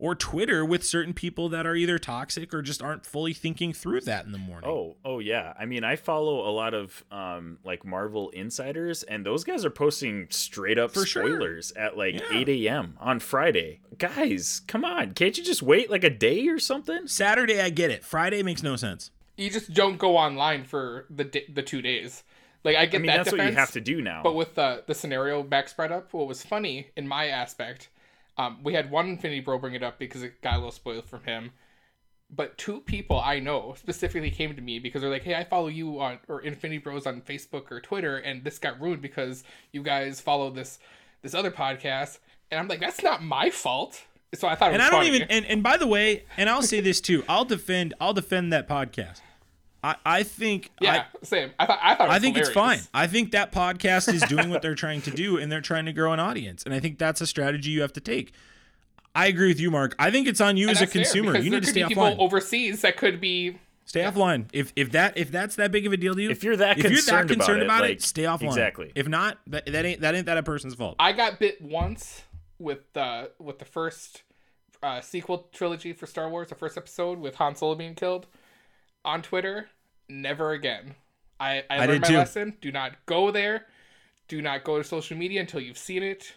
or 0.00 0.16
twitter 0.16 0.64
with 0.64 0.82
certain 0.84 1.14
people 1.14 1.48
that 1.48 1.64
are 1.66 1.76
either 1.76 1.96
toxic 1.98 2.52
or 2.52 2.62
just 2.62 2.82
aren't 2.82 3.06
fully 3.06 3.32
thinking 3.32 3.72
through 3.72 4.00
that 4.00 4.24
in 4.26 4.32
the 4.32 4.38
morning 4.38 4.68
Oh, 4.68 4.96
oh 5.04 5.18
yeah. 5.20 5.52
I 5.58 5.66
mean, 5.66 5.84
I 5.84 5.94
follow 5.96 6.48
a 6.48 6.50
lot 6.50 6.74
of 6.74 7.04
um 7.12 7.58
like 7.64 7.84
Marvel 7.84 8.30
insiders, 8.30 9.02
and 9.04 9.24
those 9.24 9.44
guys 9.44 9.64
are 9.64 9.70
posting 9.70 10.26
straight 10.30 10.78
up 10.78 10.92
For 10.92 11.06
sure. 11.06 11.22
spoilers 11.26 11.70
at 11.72 11.96
like 11.96 12.14
Yeah. 12.14 12.38
8 12.38 12.48
a.m. 12.48 12.96
on 12.98 13.20
Friday. 13.20 13.80
Guys, 13.98 14.62
come 14.66 14.84
on! 14.84 15.12
Can't 15.12 15.36
you 15.38 15.44
just 15.44 15.62
wait 15.62 15.90
like 15.90 16.02
a 16.04 16.10
day 16.10 16.48
or 16.48 16.58
something? 16.58 17.06
saturday 17.06 17.60
i 17.60 17.68
get 17.70 17.90
it 17.90 18.04
friday 18.04 18.42
makes 18.42 18.62
no 18.62 18.74
sense 18.76 19.10
You 19.36 19.50
just 19.50 19.72
don't 19.72 19.98
go 19.98 20.16
online 20.16 20.64
for 20.64 21.06
the 21.10 21.24
di- 21.24 21.46
the 21.52 21.62
two 21.62 21.82
days. 21.82 22.22
Like 22.64 22.76
I 22.76 22.82
I 22.82 22.86
get 22.86 23.00
mean, 23.00 23.06
that 23.06 23.16
that's 23.18 23.32
what 23.32 23.38
defense, 23.38 23.54
you 23.54 23.60
have 23.60 23.72
to 23.72 23.80
do 23.80 24.02
now. 24.02 24.22
But 24.22 24.34
with 24.34 24.54
the 24.54 24.82
the 24.86 24.94
scenario 24.94 25.42
back 25.42 25.68
spread 25.68 25.90
up, 25.92 26.12
what 26.12 26.26
was 26.28 26.42
funny 26.42 26.88
in 26.96 27.08
my 27.08 27.26
aspect, 27.28 27.88
um, 28.36 28.58
we 28.62 28.74
had 28.74 28.90
one 28.90 29.08
Infinity 29.08 29.40
Bro 29.40 29.58
bring 29.58 29.74
it 29.74 29.82
up 29.82 29.98
because 29.98 30.22
it 30.22 30.40
got 30.42 30.54
a 30.54 30.56
little 30.56 30.70
spoiled 30.72 31.06
from 31.06 31.24
him. 31.24 31.50
But 32.32 32.56
two 32.56 32.80
people 32.80 33.20
I 33.20 33.40
know 33.40 33.74
specifically 33.76 34.30
came 34.30 34.54
to 34.54 34.62
me 34.62 34.78
because 34.78 35.00
they're 35.02 35.10
like, 35.10 35.24
"Hey, 35.24 35.34
I 35.34 35.44
follow 35.44 35.66
you 35.66 36.00
on 36.00 36.20
or 36.28 36.40
Infinity 36.40 36.78
Bros 36.78 37.06
on 37.06 37.20
Facebook 37.22 37.72
or 37.72 37.80
Twitter, 37.80 38.18
and 38.18 38.44
this 38.44 38.58
got 38.58 38.80
ruined 38.80 39.02
because 39.02 39.42
you 39.72 39.82
guys 39.82 40.20
follow 40.20 40.50
this 40.50 40.78
this 41.22 41.34
other 41.34 41.50
podcast." 41.50 42.18
And 42.50 42.60
I'm 42.60 42.68
like, 42.68 42.80
"That's 42.80 43.02
not 43.02 43.22
my 43.22 43.50
fault." 43.50 44.04
So 44.34 44.46
I 44.46 44.54
thought 44.54 44.70
it 44.70 44.74
and 44.74 44.80
was 44.80 44.86
I 44.86 44.90
don't 44.90 45.04
funny. 45.04 45.16
even 45.16 45.28
and, 45.28 45.44
and 45.46 45.62
by 45.62 45.76
the 45.76 45.88
way, 45.88 46.24
and 46.36 46.48
I'll 46.48 46.62
say 46.62 46.80
this 46.80 47.00
too. 47.00 47.24
I'll 47.28 47.44
defend 47.44 47.94
I'll 48.00 48.14
defend 48.14 48.52
that 48.52 48.68
podcast. 48.68 49.20
I, 49.82 49.96
I 50.04 50.22
think 50.24 50.70
yeah, 50.80 51.04
same. 51.22 51.52
I 51.58 51.66
thought 51.66 51.78
I 51.82 51.94
thought 51.94 52.08
it 52.08 52.10
I, 52.10 52.12
I 52.12 52.16
was 52.16 52.22
think 52.22 52.36
it's 52.36 52.50
fine. 52.50 52.80
I 52.92 53.06
think 53.06 53.32
that 53.32 53.50
podcast 53.52 54.12
is 54.12 54.20
doing 54.22 54.50
what 54.50 54.60
they're 54.62 54.74
trying 54.74 55.00
to 55.02 55.10
do 55.10 55.38
and 55.38 55.50
they're 55.50 55.60
trying 55.62 55.86
to 55.86 55.92
grow 55.92 56.12
an 56.12 56.20
audience. 56.20 56.62
And 56.64 56.74
I 56.74 56.80
think 56.80 56.98
that's 56.98 57.20
a 57.20 57.26
strategy 57.26 57.70
you 57.70 57.80
have 57.82 57.92
to 57.94 58.00
take. 58.00 58.32
I 59.14 59.26
agree 59.26 59.48
with 59.48 59.58
you, 59.58 59.70
Mark. 59.70 59.94
I 59.98 60.10
think 60.10 60.28
it's 60.28 60.40
on 60.40 60.56
you 60.56 60.68
And 60.68 60.76
as 60.76 60.82
a 60.82 60.84
that's 60.84 60.92
fair, 60.92 61.02
consumer. 61.02 61.32
because 61.32 61.44
You 61.44 61.50
there 61.50 61.60
need 61.60 61.66
to 61.66 61.72
could 61.72 61.74
stay 61.74 61.82
be 61.84 61.88
people 61.88 62.16
overseas 62.22 62.82
that 62.82 62.96
could 62.96 63.20
be 63.20 63.58
Stay 63.86 64.02
offline. 64.02 64.44
If 64.52 64.72
if 64.76 64.92
that 64.92 65.16
if 65.16 65.32
that's 65.32 65.56
that 65.56 65.72
big 65.72 65.84
of 65.84 65.92
a 65.92 65.96
deal 65.96 66.14
to 66.14 66.22
you, 66.22 66.30
If 66.30 66.44
you're 66.44 66.56
that 66.56 66.78
if 66.78 66.84
you're 66.84 66.92
that 66.92 67.26
concerned 67.26 67.30
about 67.32 67.38
concerned 67.38 67.62
it, 67.62 67.64
about 67.64 67.80
like, 67.80 67.90
it, 67.92 68.02
stay 68.02 68.22
offline. 68.22 68.46
exactly. 68.48 68.92
If 68.94 69.08
not, 69.08 69.38
that, 69.48 69.66
that 69.66 69.84
ain't 69.84 70.00
that 70.02 70.14
ain't 70.14 70.26
that 70.26 70.36
a 70.36 70.44
person's 70.44 70.74
fault. 70.74 70.94
I 71.00 71.10
got 71.12 71.40
bit 71.40 71.60
once 71.60 72.22
with 72.60 72.92
the 72.92 73.32
with 73.40 73.58
the 73.58 73.64
first 73.64 74.22
uh, 74.80 75.00
sequel 75.00 75.48
trilogy 75.52 75.92
for 75.92 76.06
Star 76.06 76.28
Wars, 76.28 76.50
the 76.50 76.54
first 76.54 76.76
episode 76.76 77.18
with 77.18 77.34
Han 77.36 77.56
Solo 77.56 77.74
being 77.74 77.96
killed 77.96 78.26
on 79.04 79.22
Twitter. 79.22 79.68
Never 80.08 80.52
again. 80.52 80.94
I 81.38 81.64
I, 81.70 81.78
I 81.78 81.86
learned 81.86 82.02
my 82.02 82.08
too. 82.08 82.16
lesson. 82.18 82.56
Do 82.60 82.72
not 82.72 82.92
go 83.06 83.30
there. 83.30 83.66
Do 84.28 84.40
not 84.42 84.64
go 84.64 84.78
to 84.78 84.84
social 84.84 85.16
media 85.16 85.40
until 85.40 85.60
you've 85.60 85.78
seen 85.78 86.02
it, 86.02 86.32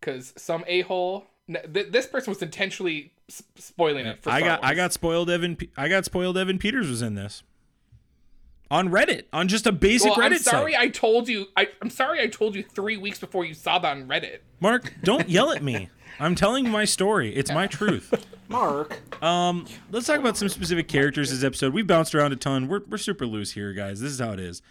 because 0.00 0.32
some 0.36 0.64
a 0.66 0.82
hole. 0.82 1.26
Th- 1.46 1.88
this 1.90 2.06
person 2.06 2.30
was 2.30 2.42
intentionally 2.42 3.12
s- 3.28 3.42
spoiling 3.56 4.06
it. 4.06 4.22
For 4.22 4.30
I 4.30 4.40
got 4.40 4.64
I 4.64 4.74
got 4.74 4.92
spoiled. 4.92 5.28
Evan 5.30 5.56
Pe- 5.56 5.68
I 5.76 5.88
got 5.88 6.04
spoiled. 6.04 6.36
Evan 6.38 6.58
Peters 6.58 6.88
was 6.88 7.02
in 7.02 7.14
this 7.14 7.42
on 8.70 8.88
Reddit 8.88 9.24
on 9.32 9.46
just 9.48 9.66
a 9.66 9.72
basic 9.72 10.16
Well, 10.16 10.26
Reddit 10.26 10.32
I'm 10.36 10.38
sorry. 10.38 10.72
site. 10.72 10.80
I 10.80 10.88
told 10.88 11.28
you. 11.28 11.46
I, 11.56 11.68
I'm 11.82 11.90
sorry. 11.90 12.20
I 12.20 12.26
told 12.28 12.54
you 12.54 12.62
three 12.62 12.96
weeks 12.96 13.18
before 13.20 13.44
you 13.44 13.52
saw 13.54 13.78
that 13.78 13.96
on 13.96 14.08
Reddit. 14.08 14.38
Mark, 14.60 14.94
don't 15.02 15.28
yell 15.28 15.52
at 15.52 15.62
me. 15.62 15.88
I'm 16.20 16.34
telling 16.34 16.68
my 16.68 16.84
story. 16.84 17.34
It's 17.34 17.50
my 17.52 17.66
truth. 17.66 18.26
Mark. 18.48 19.00
Um, 19.22 19.66
let's 19.90 20.06
talk 20.06 20.18
about 20.20 20.36
some 20.36 20.48
specific 20.48 20.86
characters 20.86 21.30
this 21.30 21.42
episode. 21.42 21.72
We've 21.72 21.86
bounced 21.86 22.14
around 22.14 22.32
a 22.32 22.36
ton. 22.36 22.68
We're, 22.68 22.80
we're 22.88 22.98
super 22.98 23.26
loose 23.26 23.52
here, 23.52 23.72
guys. 23.72 24.00
This 24.00 24.12
is 24.12 24.20
how 24.20 24.32
it 24.32 24.40
is. 24.40 24.62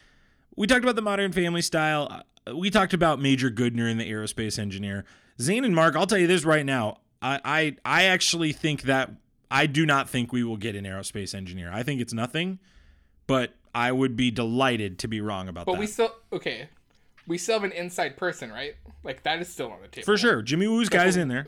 We 0.55 0.67
talked 0.67 0.83
about 0.83 0.95
the 0.95 1.01
modern 1.01 1.31
family 1.31 1.61
style. 1.61 2.23
Uh, 2.47 2.55
We 2.55 2.69
talked 2.69 2.93
about 2.93 3.19
Major 3.19 3.49
Goodner 3.49 3.89
and 3.89 3.99
the 3.99 4.09
aerospace 4.09 4.59
engineer. 4.59 5.05
Zayne 5.41 5.65
and 5.65 5.73
Mark, 5.75 5.95
I'll 5.95 6.05
tell 6.05 6.19
you 6.19 6.27
this 6.27 6.45
right 6.45 6.65
now. 6.65 6.97
I, 7.21 7.39
I 7.43 7.75
I 7.85 8.03
actually 8.03 8.51
think 8.53 8.83
that 8.83 9.09
I 9.49 9.65
do 9.65 9.85
not 9.85 10.09
think 10.09 10.31
we 10.31 10.43
will 10.43 10.57
get 10.57 10.75
an 10.75 10.83
aerospace 10.85 11.33
engineer. 11.33 11.71
I 11.73 11.81
think 11.81 12.01
it's 12.01 12.13
nothing, 12.13 12.59
but 13.27 13.53
I 13.73 13.91
would 13.91 14.15
be 14.15 14.29
delighted 14.29 14.99
to 14.99 15.07
be 15.07 15.21
wrong 15.21 15.47
about 15.47 15.65
But 15.65 15.71
that. 15.73 15.77
But 15.77 15.79
we 15.79 15.87
still 15.87 16.13
okay. 16.33 16.67
We 17.27 17.37
still 17.37 17.55
have 17.55 17.63
an 17.63 17.71
inside 17.71 18.17
person, 18.17 18.51
right? 18.51 18.75
Like 19.03 19.23
that 19.23 19.39
is 19.39 19.49
still 19.49 19.71
on 19.71 19.81
the 19.81 19.87
table 19.87 20.05
For 20.05 20.17
sure. 20.17 20.41
Jimmy 20.41 20.67
Woo's 20.67 20.89
guys 20.89 21.17
in 21.17 21.27
there. 21.27 21.47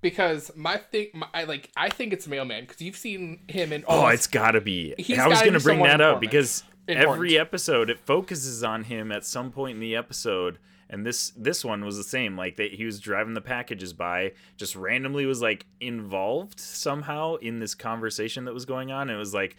Because 0.00 0.50
my 0.56 0.78
thing, 0.78 1.08
my, 1.14 1.28
I 1.32 1.44
like. 1.44 1.70
I 1.76 1.88
think 1.88 2.12
it's 2.12 2.26
mailman 2.26 2.64
because 2.64 2.82
you've 2.82 2.96
seen 2.96 3.40
him 3.46 3.72
in. 3.72 3.84
Oh, 3.86 4.08
it's 4.08 4.26
got 4.26 4.52
to 4.52 4.60
be. 4.60 4.94
He's 4.98 5.18
I 5.18 5.28
was 5.28 5.40
going 5.40 5.52
to 5.52 5.60
bring 5.60 5.80
that 5.82 6.00
up 6.00 6.20
because 6.20 6.64
Important. 6.88 7.14
every 7.14 7.38
episode 7.38 7.88
it 7.88 8.00
focuses 8.00 8.64
on 8.64 8.84
him 8.84 9.12
at 9.12 9.24
some 9.24 9.52
point 9.52 9.74
in 9.76 9.80
the 9.80 9.94
episode, 9.94 10.58
and 10.90 11.06
this 11.06 11.30
this 11.36 11.64
one 11.64 11.84
was 11.84 11.96
the 11.96 12.02
same. 12.02 12.36
Like 12.36 12.56
that, 12.56 12.72
he 12.72 12.84
was 12.84 12.98
driving 12.98 13.34
the 13.34 13.40
packages 13.40 13.92
by, 13.92 14.32
just 14.56 14.74
randomly 14.74 15.24
was 15.24 15.40
like 15.40 15.66
involved 15.80 16.58
somehow 16.58 17.36
in 17.36 17.60
this 17.60 17.76
conversation 17.76 18.44
that 18.46 18.54
was 18.54 18.64
going 18.64 18.90
on. 18.90 19.08
It 19.08 19.16
was 19.16 19.32
like, 19.32 19.56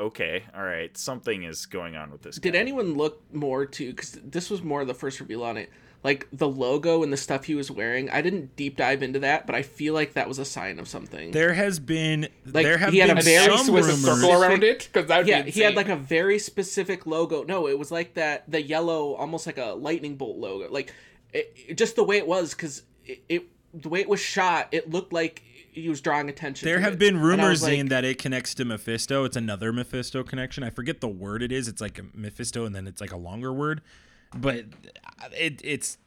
okay, 0.00 0.44
all 0.56 0.62
right, 0.64 0.96
something 0.96 1.42
is 1.44 1.66
going 1.66 1.94
on 1.96 2.10
with 2.10 2.22
this. 2.22 2.36
Did 2.36 2.54
guy. 2.54 2.58
anyone 2.58 2.94
look 2.94 3.22
more 3.34 3.66
to 3.66 3.90
because 3.90 4.12
this 4.24 4.50
was 4.50 4.62
more 4.62 4.84
the 4.84 4.94
first 4.94 5.20
reveal 5.20 5.42
on 5.44 5.56
it, 5.56 5.70
like 6.02 6.26
the 6.32 6.48
logo 6.48 7.02
and 7.02 7.12
the 7.12 7.16
stuff 7.16 7.44
he 7.44 7.54
was 7.54 7.70
wearing? 7.70 8.08
I 8.10 8.22
didn't 8.22 8.56
deep 8.56 8.76
dive 8.76 9.02
into 9.02 9.18
that, 9.20 9.46
but 9.46 9.54
I 9.54 9.62
feel 9.62 9.94
like 9.94 10.14
that 10.14 10.26
was 10.28 10.38
a 10.38 10.44
sign 10.44 10.78
of 10.78 10.88
something. 10.88 11.30
There 11.32 11.52
has 11.52 11.78
been 11.78 12.28
Like, 12.46 12.64
there 12.64 12.78
have 12.78 12.92
he 12.92 12.98
had 12.98 13.08
been 13.08 13.18
a 13.18 13.22
very 13.22 13.56
some 13.58 13.74
with 13.74 13.84
a 13.84 13.88
rumors. 13.88 14.02
circle 14.20 14.42
around 14.42 14.64
it 14.64 14.88
because 14.92 15.08
that 15.08 15.26
yeah, 15.26 15.42
be 15.42 15.50
he 15.50 15.60
had 15.60 15.74
like 15.74 15.88
a 15.88 15.96
very 15.96 16.38
specific 16.38 17.06
logo. 17.06 17.42
No, 17.44 17.68
it 17.68 17.78
was 17.78 17.90
like 17.92 18.14
that 18.14 18.50
the 18.50 18.62
yellow, 18.62 19.14
almost 19.14 19.46
like 19.46 19.58
a 19.58 19.72
lightning 19.72 20.16
bolt 20.16 20.38
logo. 20.38 20.68
Like 20.72 20.92
it, 21.32 21.52
it- 21.68 21.74
just 21.78 21.96
the 21.96 22.04
way 22.04 22.16
it 22.16 22.26
was 22.26 22.54
because 22.54 22.82
it, 23.04 23.22
it 23.28 23.44
the 23.72 23.88
way 23.88 24.00
it 24.00 24.08
was 24.08 24.18
shot, 24.20 24.68
it 24.72 24.90
looked 24.90 25.12
like 25.12 25.42
he 25.80 25.88
was 25.88 26.00
drawing 26.00 26.28
attention. 26.28 26.66
There 26.66 26.76
to 26.76 26.82
have 26.82 26.92
it. 26.94 26.98
been 26.98 27.18
rumors 27.20 27.48
was 27.50 27.62
like, 27.62 27.70
saying 27.70 27.88
that 27.88 28.04
it 28.04 28.18
connects 28.18 28.54
to 28.56 28.64
Mephisto. 28.64 29.24
It's 29.24 29.36
another 29.36 29.72
Mephisto 29.72 30.22
connection. 30.22 30.62
I 30.62 30.70
forget 30.70 31.00
the 31.00 31.08
word 31.08 31.42
it 31.42 31.52
is. 31.52 31.68
It's 31.68 31.80
like 31.80 31.98
a 31.98 32.02
Mephisto, 32.14 32.64
and 32.64 32.74
then 32.74 32.86
it's 32.86 33.00
like 33.00 33.12
a 33.12 33.16
longer 33.16 33.52
word. 33.52 33.80
But 34.36 34.66
it 35.32 35.60
it's 35.64 35.98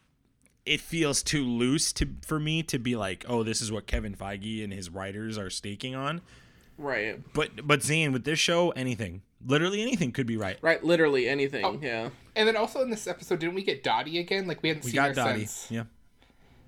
it 0.65 0.79
feels 0.79 1.21
too 1.23 1.43
loose 1.45 1.91
to 1.93 2.07
for 2.25 2.39
me 2.39 2.63
to 2.63 2.79
be 2.79 2.95
like, 2.95 3.25
oh, 3.27 3.43
this 3.43 3.61
is 3.61 3.71
what 3.71 3.85
Kevin 3.87 4.15
Feige 4.15 4.63
and 4.63 4.71
his 4.71 4.89
writers 4.89 5.37
are 5.37 5.49
staking 5.49 5.93
on. 5.95 6.21
right, 6.77 7.19
But 7.33 7.67
but 7.67 7.83
Zayne, 7.83 8.13
with 8.13 8.23
this 8.23 8.39
show, 8.39 8.71
anything, 8.71 9.23
literally 9.45 9.81
anything 9.81 10.11
could 10.13 10.25
be 10.25 10.37
right. 10.37 10.57
right, 10.61 10.81
literally 10.83 11.27
anything. 11.27 11.65
Oh. 11.65 11.77
Yeah, 11.81 12.09
And 12.35 12.47
then 12.47 12.55
also 12.55 12.81
in 12.81 12.89
this 12.89 13.07
episode, 13.07 13.39
didn't 13.39 13.55
we 13.55 13.63
get 13.63 13.83
Dottie 13.83 14.19
again? 14.19 14.47
Like 14.47 14.63
we 14.63 14.69
hadn't 14.69 14.85
We 14.85 14.91
seen 14.91 14.95
got 14.95 15.07
her 15.09 15.13
Dottie. 15.13 15.39
since. 15.41 15.67
Yeah. 15.69 15.83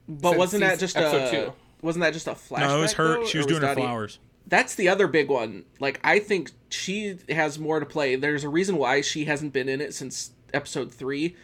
but 0.09 0.31
Since 0.31 0.37
wasn't 0.39 0.61
that 0.61 0.79
just 0.79 0.97
episode 0.97 1.21
a 1.21 1.31
two. 1.45 1.53
Wasn't 1.81 2.03
that 2.03 2.13
just 2.13 2.27
a 2.27 2.31
flashback? 2.31 2.59
No, 2.59 2.77
it 2.79 2.81
was 2.81 2.93
her. 2.93 3.07
though, 3.19 3.25
she 3.25 3.37
or 3.37 3.41
was 3.41 3.47
doing 3.47 3.61
her 3.61 3.75
flowers. 3.75 4.19
That's 4.47 4.75
the 4.75 4.89
other 4.89 5.07
big 5.07 5.29
one. 5.29 5.65
Like 5.79 5.99
I 6.03 6.19
think 6.19 6.51
she 6.69 7.17
has 7.29 7.57
more 7.57 7.79
to 7.79 7.85
play. 7.85 8.15
There's 8.15 8.43
a 8.43 8.49
reason 8.49 8.77
why 8.77 9.01
she 9.01 9.25
hasn't 9.25 9.53
been 9.53 9.69
in 9.69 9.81
it 9.81 9.93
since 9.93 10.31
episode 10.53 10.93
three, 10.93 11.35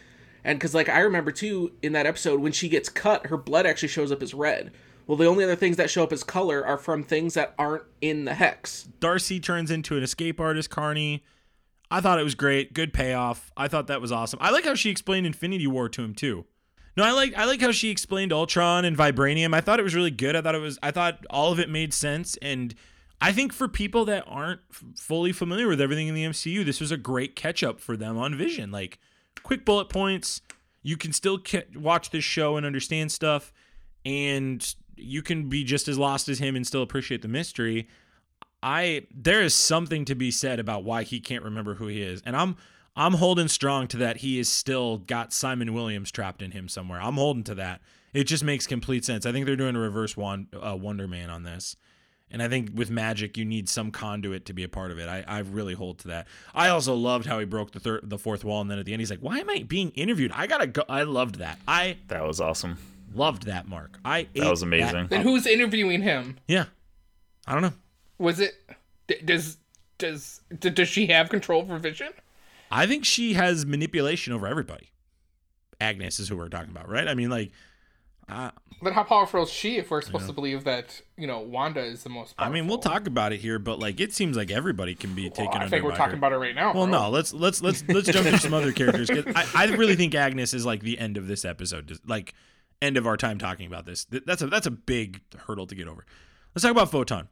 and 0.43 0.59
because 0.59 0.75
like 0.75 0.89
I 0.89 0.99
remember 0.99 1.31
too 1.31 1.71
in 1.81 1.93
that 1.93 2.05
episode 2.05 2.39
when 2.41 2.51
she 2.51 2.69
gets 2.69 2.89
cut, 2.89 3.27
her 3.27 3.37
blood 3.37 3.65
actually 3.65 3.89
shows 3.89 4.11
up 4.11 4.21
as 4.21 4.33
red. 4.33 4.71
Well, 5.07 5.17
the 5.17 5.25
only 5.25 5.43
other 5.43 5.55
things 5.55 5.77
that 5.77 5.89
show 5.89 6.03
up 6.03 6.13
as 6.13 6.23
color 6.23 6.65
are 6.65 6.77
from 6.77 7.03
things 7.03 7.33
that 7.33 7.53
aren't 7.57 7.83
in 8.01 8.25
the 8.25 8.35
hex. 8.35 8.87
Darcy 8.99 9.39
turns 9.39 9.71
into 9.71 9.97
an 9.97 10.03
escape 10.03 10.39
artist, 10.39 10.69
Carney. 10.69 11.23
I 11.89 11.99
thought 11.99 12.19
it 12.19 12.23
was 12.23 12.35
great. 12.35 12.73
Good 12.73 12.93
payoff. 12.93 13.51
I 13.57 13.67
thought 13.67 13.87
that 13.87 13.99
was 13.99 14.11
awesome. 14.11 14.39
I 14.41 14.51
like 14.51 14.63
how 14.63 14.75
she 14.75 14.89
explained 14.89 15.25
Infinity 15.25 15.67
War 15.67 15.89
to 15.89 16.03
him 16.03 16.13
too. 16.15 16.45
No, 16.97 17.03
I 17.03 17.11
like 17.11 17.33
I 17.35 17.45
like 17.45 17.61
how 17.61 17.71
she 17.71 17.89
explained 17.89 18.33
Ultron 18.33 18.85
and 18.85 18.97
Vibranium. 18.97 19.53
I 19.53 19.61
thought 19.61 19.79
it 19.79 19.83
was 19.83 19.95
really 19.95 20.11
good. 20.11 20.35
I 20.35 20.41
thought 20.41 20.55
it 20.55 20.61
was 20.61 20.77
I 20.83 20.91
thought 20.91 21.25
all 21.29 21.51
of 21.51 21.59
it 21.59 21.69
made 21.69 21.93
sense 21.93 22.37
and 22.41 22.75
I 23.21 23.31
think 23.31 23.53
for 23.53 23.67
people 23.67 24.03
that 24.05 24.23
aren't 24.27 24.61
f- 24.71 24.83
fully 24.95 25.31
familiar 25.31 25.67
with 25.67 25.79
everything 25.79 26.07
in 26.07 26.15
the 26.15 26.25
MCU, 26.25 26.65
this 26.65 26.81
was 26.81 26.91
a 26.91 26.97
great 26.97 27.35
catch 27.35 27.63
up 27.63 27.79
for 27.79 27.95
them 27.95 28.17
on 28.17 28.35
Vision. 28.35 28.71
Like 28.71 28.99
quick 29.43 29.63
bullet 29.63 29.89
points. 29.89 30.41
You 30.83 30.97
can 30.97 31.13
still 31.13 31.39
ca- 31.39 31.67
watch 31.75 32.09
this 32.09 32.23
show 32.23 32.57
and 32.57 32.65
understand 32.65 33.11
stuff 33.11 33.53
and 34.05 34.75
you 34.95 35.21
can 35.21 35.49
be 35.49 35.63
just 35.63 35.87
as 35.87 35.97
lost 35.97 36.29
as 36.29 36.39
him 36.39 36.55
and 36.55 36.65
still 36.65 36.81
appreciate 36.81 37.21
the 37.21 37.27
mystery. 37.27 37.87
I 38.63 39.07
there 39.13 39.41
is 39.41 39.55
something 39.55 40.05
to 40.05 40.15
be 40.15 40.31
said 40.31 40.59
about 40.59 40.83
why 40.83 41.03
he 41.03 41.19
can't 41.19 41.43
remember 41.43 41.75
who 41.75 41.87
he 41.87 42.01
is, 42.01 42.21
and 42.25 42.35
I'm 42.35 42.57
I'm 42.95 43.13
holding 43.13 43.47
strong 43.47 43.87
to 43.89 43.97
that. 43.97 44.17
He 44.17 44.37
is 44.39 44.51
still 44.51 44.97
got 44.97 45.31
Simon 45.33 45.73
Williams 45.73 46.11
trapped 46.11 46.41
in 46.41 46.51
him 46.51 46.67
somewhere. 46.67 47.01
I'm 47.01 47.15
holding 47.15 47.43
to 47.45 47.55
that. 47.55 47.81
It 48.13 48.25
just 48.25 48.43
makes 48.43 48.67
complete 48.67 49.05
sense. 49.05 49.25
I 49.25 49.31
think 49.31 49.45
they're 49.45 49.55
doing 49.55 49.75
a 49.75 49.79
reverse 49.79 50.17
one, 50.17 50.47
uh, 50.53 50.75
Wonder 50.75 51.07
Man 51.07 51.29
on 51.29 51.43
this, 51.43 51.77
and 52.29 52.43
I 52.43 52.49
think 52.49 52.71
with 52.75 52.91
magic 52.91 53.37
you 53.37 53.45
need 53.45 53.69
some 53.69 53.91
conduit 53.91 54.45
to 54.47 54.53
be 54.53 54.63
a 54.63 54.69
part 54.69 54.91
of 54.91 54.99
it. 54.99 55.07
I 55.07 55.23
I 55.25 55.39
really 55.39 55.73
hold 55.73 55.99
to 55.99 56.09
that. 56.09 56.27
I 56.53 56.67
also 56.67 56.93
loved 56.93 57.25
how 57.25 57.39
he 57.39 57.45
broke 57.45 57.71
the 57.71 57.79
third 57.79 58.01
the 58.09 58.17
fourth 58.17 58.43
wall, 58.43 58.59
and 58.59 58.69
then 58.69 58.77
at 58.79 58.85
the 58.85 58.91
end 58.91 58.99
he's 58.99 59.09
like, 59.09 59.19
"Why 59.21 59.39
am 59.39 59.49
I 59.49 59.63
being 59.65 59.91
interviewed? 59.91 60.33
I 60.35 60.45
gotta 60.47 60.67
go." 60.67 60.83
I 60.89 61.03
loved 61.03 61.35
that. 61.35 61.59
I 61.67 61.95
That 62.09 62.23
was 62.27 62.41
awesome. 62.41 62.77
loved 63.15 63.45
that. 63.45 63.69
Mark. 63.69 63.97
I 64.03 64.27
That 64.35 64.49
was 64.49 64.61
amazing. 64.61 65.07
Then 65.07 65.21
who's 65.21 65.47
interviewing 65.47 66.01
him? 66.01 66.37
Yeah, 66.49 66.65
I 67.47 67.53
don't 67.53 67.61
know. 67.61 67.73
Was 68.17 68.41
it? 68.41 68.55
d- 69.07 69.21
Does 69.23 69.57
does 69.97 70.41
d- 70.59 70.69
does 70.71 70.89
she 70.89 71.07
have 71.07 71.29
control 71.29 71.65
for 71.65 71.77
Vision? 71.79 72.09
I 72.71 72.87
think 72.87 73.05
she 73.05 73.33
has 73.33 73.65
manipulation 73.65 74.33
over 74.33 74.47
everybody. 74.47 74.91
Agnes 75.79 76.19
is 76.19 76.29
who 76.29 76.37
we're 76.37 76.49
talking 76.49 76.71
about, 76.71 76.87
right? 76.87 77.07
I 77.07 77.15
mean, 77.15 77.29
like, 77.29 77.51
uh, 78.29 78.51
Then 78.81 78.93
how 78.93 79.03
powerful 79.03 79.43
is 79.43 79.49
she? 79.49 79.77
If 79.77 79.91
we're 79.91 80.01
supposed 80.01 80.27
to 80.27 80.33
believe 80.33 80.63
that 80.63 81.01
you 81.17 81.27
know 81.27 81.39
Wanda 81.39 81.81
is 81.81 82.03
the 82.03 82.09
most. 82.09 82.33
I 82.37 82.49
mean, 82.49 82.67
we'll 82.67 82.77
talk 82.77 83.07
about 83.07 83.33
it 83.33 83.39
here, 83.41 83.59
but 83.59 83.79
like, 83.79 83.99
it 83.99 84.13
seems 84.13 84.37
like 84.37 84.51
everybody 84.51 84.95
can 84.95 85.13
be 85.15 85.29
taken. 85.29 85.45
Well, 85.45 85.53
I 85.53 85.55
under 85.57 85.69
think 85.69 85.83
we're 85.83 85.95
talking 85.95 86.11
her. 86.11 86.17
about 86.17 86.31
it 86.31 86.37
right 86.37 86.55
now. 86.55 86.73
Well, 86.73 86.87
bro. 86.87 86.99
no, 87.03 87.09
let's 87.09 87.33
let's 87.33 87.61
let's 87.61 87.83
let's 87.89 88.07
jump 88.07 88.27
to 88.27 88.37
some 88.37 88.53
other 88.53 88.71
characters. 88.71 89.09
I, 89.09 89.47
I 89.55 89.65
really 89.65 89.95
think 89.95 90.15
Agnes 90.15 90.53
is 90.53 90.65
like 90.65 90.81
the 90.81 90.97
end 90.97 91.17
of 91.17 91.27
this 91.27 91.43
episode, 91.43 91.99
like 92.07 92.33
end 92.81 92.95
of 92.95 93.05
our 93.05 93.17
time 93.17 93.37
talking 93.37 93.67
about 93.67 93.85
this. 93.85 94.05
That's 94.05 94.41
a 94.41 94.47
that's 94.47 94.67
a 94.67 94.71
big 94.71 95.21
hurdle 95.47 95.67
to 95.67 95.75
get 95.75 95.87
over. 95.87 96.05
Let's 96.55 96.63
talk 96.63 96.71
about 96.71 96.91
Photon. 96.91 97.27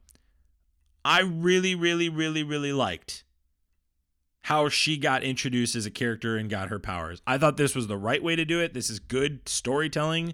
I 1.06 1.22
really, 1.22 1.76
really, 1.76 2.10
really, 2.10 2.44
really 2.44 2.74
liked 2.74 3.24
how 4.44 4.70
she 4.70 4.98
got 4.98 5.24
introduced 5.24 5.76
as 5.76 5.86
a 5.86 5.92
character 5.92 6.38
and 6.38 6.50
got 6.50 6.70
her 6.70 6.80
powers. 6.80 7.22
I 7.28 7.38
thought 7.38 7.58
this 7.58 7.76
was 7.76 7.88
the 7.88 7.98
right 7.98 8.24
way 8.24 8.36
to 8.36 8.46
do 8.46 8.60
it. 8.60 8.74
This 8.74 8.90
is 8.90 9.00
good 9.00 9.48
storytelling. 9.48 10.34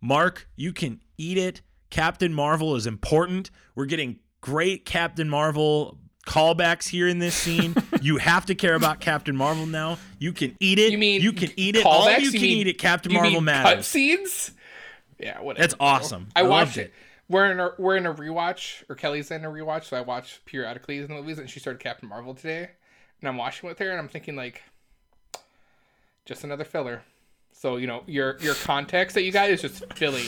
Mark, 0.00 0.48
you 0.56 0.72
can 0.72 1.00
eat 1.16 1.38
it. 1.38 1.62
Captain 1.90 2.32
Marvel 2.32 2.74
is 2.74 2.86
important. 2.86 3.50
We're 3.74 3.84
getting 3.86 4.18
great 4.40 4.84
Captain 4.84 5.28
Marvel 5.28 5.98
callbacks 6.26 6.88
here 6.88 7.06
in 7.06 7.18
this 7.18 7.34
scene. 7.34 7.74
you 8.00 8.16
have 8.18 8.46
to 8.46 8.54
care 8.54 8.74
about 8.74 9.00
Captain 9.00 9.36
Marvel 9.36 9.66
now. 9.66 9.98
You 10.18 10.32
can 10.32 10.56
eat 10.60 10.78
it. 10.78 10.92
You 10.92 10.98
mean 10.98 11.20
you 11.20 11.32
can 11.32 11.50
eat 11.56 11.76
it. 11.76 11.84
All 11.84 12.06
callbacks? 12.06 12.20
you 12.20 12.32
can 12.32 12.40
mean- 12.42 12.58
eat 12.58 12.66
it. 12.68 12.78
Captain 12.78 13.12
you 13.12 13.18
Marvel 13.18 13.40
matters. 13.40 13.86
Cutscenes. 13.86 14.52
Yeah, 15.18 15.40
whatever. 15.40 15.62
That's 15.62 15.74
awesome. 15.78 16.28
I, 16.34 16.40
I 16.40 16.42
watched 16.44 16.78
it. 16.78 16.86
it. 16.86 16.92
We're 17.28 17.50
in 17.52 17.60
a 17.60 17.70
we're 17.78 17.96
in 17.96 18.06
a 18.06 18.12
rewatch, 18.12 18.82
or 18.88 18.94
Kelly's 18.96 19.30
in 19.30 19.44
a 19.44 19.48
rewatch, 19.48 19.84
so 19.84 19.96
I 19.96 20.00
watch 20.00 20.42
periodically 20.44 21.00
these 21.00 21.08
movies, 21.08 21.38
and 21.38 21.48
she 21.48 21.60
started 21.60 21.80
Captain 21.80 22.08
Marvel 22.08 22.34
today, 22.34 22.70
and 23.22 23.28
I'm 23.28 23.36
watching 23.38 23.68
with 23.68 23.78
her, 23.78 23.88
and 23.90 23.98
I'm 23.98 24.08
thinking 24.08 24.36
like, 24.36 24.62
just 26.26 26.44
another 26.44 26.64
filler. 26.64 27.02
So 27.52 27.76
you 27.76 27.86
know 27.86 28.02
your 28.06 28.36
your 28.40 28.54
context 28.56 29.14
that 29.14 29.22
you 29.22 29.32
got 29.32 29.48
is 29.48 29.62
just 29.62 29.84
filling 29.94 30.26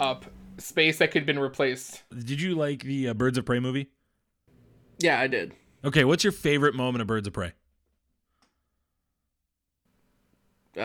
up 0.00 0.24
space 0.58 0.98
that 0.98 1.10
could 1.10 1.20
have 1.22 1.26
been 1.26 1.38
replaced. 1.38 2.02
Did 2.10 2.40
you 2.40 2.54
like 2.54 2.82
the 2.82 3.08
uh, 3.08 3.14
Birds 3.14 3.36
of 3.38 3.44
Prey 3.44 3.60
movie? 3.60 3.90
Yeah, 4.98 5.20
I 5.20 5.26
did. 5.26 5.52
Okay, 5.84 6.04
what's 6.04 6.24
your 6.24 6.32
favorite 6.32 6.74
moment 6.74 7.02
of 7.02 7.06
Birds 7.08 7.26
of 7.26 7.32
Prey? 7.34 7.52
Uh, 10.76 10.80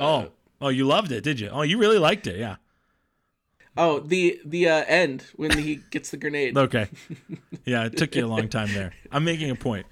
Oh, 0.00 0.30
oh, 0.60 0.68
you 0.68 0.86
loved 0.86 1.12
it, 1.12 1.22
did 1.22 1.38
you? 1.40 1.48
Oh, 1.48 1.62
you 1.62 1.78
really 1.78 1.98
liked 1.98 2.26
it, 2.26 2.38
yeah. 2.38 2.56
oh, 3.76 4.00
the 4.00 4.40
the 4.44 4.68
uh, 4.68 4.84
end 4.86 5.24
when 5.36 5.56
he 5.58 5.80
gets 5.90 6.10
the 6.10 6.16
grenade. 6.16 6.56
Okay, 6.56 6.88
yeah, 7.64 7.84
it 7.84 7.96
took 7.96 8.14
you 8.14 8.24
a 8.24 8.28
long 8.28 8.48
time 8.48 8.72
there. 8.72 8.92
I'm 9.12 9.24
making 9.24 9.50
a 9.50 9.54
point. 9.54 9.86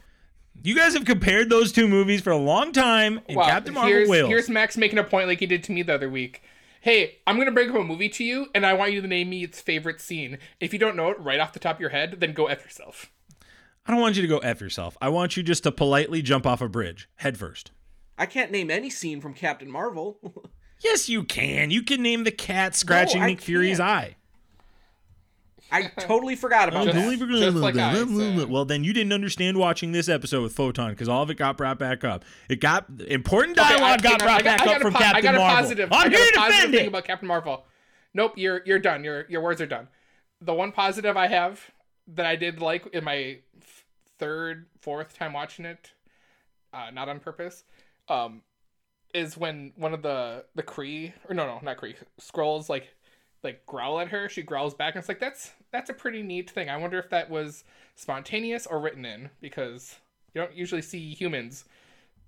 You 0.62 0.74
guys 0.74 0.94
have 0.94 1.04
compared 1.04 1.50
those 1.50 1.72
two 1.72 1.88
movies 1.88 2.20
for 2.20 2.30
a 2.30 2.36
long 2.36 2.72
time 2.72 3.20
in 3.28 3.36
Wow, 3.36 3.46
Captain 3.46 3.74
Marvel 3.74 3.92
here's, 3.92 4.08
Wales. 4.08 4.28
here's 4.28 4.48
Max 4.48 4.76
making 4.76 4.98
a 4.98 5.04
point 5.04 5.28
like 5.28 5.38
he 5.38 5.46
did 5.46 5.62
to 5.64 5.72
me 5.72 5.82
the 5.82 5.94
other 5.94 6.08
week. 6.08 6.42
Hey, 6.80 7.18
I'm 7.26 7.38
gonna 7.38 7.50
bring 7.52 7.70
up 7.70 7.76
a 7.76 7.84
movie 7.84 8.08
to 8.10 8.24
you, 8.24 8.48
and 8.54 8.64
I 8.64 8.72
want 8.72 8.92
you 8.92 9.00
to 9.00 9.08
name 9.08 9.30
me 9.30 9.42
its 9.44 9.60
favorite 9.60 10.00
scene. 10.00 10.38
If 10.60 10.72
you 10.72 10.78
don't 10.78 10.96
know 10.96 11.10
it 11.10 11.20
right 11.20 11.40
off 11.40 11.52
the 11.52 11.58
top 11.58 11.76
of 11.76 11.80
your 11.80 11.90
head, 11.90 12.16
then 12.20 12.32
go 12.32 12.46
f 12.46 12.62
yourself. 12.64 13.10
I 13.86 13.92
don't 13.92 14.00
want 14.00 14.16
you 14.16 14.22
to 14.22 14.28
go 14.28 14.38
f 14.38 14.60
yourself. 14.60 14.96
I 15.00 15.08
want 15.08 15.36
you 15.36 15.42
just 15.42 15.62
to 15.64 15.72
politely 15.72 16.22
jump 16.22 16.46
off 16.46 16.60
a 16.60 16.68
bridge 16.68 17.08
head 17.16 17.38
first. 17.38 17.72
I 18.16 18.26
can't 18.26 18.50
name 18.50 18.70
any 18.70 18.90
scene 18.90 19.20
from 19.20 19.34
Captain 19.34 19.70
Marvel. 19.70 20.18
Yes, 20.80 21.08
you 21.08 21.24
can. 21.24 21.72
You 21.72 21.82
can 21.82 22.02
name 22.02 22.22
the 22.22 22.30
cat 22.30 22.76
scratching 22.76 23.20
I 23.22 23.26
Nick 23.26 23.40
Fury's 23.40 23.80
eye. 23.80 24.14
I 25.70 25.82
totally 26.00 26.34
forgot 26.36 26.68
about 26.68 26.84
Just- 26.86 26.94
that. 26.96 27.02
Totally 27.04 27.40
just 27.40 27.56
about 27.56 27.62
like. 27.62 27.76
I 27.76 27.94
said. 28.06 28.48
Well, 28.48 28.64
then 28.64 28.84
you 28.84 28.92
didn't 28.92 29.12
understand 29.12 29.56
watching 29.58 29.92
this 29.92 30.08
episode 30.08 30.42
with 30.42 30.52
Photon 30.54 30.90
because 30.90 31.08
all 31.08 31.22
of 31.22 31.30
it 31.30 31.34
got 31.36 31.56
brought 31.56 31.78
back 31.78 32.04
up. 32.04 32.24
It 32.48 32.60
got 32.60 32.86
important 33.08 33.58
Okay, 33.58 33.66
I- 33.74 33.78
dialogue 33.78 34.02
got 34.02 34.10
hang 34.10 34.12
on, 34.12 34.18
brought 34.26 34.40
I 34.40 34.42
got- 34.42 34.44
back 34.44 34.60
I 34.60 34.64
got 34.64 34.74
up 34.76 34.80
a 34.80 34.84
from 34.84 34.92
po- 34.94 34.98
I 34.98 35.02
Captain 35.02 35.22
got 35.24 35.34
a 35.34 35.38
Marvel. 35.38 35.56
positive. 35.56 35.92
I'm 35.92 35.98
I 35.98 36.08
here 36.08 36.18
got 36.18 36.18
to 36.18 36.28
a 36.28 36.32
positive 36.42 36.54
defend 36.60 36.74
thing 36.74 36.84
it. 36.84 36.88
about 36.88 37.04
Captain 37.04 37.28
Marvel. 37.28 37.64
Nope, 38.14 38.32
you're 38.36 38.62
you're 38.64 38.78
done. 38.78 39.04
Your 39.04 39.26
your 39.28 39.40
words 39.42 39.60
are 39.60 39.66
done. 39.66 39.88
The 40.40 40.54
one 40.54 40.72
positive 40.72 41.16
I 41.16 41.26
have 41.26 41.60
that 42.14 42.24
I 42.24 42.36
did 42.36 42.60
like 42.62 42.86
in 42.94 43.04
my 43.04 43.38
third, 44.18 44.66
fourth 44.80 45.16
time 45.16 45.32
watching 45.32 45.64
it, 45.64 45.92
uh, 46.72 46.90
not 46.92 47.08
on 47.08 47.20
purpose, 47.20 47.64
um, 48.08 48.42
is 49.14 49.36
when 49.36 49.72
one 49.76 49.94
of 49.94 50.02
the 50.02 50.44
the 50.54 50.62
Kree 50.62 51.12
or 51.28 51.34
no 51.34 51.46
no 51.46 51.60
not 51.62 51.76
Kree 51.78 51.94
Skrulls 52.20 52.68
like 52.68 52.94
like 53.42 53.64
growl 53.66 54.00
at 54.00 54.08
her. 54.08 54.28
She 54.28 54.42
growls 54.42 54.74
back, 54.74 54.94
and 54.94 55.00
it's 55.00 55.08
like 55.08 55.20
that's 55.20 55.52
that's 55.72 55.90
a 55.90 55.94
pretty 55.94 56.22
neat 56.22 56.50
thing. 56.50 56.68
I 56.68 56.76
wonder 56.76 56.98
if 56.98 57.10
that 57.10 57.30
was 57.30 57.64
spontaneous 57.94 58.66
or 58.66 58.80
written 58.80 59.04
in 59.04 59.30
because 59.40 59.96
you 60.34 60.40
don't 60.40 60.54
usually 60.54 60.82
see 60.82 61.12
humans, 61.14 61.64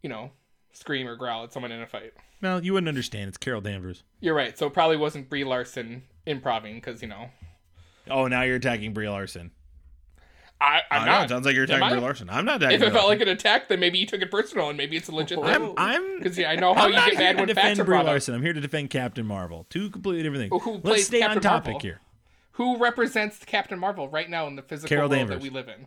you 0.03 0.09
know, 0.09 0.31
scream 0.73 1.07
or 1.07 1.17
growl 1.17 1.45
at 1.45 1.53
someone 1.53 1.73
in 1.73 1.81
a 1.83 1.87
fight. 1.87 2.13
Well, 2.43 2.65
you 2.65 2.73
wouldn't 2.73 2.89
understand. 2.89 3.29
It's 3.29 3.39
Carol 3.39 3.61
Danvers. 3.61 4.03
You're 4.21 4.35
right. 4.35 4.57
So 4.57 4.67
it 4.67 4.73
probably 4.73 4.97
wasn't 4.97 5.29
Brie 5.29 5.45
Larson 5.45 6.03
improving 6.27 6.77
because 6.77 7.03
you 7.03 7.09
know 7.09 7.31
Oh, 8.09 8.27
now 8.27 8.43
you're 8.43 8.57
attacking 8.57 8.93
Brie 8.93 9.09
Larson. 9.09 9.51
I 10.61 10.83
know, 10.99 11.05
not. 11.07 11.25
it 11.25 11.29
sounds 11.31 11.47
like 11.47 11.55
you're 11.55 11.65
attacking? 11.65 11.89
Brie 11.89 12.01
Larson. 12.01 12.29
I'm 12.29 12.45
not 12.45 12.57
attacking. 12.57 12.81
If 12.81 12.87
it 12.87 12.93
felt 12.93 13.09
like 13.09 13.21
an 13.21 13.29
attack, 13.29 13.69
then 13.69 13.81
maybe 13.81 13.99
you 13.99 14.07
took 14.07 14.21
it 14.21 14.31
personal, 14.31 14.69
and 14.69 14.77
maybe 14.77 14.97
it's 14.97 15.09
a 15.09 15.15
legit 15.15 15.39
I'm, 15.39 15.63
thing. 15.69 15.75
I'm 15.79 16.19
Because 16.19 16.37
yeah, 16.37 16.51
I 16.51 16.57
know 16.57 16.75
how 16.75 16.85
I'm 16.85 16.91
you 16.93 16.97
get 16.97 17.19
mad 17.19 17.37
when 17.37 17.47
facts 17.49 17.55
defend 17.57 17.81
are 17.81 17.85
Brie 17.85 17.99
up. 17.99 18.07
Larson. 18.07 18.35
I'm 18.35 18.43
here 18.43 18.53
to 18.53 18.61
defend 18.61 18.91
Captain 18.91 19.25
Marvel. 19.27 19.67
Two 19.71 19.89
completely 19.91 20.23
different 20.23 20.51
things. 20.51 20.63
Who 20.63 20.73
Let's 20.73 20.83
plays 20.85 21.07
stay 21.07 21.23
on 21.23 21.41
topic 21.41 21.73
Marvel? 21.73 21.81
here. 21.81 22.01
Who 22.53 22.77
represents 22.79 23.39
Captain 23.45 23.79
Marvel 23.79 24.09
right 24.09 24.29
now 24.29 24.47
in 24.49 24.57
the 24.57 24.63
physical 24.63 24.89
Carol 24.89 25.09
world 25.09 25.19
Danvers. 25.19 25.37
that 25.37 25.43
we 25.43 25.49
live 25.51 25.69
in? 25.69 25.87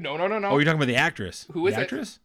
No, 0.00 0.16
no, 0.16 0.28
no, 0.28 0.38
no. 0.38 0.48
Oh, 0.50 0.58
you're 0.58 0.64
talking 0.64 0.78
about 0.78 0.86
the 0.86 0.96
actress. 0.96 1.46
Who 1.52 1.66
is 1.66 1.74
the 1.74 1.80
it? 1.80 1.84
actress? 1.84 2.20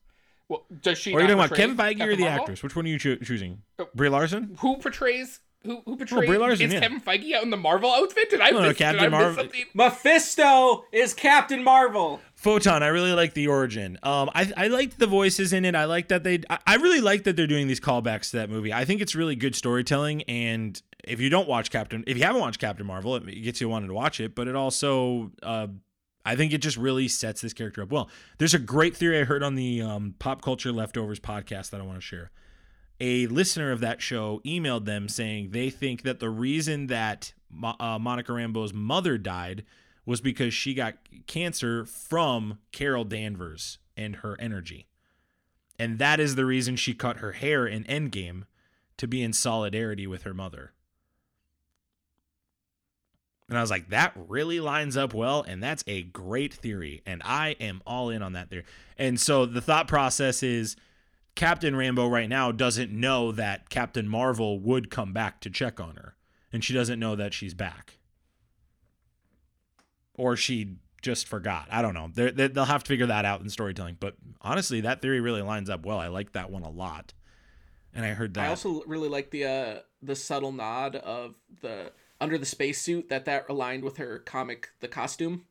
well, 0.50 0.64
does 0.82 0.98
she? 1.00 1.12
Oh, 1.12 1.16
or 1.16 1.20
are 1.20 1.22
you 1.24 1.28
talking 1.36 1.44
about 1.46 1.58
Kevin 1.58 1.76
Feige 1.76 2.02
or 2.06 2.16
the 2.16 2.24
Marvel? 2.24 2.42
actress? 2.42 2.62
Which 2.64 2.76
one 2.76 2.86
are 2.86 2.90
you 2.90 3.00
choo- 3.00 3.18
choosing? 3.18 3.64
Oh. 3.80 3.90
Brie 3.96 4.10
Larson? 4.10 4.56
Who 4.60 4.78
portrays? 4.78 5.40
Who 5.68 5.82
who 5.86 5.98
portrays? 5.98 6.28
Brie 6.28 6.38
Larson, 6.38 6.66
is 6.68 6.74
yeah. 6.74 6.80
Kevin 6.80 7.00
Feige 7.02 7.34
out 7.34 7.44
in 7.44 7.50
the 7.52 7.58
Marvel 7.58 7.92
outfit? 7.94 8.30
Did 8.30 8.42
I 8.42 8.50
No, 8.50 8.62
no, 8.62 8.68
miss, 8.70 8.78
Captain 8.78 9.04
did 9.04 9.14
I 9.14 9.18
miss 9.18 9.24
Marvel- 9.26 9.44
something? 9.44 9.66
Mephisto 9.74 10.86
is 10.92 11.14
Captain 11.14 11.64
Marvel. 11.64 12.20
Photon, 12.36 12.84
I 12.84 12.88
really 12.88 13.14
like 13.14 13.34
the 13.34 13.48
origin. 13.48 13.98
Um, 14.04 14.30
I 14.34 14.52
I 14.56 14.68
liked 14.68 15.00
the 15.00 15.08
voices 15.08 15.54
in 15.54 15.66
it. 15.66 15.76
I 15.76 15.86
like 15.86 16.08
that 16.10 16.24
they. 16.24 16.40
I, 16.50 16.60
I 16.66 16.76
really 16.76 17.02
like 17.02 17.24
that 17.24 17.36
they're 17.36 17.48
doing 17.48 17.68
these 17.68 17.80
callbacks 17.80 18.32
to 18.32 18.38
that 18.38 18.50
movie. 18.50 18.72
I 18.74 18.86
think 18.86 19.02
it's 19.02 19.16
really 19.16 19.36
good 19.36 19.56
storytelling. 19.56 20.24
And 20.24 20.82
if 21.04 21.20
you 21.20 21.30
don't 21.30 21.48
watch 21.48 21.72
Captain, 21.72 22.04
if 22.08 22.18
you 22.18 22.24
haven't 22.24 22.42
watched 22.42 22.60
Captain 22.60 22.86
Marvel, 22.86 23.16
it 23.16 23.26
gets 23.44 23.60
you 23.62 23.70
wanted 23.70 23.88
to 23.88 23.94
watch 23.94 24.20
it. 24.20 24.36
But 24.36 24.48
it 24.48 24.56
also, 24.56 25.32
uh, 25.42 25.68
I 26.26 26.36
think 26.36 26.54
it 26.54 26.60
just 26.60 26.78
really 26.78 27.08
sets 27.08 27.42
this 27.42 27.54
character 27.54 27.82
up 27.82 27.92
well. 27.92 28.10
There's 28.38 28.54
a 28.54 28.60
great 28.60 28.96
theory 28.96 29.20
I 29.20 29.24
heard 29.24 29.42
on 29.44 29.56
the 29.56 29.82
um, 29.82 30.14
Pop 30.20 30.42
Culture 30.42 30.72
Leftovers 30.72 31.20
podcast 31.20 31.72
that 31.72 31.82
I 31.82 31.84
want 31.84 31.98
to 31.98 32.02
share. 32.02 32.32
A 33.00 33.28
listener 33.28 33.72
of 33.72 33.80
that 33.82 34.02
show 34.02 34.42
emailed 34.44 34.86
them 34.86 35.08
saying 35.08 35.52
they 35.52 35.70
think 35.70 36.02
that 36.02 36.20
the 36.20 36.30
reason 36.30 36.88
that 36.88 37.34
uh, 37.80 38.00
Monica 38.00 38.32
Rambeau's 38.32 38.74
mother 38.74 39.18
died 39.18 39.64
was 40.06 40.22
because 40.22 40.54
she 40.54 40.74
got 40.74 40.96
cancer 41.28 41.86
from 41.86 42.60
Carol 42.72 43.04
Danvers 43.04 43.78
and 43.96 44.18
her 44.18 44.36
energy. 44.40 44.88
And 45.78 46.00
that 46.00 46.20
is 46.20 46.36
the 46.36 46.46
reason 46.46 46.76
she 46.76 46.94
cut 46.94 47.18
her 47.18 47.34
hair 47.34 47.68
in 47.68 47.84
Endgame 47.84 48.44
to 48.98 49.08
be 49.08 49.22
in 49.22 49.34
solidarity 49.34 50.08
with 50.08 50.24
her 50.24 50.34
mother. 50.34 50.74
And 53.50 53.58
I 53.58 53.62
was 53.62 53.70
like, 53.70 53.90
that 53.90 54.14
really 54.16 54.60
lines 54.60 54.98
up 54.98 55.14
well. 55.14 55.44
And 55.48 55.64
that's 55.64 55.84
a 55.88 56.04
great 56.04 56.54
theory. 56.54 57.02
And 57.06 57.22
I 57.24 57.56
am 57.60 57.82
all 57.86 58.10
in 58.10 58.22
on 58.22 58.34
that 58.34 58.50
theory. 58.50 58.66
And 58.98 59.20
so 59.20 59.46
the 59.46 59.62
thought 59.62 59.88
process 59.88 60.44
is 60.44 60.76
Captain 61.38 61.76
Rambeau 61.76 62.10
right 62.12 62.28
now 62.28 62.52
doesn't 62.52 62.92
know 62.92 63.32
that 63.32 63.70
Captain 63.70 64.08
Marvel 64.08 64.60
would 64.60 64.90
come 64.90 65.14
back 65.14 65.40
to 65.42 65.50
check 65.50 65.80
on 65.80 65.96
her. 65.96 66.16
And 66.52 66.64
she 66.64 66.74
doesn't 66.74 67.00
know 67.00 67.16
that 67.16 67.34
she's 67.34 67.54
back 67.54 68.00
or 70.18 70.36
she 70.36 70.78
just 71.02 71.28
forgot. 71.28 71.68
I 71.72 71.82
don't 71.82 71.94
know. 71.94 72.10
They're, 72.14 72.32
they 72.32 72.48
they'll 72.48 72.66
have 72.66 72.84
to 72.84 72.88
figure 72.88 73.06
that 73.06 73.24
out 73.24 73.42
in 73.42 73.50
storytelling. 73.50 73.98
But 74.00 74.16
honestly, 74.42 74.82
that 74.82 75.02
theory 75.02 75.22
really 75.22 75.44
lines 75.44 75.70
up 75.70 75.86
well. 75.86 76.00
I 76.00 76.08
like 76.08 76.34
that 76.34 76.50
one 76.50 76.64
a 76.64 76.70
lot. 76.70 77.14
And 77.94 78.04
I 78.04 78.10
heard 78.10 78.34
that. 78.34 78.46
I 78.46 78.50
also 78.50 78.82
really 78.88 79.08
like 79.08 79.30
the 79.30 79.46
uh, 79.46 79.80
the 80.02 80.16
subtle 80.16 80.52
nod 80.52 80.96
of 80.96 81.36
the 81.62 81.92
under 82.20 82.38
the 82.38 82.46
spacesuit 82.46 83.10
that 83.10 83.26
that 83.26 83.46
aligned 83.48 83.84
with 83.84 83.98
her 83.98 84.20
comic 84.20 84.70
the 84.80 84.88
costume 84.88 85.46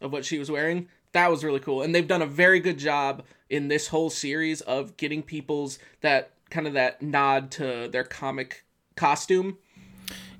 of 0.00 0.12
what 0.12 0.24
she 0.24 0.38
was 0.38 0.50
wearing. 0.50 0.88
That 1.12 1.30
was 1.30 1.44
really 1.44 1.60
cool, 1.60 1.82
and 1.82 1.94
they've 1.94 2.08
done 2.08 2.22
a 2.22 2.26
very 2.26 2.60
good 2.60 2.78
job 2.78 3.22
in 3.48 3.68
this 3.68 3.88
whole 3.88 4.10
series 4.10 4.60
of 4.62 4.96
getting 4.96 5.22
people's 5.22 5.78
that 6.00 6.30
kind 6.50 6.66
of 6.66 6.72
that 6.74 7.02
nod 7.02 7.50
to 7.52 7.88
their 7.88 8.04
comic 8.04 8.64
costume, 8.96 9.58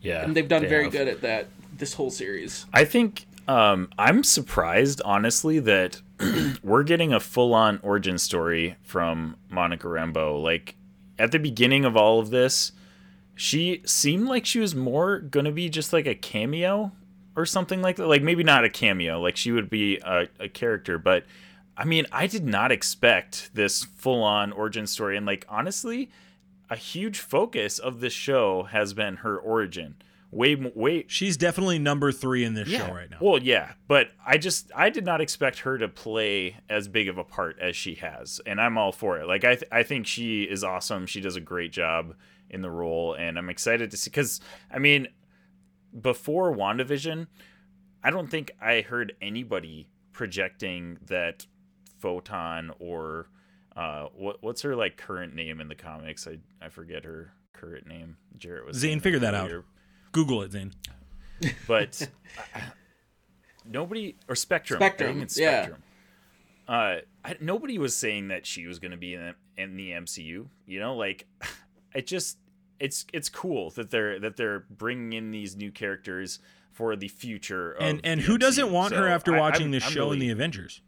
Yeah, 0.01 0.23
and 0.25 0.35
they've 0.37 0.49
done 0.49 0.63
they 0.63 0.69
very 0.69 0.85
have. 0.85 0.93
good 0.93 1.09
at 1.09 1.21
that 1.23 1.49
this 1.77 1.95
whole 1.95 2.11
series. 2.11 2.67
I 2.73 2.85
think 2.85 3.27
um, 3.49 3.91
I'm 3.99 4.25
surprised, 4.25 5.01
honestly, 5.05 5.59
that 5.61 6.01
we're 6.63 6.83
getting 6.83 7.13
a 7.13 7.21
full-on 7.21 7.79
origin 7.83 8.19
story 8.19 8.77
from 8.83 9.37
Monica 9.51 9.87
Rambeau. 9.87 10.43
Like 10.43 10.75
at 11.19 11.33
the 11.33 11.39
beginning 11.39 11.85
of 11.85 11.97
all 11.97 12.19
of 12.19 12.31
this, 12.31 12.73
she 13.35 13.83
seemed 13.85 14.29
like 14.29 14.47
she 14.47 14.59
was 14.59 14.75
more 14.75 15.19
gonna 15.21 15.53
be 15.53 15.69
just 15.69 15.93
like 15.93 16.07
a 16.07 16.15
cameo 16.15 16.93
or 17.37 17.45
something 17.45 17.83
like 17.83 17.97
that. 17.97 18.07
Like 18.07 18.23
maybe 18.23 18.43
not 18.43 18.65
a 18.65 18.71
cameo, 18.71 19.21
like 19.21 19.37
she 19.37 19.53
would 19.53 19.69
be 19.69 19.99
a, 19.99 20.29
a 20.41 20.49
character, 20.49 20.99
but 20.99 21.25
I 21.77 21.85
mean, 21.85 22.07
I 22.11 22.27
did 22.27 22.45
not 22.47 22.73
expect 22.73 23.51
this 23.55 23.85
full-on 23.85 24.53
origin 24.53 24.87
story. 24.87 25.17
And 25.17 25.27
like 25.27 25.45
honestly, 25.49 26.11
a 26.71 26.77
huge 26.77 27.19
focus 27.21 27.79
of 27.79 28.01
this 28.01 28.13
show 28.13 28.65
has 28.65 28.95
been 28.95 29.17
her 29.17 29.39
origin. 29.39 29.97
Way, 30.33 30.55
way, 30.57 31.05
She's 31.07 31.37
definitely 31.37 31.79
number 31.79 32.11
three 32.11 32.45
in 32.45 32.55
this 32.55 32.69
show 32.69 32.93
right 32.93 33.09
now. 33.09 33.19
well, 33.21 33.41
yeah, 33.41 33.73
but 33.87 34.09
I 34.27 34.39
just 34.39 34.71
I 34.75 34.91
did 34.91 35.05
not 35.05 35.21
expect 35.21 35.61
her 35.61 35.79
to 35.79 35.87
play 35.89 36.57
as 36.69 36.89
big 36.89 37.09
of 37.09 37.17
a 37.17 37.25
part 37.25 37.59
as 37.61 37.77
she 37.77 37.95
has, 37.95 38.41
and 38.45 38.61
I'm 38.61 38.77
all 38.77 38.91
for 38.91 39.19
it. 39.19 39.29
Like 39.29 39.45
I 39.45 39.55
th- 39.55 39.71
I 39.71 39.85
think 39.85 40.07
she 40.07 40.43
is 40.43 40.65
awesome. 40.65 41.07
She 41.07 41.21
does 41.21 41.37
a 41.37 41.41
great 41.41 41.73
job 41.73 42.17
in 42.51 42.61
the 42.61 42.71
role, 42.71 43.15
and 43.15 43.39
I'm 43.39 43.49
excited 43.49 43.91
to 43.93 43.97
see 43.97 44.11
because 44.11 44.41
I 44.71 44.81
mean, 44.81 45.07
before 45.99 46.55
WandaVision, 46.55 47.29
I 48.03 48.11
don't 48.11 48.29
think 48.29 48.51
I 48.61 48.81
heard 48.81 49.15
anybody 49.23 49.89
projecting 50.13 50.99
that 51.07 51.47
Photon 51.99 52.71
or 52.79 53.29
uh 53.77 54.07
what 54.15 54.43
what's 54.43 54.63
her 54.63 54.75
like 54.77 54.97
current 54.97 55.35
name 55.35 55.61
in 55.61 55.69
the 55.69 55.75
comics? 55.75 56.27
I 56.27 56.39
I 56.65 56.69
forget 56.69 57.05
her 57.05 57.33
current 57.53 57.87
name. 57.87 58.17
Jarrett 58.37 58.67
was 58.67 58.77
Zayne, 58.77 59.01
figure 59.01 59.19
that 59.21 59.35
out. 59.35 59.51
Google 60.13 60.43
it, 60.43 60.53
Zayne. 60.53 60.73
but 61.67 62.09
I- 62.55 62.61
nobody 63.71 64.17
or 64.29 64.35
Spectrum. 64.35 64.79
Spectrum, 64.79 65.11
I 65.17 65.21
think 65.21 65.37
yeah. 65.37 65.69
Uh, 66.69 66.97
I, 67.25 67.37
nobody 67.41 67.79
was 67.79 67.95
saying 67.95 68.29
that 68.29 68.45
she 68.45 68.67
was 68.67 68.81
going 68.81 68.91
to 68.91 68.97
be 68.97 69.15
in, 69.15 69.35
in 69.57 69.77
the 69.77 69.91
MCU. 69.93 70.47
You 70.67 70.81
know, 70.81 70.97
like 70.97 71.27
it 71.95 72.07
just 72.07 72.39
it's 72.81 73.07
it's 73.13 73.29
cool 73.29 73.71
that 73.71 73.91
they're 73.91 74.19
that 74.21 74.37
they're 74.37 74.65
bringing 74.71 75.13
in 75.13 75.31
these 75.31 75.57
new 75.57 75.71
characters 75.71 76.39
for 76.73 76.97
the 76.97 77.09
future. 77.09 77.73
Of 77.73 77.83
And 77.87 78.01
and 78.05 78.21
the 78.21 78.25
who 78.25 78.39
doesn't 78.39 78.67
MCU. 78.69 78.73
want 78.73 78.95
her 78.95 79.07
after 79.09 79.33
watching 79.37 79.65
I'm- 79.65 79.71
this 79.73 79.87
I'm 79.87 79.93
show 79.93 80.13
in 80.13 80.19
the 80.19 80.31
Avengers? 80.31 80.81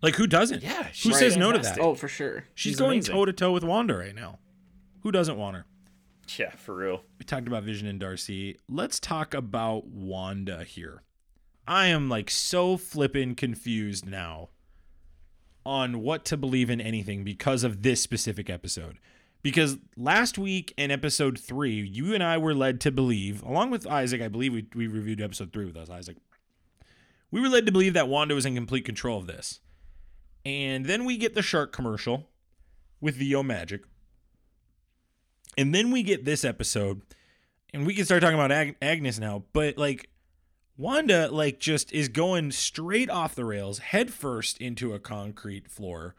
Like 0.00 0.14
who 0.14 0.26
doesn't? 0.26 0.62
Yeah, 0.62 0.84
Who 0.84 0.88
she's 0.92 1.18
says 1.18 1.36
no 1.36 1.52
to 1.52 1.58
that? 1.58 1.78
Oh, 1.80 1.94
for 1.94 2.08
sure. 2.08 2.44
She's, 2.54 2.72
she's 2.72 2.78
going 2.78 3.00
toe 3.00 3.24
to 3.24 3.32
toe 3.32 3.52
with 3.52 3.64
Wanda 3.64 3.96
right 3.96 4.14
now. 4.14 4.38
Who 5.02 5.10
doesn't 5.12 5.36
want 5.36 5.56
her? 5.56 5.66
Yeah, 6.36 6.50
for 6.50 6.74
real. 6.74 7.02
We 7.18 7.24
talked 7.24 7.48
about 7.48 7.62
Vision 7.64 7.88
and 7.88 7.98
Darcy. 7.98 8.58
Let's 8.68 9.00
talk 9.00 9.34
about 9.34 9.86
Wanda 9.86 10.62
here. 10.64 11.02
I 11.66 11.86
am 11.86 12.08
like 12.08 12.30
so 12.30 12.76
flippin' 12.76 13.34
confused 13.34 14.06
now 14.06 14.50
on 15.64 16.00
what 16.00 16.24
to 16.26 16.36
believe 16.36 16.70
in 16.70 16.80
anything 16.80 17.24
because 17.24 17.64
of 17.64 17.82
this 17.82 18.00
specific 18.00 18.48
episode. 18.48 18.98
Because 19.42 19.78
last 19.96 20.38
week 20.38 20.72
in 20.76 20.90
episode 20.90 21.38
three, 21.38 21.80
you 21.80 22.14
and 22.14 22.22
I 22.22 22.38
were 22.38 22.54
led 22.54 22.80
to 22.82 22.90
believe, 22.90 23.42
along 23.42 23.70
with 23.70 23.86
Isaac, 23.86 24.20
I 24.20 24.28
believe 24.28 24.52
we, 24.52 24.66
we 24.74 24.86
reviewed 24.86 25.20
episode 25.20 25.52
three 25.52 25.66
with 25.66 25.76
us, 25.76 25.90
Isaac. 25.90 26.16
We 27.30 27.40
were 27.40 27.48
led 27.48 27.66
to 27.66 27.72
believe 27.72 27.94
that 27.94 28.08
Wanda 28.08 28.34
was 28.34 28.46
in 28.46 28.54
complete 28.54 28.84
control 28.84 29.18
of 29.18 29.26
this. 29.26 29.60
And 30.44 30.86
then 30.86 31.04
we 31.04 31.16
get 31.16 31.34
the 31.34 31.42
shark 31.42 31.72
commercial 31.72 32.28
with 33.00 33.20
Yo-Magic. 33.20 33.82
And 35.56 35.74
then 35.74 35.90
we 35.90 36.02
get 36.02 36.24
this 36.24 36.44
episode, 36.44 37.02
and 37.74 37.86
we 37.86 37.94
can 37.94 38.04
start 38.04 38.22
talking 38.22 38.36
about 38.36 38.52
Ag- 38.52 38.76
Agnes 38.80 39.18
now. 39.18 39.44
But 39.52 39.76
like, 39.76 40.08
Wanda 40.76 41.28
like 41.28 41.58
just 41.58 41.92
is 41.92 42.08
going 42.08 42.52
straight 42.52 43.10
off 43.10 43.34
the 43.34 43.44
rails, 43.44 43.78
head 43.78 44.12
first 44.12 44.58
into 44.58 44.94
a 44.94 45.00
concrete 45.00 45.68
floor, 45.68 46.14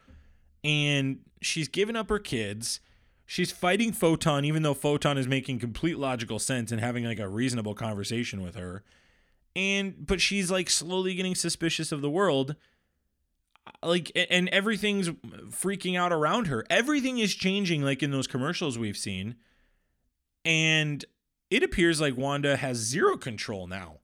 and 0.66 1.20
she's 1.42 1.70
giving 1.70 1.96
up 1.96 2.10
her 2.10 2.20
kids. 2.20 2.82
She's 3.26 3.52
fighting 3.52 3.94
Photon, 3.94 4.44
even 4.44 4.64
though 4.64 4.74
Photon 4.74 5.18
is 5.18 5.28
making 5.28 5.60
complete 5.60 5.98
logical 5.98 6.40
sense 6.40 6.74
and 6.74 6.82
having 6.82 7.06
like 7.06 7.20
a 7.20 7.30
reasonable 7.30 7.74
conversation 7.74 8.42
with 8.42 8.56
her. 8.56 8.84
And 9.56 10.06
but 10.06 10.20
she's 10.20 10.52
like 10.52 10.70
slowly 10.70 11.16
getting 11.16 11.36
suspicious 11.36 11.94
of 11.94 12.02
the 12.02 12.10
world 12.10 12.58
like 13.84 14.12
and 14.30 14.50
everything's 14.50 15.10
freaking 15.50 15.98
out 15.98 16.12
around 16.12 16.48
her 16.48 16.64
everything 16.70 17.20
is 17.20 17.34
changing 17.36 17.82
like 17.82 18.02
in 18.04 18.12
those 18.12 18.28
commercials 18.28 18.78
we've 18.78 18.98
seen 18.98 19.36
and 20.46 21.06
it 21.50 21.64
appears 21.64 22.00
like 22.02 22.18
wanda 22.18 22.58
has 22.58 22.78
zero 22.78 23.18
control 23.18 23.68
now 23.68 23.98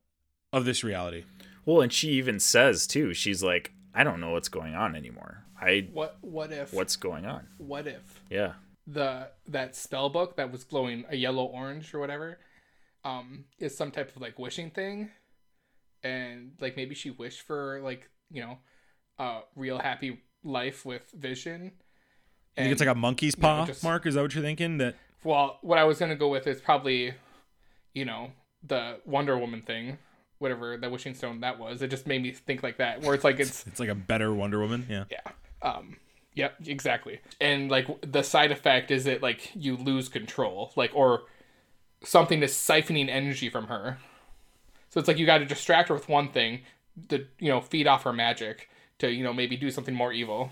of 0.53 0.65
this 0.65 0.83
reality 0.83 1.23
Well, 1.65 1.81
and 1.81 1.91
she 1.91 2.09
even 2.11 2.39
says 2.39 2.85
too. 2.87 3.13
She's 3.13 3.41
like, 3.43 3.71
I 3.93 4.03
don't 4.03 4.21
know 4.21 4.31
what's 4.31 4.49
going 4.49 4.75
on 4.75 4.95
anymore. 4.95 5.43
I 5.59 5.87
What 5.91 6.17
what 6.21 6.51
if 6.51 6.71
what's 6.73 6.95
going 6.95 7.25
on? 7.25 7.47
what 7.57 7.87
if 7.87 8.23
Yeah. 8.29 8.53
the 8.87 9.29
that 9.47 9.75
spell 9.75 10.09
book 10.09 10.35
that 10.37 10.51
was 10.51 10.63
glowing 10.63 11.05
a 11.09 11.15
yellow 11.15 11.45
orange 11.45 11.93
or 11.93 11.99
whatever 11.99 12.37
um 13.03 13.45
is 13.59 13.75
some 13.75 13.91
type 13.91 14.15
of 14.15 14.21
like 14.21 14.37
wishing 14.39 14.69
thing 14.71 15.09
and 16.03 16.51
like 16.59 16.75
maybe 16.77 16.95
she 16.95 17.09
wished 17.09 17.41
for 17.41 17.81
like 17.83 18.09
you 18.31 18.41
know 18.41 18.59
a 19.17 19.39
real 19.55 19.79
happy 19.79 20.21
life 20.43 20.85
with 20.85 21.09
vision. 21.11 21.71
I 22.57 22.61
think 22.61 22.71
it's 22.71 22.79
like 22.79 22.89
a 22.89 22.95
monkey's 22.95 23.35
paw 23.35 23.65
just- 23.65 23.83
mark? 23.83 24.05
Is 24.05 24.15
that 24.15 24.21
what 24.21 24.33
you're 24.33 24.43
thinking? 24.43 24.77
That 24.77 24.95
well 25.23 25.57
what 25.61 25.79
i 25.79 25.83
was 25.83 25.97
gonna 25.97 26.15
go 26.15 26.29
with 26.29 26.45
is 26.45 26.61
probably 26.61 27.11
you 27.93 28.05
know 28.05 28.31
the 28.63 28.99
wonder 29.05 29.35
woman 29.37 29.63
thing 29.63 29.97
whatever 30.37 30.77
the 30.77 30.89
wishing 30.89 31.15
stone 31.15 31.39
that 31.39 31.57
was. 31.57 31.81
It 31.81 31.87
just 31.89 32.05
made 32.07 32.21
me 32.21 32.31
think 32.31 32.61
like 32.61 32.77
that 32.77 33.01
where 33.01 33.13
it's 33.15 33.23
like 33.23 33.39
it's 33.39 33.65
it's 33.67 33.79
like 33.79 33.89
a 33.89 33.95
better 33.95 34.33
wonder 34.33 34.59
woman 34.59 34.85
yeah. 34.89 35.05
Yeah 35.09 35.21
um 35.61 35.97
yep 36.33 36.55
exactly. 36.65 37.19
And 37.39 37.71
like 37.71 37.87
the 38.01 38.21
side 38.21 38.51
effect 38.51 38.91
is 38.91 39.05
that 39.05 39.21
like 39.23 39.51
you 39.55 39.77
lose 39.77 40.09
control 40.09 40.71
like 40.75 40.91
or 40.93 41.23
something 42.03 42.43
is 42.43 42.51
siphoning 42.53 43.09
energy 43.09 43.49
from 43.49 43.67
her. 43.67 43.97
So 44.89 44.99
it's 44.99 45.07
like 45.07 45.17
you 45.17 45.25
got 45.25 45.39
to 45.39 45.45
distract 45.45 45.89
her 45.89 45.95
with 45.95 46.07
one 46.07 46.29
thing 46.29 46.61
to 47.09 47.25
you 47.39 47.49
know 47.49 47.61
feed 47.61 47.87
off 47.87 48.03
her 48.03 48.13
magic 48.13 48.69
to 48.99 49.11
you 49.11 49.23
know 49.23 49.33
maybe 49.33 49.57
do 49.57 49.71
something 49.71 49.95
more 49.95 50.13
evil. 50.13 50.51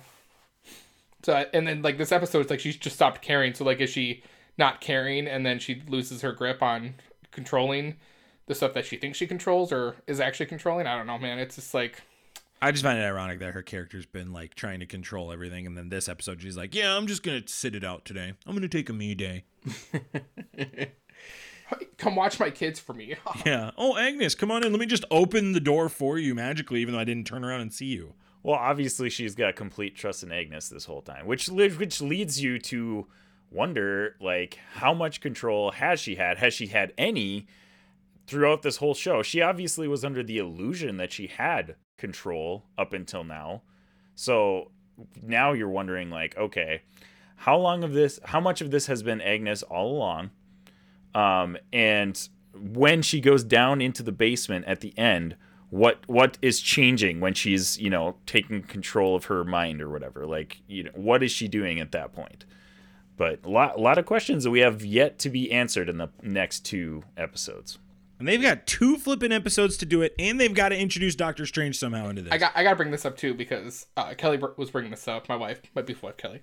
So 1.24 1.46
and 1.54 1.68
then 1.68 1.82
like 1.82 1.98
this 1.98 2.12
episode 2.12 2.40
it's 2.40 2.50
like 2.50 2.60
she's 2.60 2.76
just 2.76 2.96
stopped 2.96 3.22
caring. 3.22 3.54
So 3.54 3.64
like 3.66 3.80
is 3.80 3.90
she 3.90 4.24
not 4.58 4.82
caring 4.82 5.28
and 5.28 5.46
then 5.46 5.60
she 5.60 5.82
loses 5.88 6.22
her 6.22 6.32
grip 6.32 6.62
on 6.62 6.96
controlling 7.32 7.96
the 8.46 8.54
stuff 8.54 8.74
that 8.74 8.86
she 8.86 8.98
thinks 8.98 9.18
she 9.18 9.26
controls 9.26 9.72
or 9.72 9.96
is 10.08 10.20
actually 10.20 10.46
controlling? 10.48 10.88
I 10.88 10.98
don't 10.98 11.08
know 11.08 11.18
man. 11.18 11.40
It's 11.40 11.56
just 11.56 11.74
like 11.74 12.02
i 12.62 12.72
just 12.72 12.84
find 12.84 12.98
it 12.98 13.04
ironic 13.04 13.40
that 13.40 13.54
her 13.54 13.62
character's 13.62 14.06
been 14.06 14.32
like 14.32 14.56
trying 14.56 14.80
to 14.80 14.86
control 14.86 15.34
everything 15.34 15.68
and 15.68 15.78
then 15.78 15.90
this 15.90 16.08
episode 16.08 16.42
she's 16.42 16.56
like 16.56 16.74
yeah 16.74 16.96
i'm 16.96 17.08
just 17.08 17.22
gonna 17.22 17.42
sit 17.46 17.76
it 17.76 17.84
out 17.84 18.06
today. 18.06 18.34
I'm 18.48 18.56
gonna 18.56 18.70
take 18.70 18.90
a 18.90 18.94
me 18.94 19.16
day. 19.16 19.44
Come 21.98 22.16
watch 22.16 22.40
my 22.40 22.50
kids 22.52 22.80
for 22.80 22.94
me. 22.94 23.16
Yeah. 23.46 23.72
Oh 23.78 23.98
agnes 23.98 24.36
come 24.36 24.52
on 24.52 24.64
in. 24.64 24.72
Let 24.72 24.80
me 24.80 24.86
just 24.86 25.06
open 25.12 25.54
the 25.54 25.60
door 25.60 25.90
for 25.90 26.18
you 26.18 26.36
magically 26.36 26.80
even 26.82 26.94
though 26.94 27.00
i 27.00 27.04
didn't 27.04 27.28
turn 27.28 27.44
around 27.44 27.62
and 27.62 27.74
see 27.74 27.88
you 27.88 28.14
Well, 28.44 28.58
obviously 28.58 29.10
she's 29.10 29.36
got 29.36 29.56
complete 29.56 29.96
trust 29.96 30.22
in 30.22 30.32
Agnes 30.32 30.68
this 30.68 30.86
whole 30.86 31.02
time, 31.02 31.26
which 31.26 31.48
which 31.48 32.02
leads 32.02 32.44
you 32.44 32.60
to 32.60 33.08
wonder 33.50 34.16
like 34.20 34.60
how 34.74 34.94
much 34.94 35.22
control 35.22 35.72
has 35.72 36.00
she 36.00 36.16
had? 36.16 36.38
Has 36.40 36.54
she 36.54 36.68
had 36.68 36.94
any 36.98 37.48
throughout 38.28 38.62
this 38.62 38.78
whole 38.78 38.94
show? 38.94 39.24
She 39.24 39.42
obviously 39.42 39.88
was 39.88 40.04
under 40.04 40.24
the 40.24 40.40
illusion 40.40 40.98
that 40.98 41.14
she 41.14 41.28
had 41.28 41.76
control 41.98 42.66
up 42.78 42.92
until 42.92 43.24
now. 43.24 43.62
So 44.16 44.72
now 45.22 45.54
you're 45.54 45.70
wondering 45.70 46.10
like, 46.10 46.36
okay, 46.38 46.82
how 47.38 47.58
long 47.58 47.84
of 47.84 47.94
this 47.94 48.20
how 48.26 48.42
much 48.42 48.60
of 48.60 48.72
this 48.72 48.88
has 48.88 49.04
been 49.04 49.22
Agnes 49.22 49.64
all 49.64 49.96
along? 49.96 50.32
Um 51.16 51.58
and 51.72 52.28
when 52.54 53.02
she 53.02 53.22
goes 53.22 53.44
down 53.46 53.82
into 53.82 54.04
the 54.04 54.12
basement 54.12 54.66
at 54.66 54.82
the 54.82 54.98
end, 54.98 55.38
what 55.74 56.04
what 56.06 56.38
is 56.40 56.60
changing 56.60 57.20
when 57.20 57.34
she's 57.34 57.80
you 57.80 57.90
know 57.90 58.16
taking 58.28 58.62
control 58.62 59.16
of 59.16 59.26
her 59.26 59.44
mind 59.44 59.82
or 59.82 59.90
whatever 59.90 60.24
like 60.28 60.62
you 60.68 60.84
know 60.84 60.92
what 60.94 61.24
is 61.24 61.32
she 61.32 61.48
doing 61.48 61.80
at 61.80 61.92
that 61.92 62.14
point 62.14 62.46
but 63.18 63.44
a 63.44 63.50
lot, 63.50 63.76
a 63.76 63.82
lot 63.82 63.98
of 63.98 64.06
questions 64.06 64.44
that 64.44 64.52
we 64.52 64.60
have 64.60 64.86
yet 64.86 65.18
to 65.18 65.30
be 65.32 65.52
answered 65.52 65.90
in 65.90 65.98
the 65.98 66.10
next 66.22 66.60
two 66.60 67.04
episodes 67.18 67.80
and 68.20 68.28
they've 68.28 68.42
got 68.44 68.68
two 68.68 68.98
flipping 68.98 69.32
episodes 69.32 69.76
to 69.76 69.84
do 69.84 70.04
it 70.04 70.14
and 70.20 70.40
they've 70.40 70.54
got 70.54 70.70
to 70.70 70.80
introduce 70.80 71.16
doctor 71.16 71.44
strange 71.44 71.76
somehow 71.76 72.08
into 72.08 72.22
this 72.22 72.32
I 72.32 72.38
got 72.38 72.52
I 72.54 72.62
got 72.62 72.70
to 72.70 72.76
bring 72.76 72.92
this 72.92 73.04
up 73.04 73.18
too 73.18 73.34
because 73.34 73.88
uh, 73.98 74.14
Kelly 74.14 74.40
was 74.58 74.70
bringing 74.70 74.92
this 74.92 75.08
up. 75.08 75.28
My 75.28 75.36
wife, 75.36 75.60
my 75.74 75.82
beef 75.82 76.04
wife 76.04 76.18
Kelly. 76.18 76.42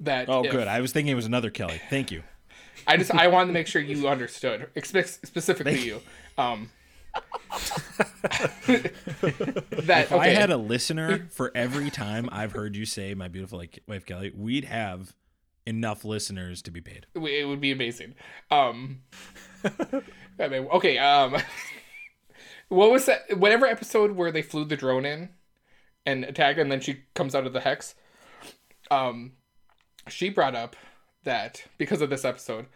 That 0.00 0.28
oh 0.28 0.42
if- 0.42 0.50
good 0.50 0.66
i 0.66 0.80
was 0.80 0.92
thinking 0.92 1.12
it 1.12 1.16
was 1.16 1.26
another 1.26 1.50
kelly 1.50 1.80
thank 1.90 2.10
you 2.10 2.22
I 2.86 2.96
just 2.96 3.12
I 3.12 3.26
wanted 3.28 3.48
to 3.48 3.52
make 3.52 3.66
sure 3.66 3.82
you 3.82 4.06
understood, 4.08 4.68
Expe- 4.76 5.26
specifically 5.26 5.80
you. 5.80 6.00
Um, 6.36 6.70
that 8.68 10.04
If 10.04 10.12
okay. 10.12 10.20
I 10.20 10.28
had 10.28 10.50
a 10.50 10.56
listener 10.56 11.28
for 11.30 11.50
every 11.54 11.90
time 11.90 12.28
I've 12.30 12.52
heard 12.52 12.76
you 12.76 12.84
say 12.84 13.14
my 13.14 13.28
beautiful 13.28 13.58
like, 13.58 13.80
wife 13.86 14.04
Kelly, 14.04 14.32
we'd 14.34 14.64
have 14.64 15.14
enough 15.66 16.04
listeners 16.04 16.62
to 16.62 16.70
be 16.70 16.80
paid. 16.80 17.06
it 17.14 17.46
would 17.46 17.60
be 17.60 17.72
amazing. 17.72 18.14
Um, 18.50 19.02
I 20.38 20.48
mean, 20.48 20.66
okay. 20.66 20.98
Um, 20.98 21.36
what 22.68 22.90
was 22.90 23.06
that? 23.06 23.38
Whatever 23.38 23.66
episode 23.66 24.12
where 24.12 24.32
they 24.32 24.42
flew 24.42 24.64
the 24.64 24.76
drone 24.76 25.04
in 25.04 25.30
and 26.06 26.24
attacked, 26.24 26.58
and 26.58 26.72
then 26.72 26.80
she 26.80 27.04
comes 27.14 27.34
out 27.34 27.46
of 27.46 27.52
the 27.52 27.60
hex. 27.60 27.94
Um, 28.90 29.32
she 30.08 30.30
brought 30.30 30.54
up 30.54 30.74
that 31.24 31.64
because 31.76 32.00
of 32.00 32.08
this 32.08 32.24
episode, 32.24 32.66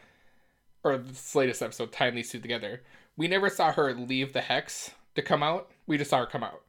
or 0.85 0.99
this 0.99 1.35
latest 1.35 1.63
episode, 1.63 1.93
tying 1.93 2.15
these 2.15 2.31
two 2.31 2.41
together, 2.41 2.83
we 3.17 3.29
never 3.29 3.51
saw 3.51 3.73
her 3.73 3.95
leave 3.95 4.33
the 4.33 4.41
hex 4.41 4.91
to 5.15 5.23
come 5.23 5.43
out. 5.43 5.71
We 5.87 5.99
just 5.99 6.11
saw 6.11 6.21
her 6.21 6.27
come 6.27 6.45
out, 6.45 6.63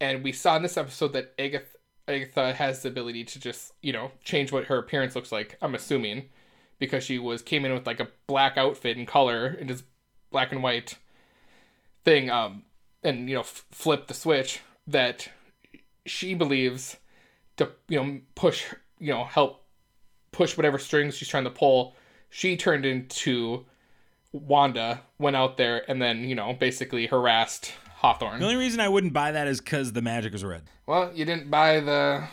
and 0.00 0.22
we 0.22 0.32
saw 0.32 0.56
in 0.56 0.62
this 0.62 0.76
episode 0.76 1.12
that 1.14 1.34
Agatha, 1.38 1.66
Agatha 2.08 2.52
has 2.54 2.82
the 2.82 2.88
ability 2.88 3.24
to 3.24 3.40
just 3.40 3.72
you 3.82 3.92
know 3.92 4.10
change 4.24 4.52
what 4.52 4.64
her 4.64 4.78
appearance 4.78 5.14
looks 5.14 5.32
like. 5.32 5.56
I'm 5.62 5.74
assuming 5.74 6.28
because 6.80 7.04
she 7.04 7.18
was 7.18 7.42
came 7.42 7.64
in 7.64 7.72
with 7.72 7.86
like 7.86 8.00
a 8.00 8.08
black 8.26 8.56
outfit 8.56 8.96
and 8.96 9.06
color 9.06 9.46
and 9.46 9.68
just 9.68 9.84
black 10.32 10.50
and 10.50 10.62
white 10.62 10.96
thing 12.04 12.30
um 12.30 12.62
and 13.04 13.28
you 13.28 13.34
know 13.36 13.42
f- 13.42 13.66
flip 13.70 14.08
the 14.08 14.14
switch 14.14 14.60
that 14.86 15.28
she 16.06 16.34
believes 16.34 16.96
to 17.56 17.70
you 17.88 18.02
know 18.02 18.20
push 18.34 18.64
you 18.98 19.12
know 19.12 19.24
help 19.24 19.64
push 20.32 20.56
whatever 20.56 20.78
strings 20.78 21.16
she's 21.16 21.28
trying 21.28 21.44
to 21.44 21.50
pull 21.50 21.94
she 22.30 22.56
turned 22.56 22.86
into 22.86 23.64
wanda 24.32 25.00
went 25.18 25.36
out 25.36 25.56
there 25.56 25.88
and 25.90 26.00
then 26.00 26.24
you 26.24 26.34
know 26.34 26.52
basically 26.52 27.06
harassed 27.06 27.72
hawthorne 27.96 28.38
The 28.38 28.44
only 28.46 28.56
reason 28.56 28.80
I 28.80 28.88
wouldn't 28.88 29.12
buy 29.12 29.32
that 29.32 29.46
is 29.48 29.60
because 29.60 29.92
the 29.92 30.02
magic 30.02 30.32
was 30.32 30.44
red. 30.44 30.62
well 30.86 31.10
you 31.14 31.24
didn't 31.24 31.50
buy 31.50 31.80
the 31.80 32.24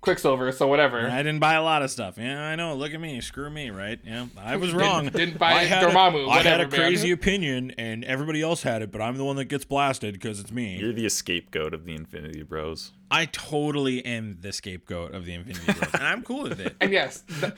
quicksilver 0.00 0.52
so 0.52 0.66
whatever 0.68 1.08
I 1.08 1.18
didn't 1.24 1.40
buy 1.40 1.54
a 1.54 1.62
lot 1.62 1.82
of 1.82 1.90
stuff. 1.90 2.18
Yeah, 2.18 2.40
I 2.40 2.54
know. 2.54 2.74
Look 2.76 2.94
at 2.94 3.00
me. 3.00 3.20
Screw 3.20 3.50
me, 3.50 3.70
right? 3.70 3.98
Yeah, 4.04 4.26
I 4.38 4.54
was 4.56 4.72
wrong. 4.80 5.08
didn't 5.08 5.38
buy 5.38 5.52
I 5.54 5.64
had, 5.64 5.82
a, 5.82 5.86
Dormammu, 5.88 6.28
I 6.28 6.36
had 6.36 6.46
a 6.60 6.64
whatever, 6.64 6.70
man. 6.76 6.80
crazy 6.90 7.10
opinion, 7.10 7.72
and 7.78 8.04
everybody 8.04 8.40
else 8.40 8.62
had 8.62 8.80
it, 8.82 8.92
but 8.92 9.00
I'm 9.02 9.16
the 9.16 9.24
one 9.24 9.34
that 9.36 9.46
gets 9.46 9.64
blasted 9.64 10.14
because 10.14 10.38
it's 10.38 10.52
me. 10.52 10.76
you're 10.78 10.92
the 10.92 11.08
scapegoat 11.08 11.74
of 11.74 11.84
the 11.84 11.94
infinity 11.96 12.42
bros 12.44 12.92
I 13.10 13.24
totally 13.24 14.04
am 14.04 14.38
the 14.40 14.52
scapegoat 14.52 15.14
of 15.14 15.24
the 15.24 15.32
Infinity 15.34 15.72
Bros, 15.72 15.94
and 15.94 16.02
I'm 16.04 16.22
cool 16.22 16.42
with 16.44 16.60
it. 16.60 16.76
and 16.80 16.92
yes 16.92 17.24
th- 17.40 17.54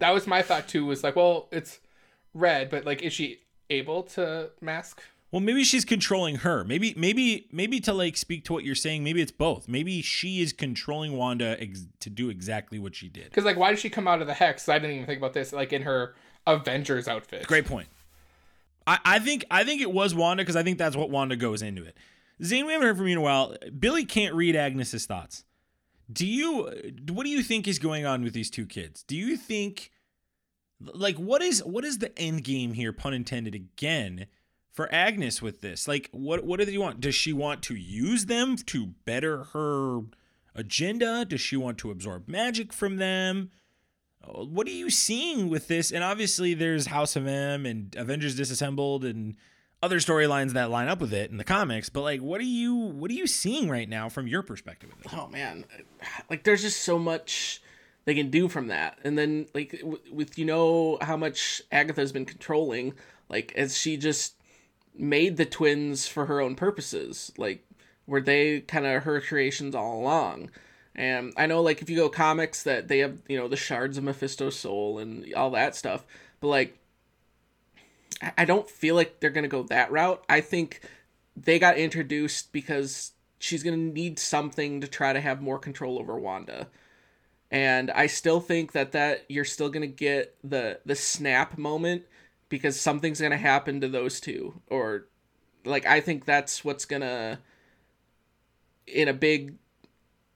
that 0.00 0.10
was 0.10 0.26
my 0.26 0.42
thought 0.42 0.66
too 0.66 0.84
was 0.86 1.04
like 1.04 1.14
well 1.14 1.46
it's 1.52 1.78
red 2.34 2.68
but 2.68 2.84
like 2.84 3.00
is 3.02 3.12
she 3.12 3.40
able 3.70 4.02
to 4.02 4.50
mask 4.60 5.02
Well, 5.30 5.40
maybe 5.40 5.64
she's 5.64 5.84
controlling 5.84 6.36
her. 6.36 6.62
Maybe, 6.62 6.94
maybe, 6.96 7.48
maybe 7.50 7.80
to 7.80 7.92
like 7.92 8.16
speak 8.16 8.44
to 8.44 8.52
what 8.52 8.62
you're 8.62 8.76
saying. 8.76 9.02
Maybe 9.02 9.20
it's 9.20 9.32
both. 9.32 9.66
Maybe 9.66 10.00
she 10.00 10.40
is 10.40 10.52
controlling 10.52 11.16
Wanda 11.16 11.60
ex- 11.60 11.88
to 12.00 12.10
do 12.10 12.28
exactly 12.30 12.78
what 12.78 12.94
she 12.94 13.08
did. 13.08 13.24
because 13.24 13.44
like 13.44 13.56
why 13.56 13.70
did 13.70 13.80
she 13.80 13.90
come 13.90 14.06
out 14.06 14.20
of 14.20 14.28
the 14.28 14.34
hex 14.34 14.68
i 14.68 14.78
didn't 14.78 14.94
even 14.96 15.06
think 15.06 15.18
about 15.18 15.32
this 15.32 15.52
like 15.52 15.72
in 15.72 15.82
her 15.82 16.14
avengers 16.46 17.08
outfit 17.08 17.46
Great 17.48 17.66
point. 17.66 17.88
I, 18.86 18.98
I 19.04 19.18
think 19.18 19.44
I 19.50 19.64
think 19.64 19.80
it 19.80 19.90
was 19.90 20.14
Wanda 20.14 20.42
because 20.42 20.56
I 20.56 20.62
think 20.62 20.76
that's 20.78 20.94
what 20.94 21.08
Wanda 21.10 21.36
goes 21.36 21.62
into 21.62 21.82
it. 21.84 21.96
Zayne, 22.42 22.66
we 22.66 22.72
haven't 22.72 22.86
heard 22.86 22.96
from 22.98 23.06
you 23.06 23.12
in 23.12 23.18
a 23.18 23.22
while. 23.22 23.56
Billy 23.78 24.04
can't 24.04 24.34
read 24.34 24.54
Agnes's 24.54 25.06
thoughts. 25.06 25.44
Do 26.12 26.26
you 26.26 26.64
what 27.10 27.24
do 27.24 27.30
you 27.30 27.42
think 27.42 27.66
is 27.66 27.78
going 27.78 28.04
on 28.04 28.22
with 28.22 28.34
these 28.34 28.50
two 28.50 28.66
kids? 28.66 29.02
Do 29.02 29.16
you 29.16 29.36
think 29.38 29.90
like 30.80 31.16
what 31.16 31.42
is 31.42 31.62
what 31.64 31.84
is 31.84 31.98
the 31.98 32.16
end 32.18 32.44
game 32.44 32.72
here 32.72 32.92
pun 32.92 33.14
intended 33.14 33.54
again 33.54 34.26
for 34.70 34.92
Agnes 34.92 35.40
with 35.40 35.60
this? 35.60 35.86
Like 35.88 36.08
what 36.12 36.44
what 36.44 36.60
do 36.60 36.70
you 36.70 36.80
want? 36.80 37.00
Does 37.00 37.14
she 37.14 37.32
want 37.32 37.62
to 37.64 37.74
use 37.74 38.26
them 38.26 38.56
to 38.56 38.86
better 39.04 39.44
her 39.52 40.00
agenda? 40.54 41.24
Does 41.24 41.40
she 41.40 41.56
want 41.56 41.78
to 41.78 41.90
absorb 41.90 42.28
magic 42.28 42.72
from 42.72 42.96
them? 42.96 43.50
What 44.26 44.66
are 44.66 44.70
you 44.70 44.88
seeing 44.88 45.50
with 45.50 45.68
this? 45.68 45.92
And 45.92 46.02
obviously 46.02 46.54
there's 46.54 46.86
House 46.86 47.14
of 47.14 47.26
M 47.26 47.66
and 47.66 47.94
Avengers 47.96 48.34
Disassembled 48.34 49.04
and 49.04 49.36
other 49.82 49.98
storylines 49.98 50.52
that 50.52 50.70
line 50.70 50.88
up 50.88 50.98
with 50.98 51.12
it 51.12 51.30
in 51.30 51.36
the 51.36 51.44
comics, 51.44 51.90
but 51.90 52.00
like 52.00 52.20
what 52.20 52.40
are 52.40 52.44
you 52.44 52.74
what 52.74 53.10
are 53.10 53.14
you 53.14 53.26
seeing 53.26 53.68
right 53.68 53.88
now 53.88 54.08
from 54.08 54.26
your 54.26 54.42
perspective 54.42 54.90
oh 55.12 55.28
man 55.28 55.64
like 56.30 56.42
there's 56.42 56.62
just 56.62 56.82
so 56.82 56.98
much 56.98 57.60
they 58.04 58.14
can 58.14 58.30
do 58.30 58.48
from 58.48 58.68
that. 58.68 58.98
And 59.04 59.16
then 59.18 59.46
like 59.54 59.72
w- 59.80 60.00
with 60.12 60.38
you 60.38 60.44
know 60.44 60.98
how 61.00 61.16
much 61.16 61.62
agatha's 61.72 62.12
been 62.12 62.24
controlling 62.24 62.94
like 63.28 63.52
as 63.56 63.76
she 63.76 63.96
just 63.96 64.34
made 64.96 65.36
the 65.36 65.44
twins 65.46 66.06
for 66.06 66.26
her 66.26 66.40
own 66.40 66.54
purposes? 66.54 67.32
Like 67.38 67.66
were 68.06 68.20
they 68.20 68.60
kind 68.60 68.86
of 68.86 69.04
her 69.04 69.20
creations 69.20 69.74
all 69.74 69.98
along? 70.00 70.50
And 70.94 71.32
i 71.36 71.46
know 71.46 71.60
like 71.60 71.82
if 71.82 71.90
you 71.90 71.96
go 71.96 72.08
comics 72.08 72.62
that 72.62 72.88
they 72.88 72.98
have 72.98 73.18
you 73.28 73.36
know 73.36 73.48
the 73.48 73.56
shards 73.56 73.98
of 73.98 74.04
mephisto's 74.04 74.56
soul 74.56 74.98
and 75.00 75.32
all 75.34 75.50
that 75.50 75.74
stuff 75.74 76.04
but 76.40 76.46
like 76.48 76.78
I- 78.22 78.32
i 78.38 78.44
don't 78.44 78.70
feel 78.70 78.94
like 78.94 79.18
they're 79.18 79.30
gonna 79.30 79.48
go 79.48 79.64
that 79.64 79.90
route. 79.90 80.24
I 80.28 80.40
think 80.40 80.80
they 81.36 81.58
got 81.58 81.76
introduced 81.78 82.52
because 82.52 83.12
she's 83.38 83.62
going 83.62 83.76
to 83.76 83.94
need 83.94 84.18
something 84.18 84.80
to 84.80 84.86
try 84.88 85.12
to 85.12 85.20
have 85.20 85.42
more 85.42 85.58
control 85.58 85.98
over 85.98 86.16
Wanda. 86.16 86.68
And 87.50 87.90
I 87.90 88.06
still 88.06 88.40
think 88.40 88.72
that 88.72 88.92
that 88.92 89.24
you're 89.28 89.44
still 89.44 89.68
going 89.68 89.82
to 89.82 89.86
get 89.86 90.36
the 90.42 90.80
the 90.84 90.96
snap 90.96 91.56
moment 91.56 92.04
because 92.48 92.80
something's 92.80 93.20
going 93.20 93.30
to 93.32 93.36
happen 93.36 93.80
to 93.80 93.88
those 93.88 94.20
two 94.20 94.60
or 94.68 95.06
like 95.64 95.86
I 95.86 96.00
think 96.00 96.24
that's 96.24 96.64
what's 96.64 96.84
going 96.84 97.02
to 97.02 97.38
in 98.86 99.08
a 99.08 99.14
big 99.14 99.54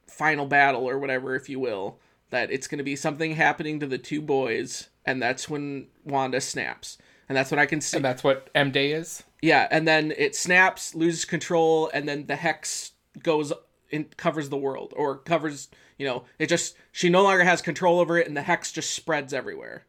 final 0.06 0.46
battle 0.46 0.88
or 0.88 0.98
whatever 0.98 1.34
if 1.34 1.48
you 1.48 1.60
will 1.60 1.98
that 2.30 2.50
it's 2.50 2.66
going 2.66 2.78
to 2.78 2.84
be 2.84 2.96
something 2.96 3.34
happening 3.34 3.80
to 3.80 3.86
the 3.86 3.98
two 3.98 4.20
boys 4.22 4.88
and 5.08 5.22
that's 5.22 5.48
when 5.48 5.86
Wanda 6.04 6.40
snaps. 6.40 6.98
And 7.28 7.36
that's 7.36 7.50
when 7.50 7.58
I 7.58 7.64
can 7.66 7.80
see 7.80 7.96
And 7.96 8.04
that's 8.04 8.22
what 8.22 8.50
M 8.54 8.70
Day 8.70 8.92
is. 8.92 9.22
yeah, 9.42 9.68
and 9.70 9.88
then 9.88 10.12
it 10.16 10.34
snaps, 10.34 10.94
loses 10.94 11.24
control, 11.24 11.90
and 11.94 12.06
then 12.08 12.26
the 12.26 12.36
hex 12.36 12.92
goes 13.22 13.52
and 13.90 14.16
covers 14.16 14.48
the 14.48 14.56
world, 14.56 14.94
or 14.96 15.18
covers, 15.18 15.68
you 15.96 16.06
know, 16.06 16.24
it 16.38 16.48
just 16.48 16.76
she 16.92 17.08
no 17.08 17.22
longer 17.22 17.44
has 17.44 17.62
control 17.62 18.00
over 18.00 18.18
it, 18.18 18.26
and 18.26 18.36
the 18.36 18.42
hex 18.42 18.72
just 18.72 18.92
spreads 18.92 19.32
everywhere. 19.32 19.84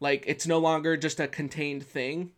Like 0.00 0.24
it's 0.26 0.46
no 0.46 0.58
longer 0.58 0.96
just 0.96 1.20
a 1.20 1.28
contained 1.28 1.84
thing. 1.84 2.32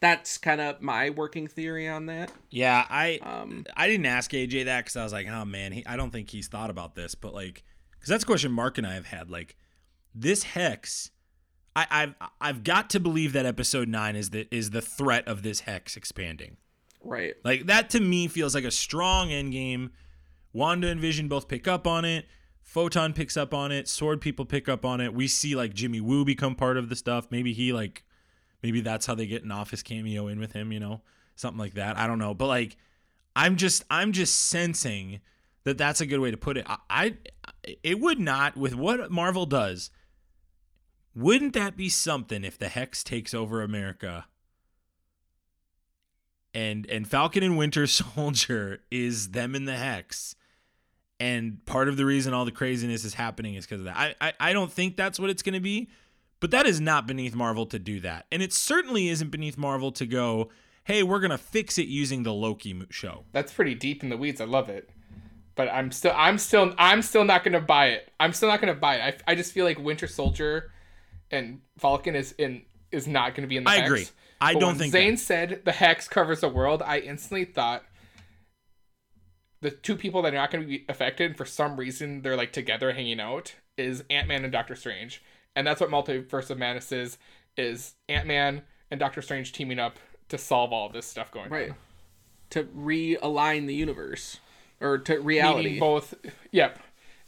That's 0.00 0.38
kind 0.38 0.60
of 0.60 0.80
my 0.80 1.10
working 1.10 1.46
theory 1.46 1.86
on 1.86 2.06
that. 2.06 2.32
Yeah, 2.50 2.86
I 2.88 3.18
Um, 3.22 3.66
I 3.76 3.86
didn't 3.86 4.06
ask 4.06 4.30
AJ 4.32 4.64
that 4.64 4.84
because 4.84 4.96
I 4.96 5.04
was 5.04 5.12
like, 5.12 5.28
oh 5.28 5.44
man, 5.44 5.72
he, 5.72 5.86
I 5.86 5.96
don't 5.96 6.10
think 6.10 6.30
he's 6.30 6.48
thought 6.48 6.70
about 6.70 6.94
this, 6.94 7.14
but 7.14 7.34
like, 7.34 7.64
because 7.92 8.08
that's 8.08 8.24
a 8.24 8.26
question 8.26 8.50
Mark 8.50 8.78
and 8.78 8.86
I 8.86 8.94
have 8.94 9.06
had. 9.06 9.30
Like, 9.30 9.56
this 10.14 10.42
hex, 10.42 11.10
I, 11.76 11.86
I've 11.90 12.14
I've 12.40 12.64
got 12.64 12.90
to 12.90 13.00
believe 13.00 13.32
that 13.34 13.46
episode 13.46 13.88
nine 13.88 14.16
is 14.16 14.30
the 14.30 14.48
is 14.50 14.70
the 14.70 14.82
threat 14.82 15.28
of 15.28 15.42
this 15.42 15.60
hex 15.60 15.96
expanding. 15.96 16.56
Right. 17.02 17.34
Like 17.44 17.66
that 17.66 17.90
to 17.90 18.00
me 18.00 18.28
feels 18.28 18.54
like 18.54 18.64
a 18.64 18.70
strong 18.70 19.30
end 19.30 19.52
game. 19.52 19.90
Wanda 20.52 20.88
and 20.88 21.00
Vision 21.00 21.28
both 21.28 21.48
pick 21.48 21.68
up 21.68 21.86
on 21.86 22.04
it. 22.04 22.26
Photon 22.62 23.12
picks 23.12 23.36
up 23.36 23.52
on 23.52 23.72
it. 23.72 23.88
Sword 23.88 24.20
people 24.20 24.44
pick 24.44 24.68
up 24.68 24.84
on 24.84 25.00
it. 25.00 25.14
We 25.14 25.28
see 25.28 25.56
like 25.56 25.74
Jimmy 25.74 26.00
Woo 26.00 26.24
become 26.24 26.54
part 26.54 26.76
of 26.76 26.88
the 26.88 26.96
stuff. 26.96 27.26
Maybe 27.30 27.52
he 27.52 27.72
like 27.72 28.04
maybe 28.62 28.80
that's 28.80 29.06
how 29.06 29.14
they 29.14 29.26
get 29.26 29.44
an 29.44 29.52
office 29.52 29.82
cameo 29.82 30.28
in 30.28 30.38
with 30.38 30.52
him, 30.52 30.72
you 30.72 30.80
know? 30.80 31.00
Something 31.36 31.58
like 31.58 31.74
that. 31.74 31.96
I 31.96 32.06
don't 32.06 32.18
know. 32.18 32.34
But 32.34 32.46
like 32.46 32.76
I'm 33.34 33.56
just 33.56 33.84
I'm 33.90 34.12
just 34.12 34.34
sensing 34.48 35.20
that 35.64 35.78
that's 35.78 36.00
a 36.00 36.06
good 36.06 36.20
way 36.20 36.30
to 36.30 36.36
put 36.36 36.56
it. 36.56 36.66
I, 36.68 36.78
I 36.88 37.16
it 37.82 38.00
would 38.00 38.20
not 38.20 38.56
with 38.56 38.74
what 38.74 39.10
Marvel 39.10 39.46
does. 39.46 39.90
Wouldn't 41.14 41.54
that 41.54 41.76
be 41.76 41.88
something 41.88 42.44
if 42.44 42.58
the 42.58 42.68
Hex 42.68 43.02
takes 43.02 43.34
over 43.34 43.62
America 43.62 44.26
and 46.54 46.86
and 46.86 47.06
Falcon 47.08 47.42
and 47.42 47.56
Winter 47.56 47.86
Soldier 47.86 48.80
is 48.90 49.30
them 49.30 49.54
in 49.54 49.64
the 49.64 49.76
hex. 49.76 50.34
And 51.18 51.64
part 51.66 51.88
of 51.88 51.98
the 51.98 52.06
reason 52.06 52.32
all 52.32 52.46
the 52.46 52.50
craziness 52.52 53.04
is 53.04 53.12
happening 53.12 53.54
is 53.54 53.66
because 53.66 53.80
of 53.80 53.84
that. 53.84 53.96
I, 53.96 54.14
I 54.20 54.32
I 54.40 54.52
don't 54.52 54.72
think 54.72 54.96
that's 54.96 55.20
what 55.20 55.28
it's 55.28 55.42
going 55.42 55.54
to 55.54 55.60
be, 55.60 55.90
but 56.40 56.50
that 56.52 56.66
is 56.66 56.80
not 56.80 57.06
beneath 57.06 57.34
Marvel 57.34 57.66
to 57.66 57.78
do 57.78 58.00
that, 58.00 58.26
and 58.32 58.42
it 58.42 58.52
certainly 58.54 59.08
isn't 59.08 59.30
beneath 59.30 59.58
Marvel 59.58 59.92
to 59.92 60.06
go, 60.06 60.50
hey, 60.84 61.02
we're 61.02 61.20
gonna 61.20 61.38
fix 61.38 61.78
it 61.78 61.86
using 61.88 62.22
the 62.22 62.32
Loki 62.32 62.80
show. 62.90 63.24
That's 63.32 63.52
pretty 63.52 63.74
deep 63.74 64.02
in 64.02 64.08
the 64.08 64.16
weeds. 64.16 64.40
I 64.40 64.44
love 64.44 64.68
it. 64.68 64.88
But 65.54 65.68
I'm 65.68 65.92
still, 65.92 66.12
I'm 66.16 66.38
still, 66.38 66.74
I'm 66.78 67.02
still 67.02 67.24
not 67.24 67.44
gonna 67.44 67.60
buy 67.60 67.88
it. 67.88 68.10
I'm 68.18 68.32
still 68.32 68.48
not 68.48 68.60
gonna 68.60 68.74
buy 68.74 68.96
it. 68.96 69.22
I, 69.26 69.32
I 69.32 69.34
just 69.34 69.52
feel 69.52 69.66
like 69.66 69.78
Winter 69.78 70.06
Soldier 70.06 70.72
and 71.30 71.60
Falcon 71.76 72.16
is 72.16 72.32
in 72.38 72.62
is 72.90 73.06
not 73.06 73.34
gonna 73.34 73.46
be 73.46 73.56
in 73.58 73.64
the 73.64 73.70
I 73.70 73.76
hex. 73.76 73.86
agree. 73.86 74.08
I 74.40 74.54
But 74.54 74.60
don't 74.60 74.68
when 74.70 74.78
think 74.78 74.92
Zayne 74.92 75.10
that. 75.14 75.20
said 75.20 75.62
the 75.64 75.72
hex 75.72 76.08
covers 76.08 76.40
the 76.40 76.48
world. 76.48 76.82
I 76.82 76.98
instantly 76.98 77.44
thought 77.44 77.84
the 79.60 79.70
two 79.70 79.96
people 79.96 80.22
that 80.22 80.32
are 80.32 80.38
not 80.38 80.50
going 80.50 80.62
to 80.64 80.68
be 80.68 80.84
affected, 80.88 81.26
and 81.30 81.36
for 81.36 81.44
some 81.44 81.76
reason 81.76 82.22
they're 82.22 82.36
like 82.36 82.52
together 82.52 82.92
hanging 82.92 83.20
out, 83.20 83.54
is 83.76 84.04
Ant 84.08 84.28
Man 84.28 84.42
and 84.44 84.52
Doctor 84.52 84.74
Strange, 84.74 85.22
and 85.54 85.66
that's 85.66 85.80
what 85.80 85.90
Multiverse 85.90 86.48
of 86.50 86.58
Madness 86.58 86.92
is: 86.92 87.18
is 87.56 87.94
Ant 88.08 88.26
Man 88.26 88.62
and 88.90 88.98
Doctor 88.98 89.20
Strange 89.22 89.52
teaming 89.52 89.78
up 89.78 89.98
to 90.30 90.38
solve 90.38 90.72
all 90.72 90.88
this 90.88 91.06
stuff 91.06 91.30
going 91.30 91.50
Right. 91.50 91.70
on. 91.70 91.76
To 92.50 92.64
realign 92.64 93.66
the 93.66 93.74
universe 93.74 94.38
or 94.80 94.98
to 94.98 95.20
reality. 95.20 95.64
Needing 95.64 95.80
both, 95.80 96.14
yep, 96.50 96.78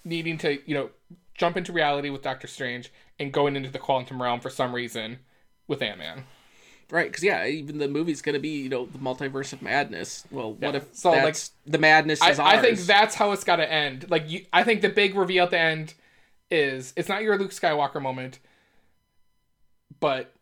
needing 0.04 0.38
to 0.38 0.58
you 0.66 0.74
know 0.74 0.90
jump 1.34 1.56
into 1.56 1.72
reality 1.72 2.08
with 2.10 2.22
Doctor 2.22 2.46
Strange 2.46 2.90
and 3.18 3.32
going 3.32 3.56
into 3.56 3.70
the 3.70 3.78
quantum 3.78 4.22
realm 4.22 4.40
for 4.40 4.50
some 4.50 4.74
reason 4.74 5.18
with 5.68 5.82
Ant 5.82 5.98
Man. 5.98 6.24
Right, 6.92 7.10
because 7.10 7.24
yeah, 7.24 7.46
even 7.46 7.78
the 7.78 7.88
movie's 7.88 8.20
gonna 8.20 8.38
be 8.38 8.50
you 8.50 8.68
know 8.68 8.84
the 8.84 8.98
multiverse 8.98 9.54
of 9.54 9.62
madness. 9.62 10.26
Well, 10.30 10.52
what 10.52 10.74
if 10.74 10.94
So, 10.94 11.10
like, 11.10 11.24
that's 11.24 11.52
the 11.66 11.78
madness 11.78 12.20
I, 12.20 12.28
ours? 12.28 12.38
I 12.38 12.58
think 12.58 12.80
that's 12.80 13.14
how 13.14 13.32
it's 13.32 13.44
got 13.44 13.56
to 13.56 13.72
end. 13.72 14.10
Like 14.10 14.30
you, 14.30 14.44
I 14.52 14.62
think 14.62 14.82
the 14.82 14.90
big 14.90 15.14
reveal 15.14 15.44
at 15.44 15.50
the 15.50 15.58
end 15.58 15.94
is 16.50 16.92
it's 16.94 17.08
not 17.08 17.22
your 17.22 17.38
Luke 17.38 17.52
Skywalker 17.52 18.02
moment, 18.02 18.40
but 20.00 20.34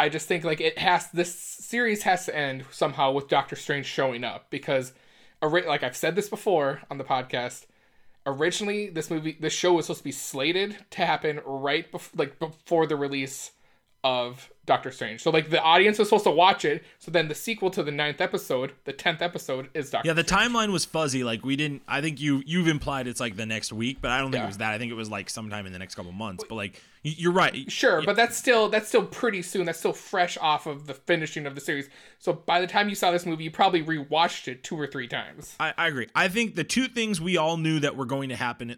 I 0.00 0.08
just 0.08 0.26
think 0.26 0.42
like 0.42 0.60
it 0.60 0.78
has 0.78 1.08
this 1.12 1.32
series 1.32 2.02
has 2.02 2.26
to 2.26 2.36
end 2.36 2.64
somehow 2.72 3.12
with 3.12 3.28
Doctor 3.28 3.54
Strange 3.54 3.86
showing 3.86 4.24
up 4.24 4.50
because, 4.50 4.94
like 5.40 5.84
I've 5.84 5.96
said 5.96 6.16
this 6.16 6.28
before 6.28 6.82
on 6.90 6.98
the 6.98 7.04
podcast, 7.04 7.66
originally 8.26 8.90
this 8.90 9.12
movie 9.12 9.36
this 9.38 9.52
show 9.52 9.74
was 9.74 9.86
supposed 9.86 10.00
to 10.00 10.04
be 10.04 10.10
slated 10.10 10.76
to 10.90 11.06
happen 11.06 11.40
right 11.46 11.92
bef- 11.92 12.18
like 12.18 12.40
before 12.40 12.84
the 12.84 12.96
release 12.96 13.52
of 14.02 14.50
Doctor 14.66 14.90
Strange. 14.90 15.22
So 15.22 15.30
like 15.30 15.50
the 15.50 15.60
audience 15.60 15.98
was 15.98 16.08
supposed 16.08 16.24
to 16.24 16.30
watch 16.30 16.64
it. 16.64 16.84
So 16.98 17.10
then 17.10 17.28
the 17.28 17.34
sequel 17.34 17.70
to 17.72 17.82
the 17.82 17.90
ninth 17.90 18.20
episode, 18.20 18.72
the 18.84 18.92
tenth 18.92 19.20
episode, 19.22 19.68
is 19.74 19.90
Doctor. 19.90 20.08
Yeah, 20.08 20.14
the 20.14 20.24
timeline 20.24 20.72
was 20.72 20.84
fuzzy. 20.84 21.22
Like 21.24 21.44
we 21.44 21.56
didn't. 21.56 21.82
I 21.86 22.00
think 22.00 22.20
you 22.20 22.42
you've 22.46 22.68
implied 22.68 23.06
it's 23.06 23.20
like 23.20 23.36
the 23.36 23.46
next 23.46 23.72
week, 23.72 23.98
but 24.00 24.10
I 24.10 24.18
don't 24.18 24.30
think 24.30 24.40
Yeah. 24.40 24.44
it 24.44 24.48
was 24.48 24.58
that. 24.58 24.72
I 24.72 24.78
think 24.78 24.90
it 24.90 24.94
was 24.94 25.10
like 25.10 25.28
sometime 25.28 25.66
in 25.66 25.72
the 25.72 25.78
next 25.78 25.94
couple 25.94 26.12
months. 26.12 26.44
But 26.48 26.54
like 26.54 26.80
you're 27.02 27.32
right. 27.32 27.70
Sure, 27.70 28.00
Yeah. 28.00 28.06
but 28.06 28.16
that's 28.16 28.36
still 28.36 28.68
that's 28.70 28.88
still 28.88 29.04
pretty 29.04 29.42
soon. 29.42 29.66
That's 29.66 29.78
still 29.78 29.92
fresh 29.92 30.38
off 30.38 30.66
of 30.66 30.86
the 30.86 30.94
finishing 30.94 31.46
of 31.46 31.54
the 31.54 31.60
series. 31.60 31.90
So 32.18 32.32
by 32.32 32.60
the 32.62 32.66
time 32.66 32.88
you 32.88 32.94
saw 32.94 33.10
this 33.10 33.26
movie, 33.26 33.44
you 33.44 33.50
probably 33.50 33.82
rewatched 33.82 34.48
it 34.48 34.64
two 34.64 34.80
or 34.80 34.86
three 34.86 35.06
times. 35.08 35.54
I, 35.60 35.74
I 35.76 35.88
agree. 35.88 36.08
I 36.14 36.28
think 36.28 36.54
the 36.54 36.64
two 36.64 36.86
things 36.88 37.20
we 37.20 37.36
all 37.36 37.58
knew 37.58 37.80
that 37.80 37.96
were 37.96 38.06
going 38.06 38.30
to 38.30 38.36
happen, 38.36 38.74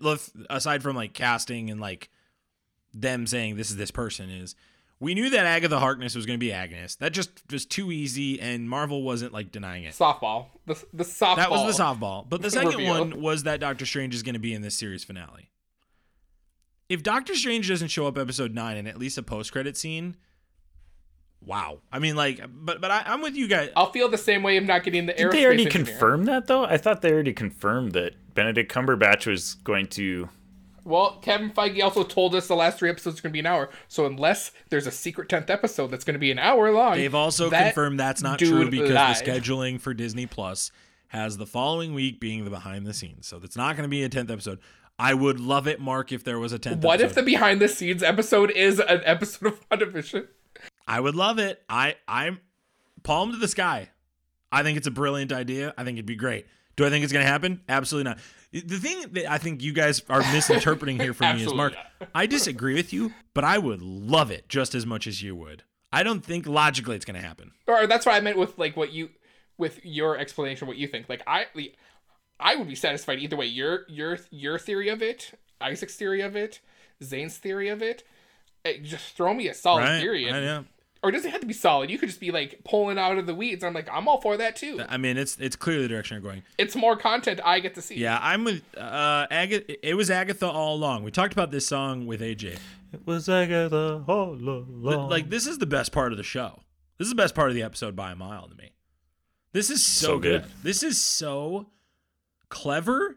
aside 0.51 0.83
from 0.83 0.97
like 0.97 1.13
casting 1.13 1.71
and 1.71 1.81
like 1.81 2.11
them 2.93 3.27
saying 3.27 3.57
this 3.57 3.71
is 3.71 3.77
this 3.77 3.91
person, 3.91 4.31
is 4.31 4.57
we 4.99 5.15
knew 5.15 5.29
that 5.31 5.45
Agatha 5.47 5.79
Harkness 5.79 6.15
was 6.15 6.25
going 6.25 6.39
to 6.39 6.45
be 6.45 6.53
Agnes. 6.53 6.97
That 6.97 7.13
just 7.13 7.43
was 7.51 7.67
too 7.67 7.93
easy, 7.93 8.41
and 8.41 8.69
Marvel 8.69 9.03
wasn't 9.03 9.33
like 9.33 9.53
denying 9.53 9.85
it. 9.85 9.95
Softball, 9.95 10.47
the 10.65 10.75
the 10.93 11.05
softball. 11.05 11.37
That 11.37 11.51
was 11.51 11.77
the 11.77 11.83
softball. 11.83 12.27
But 12.29 12.43
the 12.43 12.51
second 12.51 12.71
reveal. 12.71 12.99
one 12.99 13.21
was 13.21 13.43
that 13.43 13.61
Doctor 13.61 13.85
Strange 13.85 14.15
is 14.15 14.23
going 14.23 14.35
to 14.35 14.41
be 14.41 14.55
in 14.55 14.63
this 14.63 14.77
series 14.77 15.05
finale. 15.05 15.51
If 16.89 17.03
Doctor 17.03 17.35
Strange 17.35 17.69
doesn't 17.69 17.89
show 17.89 18.07
up 18.07 18.17
episode 18.17 18.55
nine 18.55 18.77
and 18.77 18.89
at 18.89 18.99
least 18.99 19.19
a 19.19 19.23
post 19.23 19.53
credit 19.53 19.77
scene, 19.77 20.17
wow. 21.45 21.81
I 21.93 21.99
mean, 21.99 22.17
like, 22.17 22.41
but 22.49 22.81
but 22.81 22.91
I, 22.91 23.03
I'm 23.07 23.21
with 23.21 23.35
you 23.37 23.49
guys. 23.49 23.71
I'll 23.77 23.91
feel 23.91 24.09
the 24.09 24.17
same 24.17 24.43
way 24.43 24.57
of 24.57 24.65
not 24.65 24.83
getting 24.85 25.07
the 25.07 25.13
Did 25.13 25.33
they 25.33 25.45
already 25.45 25.67
engineer. 25.67 25.87
confirm 25.87 26.25
that 26.25 26.47
though? 26.47 26.65
I 26.65 26.79
thought 26.79 27.03
they 27.03 27.13
already 27.13 27.33
confirmed 27.35 27.93
that 27.93 28.35
Benedict 28.35 28.73
Cumberbatch 28.73 29.27
was 29.27 29.55
going 29.55 29.89
to. 29.89 30.29
Well, 30.87 31.19
Kevin 31.21 31.51
Feige 31.51 31.83
also 31.83 32.05
told 32.05 32.35
us 32.35 32.47
the 32.47 32.55
last 32.55 32.79
three 32.79 32.89
episodes 32.89 33.19
are 33.19 33.23
going 33.23 33.31
to 33.31 33.35
be 33.35 33.41
an 33.41 33.47
hour. 33.47 33.69
So 33.89 34.07
unless 34.07 34.53
there's 34.71 34.87
a 34.87 34.91
secret 34.93 35.29
tenth 35.29 35.51
episode 35.51 35.89
that's 35.89 36.05
going 36.05 36.15
to 36.15 36.21
be 36.21 36.31
an 36.31 36.39
hour 36.39 36.71
long, 36.71 36.95
They've 36.95 37.15
also 37.15 37.51
that 37.51 37.75
confirmed 37.75 37.99
that's 37.99 38.23
not 38.23 38.39
true 38.39 38.71
because 38.71 38.91
lied. 38.91 39.17
the 39.17 39.31
scheduling 39.31 39.81
for 39.81 39.93
Disney 39.95 40.27
Plus 40.27 40.71
has 41.09 41.37
the 41.39 41.47
following 41.47 41.93
week 41.95 42.21
being 42.21 42.45
the 42.45 42.51
behind 42.51 42.87
the 42.87 42.95
scenes. 42.95 43.27
So 43.27 43.41
it's 43.43 43.57
not 43.57 43.77
going 43.77 43.83
to 43.85 43.89
be 43.89 44.03
a 44.05 44.09
10th 44.09 44.31
episode. 44.31 44.61
I 44.99 45.13
would 45.13 45.39
love 45.41 45.67
it, 45.67 45.81
Mark, 45.81 46.11
if 46.13 46.25
there 46.25 46.39
was 46.39 46.53
a 46.53 46.59
10th 46.59 46.83
What 46.83 47.01
episode. 47.01 47.05
if 47.07 47.15
the 47.17 47.23
behind 47.23 47.61
the 47.61 47.69
scenes 47.69 48.03
episode 48.03 48.51
is 48.53 48.79
an 48.81 49.01
episode 49.05 49.47
of 49.49 49.69
WandaVision? 49.69 50.27
I 50.87 51.01
would 51.01 51.15
love 51.15 51.39
it. 51.39 51.63
I 51.69 51.97
I'm 52.09 52.39
palm 53.03 53.33
to 53.33 53.37
the 53.39 53.49
sky. 53.49 53.91
I 54.53 54.63
think 54.63 54.79
it's 54.79 54.87
a 54.87 54.91
brilliant 54.93 55.33
idea. 55.33 55.75
I 55.77 55.85
think 55.85 55.97
it'd 55.97 56.07
be 56.07 56.15
great. 56.17 56.47
Do 56.77 56.87
I 56.87 56.91
think 56.91 57.03
it's 57.05 57.13
going 57.13 57.25
to 57.25 57.31
happen? 57.31 57.61
Absolutely 57.69 58.11
not. 58.11 58.19
The 58.53 58.79
thing 58.79 59.03
that 59.13 59.31
I 59.31 59.39
think 59.39 59.63
you 59.63 59.73
guys 59.73 60.03
are 60.09 60.21
misinterpreting 60.33 60.99
here 60.99 61.13
for 61.13 61.25
me 61.35 61.43
is 61.45 61.53
Mark. 61.55 61.75
not. 62.01 62.09
I 62.15 62.27
disagree 62.27 62.75
with 62.75 62.93
you, 62.93 63.13
but 63.35 63.45
I 63.45 63.59
would 63.59 63.83
love 63.83 64.31
it 64.31 64.49
just 64.49 64.75
as 64.75 64.87
much 64.87 65.07
as 65.07 65.23
you 65.23 65.35
would. 65.37 65.63
I 65.93 66.03
don't 66.03 66.25
think 66.25 66.47
logically 66.47 66.97
it's 66.97 67.05
going 67.05 67.21
to 67.21 67.27
happen. 67.27 67.53
Or 67.67 67.87
that's 67.87 68.07
what 68.07 68.15
I 68.15 68.21
meant 68.21 68.39
with 68.39 68.59
like 68.59 68.77
what 68.77 68.93
you 68.93 69.11
with 69.59 69.85
your 69.85 70.17
explanation 70.19 70.65
of 70.65 70.69
what 70.69 70.77
you 70.77 70.87
think. 70.89 71.09
Like 71.09 71.23
I 71.27 71.47
I 72.39 72.57
would 72.57 72.69
be 72.69 72.75
satisfied 72.75 73.19
either 73.19 73.37
way. 73.37 73.47
Your 73.47 73.85
your 73.89 74.19
your 74.31 74.59
theory 74.59 74.89
of 74.89 75.03
it, 75.03 75.33
Isaac's 75.61 75.97
theory 75.97 76.21
of 76.21 76.37
it, 76.37 76.61
Zayne's 77.03 77.39
theory 77.39 77.69
of 77.69 77.83
it. 77.83 78.05
eh, 78.65 78.79
just 78.83 79.17
throw 79.17 79.33
me 79.35 79.49
a 79.49 79.55
solid 79.55 79.83
Right? 79.83 80.01
theory. 80.01 80.29
And-. 80.29 80.67
Or 81.03 81.11
does 81.11 81.25
it 81.25 81.31
have 81.31 81.41
to 81.43 81.47
be 81.47 81.53
solid? 81.53 81.91
You 81.91 81.99
could 81.99 82.09
just 82.09 82.21
be 82.21 82.31
like 82.33 82.61
pulling 82.65 82.99
out 82.99 83.17
of 83.19 83.27
the 83.27 83.35
weeds. 83.35 83.63
I'm 83.63 83.75
like, 83.75 83.89
I'm 83.93 84.09
all 84.09 84.21
for 84.21 84.37
that 84.39 84.57
too. 84.57 84.81
I 84.89 84.97
mean, 84.97 85.17
it's 85.17 85.37
it's 85.39 85.55
clearly 85.55 85.83
the 85.83 85.89
direction 85.89 86.15
you're 86.17 86.23
going. 86.31 86.43
It's 86.59 86.75
more 86.75 86.97
content 86.97 87.41
I 87.45 87.61
get 87.61 87.75
to 87.77 87.83
see. 87.83 87.97
Yeah, 87.97 88.19
I'm 88.21 88.45
with 88.45 88.63
uh 88.77 89.27
Agatha. 89.31 89.89
It 89.89 89.95
was 89.95 90.11
Agatha 90.11 90.49
all 90.49 90.75
along. 90.75 91.05
We 91.05 91.11
talked 91.11 91.33
about 91.33 91.51
this 91.51 91.67
song 91.67 92.07
with 92.07 92.21
AJ. 92.21 92.59
It 92.93 93.07
was 93.07 93.29
Agatha 93.29 94.03
all 94.09 94.31
along. 94.33 94.83
Th- 94.85 95.11
like 95.11 95.29
this 95.31 95.47
is 95.47 95.59
the 95.59 95.67
best 95.67 95.93
part 95.93 96.13
of 96.13 96.19
the 96.19 96.25
show. 96.25 96.63
This 96.99 97.07
is 97.07 97.11
the 97.13 97.17
best 97.17 97.35
part 97.35 97.51
of 97.51 97.55
the 97.55 97.63
episode 97.63 97.95
by 97.95 98.11
a 98.13 98.17
mile 98.17 98.49
to 98.49 98.55
me. 98.55 98.73
This 99.53 99.71
is 99.71 99.85
so, 99.85 100.07
So 100.07 100.19
good. 100.19 100.43
good. 100.43 100.51
This 100.63 100.83
is 100.83 101.01
so 101.01 101.67
clever. 102.49 103.17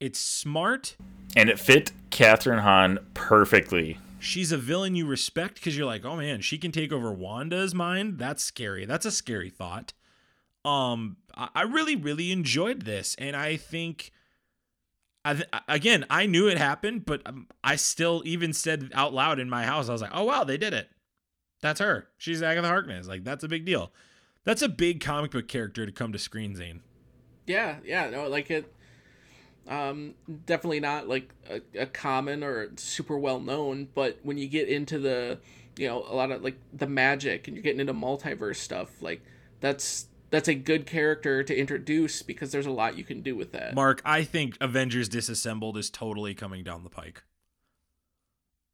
It's 0.00 0.18
smart. 0.20 0.96
and 1.36 1.50
it 1.50 1.58
fit 1.58 1.90
Kathryn 2.10 2.60
Hahn 2.60 2.98
perfectly. 3.14 3.98
She's 4.20 4.52
a 4.52 4.58
villain 4.58 4.94
you 4.94 5.06
respect 5.06 5.54
because 5.54 5.76
you're 5.76 5.86
like, 5.86 6.04
oh 6.04 6.16
man, 6.16 6.40
she 6.40 6.58
can 6.58 6.72
take 6.72 6.92
over 6.92 7.12
Wanda's 7.12 7.74
mind. 7.74 8.18
That's 8.18 8.42
scary. 8.42 8.84
That's 8.84 9.06
a 9.06 9.10
scary 9.10 9.50
thought. 9.50 9.92
Um, 10.64 11.18
I, 11.34 11.48
I 11.54 11.62
really, 11.62 11.96
really 11.96 12.32
enjoyed 12.32 12.82
this, 12.82 13.14
and 13.18 13.36
I 13.36 13.56
think, 13.56 14.10
I 15.24 15.34
th- 15.34 15.48
again, 15.68 16.04
I 16.10 16.26
knew 16.26 16.48
it 16.48 16.58
happened, 16.58 17.06
but 17.06 17.22
um, 17.26 17.46
I 17.62 17.76
still 17.76 18.22
even 18.24 18.52
said 18.52 18.90
out 18.92 19.14
loud 19.14 19.38
in 19.38 19.48
my 19.48 19.64
house, 19.64 19.88
I 19.88 19.92
was 19.92 20.02
like, 20.02 20.10
oh 20.12 20.24
wow, 20.24 20.44
they 20.44 20.56
did 20.56 20.74
it. 20.74 20.88
That's 21.60 21.80
her. 21.80 22.08
She's 22.16 22.42
Agatha 22.42 22.68
Harkness. 22.68 23.06
Like 23.06 23.24
that's 23.24 23.44
a 23.44 23.48
big 23.48 23.64
deal. 23.64 23.92
That's 24.44 24.62
a 24.62 24.68
big 24.68 25.00
comic 25.00 25.30
book 25.30 25.48
character 25.48 25.86
to 25.86 25.92
come 25.92 26.12
to 26.12 26.18
screen, 26.18 26.54
Zayne. 26.54 26.80
Yeah, 27.46 27.76
yeah, 27.84 28.10
no, 28.10 28.28
like 28.28 28.50
it. 28.50 28.72
Um, 29.68 30.14
definitely 30.46 30.80
not 30.80 31.08
like 31.08 31.34
a, 31.48 31.60
a 31.82 31.86
common 31.86 32.42
or 32.42 32.70
super 32.76 33.18
well 33.18 33.38
known, 33.38 33.88
but 33.94 34.18
when 34.22 34.38
you 34.38 34.48
get 34.48 34.68
into 34.68 34.98
the, 34.98 35.38
you 35.76 35.86
know, 35.86 36.04
a 36.08 36.14
lot 36.14 36.30
of 36.30 36.42
like 36.42 36.56
the 36.72 36.86
magic 36.86 37.46
and 37.46 37.56
you're 37.56 37.62
getting 37.62 37.80
into 37.80 37.92
multiverse 37.92 38.56
stuff, 38.56 39.02
like 39.02 39.20
that's 39.60 40.06
that's 40.30 40.48
a 40.48 40.54
good 40.54 40.86
character 40.86 41.42
to 41.42 41.54
introduce 41.54 42.22
because 42.22 42.52
there's 42.52 42.66
a 42.66 42.70
lot 42.70 42.96
you 42.96 43.04
can 43.04 43.22
do 43.22 43.36
with 43.36 43.52
that. 43.52 43.74
Mark, 43.74 44.02
I 44.04 44.24
think 44.24 44.56
Avengers 44.60 45.08
Disassembled 45.08 45.76
is 45.76 45.90
totally 45.90 46.34
coming 46.34 46.64
down 46.64 46.84
the 46.84 46.90
pike. 46.90 47.22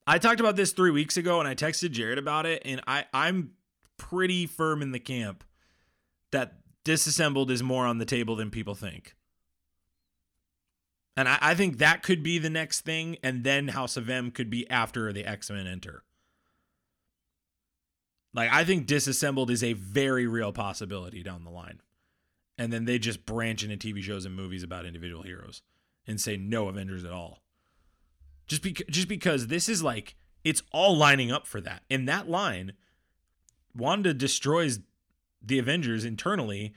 I 0.07 0.19
talked 0.19 0.41
about 0.41 0.57
this 0.57 0.73
three 0.73 0.91
weeks 0.91 1.17
ago 1.17 1.41
and 1.41 1.49
I 1.49 1.55
texted 1.55 1.93
Jared 1.93 2.19
about 2.19 2.47
it, 2.47 2.63
and 2.65 2.81
I, 2.87 3.05
I'm 3.13 3.53
pretty 3.97 4.47
firm 4.47 4.83
in 4.83 4.93
the 4.93 4.99
camp 4.99 5.45
that 6.31 6.59
Disassembled 6.85 7.51
is 7.51 7.63
more 7.63 7.87
on 7.87 7.99
the 7.99 8.05
table 8.05 8.37
than 8.37 8.51
people 8.51 8.75
think. 8.75 9.15
And 11.17 11.29
I, 11.29 11.39
I 11.41 11.55
think 11.55 11.79
that 11.79 12.03
could 12.03 12.23
be 12.23 12.39
the 12.39 12.51
next 12.51 12.81
thing, 12.81 13.17
and 13.23 13.45
then 13.45 13.69
House 13.69 13.97
of 13.97 14.11
M 14.11 14.31
could 14.31 14.51
be 14.51 14.69
after 14.69 15.13
the 15.13 15.25
X 15.25 15.51
Men 15.51 15.67
enter. 15.67 16.05
Like, 18.33 18.51
I 18.53 18.65
think 18.65 18.87
Disassembled 18.87 19.51
is 19.51 19.63
a 19.63 19.75
very 19.75 20.27
real 20.27 20.53
possibility 20.53 21.23
down 21.23 21.45
the 21.45 21.51
line 21.51 21.81
and 22.59 22.73
then 22.73 22.85
they 22.85 22.99
just 22.99 23.27
branch 23.27 23.65
into 23.65 23.77
TV 23.77 24.03
shows 24.03 24.25
and 24.25 24.35
movies 24.35 24.63
about 24.63 24.87
individual 24.87 25.23
heroes 25.23 25.63
and 26.07 26.21
say 26.21 26.37
no 26.37 26.69
Avengers 26.69 27.05
at 27.05 27.13
all. 27.13 27.43
Just 28.47 28.63
because 28.63 28.87
just 28.89 29.09
because 29.09 29.47
this 29.47 29.69
is 29.69 29.83
like 29.83 30.17
it's 30.45 30.63
all 30.73 30.97
lining 30.97 31.33
up 31.33 31.47
for 31.47 31.61
that. 31.63 31.83
In 31.89 32.05
that 32.05 32.29
line, 32.29 32.75
Wanda 33.75 34.13
destroys 34.13 34.81
the 35.43 35.59
Avengers 35.59 36.05
internally, 36.05 36.75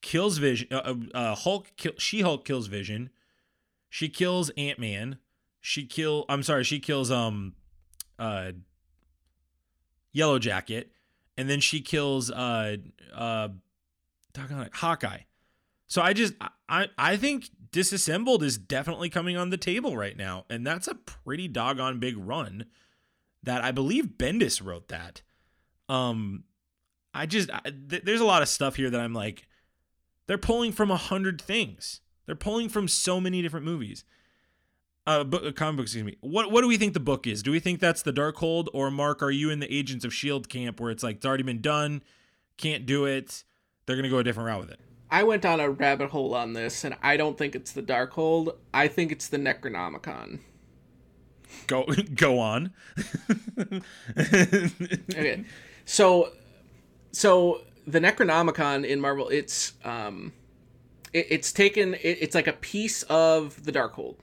kills 0.00 0.38
Vision, 0.38 0.68
uh, 0.70 0.76
uh, 0.76 0.94
uh, 1.14 1.34
Hulk, 1.34 1.72
kill, 1.76 1.92
She 1.98 2.20
Hulk 2.20 2.44
kills 2.44 2.68
Vision, 2.68 3.10
she 3.90 4.08
kills 4.08 4.50
Ant 4.56 4.78
Man, 4.78 5.18
she 5.60 5.84
kill. 5.84 6.24
I'm 6.28 6.42
sorry, 6.42 6.64
she 6.64 6.78
kills 6.80 7.10
um, 7.10 7.54
uh, 8.18 8.52
Yellow 10.12 10.38
Jacket, 10.38 10.92
and 11.36 11.50
then 11.50 11.60
she 11.60 11.80
kills 11.80 12.30
uh 12.30 12.76
uh 13.14 13.48
talking 14.32 14.56
like 14.56 14.74
Hawkeye. 14.74 15.20
So 15.86 16.00
I 16.00 16.12
just 16.12 16.34
I 16.68 16.88
I 16.96 17.16
think 17.16 17.50
disassembled 17.72 18.42
is 18.42 18.56
definitely 18.56 19.10
coming 19.10 19.36
on 19.36 19.50
the 19.50 19.56
table 19.56 19.96
right 19.96 20.16
now, 20.16 20.44
and 20.48 20.66
that's 20.66 20.88
a 20.88 20.94
pretty 20.94 21.48
doggone 21.48 21.98
big 21.98 22.16
run. 22.16 22.66
That 23.42 23.64
I 23.64 23.72
believe 23.72 24.18
Bendis 24.18 24.64
wrote 24.64 24.88
that. 24.88 25.22
Um, 25.88 26.44
I 27.12 27.26
just 27.26 27.50
I, 27.50 27.60
th- 27.88 28.04
there's 28.04 28.20
a 28.20 28.26
lot 28.26 28.42
of 28.42 28.48
stuff 28.48 28.76
here 28.76 28.90
that 28.90 29.00
I'm 29.00 29.14
like, 29.14 29.48
they're 30.26 30.38
pulling 30.38 30.72
from 30.72 30.90
a 30.90 30.96
hundred 30.96 31.40
things. 31.40 32.00
They're 32.30 32.36
pulling 32.36 32.68
from 32.68 32.86
so 32.86 33.20
many 33.20 33.42
different 33.42 33.66
movies. 33.66 34.04
Uh, 35.04 35.24
book, 35.24 35.42
uh, 35.44 35.50
comic 35.50 35.78
book, 35.78 35.86
excuse 35.86 36.04
me. 36.04 36.14
What 36.20 36.52
what 36.52 36.60
do 36.60 36.68
we 36.68 36.76
think 36.76 36.94
the 36.94 37.00
book 37.00 37.26
is? 37.26 37.42
Do 37.42 37.50
we 37.50 37.58
think 37.58 37.80
that's 37.80 38.02
the 38.02 38.12
Darkhold, 38.12 38.68
or 38.72 38.88
Mark? 38.88 39.20
Are 39.20 39.32
you 39.32 39.50
in 39.50 39.58
the 39.58 39.66
Agents 39.74 40.04
of 40.04 40.14
Shield 40.14 40.48
camp 40.48 40.78
where 40.78 40.92
it's 40.92 41.02
like 41.02 41.16
it's 41.16 41.26
already 41.26 41.42
been 41.42 41.60
done, 41.60 42.04
can't 42.56 42.86
do 42.86 43.04
it? 43.04 43.42
They're 43.84 43.96
gonna 43.96 44.08
go 44.08 44.18
a 44.18 44.22
different 44.22 44.46
route 44.46 44.60
with 44.60 44.70
it. 44.70 44.78
I 45.10 45.24
went 45.24 45.42
down 45.42 45.58
a 45.58 45.68
rabbit 45.68 46.10
hole 46.10 46.36
on 46.36 46.52
this, 46.52 46.84
and 46.84 46.94
I 47.02 47.16
don't 47.16 47.36
think 47.36 47.56
it's 47.56 47.72
the 47.72 47.82
Darkhold. 47.82 48.54
I 48.72 48.86
think 48.86 49.10
it's 49.10 49.26
the 49.26 49.38
Necronomicon. 49.38 50.38
Go 51.66 51.84
go 52.14 52.38
on. 52.38 52.72
okay 54.16 55.44
so 55.84 56.30
so 57.10 57.62
the 57.88 57.98
necronomicon 57.98 58.86
in 58.86 59.00
marvel 59.00 59.28
it's 59.28 59.72
um 59.84 60.32
it, 61.12 61.26
it's 61.30 61.52
taken 61.52 61.94
it, 61.94 62.18
it's 62.20 62.34
like 62.34 62.46
a 62.46 62.52
piece 62.54 63.02
of 63.04 63.62
the 63.64 63.72
darkhold 63.72 64.16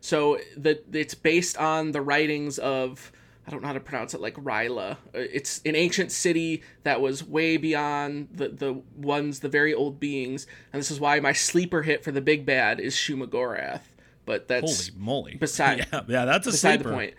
so 0.00 0.38
the 0.56 0.80
it's 0.92 1.14
based 1.14 1.56
on 1.58 1.92
the 1.92 2.00
writings 2.00 2.58
of 2.58 3.10
i 3.46 3.50
don't 3.50 3.60
know 3.62 3.68
how 3.68 3.74
to 3.74 3.80
pronounce 3.80 4.14
it 4.14 4.20
like 4.20 4.34
ryla 4.36 4.92
Uh, 4.92 4.96
it's 5.14 5.60
an 5.64 5.74
ancient 5.76 6.10
city 6.12 6.62
that 6.82 7.00
was 7.00 7.22
way 7.26 7.56
beyond 7.56 8.28
the 8.32 8.48
the 8.48 8.72
ones 8.96 9.40
the 9.40 9.48
very 9.48 9.72
old 9.74 9.98
beings 10.00 10.46
and 10.72 10.80
this 10.80 10.90
is 10.90 11.00
why 11.00 11.20
my 11.20 11.32
sleeper 11.32 11.82
hit 11.82 12.02
for 12.04 12.10
the 12.12 12.20
big 12.20 12.44
bad 12.46 12.80
is 12.80 12.94
Shuma-Gorath 12.94 13.82
but 14.26 14.48
that's 14.48 14.88
Holy 14.88 14.98
moly! 15.04 15.34
beside- 15.40 15.86
yeah, 15.92 16.00
yeah, 16.08 16.24
that's 16.24 16.46
a 16.46 16.50
beside 16.50 16.76
sleeper. 16.80 16.88
the 16.90 16.94
point 16.96 17.14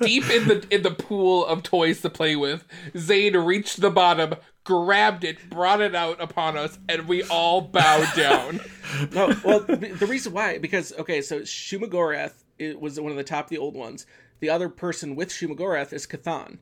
Deep 0.00 0.28
in 0.30 0.48
the 0.48 0.66
in 0.70 0.82
the 0.82 0.90
pool 0.90 1.46
of 1.46 1.62
toys 1.62 2.00
to 2.02 2.10
play 2.10 2.36
with, 2.36 2.64
Zayne 2.96 3.36
reached 3.36 3.80
the 3.80 3.90
bottom, 3.90 4.34
grabbed 4.64 5.24
it, 5.24 5.50
brought 5.50 5.80
it 5.80 5.94
out 5.94 6.20
upon 6.20 6.56
us, 6.56 6.78
and 6.88 7.08
we 7.08 7.22
all 7.24 7.60
bowed 7.60 8.14
down. 8.14 8.60
no, 9.12 9.34
well, 9.44 9.60
the 9.60 10.06
reason 10.08 10.32
why 10.32 10.58
because 10.58 10.92
okay, 10.98 11.22
so 11.22 11.40
Shuma-Gorath 11.40 12.44
it 12.58 12.80
was 12.80 13.00
one 13.00 13.10
of 13.10 13.16
the 13.16 13.24
top 13.24 13.46
of 13.46 13.50
the 13.50 13.58
old 13.58 13.74
ones. 13.74 14.06
The 14.40 14.50
other 14.50 14.68
person 14.68 15.16
with 15.16 15.30
Shuma-Gorath 15.30 15.92
is 15.92 16.06
Chthon. 16.06 16.58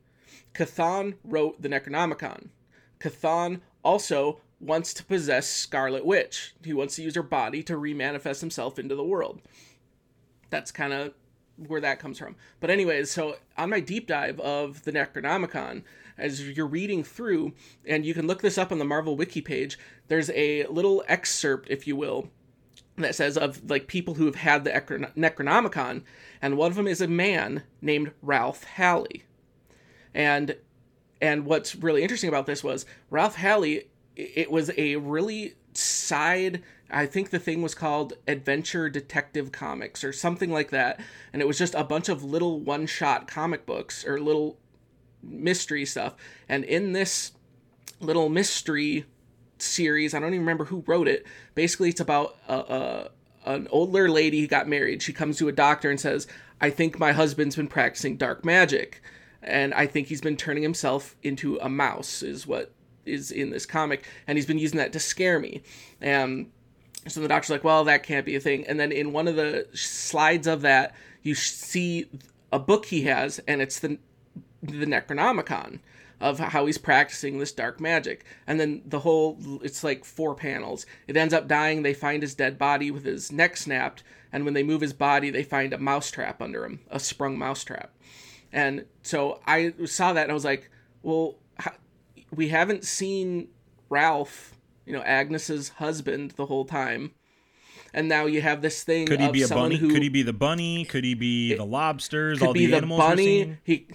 Chthon 0.55 1.15
wrote 1.25 1.61
the 1.61 1.69
Necronomicon. 1.69 2.49
Chthon 3.01 3.61
also 3.83 4.41
wants 4.61 4.95
to 4.95 5.05
possess 5.05 5.49
Scarlet 5.49 6.05
Witch. 6.05 6.55
He 6.65 6.73
wants 6.73 6.97
to 6.97 7.03
use 7.03 7.15
her 7.15 7.23
body 7.23 7.63
to 7.65 7.75
remanifest 7.75 8.41
himself 8.41 8.79
into 8.79 8.95
the 8.95 9.05
world. 9.05 9.43
That's 10.49 10.71
kind 10.71 10.93
of 10.93 11.13
where 11.57 11.81
that 11.81 11.99
comes 11.99 12.19
from. 12.19 12.37
But 12.61 12.71
anyways, 12.71 13.11
so 13.11 13.37
on 13.57 13.71
my 13.71 13.81
deep 13.81 14.07
dive 14.07 14.39
of 14.41 14.85
the 14.85 14.93
Necronomicon, 14.93 15.83
as 16.19 16.49
you're 16.51 16.67
reading 16.67 17.03
through, 17.03 17.53
and 17.87 18.05
you 18.05 18.15
can 18.15 18.27
look 18.27 18.43
this 18.43 18.59
up 18.59 18.73
on 18.73 18.79
the 18.79 18.85
Marvel 18.85 19.17
Wiki 19.17 19.41
page, 19.41 19.79
there's 20.09 20.31
a 20.31 20.65
little 20.67 21.05
excerpt, 21.09 21.69
if 21.71 21.87
you 21.87 21.97
will, 21.97 22.31
that 22.97 23.15
says 23.15 23.37
of 23.37 23.69
like 23.71 23.87
people 23.87 24.15
who 24.15 24.27
have 24.27 24.37
had 24.37 24.65
the 24.65 24.71
Necronomicon, 24.71 26.03
and 26.41 26.57
one 26.57 26.71
of 26.71 26.77
them 26.77 26.87
is 26.87 27.01
a 27.01 27.09
man 27.09 27.63
named 27.81 28.13
Ralph 28.23 28.65
Halley. 28.65 29.25
And 30.15 30.57
and 31.21 31.47
what's 31.47 31.75
really 31.75 32.03
interesting 32.03 32.29
about 32.29 32.47
this 32.47 32.63
was 32.65 32.87
Ralph 33.11 33.37
Halley. 33.37 33.89
It 34.17 34.51
was 34.51 34.71
a 34.77 34.97
really 34.97 35.55
side. 35.75 36.63
I 36.91 37.07
think 37.07 37.31
the 37.31 37.39
thing 37.39 37.63
was 37.63 37.75
called 37.75 38.15
Adventure 38.29 38.89
Detective 38.89 39.53
Comics 39.53 40.05
or 40.05 40.13
something 40.13 40.51
like 40.51 40.71
that, 40.71 41.01
and 41.33 41.43
it 41.43 41.49
was 41.49 41.59
just 41.59 41.75
a 41.75 41.85
bunch 41.85 42.09
of 42.09 42.23
little 42.23 42.61
one-shot 42.61 43.27
comic 43.27 43.67
books 43.67 44.07
or 44.07 44.21
little 44.21 44.59
mystery 45.23 45.85
stuff. 45.85 46.15
And 46.49 46.65
in 46.65 46.93
this 46.93 47.33
little 48.01 48.29
mystery 48.29 49.07
series. 49.59 50.15
I 50.15 50.19
don't 50.19 50.31
even 50.31 50.41
remember 50.41 50.67
who 50.67 50.85
wrote 50.87 51.09
it. 51.09 51.27
Basically, 51.55 51.89
it's 51.89 52.01
about 52.01 52.37
a, 52.49 52.55
a 52.55 53.11
an 53.45 53.69
older 53.71 54.11
lady 54.11 54.41
who 54.41 54.47
got 54.47 54.69
married. 54.69 55.03
She 55.03 55.13
comes 55.13 55.39
to 55.39 55.49
a 55.49 55.53
doctor 55.53 55.91
and 55.91 56.01
says, 56.01 56.27
"I 56.61 56.71
think 56.71 56.99
my 56.99 57.13
husband's 57.13 57.57
been 57.57 57.69
practicing 57.69 58.17
dark 58.17 58.45
magic, 58.45 59.03
and 59.43 59.73
I 59.75 59.87
think 59.87 60.09
he's 60.09 60.21
been 60.21 60.37
turning 60.37 60.63
himself 60.63 61.17
into 61.23 61.57
a 61.59 61.69
mouse." 61.69 62.23
Is 62.23 62.47
what 62.47 62.73
is 63.05 63.31
in 63.31 63.51
this 63.51 63.67
comic, 63.67 64.05
and 64.27 64.37
he's 64.37 64.47
been 64.47 64.59
using 64.59 64.79
that 64.79 64.93
to 64.93 65.01
scare 65.01 65.39
me. 65.39 65.63
And 66.01 66.51
so 67.09 67.21
the 67.21 67.29
doctor's 67.29 67.51
like, 67.51 67.65
"Well, 67.65 67.85
that 67.85 68.03
can't 68.03 68.27
be 68.27 68.37
a 68.37 68.41
thing." 68.41 68.67
And 68.67 68.79
then 68.79 68.93
in 68.93 69.13
one 69.13 69.29
of 69.29 69.37
the 69.37 69.67
slides 69.75 70.47
of 70.47 70.63
that, 70.63 70.95
you 71.23 71.35
see 71.35 72.09
a 72.53 72.59
book 72.59 72.87
he 72.87 73.03
has, 73.03 73.41
and 73.47 73.61
it's 73.61 73.79
the 73.79 73.99
the 74.63 74.87
Necronomicon 74.87 75.81
of 76.21 76.39
how 76.39 76.65
he's 76.65 76.79
practicing 76.79 77.39
this 77.39 77.53
dark 77.53 77.79
magic. 77.81 78.25
And 78.47 78.59
then 78.59 78.83
the 78.87 79.01
whole 79.01 79.61
it's 79.63 79.85
like 79.85 80.05
four 80.05 80.35
panels. 80.35 80.87
It 81.07 81.17
ends 81.17 81.35
up 81.35 81.47
dying. 81.47 81.83
They 81.83 81.95
find 81.95 82.23
his 82.23 82.35
dead 82.35 82.59
body 82.59 82.91
with 82.91 83.05
his 83.05 83.31
neck 83.31 83.57
snapped, 83.57 84.03
and 84.33 84.45
when 84.45 84.55
they 84.55 84.63
move 84.63 84.81
his 84.81 84.93
body, 84.93 85.31
they 85.31 85.43
find 85.43 85.73
a 85.73 85.79
mousetrap 85.79 86.41
under 86.41 86.65
him, 86.65 86.81
a 86.91 86.99
sprung 86.99 87.39
mousetrap. 87.39 87.93
And 88.53 88.87
so 89.03 89.41
I 89.47 89.75
saw 89.85 90.13
that 90.13 90.23
and 90.23 90.31
I 90.31 90.35
was 90.35 90.45
like, 90.45 90.71
well, 91.03 91.37
we 92.31 92.49
haven't 92.49 92.85
seen 92.85 93.49
Ralph, 93.89 94.56
you 94.87 94.93
know, 94.93 95.03
Agnes's 95.03 95.71
husband 95.71 96.33
the 96.33 96.47
whole 96.47 96.65
time. 96.65 97.13
And 97.93 98.09
now 98.09 98.27
you 98.27 98.43
have 98.43 98.63
this 98.63 98.83
thing. 98.83 99.07
Could 99.07 99.21
he 99.21 99.27
of 99.27 99.33
be 99.33 99.43
a 99.43 99.47
someone 99.47 99.71
bunny? 99.71 99.77
Who 99.77 99.91
Could 99.91 100.03
he 100.03 100.09
be 100.09 100.23
the 100.23 100.33
bunny? 100.33 100.85
Could 100.85 101.05
he 101.05 101.15
be 101.15 101.55
the 101.55 101.65
lobsters? 101.65 102.39
could 102.39 102.49
all 102.49 102.53
be 102.53 102.67
the 102.67 102.73
the 102.73 102.77
animals 102.79 103.01
we're 103.01 103.09
bunny? 103.09 103.59
He, 103.65 103.89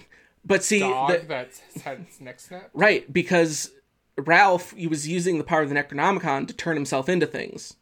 but 0.44 0.64
see, 0.64 0.80
Dog 0.80 1.10
the, 1.10 1.18
that's 1.26 1.60
had 1.82 2.00
its 2.00 2.20
neck 2.20 2.40
snap. 2.40 2.70
Right, 2.74 3.10
because 3.12 3.70
Ralph 4.16 4.72
he 4.72 4.86
was 4.86 5.06
using 5.06 5.38
the 5.38 5.44
power 5.44 5.62
of 5.62 5.68
the 5.68 5.74
Necronomicon 5.74 6.48
to 6.48 6.54
turn 6.54 6.76
himself 6.76 7.08
into 7.08 7.26
things. 7.26 7.76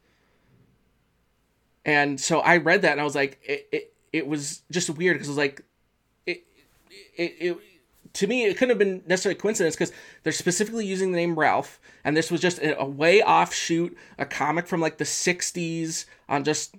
And 1.85 2.21
so 2.21 2.41
I 2.41 2.59
read 2.59 2.83
that 2.83 2.93
and 2.93 3.01
I 3.01 3.05
was 3.05 3.15
like, 3.15 3.41
it 3.43 3.69
it, 3.73 3.95
it 4.13 4.27
was 4.27 4.63
just 4.71 4.91
weird 4.91 5.15
because 5.15 5.29
it 5.29 5.31
was 5.31 5.39
like, 5.39 5.63
it, 6.27 6.45
it 7.17 7.37
it 7.41 7.59
to 8.15 8.27
me 8.27 8.45
it 8.45 8.55
couldn't 8.55 8.71
have 8.71 8.79
been 8.79 9.03
necessarily 9.07 9.39
a 9.39 9.41
coincidence 9.41 9.75
because 9.77 9.93
they're 10.23 10.33
specifically 10.33 10.85
using 10.87 11.13
the 11.13 11.17
name 11.17 11.39
Ralph 11.39 11.81
and 12.05 12.17
this 12.17 12.31
was 12.31 12.41
just 12.41 12.59
a, 12.59 12.79
a 12.81 12.85
way 12.85 13.23
offshoot, 13.23 13.97
a 14.19 14.25
comic 14.27 14.67
from 14.67 14.81
like 14.81 14.99
the 14.99 15.05
'60s 15.05 16.07
on 16.29 16.45
just 16.45 16.75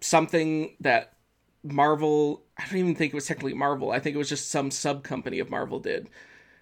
something 0.00 0.76
that 0.80 1.12
Marvel. 1.62 2.42
I 2.58 2.64
don't 2.66 2.78
even 2.78 2.94
think 2.94 3.12
it 3.12 3.16
was 3.16 3.26
technically 3.26 3.54
Marvel. 3.54 3.90
I 3.90 3.98
think 3.98 4.14
it 4.14 4.18
was 4.18 4.28
just 4.28 4.50
some 4.50 4.70
sub 4.70 5.02
company 5.02 5.38
of 5.38 5.50
Marvel 5.50 5.78
did, 5.80 6.08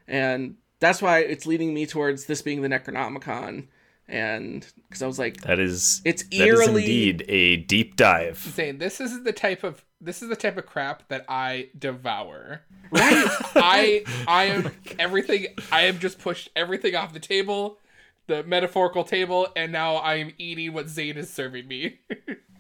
and 0.08 0.56
that's 0.80 1.02
why 1.02 1.20
it's 1.20 1.46
leading 1.46 1.74
me 1.74 1.86
towards 1.86 2.26
this 2.26 2.42
being 2.42 2.62
the 2.62 2.68
Necronomicon. 2.68 3.66
And 4.08 4.66
because 4.88 5.00
I 5.00 5.06
was 5.06 5.18
like, 5.18 5.40
That 5.42 5.58
is 5.60 6.02
It's 6.04 6.24
that 6.24 6.34
is 6.34 6.40
eerily- 6.40 6.82
indeed 6.82 7.24
a 7.28 7.56
deep 7.58 7.96
dive. 7.96 8.38
Saying 8.38 8.78
this 8.78 9.00
is 9.00 9.22
the 9.22 9.32
type 9.32 9.62
of 9.64 9.84
this 10.02 10.22
is 10.22 10.28
the 10.28 10.36
type 10.36 10.56
of 10.58 10.66
crap 10.66 11.08
that 11.08 11.24
I 11.28 11.68
devour. 11.78 12.62
right, 12.90 13.26
I 13.56 14.04
I 14.26 14.44
am 14.44 14.70
everything. 14.98 15.46
I 15.70 15.82
have 15.82 15.98
just 16.00 16.18
pushed 16.18 16.50
everything 16.56 16.94
off 16.94 17.12
the 17.12 17.20
table, 17.20 17.78
the 18.26 18.42
metaphorical 18.42 19.04
table, 19.04 19.48
and 19.56 19.72
now 19.72 19.96
I 19.96 20.16
am 20.16 20.32
eating 20.38 20.72
what 20.74 20.86
Zayne 20.88 21.16
is 21.16 21.30
serving 21.32 21.66
me. 21.68 22.00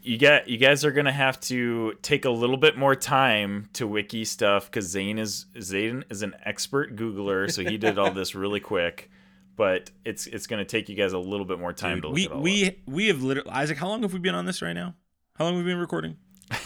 You 0.04 0.18
got 0.18 0.48
you 0.48 0.58
guys 0.58 0.84
are 0.84 0.90
gonna 0.90 1.12
have 1.12 1.38
to 1.42 1.92
take 2.02 2.24
a 2.24 2.30
little 2.30 2.56
bit 2.56 2.76
more 2.76 2.96
time 2.96 3.68
to 3.74 3.86
wiki 3.86 4.24
stuff 4.24 4.64
because 4.66 4.92
Zayne 4.92 5.16
is 5.16 5.46
Zayne 5.60 6.02
is 6.10 6.22
an 6.22 6.34
expert 6.44 6.96
Googler, 6.96 7.48
so 7.48 7.62
he 7.62 7.78
did 7.78 7.98
all 8.00 8.10
this 8.10 8.34
really 8.44 8.58
quick. 8.58 9.12
But 9.54 9.92
it's 10.04 10.26
it's 10.26 10.48
gonna 10.48 10.64
take 10.64 10.88
you 10.88 10.96
guys 10.96 11.12
a 11.12 11.20
little 11.20 11.46
bit 11.46 11.60
more 11.60 11.72
time 11.72 11.98
Dude, 11.98 12.02
to 12.02 12.08
look 12.08 12.14
we 12.16 12.24
it 12.24 12.30
all 12.32 12.38
up. 12.38 12.42
we 12.42 12.82
we 12.86 13.06
have 13.06 13.22
literally 13.22 13.50
Isaac. 13.50 13.78
How 13.78 13.86
long 13.86 14.02
have 14.02 14.12
we 14.12 14.18
been 14.18 14.34
on 14.34 14.44
this 14.44 14.60
right 14.60 14.72
now? 14.72 14.96
How 15.36 15.44
long 15.44 15.54
have 15.54 15.64
we 15.64 15.70
been 15.70 15.78
recording? 15.78 16.16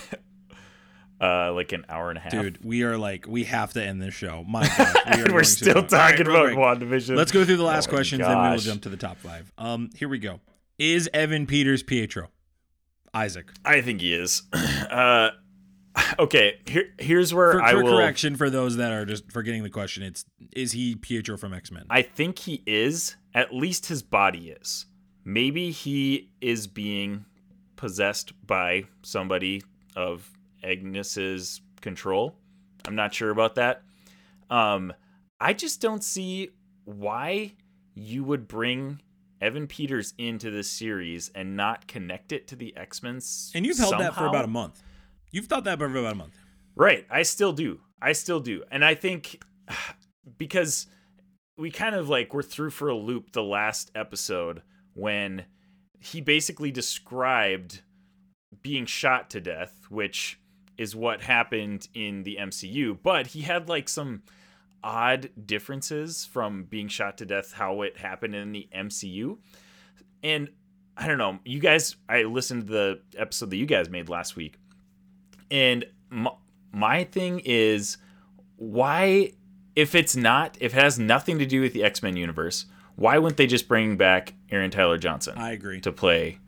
uh 1.21 1.53
like 1.53 1.73
an 1.73 1.85
hour 1.89 2.11
and 2.11 2.19
a 2.19 2.21
half. 2.21 2.33
Dude, 2.33 2.65
we 2.65 2.83
are 2.83 2.99
like 2.99 3.27
we 3.29 3.45
have 3.45 3.73
to 3.75 3.83
end 3.83 4.01
this 4.03 4.15
show. 4.15 4.45
My 4.47 4.67
God, 4.79 5.17
we 5.17 5.23
are 5.23 5.33
we're 5.35 5.45
still. 5.45 5.83
Talking 5.87 6.27
real 6.27 6.53
about. 6.53 6.81
WandaVision. 6.81 7.17
Let's 7.17 7.33
go 7.33 7.45
through 7.45 7.57
the 7.57 7.63
last 7.65 7.89
Oh 7.89 7.93
questions, 7.93 8.21
then 8.21 8.43
we 8.43 8.51
will 8.51 8.59
jump 8.59 8.83
to 8.83 8.89
the 8.89 8.97
top 8.97 9.19
five. 9.19 9.53
Um, 9.59 9.91
here 9.97 10.09
we 10.09 10.19
go. 10.19 10.41
Is 10.79 11.09
Evan 11.15 11.47
Peters 11.47 11.83
Pietro? 11.83 12.29
Isaac. 13.15 13.51
I 13.65 13.81
think 13.81 14.01
he 14.03 14.15
is. 14.15 14.43
Uh, 14.91 15.31
okay, 16.19 16.61
here 16.67 16.93
here's 16.99 17.33
where 17.33 17.53
For, 17.53 17.63
I 17.63 17.73
for 17.73 17.83
will. 17.83 17.97
correction 17.97 18.37
for 18.37 18.51
those 18.51 18.77
that 18.77 18.93
are 18.93 19.05
just 19.07 19.33
forgetting 19.33 19.63
the 19.63 19.71
question, 19.71 20.03
it's 20.03 20.25
is 20.53 20.73
he 20.73 20.95
Pietro 20.95 21.37
from 21.37 21.53
X 21.55 21.71
Men? 21.73 21.85
I 21.91 22.03
think 22.03 22.39
he 22.39 22.63
is. 22.67 23.17
At 23.35 23.55
least 23.55 23.87
his 23.87 24.03
body 24.03 24.51
is. 24.51 24.87
Maybe 25.25 25.71
he 25.71 26.31
is 26.41 26.67
being 26.67 27.25
possessed 27.77 28.33
by 28.47 28.85
somebody 29.03 29.63
of 29.97 30.31
Agnes's 30.67 31.61
control. 31.81 32.37
I'm 32.87 32.95
not 32.95 33.15
sure 33.15 33.31
about 33.31 33.55
that. 33.57 33.83
Um, 34.51 34.93
I 35.41 35.53
just 35.53 35.81
don't 35.81 36.03
see 36.03 36.51
why 36.85 37.55
you 37.95 38.25
would 38.25 38.49
bring 38.49 39.01
Evan 39.41 39.67
Peters 39.67 40.15
into 40.19 40.51
this 40.51 40.71
series 40.71 41.31
and 41.35 41.57
not 41.57 41.87
connect 41.87 42.33
it 42.33 42.49
to 42.49 42.57
the 42.57 42.77
X 42.77 43.03
Men. 43.03 43.21
And 43.55 43.67
you've 43.67 43.79
held 43.79 43.99
that 44.01 44.15
for 44.15 44.27
about 44.27 44.45
a 44.45 44.49
month. 44.49 44.83
You've 45.31 45.47
thought 45.47 45.65
that 45.65 45.79
for 45.79 45.87
about 45.87 46.13
a 46.13 46.17
month. 46.17 46.37
Right. 46.75 47.07
I 47.11 47.23
still 47.23 47.53
do. 47.53 47.81
I 48.01 48.13
still 48.13 48.41
do. 48.41 48.63
And 48.71 48.85
I 48.85 48.95
think 48.95 49.43
because 50.39 50.87
we 51.59 51.71
kind 51.71 51.95
of 51.95 52.09
like 52.09 52.35
were 52.35 52.43
through 52.43 52.71
for 52.71 52.89
a 52.89 52.95
loop 52.95 53.33
the 53.33 53.43
last 53.43 53.91
episode 53.95 54.63
when 54.95 55.45
he 55.99 56.21
basically 56.21 56.71
described 56.71 57.83
being 58.63 58.87
shot 58.87 59.31
to 59.31 59.41
death, 59.41 59.87
which 59.89 60.39
is 60.79 60.95
what 60.95 61.23
happened 61.23 61.89
in 61.95 62.23
the 62.23 62.37
MCU, 62.41 62.99
but 63.03 63.29
he 63.29 63.43
had 63.43 63.69
like 63.69 63.89
some 63.89 64.23
odd 64.85 65.31
differences 65.45 66.25
from 66.25 66.65
being 66.65 66.89
shot 66.89 67.19
to 67.19 67.27
death 67.27 67.55
how 67.55 67.83
it 67.83 67.99
happened 67.99 68.35
in 68.35 68.53
the 68.53 68.69
MCU. 68.75 69.39
And 70.23 70.51
I 70.97 71.07
don't 71.07 71.19
know, 71.19 71.39
you 71.45 71.61
guys 71.61 71.97
I 72.09 72.23
listened 72.23 72.67
to 72.67 72.73
the 72.73 73.01
episode 73.17 73.51
that 73.51 73.57
you 73.57 73.67
guys 73.67 73.89
made 73.89 74.09
last 74.09 74.37
week 74.37 74.59
and 75.51 75.85
my, 76.11 76.31
my 76.73 77.05
thing 77.05 77.41
is, 77.45 77.99
why, 78.57 79.33
if 79.75 79.95
it's 79.95 80.17
not, 80.17 80.57
if 80.61 80.75
it 80.75 80.81
has 80.81 80.99
nothing 80.99 81.39
to 81.39 81.47
do 81.47 81.61
with 81.61 81.73
the 81.73 81.85
X 81.85 82.03
Men 82.03 82.17
universe, 82.17 82.67
why 82.97 83.19
wouldn't 83.19 83.37
they 83.37 83.47
just 83.47 83.69
bring 83.69 83.97
back 83.97 84.35
Aaron 84.51 84.71
Taylor-Johnson 84.71 85.35
I 85.37 85.53
agree. 85.53 85.81
to 85.83 85.93
play? 85.93 86.39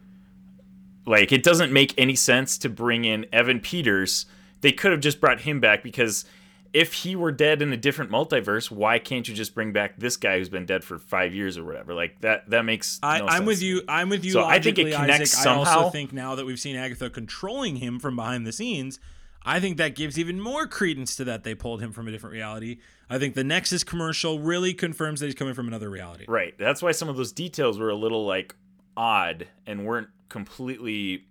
Like, 1.09 1.33
it 1.33 1.43
doesn't 1.43 1.73
make 1.73 1.95
any 1.97 2.15
sense 2.15 2.59
to 2.59 2.69
bring 2.69 3.05
in 3.05 3.27
Evan 3.33 3.61
Peters. 3.61 4.27
They 4.61 4.73
could 4.73 4.93
have 4.93 5.01
just 5.01 5.21
brought 5.21 5.41
him 5.41 5.61
back 5.61 5.83
because 5.83 6.25
if 6.73 6.93
he 6.93 7.17
were 7.17 7.33
dead 7.33 7.63
in 7.63 7.73
a 7.73 7.77
different 7.77 8.11
multiverse, 8.11 8.71
why 8.71 8.99
can't 8.99 9.27
you 9.27 9.35
just 9.35 9.55
bring 9.55 9.73
back 9.73 9.97
this 9.97 10.17
guy 10.17 10.39
who's 10.39 10.49
been 10.51 10.67
dead 10.67 10.85
for 10.85 10.99
five 10.99 11.35
years 11.35 11.57
or 11.57 11.65
whatever? 11.65 11.95
Like 11.95 12.21
that. 12.21 12.51
That 12.51 12.63
makes. 12.65 13.01
I, 13.03 13.21
no 13.21 13.27
I'm 13.27 13.31
sense 13.39 13.47
with 13.47 13.63
you. 13.63 13.83
I'm 13.89 14.09
with 14.09 14.25
you. 14.25 14.33
So 14.33 14.45
I 14.45 14.59
think 14.59 14.79
it 14.79 14.93
connects 14.95 15.35
Isaac. 15.35 15.47
I 15.47 15.55
also 15.55 15.91
think 15.91 16.13
now 16.13 16.35
that 16.35 16.45
we've 16.45 16.61
seen 16.61 16.77
Agatha 16.77 17.09
controlling 17.09 17.77
him 17.77 17.99
from 17.99 18.17
behind 18.17 18.47
the 18.47 18.53
scenes, 18.53 19.01
I 19.45 19.61
think 19.61 19.79
that 19.79 19.95
gives 19.95 20.19
even 20.19 20.41
more 20.41 20.67
credence 20.67 21.17
to 21.17 21.25
that 21.25 21.43
they 21.43 21.55
pulled 21.55 21.81
him 21.81 21.93
from 21.93 22.07
a 22.07 22.11
different 22.11 22.35
reality. 22.35 22.81
I 23.09 23.19
think 23.19 23.35
the 23.35 23.45
Nexus 23.45 23.83
commercial 23.83 24.41
really 24.41 24.75
confirms 24.75 25.21
that 25.21 25.27
he's 25.27 25.35
coming 25.35 25.55
from 25.55 25.69
another 25.69 25.89
reality. 25.89 26.27
Right. 26.29 26.55
That's 26.59 26.83
why 26.83 26.93
some 26.93 27.09
of 27.09 27.17
those 27.17 27.33
details 27.33 27.79
were 27.79 27.89
a 27.89 27.97
little 27.97 28.27
like 28.27 28.55
odd 28.95 29.47
and 29.67 29.87
weren't 29.87 30.09
completely 30.29 31.27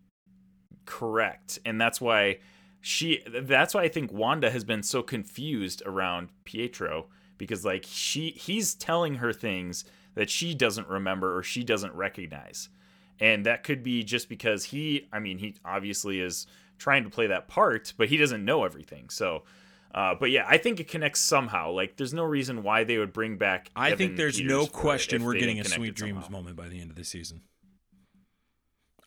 correct. 0.86 1.60
And 1.66 1.80
that's 1.80 2.02
why 2.02 2.40
she 2.82 3.22
that's 3.28 3.74
why 3.74 3.84
I 3.84 3.88
think 3.88 4.12
Wanda 4.12 4.50
has 4.50 4.64
been 4.64 4.84
so 4.84 5.04
confused 5.04 5.84
around 5.86 6.30
Pietro 6.46 7.08
because 7.38 7.66
like 7.66 7.86
she 7.88 8.32
he's 8.32 8.74
telling 8.76 9.16
her 9.16 9.34
things 9.34 9.86
that 10.16 10.30
she 10.30 10.54
doesn't 10.54 10.88
remember 10.88 11.38
or 11.38 11.44
she 11.44 11.64
doesn't 11.64 11.94
recognize. 11.94 12.70
And 13.20 13.46
that 13.46 13.64
could 13.64 13.84
be 13.84 14.04
just 14.04 14.30
because 14.30 14.66
he 14.66 15.08
I 15.12 15.20
mean 15.20 15.38
he 15.40 15.56
obviously 15.66 16.20
is 16.20 16.48
trying 16.78 17.04
to 17.04 17.10
play 17.10 17.28
that 17.28 17.48
part, 17.48 17.94
but 17.98 18.10
he 18.10 18.18
doesn't 18.18 18.46
know 18.46 18.64
everything. 18.64 19.10
So 19.10 19.44
uh, 19.94 20.14
but 20.20 20.30
yeah, 20.30 20.46
I 20.48 20.58
think 20.58 20.80
it 20.80 20.88
connects 20.88 21.20
somehow. 21.22 21.72
Like, 21.72 21.98
there's 21.98 22.14
no 22.14 22.24
reason 22.24 22.62
why 22.62 22.84
they 22.84 22.98
would 22.98 23.14
bring 23.14 23.38
back. 23.38 23.72
I 23.76 23.88
Evan 23.88 23.98
think 23.98 24.18
there's 24.18 24.38
Peters 24.38 24.50
no 24.52 24.68
question 24.68 25.24
we're 25.24 25.34
getting 25.34 25.60
a 25.60 25.64
Sweet 25.64 25.96
Dreams 25.96 26.26
somehow. 26.26 26.38
moment 26.38 26.56
by 26.56 26.68
the 26.68 26.80
end 26.80 26.92
of 26.92 26.96
the 26.96 27.04
season. 27.04 27.42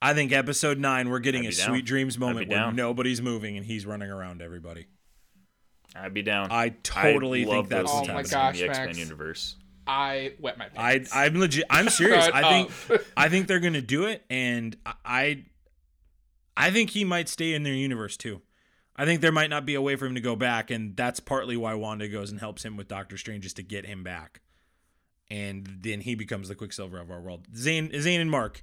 I 0.03 0.15
think 0.15 0.33
episode 0.33 0.79
nine, 0.79 1.11
we're 1.11 1.19
getting 1.19 1.43
a 1.47 1.51
down. 1.53 1.69
Sweet 1.69 1.85
Dreams 1.85 2.19
moment 2.19 2.49
where 2.49 2.59
down. 2.59 2.77
nobody's 2.77 3.21
moving 3.21 3.57
and 3.57 3.67
he's 3.67 3.85
running 3.85 4.11
around 4.11 4.41
everybody. 4.43 4.87
I'd 5.95 6.15
be 6.15 6.23
down. 6.23 6.49
I 6.51 6.71
totally 6.83 7.45
love 7.45 7.69
think 7.69 7.69
that's 7.69 7.91
those 7.93 8.01
what's 8.01 8.09
Oh 8.09 8.13
my 8.15 8.19
things 8.23 8.31
gosh, 8.31 8.61
in 8.61 8.67
the 8.67 8.79
X 8.79 8.79
Men 8.87 8.97
universe. 8.97 9.57
I 9.87 10.35
wet 10.39 10.57
my 10.57 10.69
pants. 10.69 11.13
I, 11.13 11.25
I'm 11.27 11.35
legit. 11.39 11.65
I'm 11.69 11.89
serious. 11.91 12.29
I 12.33 12.49
think. 12.89 13.03
I 13.17 13.29
think 13.29 13.47
they're 13.49 13.61
gonna 13.61 13.83
do 13.83 14.05
it, 14.05 14.25
and 14.31 14.77
I 15.05 15.45
I 16.57 16.71
think 16.71 16.91
he 16.91 17.05
might 17.05 17.29
stay 17.29 17.55
in 17.55 17.63
their 17.65 17.75
universe 17.75 18.17
too. 18.17 18.41
I 18.97 19.05
think 19.05 19.21
there 19.21 19.33
might 19.33 19.51
not 19.51 19.65
be 19.67 19.75
a 19.75 19.81
way 19.83 19.97
for 19.97 20.07
him 20.07 20.15
to 20.15 20.21
go 20.21 20.37
back, 20.37 20.71
and 20.71 20.97
that's 20.97 21.21
partly 21.21 21.57
why 21.57 21.75
Wanda 21.75 22.07
goes 22.09 22.31
and 22.31 22.39
helps 22.39 22.65
him 22.65 22.77
with 22.77 22.87
Doctor 22.89 23.17
Strange 23.17 23.47
is 23.47 23.55
to 23.55 23.63
get 23.63 23.85
him 23.87 24.03
back. 24.05 24.41
and 25.31 25.67
then 25.83 26.01
he 26.03 26.15
becomes 26.15 26.49
the 26.49 26.55
Quicksilver 26.55 26.99
of 26.99 27.11
our 27.11 27.21
world. 27.21 27.47
Zayne, 27.57 27.91
Zayne, 28.01 28.21
and 28.21 28.31
Mark. 28.31 28.63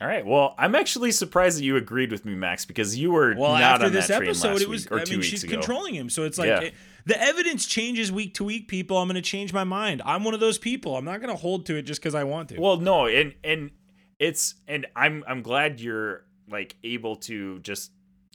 All 0.00 0.08
right. 0.08 0.24
Well, 0.26 0.54
I'm 0.58 0.74
actually 0.74 1.12
surprised 1.12 1.58
that 1.58 1.64
you 1.64 1.76
agreed 1.76 2.10
with 2.10 2.24
me, 2.24 2.34
Max, 2.34 2.64
because 2.64 2.98
you 2.98 3.12
were 3.12 3.34
Well, 3.36 3.52
not 3.52 3.62
after 3.62 3.86
on 3.86 3.92
this 3.92 4.08
that 4.08 4.16
train 4.18 4.30
episode, 4.30 4.48
last 4.54 4.62
it 4.62 4.68
was. 4.68 4.84
week 4.84 4.92
or 4.92 5.00
I 5.00 5.04
two 5.04 5.12
mean, 5.14 5.22
she's 5.22 5.44
ago. 5.44 5.52
controlling 5.52 5.94
him, 5.94 6.08
so 6.10 6.24
it's 6.24 6.38
like 6.38 6.48
Yeah. 6.48 6.60
it- 6.60 6.74
the 7.04 7.20
evidence 7.20 7.66
changes 7.66 8.10
week 8.10 8.34
to 8.34 8.44
week. 8.44 8.68
People, 8.68 8.96
I'm 8.98 9.06
going 9.08 9.16
to 9.16 9.20
change 9.22 9.52
my 9.52 9.64
mind. 9.64 10.02
I'm 10.04 10.24
one 10.24 10.34
of 10.34 10.40
those 10.40 10.56
people. 10.58 10.96
I'm 10.96 11.04
not 11.04 11.20
going 11.20 11.30
to 11.34 11.40
hold 11.40 11.66
to 11.66 11.76
it 11.76 11.82
just 11.82 12.00
because 12.00 12.14
I 12.14 12.24
want 12.24 12.48
to. 12.50 12.60
Well, 12.60 12.76
no, 12.78 13.06
and 13.06 13.34
and 13.44 13.70
it's 14.18 14.54
and 14.68 14.86
I'm 14.96 15.24
I'm 15.26 15.42
glad 15.42 15.80
you're 15.80 16.24
like 16.48 16.76
able 16.84 17.16
to 17.16 17.58
just 17.60 17.90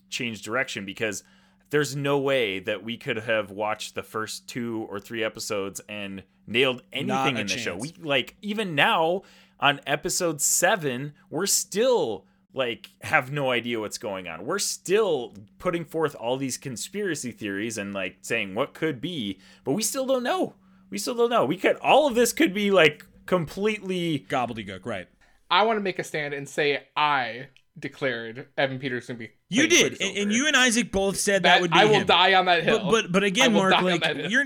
change 0.10 0.42
direction 0.42 0.86
because 0.86 1.24
there's 1.70 1.96
no 1.96 2.18
way 2.18 2.60
that 2.60 2.84
we 2.84 2.98
could 2.98 3.18
have 3.18 3.52
watched 3.52 3.96
the 3.96 4.04
first 4.04 4.48
two 4.48 4.86
or 4.90 5.00
three 5.00 5.24
episodes 5.24 5.82
and 5.90 6.24
nailed 6.46 6.82
anything 6.94 7.38
in 7.38 7.48
the 7.48 7.58
show. 7.58 7.76
We 7.78 7.94
like 8.02 8.36
even 8.42 8.76
now 8.76 9.24
on 9.60 9.80
episode 9.88 10.42
7, 10.42 11.14
we're 11.30 11.46
still 11.46 12.26
like 12.54 12.90
have 13.02 13.32
no 13.32 13.52
idea 13.52 13.80
what's 13.80 13.98
going 13.98 14.28
on. 14.28 14.46
We're 14.46 14.58
still 14.60 15.36
putting 15.60 15.86
forth 15.86 16.16
all 16.16 16.38
these 16.38 16.58
conspiracy 16.58 17.32
theories 17.32 17.78
and 17.78 17.94
like 17.94 18.18
saying 18.22 18.56
what 18.56 18.74
could 18.74 19.00
be, 19.02 19.40
but 19.64 19.74
we 19.74 19.84
still 19.84 20.06
don't 20.06 20.24
know. 20.24 20.54
We 20.90 20.98
still 20.98 21.16
don't 21.16 21.30
know. 21.30 21.46
We 21.46 21.58
could 21.58 21.76
all 21.78 22.08
of 22.08 22.16
this 22.16 22.34
could 22.34 22.54
be 22.54 22.72
like 22.72 23.06
completely 23.26 24.26
gobbledygook, 24.30 24.86
right? 24.86 25.08
I 25.52 25.64
want 25.64 25.78
to 25.78 25.82
make 25.82 26.00
a 26.00 26.04
stand 26.04 26.34
and 26.34 26.48
say 26.50 26.84
I 26.96 27.48
declared 27.78 28.48
Evan 28.58 28.80
Peters 28.80 29.08
to 29.08 29.14
be. 29.14 29.30
You 29.50 29.68
did, 29.68 30.02
and, 30.02 30.18
and 30.18 30.32
you 30.34 30.48
and 30.48 30.56
Isaac 30.58 30.92
both 30.92 31.18
said 31.18 31.44
that, 31.44 31.56
That- 31.56 31.62
would 31.62 31.72
be 31.72 31.78
I 31.78 31.86
will 31.86 31.94
him. 32.02 32.08
die 32.08 32.34
on 32.34 32.46
that 32.46 32.64
hill. 32.64 32.80
But 32.80 32.92
but 33.04 33.12
but 33.12 33.24
again, 33.24 33.54
Mark, 33.54 33.80
like 33.82 34.04
you're 34.30 34.46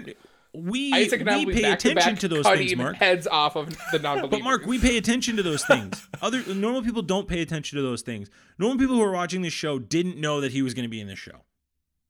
we 0.54 0.92
we 0.92 1.08
pay 1.10 1.18
back 1.24 1.80
to 1.80 1.92
attention 1.92 1.96
back 1.96 2.20
to 2.20 2.28
those 2.28 2.46
things, 2.46 2.76
Mark. 2.76 2.98
heads 2.98 3.26
off 3.28 3.56
of 3.56 3.70
the 3.92 4.00
non-believers. 4.02 4.30
But 4.30 4.44
Mark, 4.44 4.66
we 4.66 4.80
pay 4.80 4.98
attention 4.98 5.38
to 5.38 5.44
those 5.44 5.64
things. 5.64 6.08
Other 6.22 6.44
normal 6.54 6.82
people 6.82 7.02
don't 7.02 7.28
pay 7.28 7.42
attention 7.42 7.78
to 7.78 7.82
those 7.82 8.02
things. 8.02 8.30
Normal 8.58 8.78
people 8.78 8.96
who 8.96 9.02
are 9.02 9.12
watching 9.14 9.42
this 9.42 9.54
show 9.54 9.80
didn't 9.80 10.18
know 10.18 10.42
that 10.42 10.52
he 10.52 10.62
was 10.62 10.74
going 10.74 10.84
to 10.84 10.90
be 10.90 11.00
in 11.00 11.08
this 11.08 11.20
show. 11.20 11.46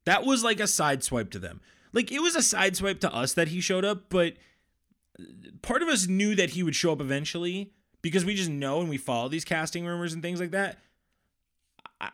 That 0.05 0.25
was 0.25 0.43
like 0.43 0.59
a 0.59 0.67
side 0.67 1.03
swipe 1.03 1.29
to 1.31 1.39
them. 1.39 1.61
Like 1.93 2.11
it 2.11 2.21
was 2.21 2.35
a 2.35 2.41
side 2.41 2.75
swipe 2.75 2.99
to 3.01 3.13
us 3.13 3.33
that 3.33 3.49
he 3.49 3.61
showed 3.61 3.85
up, 3.85 4.09
but 4.09 4.33
part 5.61 5.83
of 5.83 5.87
us 5.89 6.07
knew 6.07 6.33
that 6.35 6.51
he 6.51 6.63
would 6.63 6.75
show 6.75 6.91
up 6.91 7.01
eventually 7.01 7.71
because 8.01 8.25
we 8.25 8.33
just 8.33 8.49
know 8.49 8.79
and 8.81 8.89
we 8.89 8.97
follow 8.97 9.29
these 9.29 9.45
casting 9.45 9.85
rumors 9.85 10.13
and 10.13 10.23
things 10.23 10.39
like 10.39 10.51
that. 10.51 10.79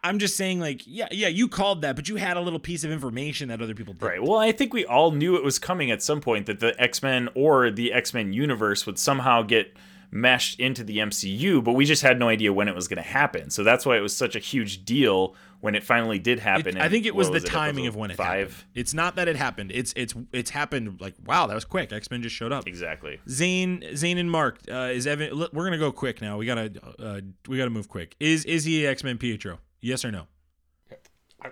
I'm 0.04 0.20
just 0.20 0.36
saying, 0.36 0.60
like, 0.60 0.82
yeah, 0.86 1.08
yeah, 1.12 1.28
you 1.30 1.48
called 1.48 1.82
that, 1.82 1.96
but 1.96 2.10
you 2.10 2.16
had 2.18 2.36
a 2.38 2.42
little 2.42 2.60
piece 2.60 2.84
of 2.84 2.92
information 2.92 3.50
that 3.50 3.62
other 3.62 3.74
people 3.76 3.94
didn't. 3.94 4.10
Right. 4.10 4.22
Well, 4.24 4.38
I 4.40 4.52
think 4.52 4.74
we 4.74 4.86
all 4.86 5.12
knew 5.12 5.36
it 5.36 5.44
was 5.44 5.60
coming 5.60 5.92
at 5.92 6.02
some 6.04 6.20
point 6.22 6.46
that 6.48 6.60
the 6.60 6.80
X 6.82 7.02
Men 7.02 7.30
or 7.36 7.72
the 7.72 7.94
X 7.94 8.14
Men 8.14 8.34
universe 8.34 8.86
would 8.86 9.00
somehow 9.00 9.44
get 9.44 9.76
meshed 10.10 10.60
into 10.60 10.84
the 10.86 10.98
MCU, 11.00 11.62
but 11.64 11.74
we 11.74 11.86
just 11.86 12.02
had 12.02 12.18
no 12.18 12.30
idea 12.30 12.54
when 12.54 12.68
it 12.70 12.76
was 12.76 12.88
going 12.88 13.02
to 13.02 13.08
happen. 13.10 13.50
So 13.50 13.64
that's 13.64 13.86
why 13.86 13.98
it 13.98 14.00
was 14.00 14.16
such 14.16 14.38
a 14.38 14.40
huge 14.40 14.86
deal 14.86 15.36
when 15.60 15.76
it 15.76 15.84
finally 15.84 16.18
did 16.18 16.40
happen. 16.40 16.78
It- 16.78 16.82
I 16.82 16.88
think 16.88 17.06
it 17.06 17.14
was 17.14 17.30
the 17.30 17.38
it, 17.38 17.46
timing 17.46 17.86
episode 17.86 17.88
of 17.90 17.96
when 17.98 18.12
it 18.12 18.18
five. 18.18 18.50
happened. 18.52 18.64
It's 18.74 18.94
not 18.94 19.16
that 19.18 19.28
it 19.28 19.36
happened. 19.36 19.72
It's 19.74 19.94
it's 19.98 20.14
it's 20.32 20.50
happened 20.52 21.02
like 21.02 21.16
wow, 21.26 21.48
that 21.48 21.56
was 21.56 21.66
quick. 21.66 21.92
X 21.92 22.10
Men 22.10 22.22
just 22.24 22.36
showed 22.36 22.52
up. 22.54 22.68
Exactly. 22.68 23.20
Zayne, 23.30 23.84
Zayne 23.96 24.18
and 24.18 24.32
Mark, 24.32 24.60
uh, 24.72 24.92
is 24.94 25.08
Evan? 25.08 25.38
We're 25.52 25.64
gonna 25.66 25.78
go 25.78 25.92
quick 25.92 26.22
now. 26.22 26.38
We 26.38 26.46
gotta 26.46 26.72
uh, 27.00 27.22
we 27.48 27.58
gotta 27.58 27.70
move 27.70 27.90
quick. 27.90 28.16
Is 28.20 28.46
is 28.46 28.64
he 28.64 28.86
X 28.88 29.04
Men 29.04 29.18
Pietro? 29.18 29.60
Yes 29.82 30.04
or 30.06 30.12
no? 30.12 30.28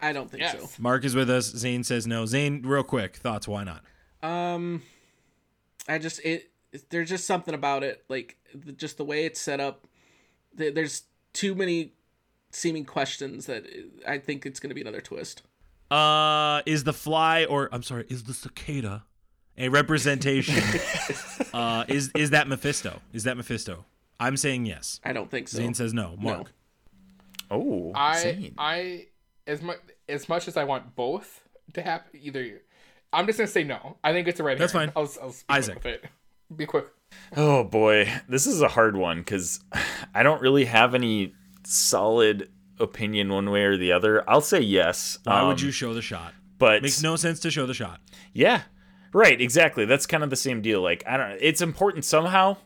I 0.02 0.14
don't 0.14 0.30
think 0.32 0.42
Yes. 0.42 0.80
Mark 0.80 1.06
is 1.06 1.16
with 1.16 1.30
us. 1.30 1.46
Zayne 1.56 1.84
says 1.84 2.08
no. 2.08 2.26
Zayne, 2.26 2.64
real 2.64 2.84
quick 2.84 3.18
thoughts. 3.18 3.48
Why 3.48 3.64
not? 3.64 3.84
Um, 4.24 4.82
I 5.88 6.00
just 6.00 6.20
it. 6.26 6.52
There's 6.90 7.08
just 7.10 7.26
something 7.26 7.54
about 7.54 7.84
it, 7.84 8.04
like 8.10 8.38
the, 8.54 8.72
just 8.72 8.98
the 8.98 9.06
way 9.06 9.26
it's 9.26 9.40
set 9.40 9.60
up. 9.60 9.88
There- 10.54 10.72
There's 10.72 11.04
too 11.34 11.54
many 11.56 11.94
seeming 12.52 12.84
questions 12.86 13.46
that 13.46 13.66
I 14.08 14.18
think 14.18 14.46
it's 14.46 14.60
going 14.60 14.70
to 14.70 14.76
be 14.76 14.82
another 14.82 15.02
twist. 15.02 15.44
Uh, 15.92 16.62
is 16.66 16.84
the 16.84 16.94
fly 16.94 17.46
or 17.46 17.70
I'm 17.72 17.84
sorry, 17.84 18.06
is 18.10 18.24
the 18.24 18.34
cicada 18.34 19.04
a 19.58 19.70
representation? 19.70 20.64
uh, 21.54 21.86
is 21.88 22.12
is 22.16 22.32
that 22.32 22.48
Mephisto? 22.48 23.02
Is 23.14 23.24
that 23.26 23.38
Mephisto? 23.38 23.86
I'm 24.20 24.36
saying 24.36 24.66
yes. 24.66 25.00
I 25.04 25.14
don't 25.14 25.30
think 25.30 25.48
so. 25.48 25.60
Zayne 25.60 25.76
says 25.76 25.94
no. 25.94 26.16
Mark. 26.20 26.52
Oh, 27.52 27.92
I 27.94 28.22
Zayne. 28.22 28.54
I 28.58 29.08
as 29.48 29.62
much 29.62 29.80
as 30.10 30.30
much 30.30 30.48
as 30.48 30.58
I 30.58 30.64
want 30.64 30.96
both 30.96 31.44
to 31.74 31.82
happen, 31.82 32.20
either 32.22 32.62
I'm 33.14 33.26
just 33.26 33.38
gonna 33.38 33.48
say 33.48 33.64
no. 33.64 33.98
I 34.04 34.12
think 34.14 34.28
it's 34.28 34.40
a 34.40 34.44
red. 34.44 34.58
That's 34.58 34.74
herring. 34.74 34.92
fine. 34.92 35.04
I'll, 35.04 35.12
I'll 35.22 35.32
speak 35.32 35.46
Isaac. 35.50 35.76
with 35.76 35.86
it. 35.86 36.06
Be 36.56 36.66
quick. 36.66 36.86
Oh 37.36 37.64
boy, 37.64 38.12
this 38.28 38.46
is 38.46 38.62
a 38.62 38.68
hard 38.68 38.96
one 38.96 39.20
because 39.20 39.60
I 40.14 40.24
don't 40.24 40.42
really 40.42 40.66
have 40.66 40.94
any 40.94 41.34
solid 41.64 42.50
opinion 42.80 43.30
one 43.30 43.50
way 43.50 43.64
or 43.64 43.78
the 43.78 43.92
other. 43.92 44.28
I'll 44.30 44.42
say 44.42 44.60
yes. 44.60 45.18
Why 45.24 45.44
would 45.44 45.60
um, 45.60 45.66
you 45.66 45.72
show 45.72 45.94
the 45.94 46.02
shot? 46.02 46.34
But 46.58 46.82
Makes 46.82 47.04
no 47.04 47.16
sense 47.16 47.40
to 47.42 47.52
show 47.52 47.66
the 47.66 47.74
shot. 47.74 48.00
Yeah. 48.34 48.64
Right, 49.14 49.40
exactly. 49.40 49.86
That's 49.86 50.06
kind 50.06 50.24
of 50.24 50.30
the 50.30 50.36
same 50.36 50.62
deal. 50.62 50.82
Like, 50.82 51.04
I 51.08 51.18
don't 51.18 51.38
it's 51.40 51.62
important 51.62 52.06
somehow, 52.06 52.58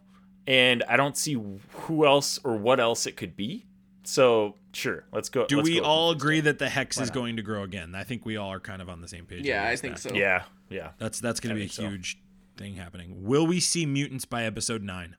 and 0.48 0.84
I 0.90 0.98
don't 0.98 1.16
see 1.16 1.34
who 1.34 2.06
else 2.06 2.40
or 2.44 2.58
what 2.58 2.80
else 2.80 3.06
it 3.06 3.16
could 3.16 3.36
be. 3.36 3.66
So, 4.04 4.56
sure, 4.74 5.06
let's 5.12 5.30
go. 5.30 5.46
Do 5.48 5.58
let's 5.58 5.70
we 5.70 5.80
go 5.80 5.86
all 5.86 6.10
Mephisto. 6.12 6.26
agree 6.26 6.40
that 6.42 6.60
the 6.60 6.70
hex 6.70 7.00
is 7.00 7.10
going 7.10 7.36
to 7.38 7.42
grow 7.42 7.64
again? 7.64 7.96
I 7.96 8.04
think 8.04 8.26
we 8.26 8.38
all 8.38 8.52
are 8.52 8.60
kind 8.60 8.82
of 8.82 8.90
on 8.90 9.02
the 9.02 9.08
same 9.08 9.26
page. 9.26 9.46
yeah, 9.46 9.68
I 9.68 9.76
think 9.76 9.96
that. 9.96 10.10
so. 10.10 10.16
Yeah, 10.16 10.44
yeah. 10.70 10.92
That's 10.98 11.20
that's 11.20 11.40
going 11.40 11.56
to 11.56 11.60
be 11.60 11.66
a 11.66 11.70
think 11.70 11.74
so. 11.74 11.90
huge 11.90 12.18
thing 12.58 12.76
happening. 12.76 13.24
Will 13.24 13.48
we 13.48 13.60
see 13.60 13.86
mutants 13.86 14.26
by 14.26 14.44
episode 14.44 14.82
9? 14.84 15.16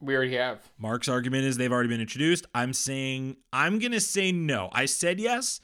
We 0.00 0.14
already 0.14 0.36
have. 0.36 0.60
Mark's 0.78 1.08
argument 1.08 1.44
is 1.44 1.56
they've 1.56 1.72
already 1.72 1.88
been 1.88 2.00
introduced. 2.00 2.46
I'm 2.54 2.72
saying 2.72 3.36
I'm 3.52 3.78
going 3.78 3.92
to 3.92 4.00
say 4.00 4.32
no. 4.32 4.68
I 4.72 4.84
said 4.86 5.18
yes, 5.18 5.60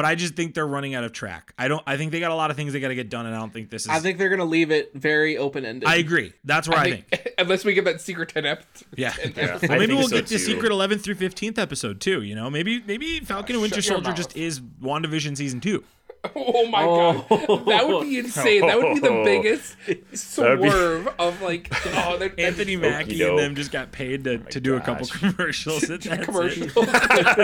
but 0.00 0.06
I 0.06 0.14
just 0.14 0.34
think 0.34 0.54
they're 0.54 0.66
running 0.66 0.94
out 0.94 1.04
of 1.04 1.12
track. 1.12 1.52
I 1.58 1.68
don't 1.68 1.82
I 1.86 1.98
think 1.98 2.10
they 2.10 2.20
got 2.20 2.30
a 2.30 2.34
lot 2.34 2.50
of 2.50 2.56
things 2.56 2.72
they 2.72 2.80
got 2.80 2.88
to 2.88 2.94
get 2.94 3.10
done 3.10 3.26
and 3.26 3.34
I 3.34 3.38
don't 3.38 3.52
think 3.52 3.68
this 3.68 3.82
is 3.82 3.88
I 3.90 3.98
think 4.00 4.16
they're 4.16 4.30
going 4.30 4.38
to 4.38 4.46
leave 4.46 4.70
it 4.70 4.92
very 4.94 5.36
open 5.36 5.66
ended. 5.66 5.86
I 5.86 5.96
agree. 5.96 6.32
That's 6.42 6.66
where 6.66 6.78
I, 6.78 6.90
think. 7.02 7.34
unless 7.38 7.66
we 7.66 7.74
get 7.74 7.84
that 7.84 8.00
secret 8.00 8.30
ten 8.30 8.46
ep. 8.46 8.64
Yeah. 8.96 9.12
Yeah, 9.36 9.58
Well, 9.68 9.78
maybe 9.78 9.92
we'll 9.92 10.08
so, 10.08 10.16
get 10.16 10.26
the 10.28 10.38
secret 10.38 10.72
11th 10.72 11.02
through 11.02 11.16
15th 11.16 11.58
episode 11.58 12.00
too, 12.00 12.22
you 12.22 12.34
know, 12.34 12.48
maybe 12.48 12.82
maybe 12.86 13.20
Falcon 13.20 13.56
and 13.56 13.62
Winter 13.62 13.82
Soldier 13.82 14.08
mouth. 14.08 14.16
just 14.16 14.34
is 14.38 14.58
WandaVision 14.60 15.36
season 15.36 15.60
2. 15.60 15.84
Oh 16.36 16.66
my 16.66 16.82
Oh. 16.84 17.24
god, 17.30 17.64
that 17.66 17.88
would 17.88 18.02
be 18.02 18.18
insane. 18.18 18.66
That 18.66 18.76
would 18.76 18.92
be 18.94 19.00
the 19.00 19.08
Oh. 19.08 19.24
biggest 19.24 19.74
That'd 19.86 20.04
be- 20.10 20.16
swerve 20.16 21.08
of 21.18 21.40
like 21.40 21.70
oh 21.96 22.18
that, 22.18 22.38
Anthony 22.38 22.76
Mackie 22.76 23.16
doke. 23.18 23.30
and 23.30 23.38
them 23.38 23.54
just 23.54 23.72
got 23.72 23.90
paid 23.90 24.24
to, 24.24 24.34
oh 24.34 24.38
to 24.50 24.60
do 24.60 24.76
a 24.76 24.80
couple 24.80 25.06
gosh. 25.06 25.18
commercials. 25.18 25.82
and 25.84 25.92
that's 26.02 26.04
it. 26.06 26.22
commercial. 26.22 26.82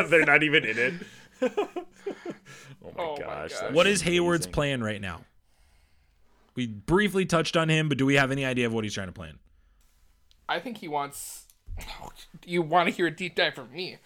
They're 0.08 0.26
not 0.26 0.42
even 0.42 0.64
in 0.66 0.78
it. 0.78 0.94
oh 1.42 1.68
my 2.96 3.04
Oh 3.06 3.16
my 3.16 3.22
gosh. 3.22 3.50
gosh. 3.50 3.60
that'd 3.60 3.74
What 3.74 3.84
be 3.84 3.90
is 3.90 4.02
Hayward's 4.02 4.46
amazing. 4.46 4.52
plan 4.52 4.82
right 4.82 5.00
now? 5.00 5.22
We 6.54 6.66
briefly 6.66 7.26
touched 7.26 7.56
on 7.56 7.68
him, 7.68 7.88
but 7.88 7.98
do 7.98 8.06
we 8.06 8.14
have 8.14 8.30
any 8.30 8.44
idea 8.44 8.66
of 8.66 8.72
what 8.72 8.84
he's 8.84 8.94
trying 8.94 9.08
to 9.08 9.12
plan? 9.12 9.38
I 10.48 10.58
think 10.60 10.78
he 10.78 10.88
wants. 10.88 11.44
You 12.44 12.62
want 12.62 12.88
to 12.88 12.94
hear 12.94 13.06
a 13.06 13.10
deep 13.10 13.34
dive 13.34 13.54
from 13.54 13.72
me? 13.72 13.98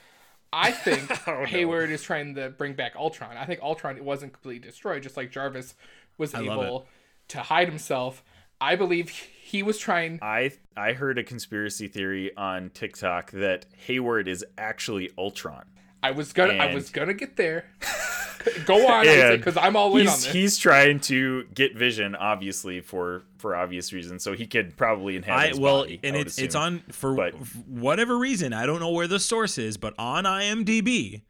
I 0.53 0.71
think 0.73 1.11
Oh, 1.29 1.45
Hayward 1.45 1.91
is 1.91 2.03
trying 2.03 2.35
to 2.37 2.49
bring 2.51 2.73
back 2.75 2.97
Ultron. 2.97 3.37
I 3.37 3.45
think 3.45 3.61
Ultron 3.63 4.03
wasn't 4.05 4.33
completely 4.33 4.67
destroyed, 4.69 5.03
just 5.03 5.17
like 5.17 5.31
Jarvis 5.31 5.75
was 6.19 6.35
I 6.35 6.41
able 6.41 6.87
to 7.29 7.41
hide 7.41 7.69
himself. 7.69 8.25
I 8.61 8.77
believe 8.77 9.11
he 9.11 9.63
was 9.63 9.79
trying. 9.79 10.19
I 10.23 10.53
I 10.77 10.93
heard 10.95 11.19
a 11.19 11.23
conspiracy 11.23 11.87
theory 11.87 12.35
on 12.37 12.71
TikTok 12.71 13.31
that 13.33 13.67
Hayward 13.87 14.27
is 14.27 14.45
actually 14.59 15.11
Ultron. 15.19 15.65
I 16.03 16.13
was 16.13 16.33
gonna. 16.33 16.55
I 16.55 16.75
was 16.75 16.91
gonna 16.91 17.15
get 17.15 17.37
there. 17.37 17.67
Go 18.65 18.89
on, 18.89 19.05
because 19.37 19.59
I'm 19.59 19.77
all 19.77 19.95
in 19.99 20.07
on 20.07 20.15
he's, 20.15 20.25
this. 20.25 20.33
he's 20.33 20.59
trying 20.59 21.01
to 21.01 21.45
get 21.55 21.77
Vision, 21.77 22.15
obviously 22.17 22.81
for 22.81 23.25
for 23.37 23.55
obvious 23.55 23.93
reasons, 23.93 24.23
so 24.23 24.33
he 24.33 24.47
could 24.47 24.77
probably 24.79 25.17
inhabit 25.17 25.39
I 25.45 25.49
his 25.49 25.61
well, 25.61 25.83
body, 25.83 26.01
and 26.03 26.15
I 26.17 26.19
would 26.21 26.27
it's 26.29 26.39
it's 26.39 26.55
on 26.55 26.83
for 26.91 27.15
But- 27.15 27.35
whatever 27.67 28.17
reason. 28.17 28.55
I 28.55 28.65
don't 28.65 28.81
know 28.81 28.93
where 28.93 29.07
the 29.07 29.21
source 29.21 29.59
is, 29.59 29.77
but 29.77 29.95
on 29.99 30.25
IMDb, 30.25 31.23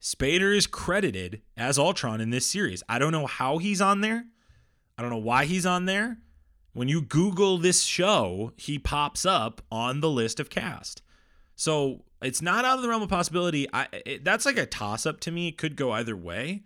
Spader 0.00 0.56
is 0.56 0.66
credited 0.66 1.42
as 1.56 1.78
Ultron 1.78 2.20
in 2.22 2.30
this 2.30 2.46
series. 2.46 2.82
I 2.88 2.98
don't 2.98 3.12
know 3.12 3.26
how 3.26 3.58
he's 3.58 3.82
on 3.82 4.00
there. 4.00 4.24
I 4.96 5.02
don't 5.02 5.10
know 5.10 5.16
why 5.18 5.44
he's 5.44 5.66
on 5.66 5.84
there. 5.84 6.18
When 6.72 6.88
you 6.88 7.02
Google 7.02 7.58
this 7.58 7.82
show, 7.82 8.52
he 8.56 8.78
pops 8.78 9.26
up 9.26 9.60
on 9.70 10.00
the 10.00 10.10
list 10.10 10.40
of 10.40 10.48
cast. 10.48 11.02
So 11.54 12.04
it's 12.22 12.42
not 12.42 12.64
out 12.64 12.76
of 12.76 12.82
the 12.82 12.88
realm 12.88 13.02
of 13.02 13.08
possibility. 13.08 13.66
I 13.72 13.88
it, 14.04 14.24
that's 14.24 14.46
like 14.46 14.58
a 14.58 14.66
toss 14.66 15.06
up 15.06 15.20
to 15.20 15.30
me. 15.30 15.48
It 15.48 15.58
could 15.58 15.76
go 15.76 15.92
either 15.92 16.16
way. 16.16 16.62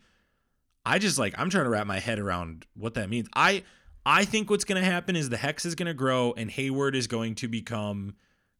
I 0.85 0.99
just 0.99 1.19
like 1.19 1.35
I'm 1.39 1.51
trying 1.51 1.65
to 1.65 1.71
wrap 1.71 1.87
my 1.87 1.99
head 1.99 2.19
around 2.19 2.67
what 2.75 2.95
that 2.95 3.11
means. 3.11 3.29
I 3.35 3.65
I 4.05 4.25
think 4.25 4.49
what's 4.49 4.65
going 4.65 4.83
to 4.83 4.89
happen 4.89 5.17
is 5.17 5.29
the 5.29 5.37
hex 5.37 5.65
is 5.65 5.75
going 5.75 5.87
to 5.87 5.95
grow 5.95 6.33
and 6.37 6.51
Hayward 6.51 6.97
is 6.97 7.07
going 7.07 7.35
to 7.37 7.49
become 7.49 8.15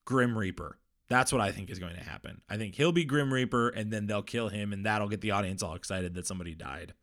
Grim 0.05 0.37
Reaper. 0.37 0.77
That's 1.09 1.33
what 1.33 1.41
I 1.41 1.51
think 1.51 1.71
is 1.71 1.79
going 1.79 1.97
to 1.97 2.05
happen. 2.05 2.41
I 2.49 2.57
think 2.57 2.75
he'll 2.75 2.93
be 2.93 3.05
Grim 3.05 3.33
Reaper 3.33 3.71
and 3.71 3.93
then 3.93 4.07
they'll 4.07 4.23
kill 4.23 4.49
him 4.49 4.73
and 4.73 4.87
that'll 4.87 5.09
get 5.09 5.23
the 5.23 5.33
audience 5.33 5.63
all 5.63 5.75
excited 5.75 6.15
that 6.15 6.27
somebody 6.27 6.55
died 6.55 6.95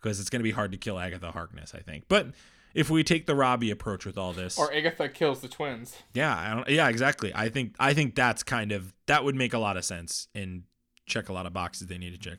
because 0.00 0.20
it's 0.20 0.28
going 0.28 0.40
to 0.40 0.44
be 0.44 0.50
hard 0.50 0.72
to 0.72 0.78
kill 0.78 0.98
Agatha 0.98 1.30
Harkness, 1.30 1.74
I 1.74 1.80
think. 1.80 2.04
But 2.08 2.28
if 2.76 2.90
we 2.90 3.02
take 3.02 3.26
the 3.26 3.34
Robbie 3.34 3.70
approach 3.70 4.04
with 4.06 4.16
all 4.18 4.32
this. 4.32 4.58
Or 4.58 4.72
Agatha 4.72 5.08
kills 5.08 5.40
the 5.40 5.48
twins. 5.48 5.96
yeah, 6.14 6.36
I 6.36 6.54
don't, 6.54 6.68
yeah, 6.68 6.88
exactly. 6.88 7.32
I 7.34 7.48
think 7.48 7.74
I 7.80 7.94
think 7.94 8.14
that's 8.14 8.42
kind 8.42 8.70
of 8.72 8.92
that 9.06 9.24
would 9.24 9.34
make 9.34 9.52
a 9.54 9.58
lot 9.58 9.76
of 9.76 9.84
sense 9.84 10.28
and 10.34 10.62
check 11.06 11.28
a 11.28 11.32
lot 11.32 11.46
of 11.46 11.52
boxes 11.52 11.86
they 11.88 11.98
need 11.98 12.12
to 12.12 12.18
check. 12.18 12.38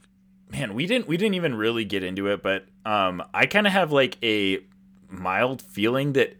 man 0.49 0.73
we 0.73 0.85
didn't 0.85 1.07
we 1.07 1.17
didn't 1.17 1.35
even 1.35 1.55
really 1.55 1.83
get 1.85 2.03
into 2.03 2.27
it 2.27 2.41
but 2.43 2.65
um 2.85 3.21
i 3.33 3.45
kind 3.45 3.65
of 3.67 3.71
have 3.73 3.91
like 3.93 4.17
a 4.23 4.59
mild 5.09 5.61
feeling 5.61 6.13
that 6.13 6.35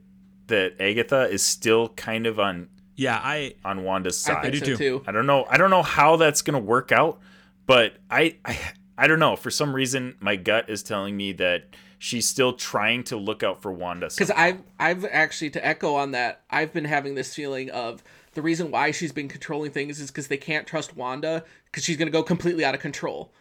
that 0.47 0.73
agatha 0.79 1.27
is 1.29 1.41
still 1.43 1.89
kind 1.89 2.25
of 2.27 2.37
on 2.39 2.67
Yeah, 2.95 3.19
I 3.21 3.53
on 3.63 3.83
wanda's 3.83 4.21
I 4.27 4.33
side 4.33 4.41
think 4.43 4.53
do 4.55 4.59
so 4.59 4.65
too. 4.65 4.77
too. 4.77 5.03
I 5.07 5.11
don't 5.11 5.25
know. 5.25 5.45
I 5.49 5.57
don't 5.57 5.69
know 5.69 5.83
how 5.83 6.15
that's 6.17 6.41
gonna 6.41 6.59
work 6.59 6.91
out, 6.91 7.19
but 7.65 7.93
I, 8.09 8.37
I, 8.45 8.59
I 8.97 9.07
don't 9.07 9.19
know. 9.19 9.35
For 9.35 9.51
some 9.51 9.73
reason, 9.75 10.15
my 10.19 10.35
gut 10.35 10.69
is 10.69 10.83
telling 10.83 11.15
me 11.15 11.31
that 11.33 11.65
she's 11.99 12.27
still 12.27 12.53
trying 12.53 13.03
to 13.05 13.17
look 13.17 13.43
out 13.43 13.61
for 13.61 13.71
Wanda. 13.71 14.07
Because 14.09 14.31
I've 14.31 14.61
I've 14.79 15.05
actually 15.05 15.49
to 15.51 15.65
echo 15.65 15.95
on 15.95 16.11
that, 16.11 16.41
I've 16.49 16.73
been 16.73 16.85
having 16.85 17.15
this 17.15 17.33
feeling 17.33 17.69
of 17.71 18.03
the 18.33 18.41
reason 18.41 18.69
why 18.71 18.91
she's 18.91 19.11
been 19.11 19.27
controlling 19.27 19.71
things 19.71 19.99
is 19.99 20.11
because 20.11 20.27
they 20.27 20.37
can't 20.37 20.67
trust 20.67 20.95
Wanda 20.95 21.43
because 21.65 21.83
she's 21.83 21.97
gonna 21.97 22.11
go 22.11 22.23
completely 22.23 22.63
out 22.63 22.75
of 22.75 22.81
control, 22.81 23.31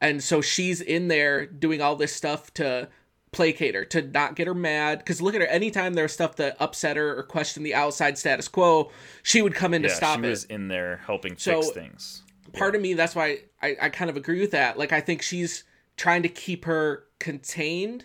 and 0.00 0.22
so 0.22 0.40
she's 0.40 0.80
in 0.80 1.08
there 1.08 1.46
doing 1.46 1.80
all 1.80 1.96
this 1.96 2.14
stuff 2.14 2.52
to 2.54 2.88
placate 3.32 3.74
her 3.74 3.84
to 3.84 4.00
not 4.00 4.34
get 4.34 4.46
her 4.46 4.54
mad. 4.54 4.98
Because 4.98 5.20
look 5.20 5.34
at 5.34 5.42
her, 5.42 5.46
anytime 5.48 5.92
there's 5.94 6.12
stuff 6.12 6.36
that 6.36 6.56
upset 6.58 6.96
her 6.96 7.18
or 7.18 7.22
question 7.22 7.62
the 7.64 7.74
outside 7.74 8.16
status 8.16 8.48
quo, 8.48 8.90
she 9.22 9.42
would 9.42 9.54
come 9.54 9.74
in 9.74 9.82
yeah, 9.82 9.88
to 9.88 9.94
stop 9.94 10.20
she 10.20 10.26
it. 10.26 10.30
was 10.30 10.44
in 10.44 10.68
there 10.68 11.02
helping 11.06 11.36
So- 11.36 11.60
fix 11.60 11.74
things. 11.74 12.22
part 12.54 12.74
of 12.74 12.80
me 12.80 12.94
that's 12.94 13.14
why 13.14 13.40
I, 13.60 13.76
I 13.82 13.88
kind 13.90 14.08
of 14.08 14.16
agree 14.16 14.40
with 14.40 14.52
that 14.52 14.78
like 14.78 14.90
i 14.92 15.00
think 15.00 15.20
she's 15.20 15.64
trying 15.96 16.22
to 16.22 16.28
keep 16.28 16.64
her 16.64 17.04
contained 17.18 18.04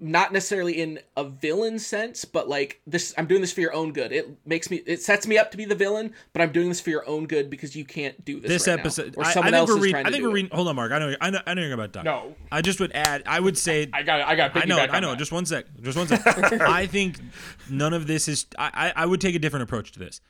not 0.00 0.32
necessarily 0.32 0.80
in 0.80 1.00
a 1.16 1.24
villain 1.24 1.76
sense 1.76 2.24
but 2.24 2.48
like 2.48 2.80
this 2.86 3.12
i'm 3.18 3.26
doing 3.26 3.40
this 3.40 3.52
for 3.52 3.60
your 3.60 3.72
own 3.74 3.92
good 3.92 4.12
it 4.12 4.38
makes 4.46 4.70
me 4.70 4.76
it 4.86 5.02
sets 5.02 5.26
me 5.26 5.36
up 5.36 5.50
to 5.50 5.56
be 5.56 5.64
the 5.64 5.74
villain 5.74 6.14
but 6.32 6.40
i'm 6.40 6.52
doing 6.52 6.68
this 6.68 6.80
for 6.80 6.90
your 6.90 7.04
own 7.08 7.26
good 7.26 7.50
because 7.50 7.74
you 7.74 7.84
can't 7.84 8.24
do 8.24 8.38
this 8.38 8.48
this 8.48 8.68
right 8.68 8.76
now. 8.76 8.80
episode. 8.80 9.14
or 9.16 9.24
I, 9.24 9.30
I 9.30 9.32
think 9.32 9.52
else 9.54 9.68
we're 9.68 9.76
is 9.78 9.82
reading. 9.82 9.92
trying 9.94 10.06
I 10.06 10.10
think 10.10 10.22
do 10.22 10.28
we're 10.28 10.30
it. 10.30 10.34
reading. 10.34 10.50
Hold 10.54 10.68
on, 10.68 10.76
Mark. 10.76 10.92
I 10.92 10.98
know. 11.00 11.14
I 11.20 11.30
know. 11.30 11.40
I 11.48 11.54
know 11.54 11.62
you're 11.62 11.74
about 11.74 11.92
to 11.94 11.98
talk. 11.98 12.04
No. 12.04 12.36
I 12.52 12.62
just 12.62 12.78
would 12.78 12.92
add. 12.92 13.24
I 13.26 13.40
would 13.40 13.58
say. 13.58 13.88
I 13.92 14.04
got 14.04 14.20
I 14.20 14.36
got 14.36 14.56
I 14.56 14.64
know. 14.66 14.78
I 14.78 15.00
know. 15.00 15.10
that. 15.10 15.18
Just 15.18 15.32
one 15.32 15.46
sec. 15.46 15.66
Just 15.82 15.98
one 15.98 16.06
sec. 16.06 16.22
I 16.60 16.86
think 16.86 17.18
none 17.68 17.92
of 17.92 18.06
this 18.06 18.28
is. 18.28 18.46
I, 18.56 18.92
I 18.96 19.02
I 19.02 19.06
would 19.06 19.20
take 19.20 19.34
a 19.34 19.40
different 19.40 19.64
approach 19.64 19.90
to 19.92 19.98
this. 19.98 20.20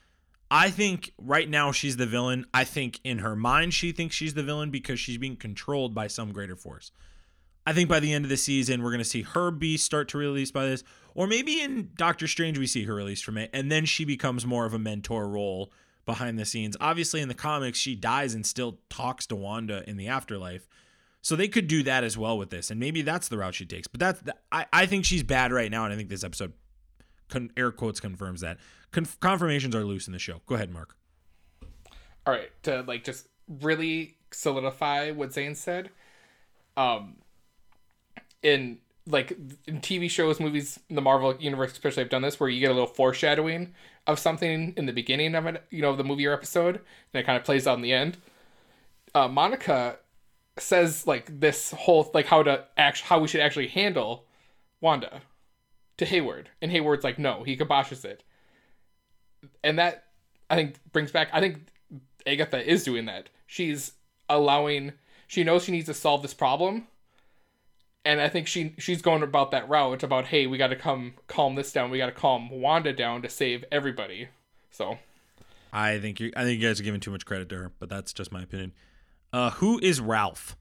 I 0.50 0.70
think 0.70 1.12
right 1.18 1.48
now 1.48 1.72
she's 1.72 1.96
the 1.96 2.06
villain. 2.06 2.46
I 2.54 2.64
think 2.64 3.00
in 3.04 3.18
her 3.18 3.36
mind 3.36 3.74
she 3.74 3.92
thinks 3.92 4.14
she's 4.14 4.34
the 4.34 4.42
villain 4.42 4.70
because 4.70 4.98
she's 4.98 5.18
being 5.18 5.36
controlled 5.36 5.94
by 5.94 6.06
some 6.06 6.32
greater 6.32 6.56
force. 6.56 6.90
I 7.66 7.74
think 7.74 7.88
by 7.88 8.00
the 8.00 8.14
end 8.14 8.24
of 8.24 8.30
the 8.30 8.36
season 8.36 8.82
we're 8.82 8.90
going 8.90 8.98
to 8.98 9.04
see 9.04 9.22
her 9.22 9.50
be 9.50 9.76
start 9.76 10.08
to 10.08 10.18
release 10.18 10.50
by 10.50 10.64
this, 10.64 10.84
or 11.14 11.26
maybe 11.26 11.60
in 11.60 11.90
Doctor 11.96 12.26
Strange 12.26 12.58
we 12.58 12.66
see 12.66 12.84
her 12.84 12.94
released 12.94 13.24
from 13.24 13.36
it, 13.36 13.50
and 13.52 13.70
then 13.70 13.84
she 13.84 14.06
becomes 14.06 14.46
more 14.46 14.64
of 14.64 14.72
a 14.72 14.78
mentor 14.78 15.28
role 15.28 15.70
behind 16.06 16.38
the 16.38 16.46
scenes. 16.46 16.76
Obviously 16.80 17.20
in 17.20 17.28
the 17.28 17.34
comics 17.34 17.78
she 17.78 17.94
dies 17.94 18.32
and 18.32 18.46
still 18.46 18.78
talks 18.88 19.26
to 19.26 19.36
Wanda 19.36 19.82
in 19.86 19.98
the 19.98 20.08
afterlife. 20.08 20.66
So 21.20 21.36
they 21.36 21.48
could 21.48 21.66
do 21.66 21.82
that 21.82 22.04
as 22.04 22.16
well 22.16 22.38
with 22.38 22.48
this, 22.48 22.70
and 22.70 22.80
maybe 22.80 23.02
that's 23.02 23.28
the 23.28 23.36
route 23.36 23.54
she 23.54 23.66
takes. 23.66 23.86
But 23.86 24.00
that's 24.00 24.22
I, 24.50 24.64
I 24.72 24.86
think 24.86 25.04
she's 25.04 25.22
bad 25.22 25.52
right 25.52 25.70
now, 25.70 25.84
and 25.84 25.92
I 25.92 25.96
think 25.96 26.08
this 26.08 26.24
episode, 26.24 26.54
con, 27.28 27.50
air 27.54 27.70
quotes, 27.70 28.00
confirms 28.00 28.40
that. 28.40 28.56
Conf- 28.92 29.18
confirmations 29.20 29.74
are 29.74 29.84
loose 29.84 30.06
in 30.06 30.12
the 30.12 30.18
show. 30.18 30.40
Go 30.46 30.54
ahead, 30.54 30.70
Mark. 30.70 30.96
all 32.26 32.32
right 32.34 32.50
to 32.62 32.82
like 32.82 33.04
just 33.04 33.28
really 33.60 34.16
solidify 34.30 35.10
what 35.10 35.32
zayne 35.32 35.54
said 35.56 35.88
um 36.76 37.16
in 38.42 38.76
like 39.06 39.30
in 39.66 39.80
tv 39.80 40.10
shows 40.10 40.38
movies 40.38 40.78
the 40.90 41.00
marvel 41.00 41.34
universe 41.36 41.72
especially 41.72 42.02
have 42.02 42.10
done 42.10 42.20
this 42.20 42.38
where 42.38 42.50
you 42.50 42.60
get 42.60 42.70
a 42.70 42.74
little 42.74 42.86
foreshadowing 42.86 43.72
of 44.06 44.18
something 44.18 44.74
in 44.76 44.84
the 44.84 44.92
beginning 44.92 45.34
of 45.34 45.46
it 45.46 45.64
you 45.70 45.80
know 45.80 45.96
the 45.96 46.04
movie 46.04 46.26
or 46.26 46.32
episode 46.34 46.76
and 46.76 47.20
it 47.20 47.24
kind 47.24 47.38
of 47.38 47.44
plays 47.44 47.66
out 47.66 47.76
in 47.76 47.82
the 47.82 47.92
end 47.94 48.18
uh, 49.14 49.26
monica 49.26 49.96
says 50.58 51.06
like 51.06 51.40
this 51.40 51.70
whole 51.70 52.10
like 52.12 52.26
how 52.26 52.42
to 52.42 52.62
act 52.76 53.00
how 53.00 53.18
we 53.18 53.26
should 53.28 53.40
actually 53.40 53.68
handle 53.68 54.24
wanda 54.82 55.22
to 55.96 56.04
hayward 56.04 56.50
and 56.60 56.70
hayward's 56.70 57.04
like 57.04 57.18
no 57.18 57.42
he 57.44 57.56
kiboshes 57.56 58.04
it 58.04 58.22
and 59.62 59.78
that 59.78 60.04
I 60.50 60.56
think 60.56 60.76
brings 60.92 61.10
back. 61.12 61.28
I 61.32 61.40
think 61.40 61.68
Agatha 62.26 62.64
is 62.64 62.84
doing 62.84 63.06
that. 63.06 63.28
She's 63.46 63.92
allowing. 64.28 64.92
She 65.26 65.44
knows 65.44 65.64
she 65.64 65.72
needs 65.72 65.86
to 65.86 65.94
solve 65.94 66.22
this 66.22 66.34
problem, 66.34 66.86
and 68.04 68.20
I 68.20 68.28
think 68.28 68.46
she 68.46 68.74
she's 68.78 69.02
going 69.02 69.22
about 69.22 69.50
that 69.50 69.68
route 69.68 70.02
about 70.02 70.26
hey, 70.26 70.46
we 70.46 70.58
got 70.58 70.68
to 70.68 70.76
come 70.76 71.14
calm 71.26 71.54
this 71.54 71.72
down. 71.72 71.90
We 71.90 71.98
got 71.98 72.06
to 72.06 72.12
calm 72.12 72.50
Wanda 72.50 72.92
down 72.92 73.22
to 73.22 73.28
save 73.28 73.64
everybody. 73.70 74.28
So 74.70 74.98
I 75.72 75.98
think 75.98 76.20
you 76.20 76.32
I 76.36 76.44
think 76.44 76.60
you 76.60 76.66
guys 76.66 76.80
are 76.80 76.84
giving 76.84 77.00
too 77.00 77.10
much 77.10 77.26
credit 77.26 77.48
to 77.50 77.56
her, 77.56 77.72
but 77.78 77.88
that's 77.88 78.12
just 78.12 78.32
my 78.32 78.42
opinion. 78.42 78.72
Uh, 79.32 79.50
who 79.50 79.78
is 79.82 80.00
Ralph? 80.00 80.56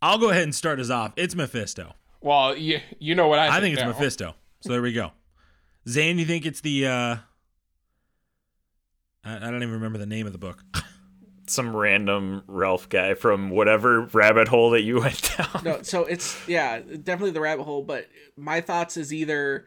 I'll 0.00 0.18
go 0.18 0.30
ahead 0.30 0.42
and 0.42 0.54
start 0.54 0.80
us 0.80 0.90
off. 0.90 1.12
It's 1.16 1.34
Mephisto. 1.34 1.94
well, 2.20 2.56
you 2.56 2.80
you 2.98 3.14
know 3.14 3.28
what 3.28 3.38
I 3.38 3.46
think. 3.46 3.54
I, 3.54 3.60
think, 3.60 3.62
think 3.62 3.78
it's 3.78 3.82
now. 3.82 3.98
Mephisto. 3.98 4.34
So 4.60 4.72
there 4.72 4.82
we 4.82 4.92
go. 4.92 5.12
Zayne, 5.88 6.18
you 6.18 6.24
think 6.24 6.46
it's 6.46 6.60
the? 6.60 6.86
uh 6.86 7.16
I, 9.24 9.36
I 9.36 9.50
don't 9.50 9.62
even 9.62 9.74
remember 9.74 9.98
the 9.98 10.06
name 10.06 10.26
of 10.26 10.32
the 10.32 10.38
book. 10.38 10.62
Some 11.46 11.76
random 11.76 12.42
Ralph 12.46 12.88
guy 12.88 13.12
from 13.14 13.50
whatever 13.50 14.02
rabbit 14.12 14.48
hole 14.48 14.70
that 14.70 14.82
you 14.82 15.00
went 15.00 15.30
down. 15.36 15.62
no 15.62 15.82
so 15.82 16.04
it's 16.04 16.36
yeah 16.48 16.78
definitely 16.78 17.32
the 17.32 17.40
rabbit 17.40 17.64
hole 17.64 17.82
but 17.82 18.08
my 18.34 18.62
thoughts 18.62 18.96
is 18.96 19.12
either 19.12 19.66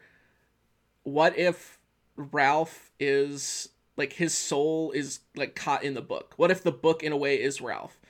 what 1.04 1.38
if 1.38 1.78
ralph 2.16 2.90
is 2.98 3.68
like 3.96 4.12
his 4.14 4.34
soul 4.34 4.90
is 4.90 5.20
like 5.36 5.54
caught 5.54 5.84
in 5.84 5.94
the 5.94 6.02
book 6.02 6.34
what 6.36 6.50
if 6.50 6.64
the 6.64 6.72
book 6.72 7.04
in 7.04 7.12
a 7.12 7.16
way 7.16 7.40
is 7.40 7.60
ralph 7.60 8.00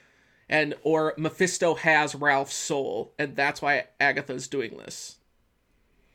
and 0.48 0.74
or 0.82 1.12
mephisto 1.18 1.74
has 1.74 2.14
ralph's 2.14 2.54
soul 2.54 3.12
and 3.18 3.36
that's 3.36 3.60
why 3.60 3.84
agatha's 4.00 4.48
doing 4.48 4.78
this 4.78 5.16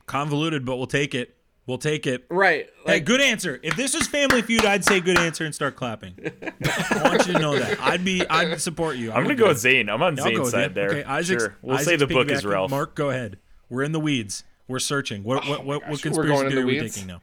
Convoluted, 0.08 0.66
but 0.66 0.76
we'll 0.78 0.88
take 0.88 1.14
it. 1.16 1.38
We'll 1.66 1.78
take 1.78 2.06
it. 2.08 2.26
right 2.30 2.70
Hey, 2.86 3.00
good 3.00 3.22
answer. 3.22 3.60
If 3.64 3.78
this 3.78 3.94
was 3.94 4.06
Family 4.08 4.42
Feud, 4.42 4.66
I'd 4.66 4.84
say 4.84 5.00
good 5.00 5.18
answer 5.18 5.46
and 5.46 5.56
start 5.56 5.78
clapping. 5.78 6.16
I 6.20 7.02
want 7.04 7.26
you 7.26 7.34
to 7.34 7.40
know 7.40 7.58
that. 7.58 7.80
I'd 7.80 8.04
be. 8.04 8.28
I'd 8.28 8.60
support 8.60 8.98
you. 8.98 9.12
I'm 9.14 9.24
gonna 9.24 9.36
go 9.36 9.48
with 9.48 9.60
Zayne. 9.60 9.90
I'm 9.90 10.04
on 10.04 10.20
I'll 10.20 10.26
Zayne's 10.26 10.52
side 10.52 10.72
you. 10.72 10.74
there. 10.74 10.90
Okay, 10.90 11.04
Isaac's, 11.04 11.44
sure. 11.44 11.56
We'll 11.62 11.76
Isaac's 11.76 11.90
say 11.90 11.96
the 11.96 12.08
book 12.08 12.30
is. 12.30 12.46
Ralph. 12.46 12.70
Mark, 12.70 12.96
go 12.96 13.10
ahead. 13.10 13.38
We're 13.70 13.84
in 13.84 13.94
the 13.94 14.00
weeds. 14.00 14.44
We're 14.68 14.80
searching. 14.80 15.24
What 15.24 15.48
what 15.48 15.66
what, 15.66 15.66
what 15.66 15.76
Oh 15.76 15.80
gosh, 15.80 15.90
we're 15.92 15.98
conspiracy 15.98 16.30
going 16.30 16.46
the 16.46 16.52
theory 16.52 16.80
are 16.80 16.84
we 16.84 16.90
taking 16.90 17.08
now? 17.08 17.22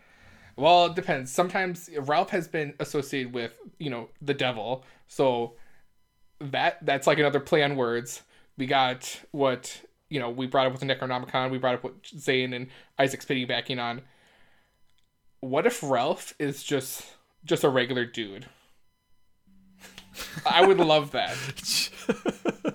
Well, 0.57 0.87
it 0.87 0.95
depends. 0.95 1.31
Sometimes 1.31 1.89
Ralph 2.01 2.31
has 2.31 2.49
been 2.49 2.75
associated 2.81 3.33
with, 3.33 3.59
you 3.79 3.89
know, 3.89 4.09
the 4.21 4.35
devil. 4.35 4.85
So 5.09 5.55
that 6.41 6.85
that's 6.85 7.07
like 7.07 7.19
another 7.19 7.41
play 7.41 7.63
on 7.63 7.77
words. 7.77 8.23
We 8.59 8.67
got 8.67 9.21
what, 9.31 9.81
you 10.09 10.21
know, 10.21 10.29
we 10.29 10.47
brought 10.47 10.67
up 10.67 10.73
with 10.73 10.81
the 10.81 10.87
Necronomicon, 10.87 11.51
we 11.51 11.59
brought 11.59 11.77
up 11.77 11.85
what 11.85 12.03
Zayne 12.03 12.55
and 12.55 12.69
Isaac's 12.99 13.25
piggybacking 13.25 13.81
on. 13.81 14.03
What 15.41 15.67
if 15.67 15.83
Ralph 15.83 16.35
is 16.39 16.63
just 16.63 17.05
just 17.45 17.65
a 17.65 17.69
regular 17.69 18.05
dude? 18.05 18.47
I 20.45 20.67
would 20.67 20.79
love 20.79 21.13
that. 21.13 21.35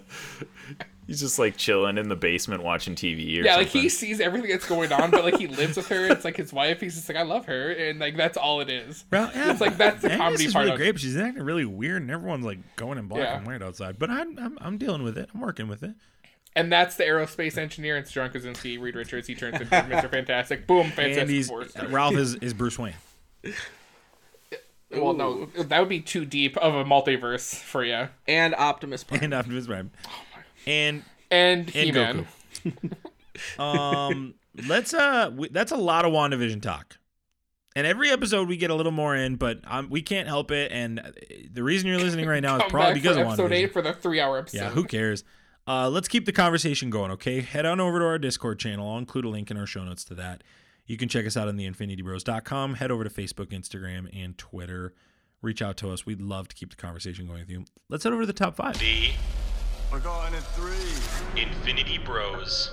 He's 1.07 1.19
just 1.19 1.37
like 1.37 1.55
chilling 1.55 1.99
in 1.99 2.09
the 2.09 2.15
basement 2.15 2.63
watching 2.63 2.95
TV 2.95 3.39
or 3.39 3.43
Yeah, 3.43 3.57
like 3.57 3.67
he 3.67 3.89
sees 3.89 4.19
everything 4.19 4.49
that's 4.49 4.67
going 4.67 4.91
on, 4.91 5.11
but 5.11 5.23
like 5.23 5.37
he 5.37 5.45
lives 5.45 5.77
with 5.77 5.87
her. 5.89 6.07
It's 6.07 6.25
like 6.25 6.35
his 6.35 6.51
wife. 6.51 6.81
He's 6.81 6.95
just 6.95 7.07
like, 7.07 7.17
I 7.17 7.21
love 7.21 7.45
her, 7.45 7.69
and 7.71 7.99
like 7.99 8.17
that's 8.17 8.37
all 8.37 8.59
it 8.61 8.71
is. 8.71 9.05
Well, 9.11 9.29
yeah, 9.35 9.51
It's 9.51 9.61
like 9.61 9.77
that's 9.77 10.01
the 10.01 10.07
Agnes 10.13 10.17
comedy 10.19 10.45
is 10.45 10.53
part 10.53 10.65
really 10.65 10.77
great, 10.77 10.91
but 10.93 11.01
she's 11.01 11.15
acting 11.15 11.43
really 11.43 11.65
weird, 11.65 12.01
and 12.01 12.09
everyone's 12.09 12.43
like 12.45 12.57
going 12.75 12.97
in 12.97 13.07
black 13.07 13.21
Yeah. 13.21 13.37
and 13.37 13.45
white 13.45 13.61
outside. 13.61 13.99
But 13.99 14.09
I'm, 14.09 14.39
I'm 14.39 14.57
I'm 14.59 14.77
dealing 14.79 15.03
with 15.03 15.15
it. 15.19 15.29
I'm 15.31 15.41
working 15.41 15.67
with 15.67 15.83
it. 15.83 15.93
And 16.55 16.71
that's 16.71 16.95
the 16.95 17.03
aerospace 17.03 17.57
engineer. 17.57 17.97
It's 17.97 18.11
John 18.11 18.29
Krasinski, 18.29 18.77
Reed 18.77 18.95
Richards. 18.95 19.27
He 19.27 19.35
turns 19.35 19.55
into 19.59 19.65
Mr. 19.75 20.09
Fantastic. 20.11 20.65
Boom, 20.67 20.89
Fantastic 20.91 21.45
Four. 21.45 21.65
Ralph 21.89 22.15
is, 22.15 22.35
is 22.35 22.53
Bruce 22.53 22.79
Wayne. 22.79 22.93
Well, 24.91 25.13
no, 25.13 25.47
that 25.57 25.79
would 25.79 25.89
be 25.89 25.99
too 25.99 26.23
deep 26.25 26.55
of 26.57 26.73
a 26.75 26.85
multiverse 26.85 27.55
for 27.55 27.83
you. 27.83 28.07
and 28.27 28.55
optimus 28.55 29.03
Prime. 29.03 29.23
and 29.23 29.33
Optimus 29.33 29.67
Prime. 29.67 29.91
And 30.65 31.03
And 31.29 31.65
and 31.67 31.69
He-Man. 31.69 32.27
Goku. 32.63 33.59
um, 33.61 34.35
let's 34.67 34.93
uh, 34.93 35.31
we, 35.35 35.49
that's 35.49 35.71
a 35.71 35.77
lot 35.77 36.05
of 36.05 36.13
Wandavision 36.13 36.61
talk. 36.61 36.97
And 37.75 37.85
every 37.85 38.09
episode 38.09 38.47
we 38.47 38.55
get 38.55 38.69
a 38.69 38.75
little 38.75 38.93
more 38.93 39.13
in, 39.17 39.35
but 39.35 39.59
um, 39.65 39.89
we 39.89 40.01
can't 40.01 40.29
help 40.29 40.49
it. 40.51 40.71
And 40.71 40.99
uh, 40.99 41.11
the 41.51 41.61
reason 41.61 41.89
you're 41.89 41.99
listening 41.99 42.25
right 42.25 42.41
now 42.41 42.55
is 42.57 42.63
probably 42.69 42.93
because 42.93 43.17
for 43.17 43.23
of 43.23 43.27
episode 43.27 43.51
WandaVision. 43.51 43.55
eight 43.55 43.73
for 43.73 43.81
the 43.81 43.91
three-hour 43.91 44.37
episode. 44.37 44.57
Yeah, 44.57 44.69
who 44.69 44.85
cares? 44.85 45.25
Uh, 45.67 45.89
let's 45.89 46.07
keep 46.07 46.25
the 46.25 46.31
conversation 46.31 46.89
going, 46.89 47.11
okay? 47.11 47.41
Head 47.41 47.65
on 47.65 47.79
over 47.79 47.99
to 47.99 48.05
our 48.05 48.19
Discord 48.19 48.59
channel. 48.59 48.89
I'll 48.91 48.97
include 48.99 49.25
a 49.25 49.29
link 49.29 49.49
in 49.49 49.57
our 49.57 49.65
show 49.65 49.83
notes 49.83 50.03
to 50.05 50.15
that. 50.15 50.43
You 50.85 50.97
can 50.97 51.09
check 51.09 51.25
us 51.25 51.35
out 51.35 51.47
on 51.47 51.55
the 51.57 51.67
infinitybros.com. 51.67 52.75
Head 52.75 52.91
over 52.91 53.03
to 53.03 53.09
Facebook, 53.09 53.47
Instagram, 53.47 54.07
and 54.15 54.37
Twitter. 54.37 54.93
Reach 55.41 55.61
out 55.63 55.77
to 55.77 55.89
us. 55.91 56.05
We'd 56.05 56.21
love 56.21 56.47
to 56.49 56.55
keep 56.55 56.69
the 56.69 56.75
conversation 56.75 57.25
going 57.25 57.39
with 57.39 57.49
you. 57.49 57.65
Let's 57.89 58.03
head 58.03 58.13
over 58.13 58.21
to 58.21 58.27
the 58.27 58.33
top 58.33 58.55
five. 58.55 58.77
The 58.77 59.09
We're 59.91 59.99
going 59.99 60.33
in 60.35 60.41
three, 60.41 61.41
Infinity 61.41 61.97
Bros. 61.97 62.71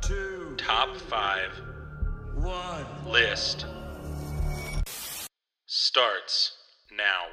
two, 0.00 0.54
top 0.56 0.96
five 0.96 1.50
One. 2.36 2.84
list 3.08 3.66
starts 5.66 6.56
now. 6.96 7.24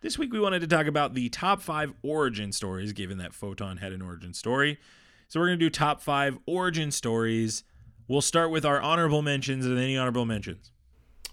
This 0.00 0.16
week 0.16 0.32
we 0.32 0.38
wanted 0.38 0.60
to 0.60 0.68
talk 0.68 0.86
about 0.86 1.14
the 1.14 1.28
top 1.28 1.60
five 1.60 1.92
origin 2.02 2.52
stories, 2.52 2.92
given 2.92 3.18
that 3.18 3.34
Photon 3.34 3.78
had 3.78 3.92
an 3.92 4.00
origin 4.00 4.32
story. 4.32 4.78
So 5.26 5.40
we're 5.40 5.46
going 5.46 5.58
to 5.58 5.64
do 5.64 5.70
top 5.70 6.00
five 6.00 6.38
origin 6.46 6.92
stories. 6.92 7.64
We'll 8.06 8.20
start 8.20 8.52
with 8.52 8.64
our 8.64 8.80
honorable 8.80 9.22
mentions 9.22 9.66
and 9.66 9.76
any 9.76 9.96
honorable 9.96 10.24
mentions. 10.24 10.70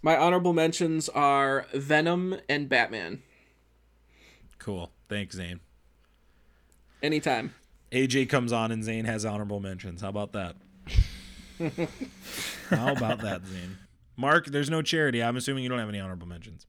My 0.02 0.18
honorable 0.18 0.52
mentions 0.52 1.10
are 1.10 1.68
Venom 1.76 2.38
and 2.50 2.68
Batman. 2.68 3.22
Cool. 4.58 4.92
Thanks, 5.10 5.36
Zayne. 5.36 5.60
Anytime. 7.04 7.54
AJ 7.92 8.30
comes 8.30 8.52
on 8.52 8.72
and 8.72 8.84
Zayne 8.84 9.06
has 9.06 9.26
honorable 9.26 9.60
mentions. 9.60 10.02
How 10.02 10.10
about 10.10 10.32
that? 10.34 10.56
How 12.70 12.94
about 12.94 13.22
that, 13.22 13.44
Zayne? 13.46 13.78
Mark, 14.18 14.48
there's 14.48 14.72
no 14.72 14.82
charity. 14.82 15.22
I'm 15.22 15.38
assuming 15.38 15.64
you 15.64 15.70
don't 15.70 15.80
have 15.80 15.90
any 15.90 16.00
honorable 16.00 16.28
mentions. 16.28 16.66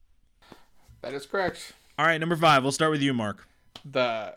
That 1.00 1.14
is 1.14 1.24
correct. 1.24 1.72
All 1.98 2.04
right, 2.06 2.18
number 2.18 2.36
five. 2.36 2.62
We'll 2.62 2.72
start 2.72 2.90
with 2.90 3.02
you, 3.02 3.14
Mark. 3.14 3.46
The 3.84 4.36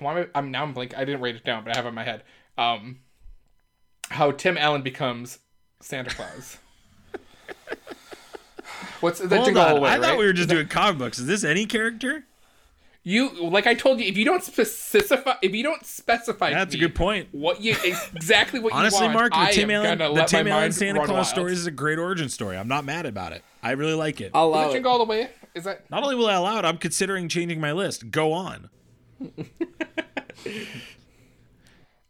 why 0.00 0.18
am 0.18 0.28
I, 0.34 0.38
I'm 0.38 0.50
now 0.50 0.62
I'm 0.64 0.72
blank. 0.72 0.96
I 0.96 1.04
didn't 1.04 1.20
write 1.20 1.36
it 1.36 1.44
down, 1.44 1.64
but 1.64 1.72
I 1.74 1.76
have 1.76 1.84
it 1.84 1.90
in 1.90 1.94
my 1.94 2.04
head. 2.04 2.22
Um, 2.56 3.00
how 4.10 4.32
Tim 4.32 4.56
Allen 4.58 4.82
becomes 4.82 5.38
Santa 5.80 6.10
Claus. 6.10 6.58
What's 9.00 9.20
the 9.20 9.28
Hold 9.28 9.44
jingle 9.46 9.62
all 9.62 9.68
on. 9.68 9.74
the 9.76 9.80
way? 9.82 9.90
I 9.90 9.98
thought 10.00 10.18
we 10.18 10.26
were 10.26 10.32
just 10.32 10.48
doing 10.48 10.66
comic 10.66 10.98
books. 10.98 11.18
Is 11.18 11.26
this 11.26 11.44
any 11.44 11.66
character? 11.66 12.24
You 13.04 13.30
like 13.48 13.66
I 13.66 13.74
told 13.74 14.00
you, 14.00 14.06
if 14.06 14.16
you 14.18 14.24
don't 14.24 14.42
specify, 14.42 15.34
if 15.40 15.54
you 15.54 15.62
don't 15.62 15.86
specify, 15.86 16.50
That's 16.52 16.74
a 16.74 16.78
good 16.78 16.94
point. 16.94 17.28
What 17.32 17.62
you 17.62 17.74
exactly 17.84 18.58
what 18.60 18.72
Honestly, 18.72 18.98
you 18.98 19.04
want, 19.04 19.14
Mark, 19.14 19.32
the 19.32 19.38
I 19.38 19.52
Tim 19.52 19.70
Allen, 19.70 19.98
the 19.98 20.24
Tim 20.24 20.48
Allen 20.48 20.72
Santa 20.72 20.98
Claus 21.04 21.10
wild. 21.10 21.26
stories 21.26 21.58
is 21.58 21.66
a 21.66 21.70
great 21.70 21.98
origin 21.98 22.28
story. 22.28 22.58
I'm 22.58 22.68
not 22.68 22.84
mad 22.84 23.06
about 23.06 23.32
it. 23.32 23.42
I 23.62 23.70
really 23.72 23.94
like 23.94 24.20
it. 24.20 24.32
I'll 24.34 24.50
Is 24.50 24.54
allow 24.56 24.70
it. 24.72 24.84
all 24.86 24.98
the 24.98 25.04
way? 25.04 25.30
Is 25.58 25.64
that 25.64 25.90
Not 25.90 26.02
only 26.02 26.14
will 26.14 26.28
I 26.28 26.34
allow 26.34 26.58
it, 26.58 26.64
I'm 26.64 26.78
considering 26.78 27.28
changing 27.28 27.60
my 27.60 27.72
list. 27.72 28.10
Go 28.10 28.32
on. 28.32 28.70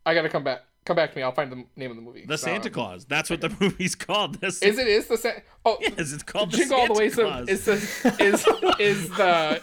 I 0.05 0.15
gotta 0.15 0.29
come 0.29 0.45
back? 0.45 0.63
Come 0.85 0.97
back 0.97 1.13
to 1.13 1.17
me. 1.17 1.23
I'll 1.23 1.33
find 1.33 1.51
the 1.53 1.65
name 1.77 1.91
of 1.91 1.97
the 1.97 2.03
movie. 2.03 2.25
The 2.27 2.35
um, 2.35 2.39
Santa 2.39 2.71
Claus. 2.71 3.05
That's 3.05 3.29
what 3.31 3.41
the 3.41 3.55
movie's 3.61 3.95
called. 3.95 4.41
The 4.41 4.51
Sa- 4.51 4.67
Is 4.67 4.79
it? 4.79 4.87
Is 4.87 5.07
the 5.07 5.17
Sa- 5.19 5.31
oh 5.65 5.79
Yes, 5.81 6.13
it's 6.13 6.23
called 6.23 6.53
the 6.53 6.59
jingle 6.59 6.79
all 6.79 6.87
the 6.95 6.95
Santa 6.95 7.01
way? 7.01 7.09
So 7.11 7.27
Claus. 7.29 7.49
is 7.49 7.65
the 7.65 8.17
is 8.23 8.47
is 8.79 9.09
the 9.11 9.61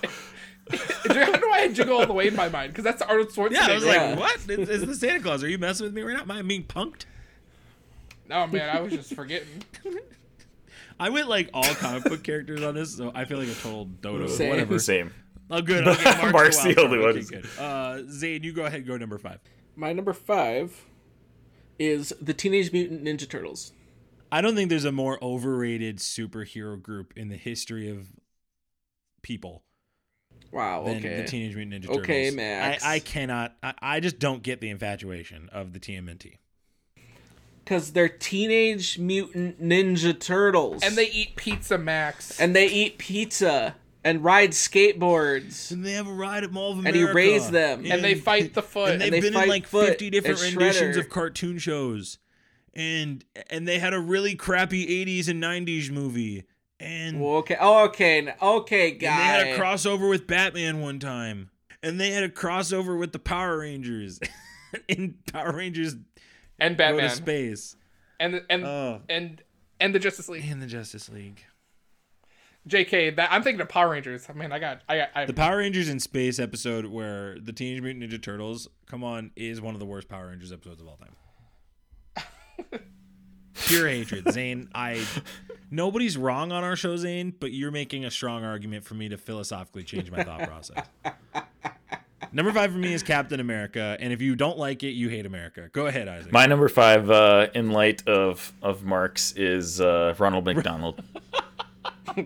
how 1.14 1.38
do 1.38 1.52
I 1.52 1.60
have 1.62 1.74
jingle 1.74 1.98
all 2.00 2.06
the 2.08 2.14
way 2.14 2.28
in 2.28 2.36
my 2.36 2.50
mind? 2.50 2.74
Because 2.74 2.84
that's 2.84 3.02
Arnold 3.04 3.30
Schwarzenegger. 3.30 3.52
yeah, 3.54 3.68
I 3.70 3.74
was 3.76 3.86
like, 3.86 4.20
what? 4.20 4.36
It's, 4.50 4.70
it's 4.70 4.86
the 4.86 4.96
Santa 4.96 5.20
Claus. 5.20 5.44
Are 5.44 5.48
you 5.50 5.58
messing 5.60 5.86
with 5.86 5.94
me 5.94 6.02
right 6.02 6.16
now? 6.16 6.22
Am 6.24 6.32
I 6.32 6.42
being 6.42 6.64
punked? 6.64 7.06
no 8.28 8.48
man, 8.48 8.76
I 8.76 8.80
was 8.82 8.92
just 8.92 9.14
forgetting. 9.14 9.64
I 11.00 11.10
went 11.10 11.28
like 11.28 11.50
all 11.54 11.64
comic 11.76 12.04
book 12.06 12.24
characters 12.24 12.64
on 12.64 12.74
this, 12.76 12.96
so 12.96 13.12
I 13.14 13.26
feel 13.26 13.38
like 13.40 13.50
a 13.50 13.54
total 13.54 13.86
dodo. 13.86 14.28
Same. 14.28 14.50
Whatever. 14.50 14.80
Same. 14.80 15.14
Oh, 15.50 15.62
good. 15.62 15.88
Okay, 15.88 16.04
Mark's 16.04 16.34
Mark's 16.34 16.64
the 16.64 16.74
the 16.74 16.82
only 16.82 17.00
one 17.00 17.10
Okay, 17.10 17.22
good. 17.22 17.46
Uh, 17.60 18.02
Zayne, 18.10 18.44
you 18.44 18.54
go 18.54 18.66
ahead. 18.66 18.86
Go 18.88 18.98
number 18.98 19.18
five. 19.18 19.40
My 19.76 19.94
number 19.94 20.14
five 20.14 20.86
is 21.78 22.14
the 22.22 22.34
Teenage 22.34 22.72
Mutant 22.72 23.04
Ninja 23.04 23.30
Turtles. 23.30 23.74
I 24.32 24.42
don't 24.42 24.56
think 24.56 24.70
there's 24.70 24.86
a 24.86 24.92
more 24.92 25.22
overrated 25.24 25.98
superhero 25.98 26.82
group 26.82 27.14
in 27.16 27.30
the 27.30 27.36
history 27.38 27.90
of 27.90 28.08
people 29.22 29.64
Wow. 30.52 30.84
than 30.86 30.98
Okay. 30.98 31.18
the 31.18 31.24
Teenage 31.26 31.56
Mutant 31.56 31.84
Ninja 31.84 31.88
Turtles. 31.88 32.00
Okay, 32.04 32.32
Max. 32.32 32.84
I, 32.84 32.96
I 32.96 33.00
cannot. 33.00 33.56
I, 33.62 33.74
I 33.82 34.00
just 34.00 34.18
don't 34.20 34.42
get 34.42 34.62
the 34.62 34.70
infatuation 34.70 35.50
of 35.52 35.74
the 35.74 35.80
TMNT. 35.80 36.38
Because 37.66 37.92
they're 37.94 38.08
Teenage 38.08 38.98
Mutant 39.00 39.60
Ninja 39.62 40.18
Turtles. 40.18 40.84
And 40.84 40.96
they 40.96 41.10
eat 41.10 41.36
pizza, 41.36 41.78
Max. 41.78 42.40
and 42.40 42.56
they 42.56 42.68
eat 42.68 42.98
pizza 43.00 43.76
and 44.04 44.24
ride 44.24 44.52
skateboards. 44.52 45.72
And 45.72 45.84
they 45.86 45.94
have 45.94 46.08
a 46.08 46.14
ride 46.14 46.44
at 46.44 46.52
Mall 46.52 46.72
of 46.74 46.78
America. 46.80 47.00
And 47.00 47.08
he 47.10 47.14
raised 47.14 47.52
them. 47.52 47.84
and 47.90 48.04
they 48.04 48.14
fight 48.16 48.54
the 48.54 48.62
foot. 48.62 48.92
and 48.92 49.02
they've 49.02 49.12
they 49.12 49.20
been 49.20 49.36
in 49.42 49.50
like 49.50 49.66
50 49.68 50.10
different 50.12 50.42
renditions 50.42 50.96
of 50.96 51.10
cartoon 51.10 51.58
shows 51.58 52.20
and 52.74 53.24
and 53.50 53.68
they 53.68 53.80
had 53.80 53.94
a 53.94 54.00
really 54.00 54.36
crappy 54.36 54.86
80s 55.06 55.30
and 55.30 55.42
90s 55.42 55.90
movie 55.90 56.44
and, 56.78 57.22
Well, 57.22 57.36
okay. 57.38 57.56
Oh, 57.60 57.86
okay. 57.86 58.18
n- 58.28 58.34
Okay, 58.42 58.92
and 58.92 59.00
they 59.00 59.06
had 59.08 59.48
a 59.48 59.58
crossover 59.58 60.10
with 60.10 60.28
batman 60.28 60.82
one 60.82 61.00
time 61.00 61.50
and 61.82 62.00
they 62.00 62.12
had 62.12 62.24
a 62.24 62.30
crossover 62.30 63.00
with 63.00 63.14
the 63.14 63.20
power 63.20 63.60
rangers 63.60 64.20
in 64.90 65.16
power 65.32 65.54
rangers 65.56 65.96
and 66.60 66.78
go 66.78 66.98
to 67.00 67.10
space 67.10 67.76
And 68.20 68.34
the, 68.36 68.46
and 68.50 68.64
Oh. 68.66 69.02
and 69.10 69.42
and 69.80 69.94
the 69.94 70.00
Justice 70.00 70.30
League. 70.30 70.46
and 70.48 70.62
the 70.62 70.68
justice 70.68 71.10
league 71.10 71.44
JK, 72.68 73.16
that 73.18 73.32
I'm 73.32 73.44
thinking 73.44 73.62
of 73.62 73.70
Power 73.70 73.90
Rangers. 73.92 74.28
Man, 74.34 74.52
I 74.52 74.58
got 74.58 74.82
I 74.90 74.98
got 74.98 75.10
I, 75.14 75.26
the 75.26 75.34
power 75.34 75.58
rangers 75.58 75.88
in 75.88 76.00
space 76.00 76.40
episode 76.40 76.88
where 76.88 77.38
the 77.40 77.54
teenage 77.54 77.82
mutant 77.84 78.04
ninja 78.12 78.20
turtles 78.20 78.68
come 78.88 79.04
on 79.04 79.30
is 79.36 79.62
one 79.62 79.76
of 79.76 79.80
the 79.80 79.86
worst 79.86 80.08
power 80.08 80.30
rangers 80.30 80.52
episodes 80.52 80.82
of 80.82 80.88
all 80.88 80.98
time 80.98 82.26
pure 83.68 83.88
hatred 83.88 84.26
zayne 84.26 84.68
i 84.76 85.04
nobody's 85.72 86.18
wrong 86.18 86.52
on 86.52 86.64
our 86.64 86.76
show 86.76 86.96
zayne 86.98 87.34
but 87.40 87.52
you're 87.52 87.72
making 87.72 88.04
a 88.06 88.12
strong 88.12 88.44
argument 88.44 88.84
for 88.84 88.96
me 88.96 89.08
to 89.10 89.18
philosophically 89.18 89.84
change 89.84 90.10
my 90.12 90.24
thought 90.24 90.42
process 90.48 90.86
number 92.36 92.52
five 92.52 92.72
for 92.72 92.78
me 92.78 92.94
is 92.94 93.02
captain 93.02 93.40
america 93.40 93.96
and 94.00 94.12
if 94.14 94.22
you 94.22 94.36
don't 94.36 94.58
like 94.60 94.84
it 94.84 94.90
you 94.90 95.08
hate 95.10 95.26
america 95.26 95.70
go 95.72 95.88
ahead 95.88 96.08
isaac 96.08 96.32
My 96.32 96.46
number 96.46 96.68
five, 96.68 97.10
uh, 97.10 97.48
in 97.56 97.72
light 97.72 98.08
of 98.08 98.54
of 98.62 98.84
Mark's, 98.84 99.32
is 99.32 99.80
uh, 99.82 100.14
Ronald 100.20 100.46
McDonald. 100.46 101.02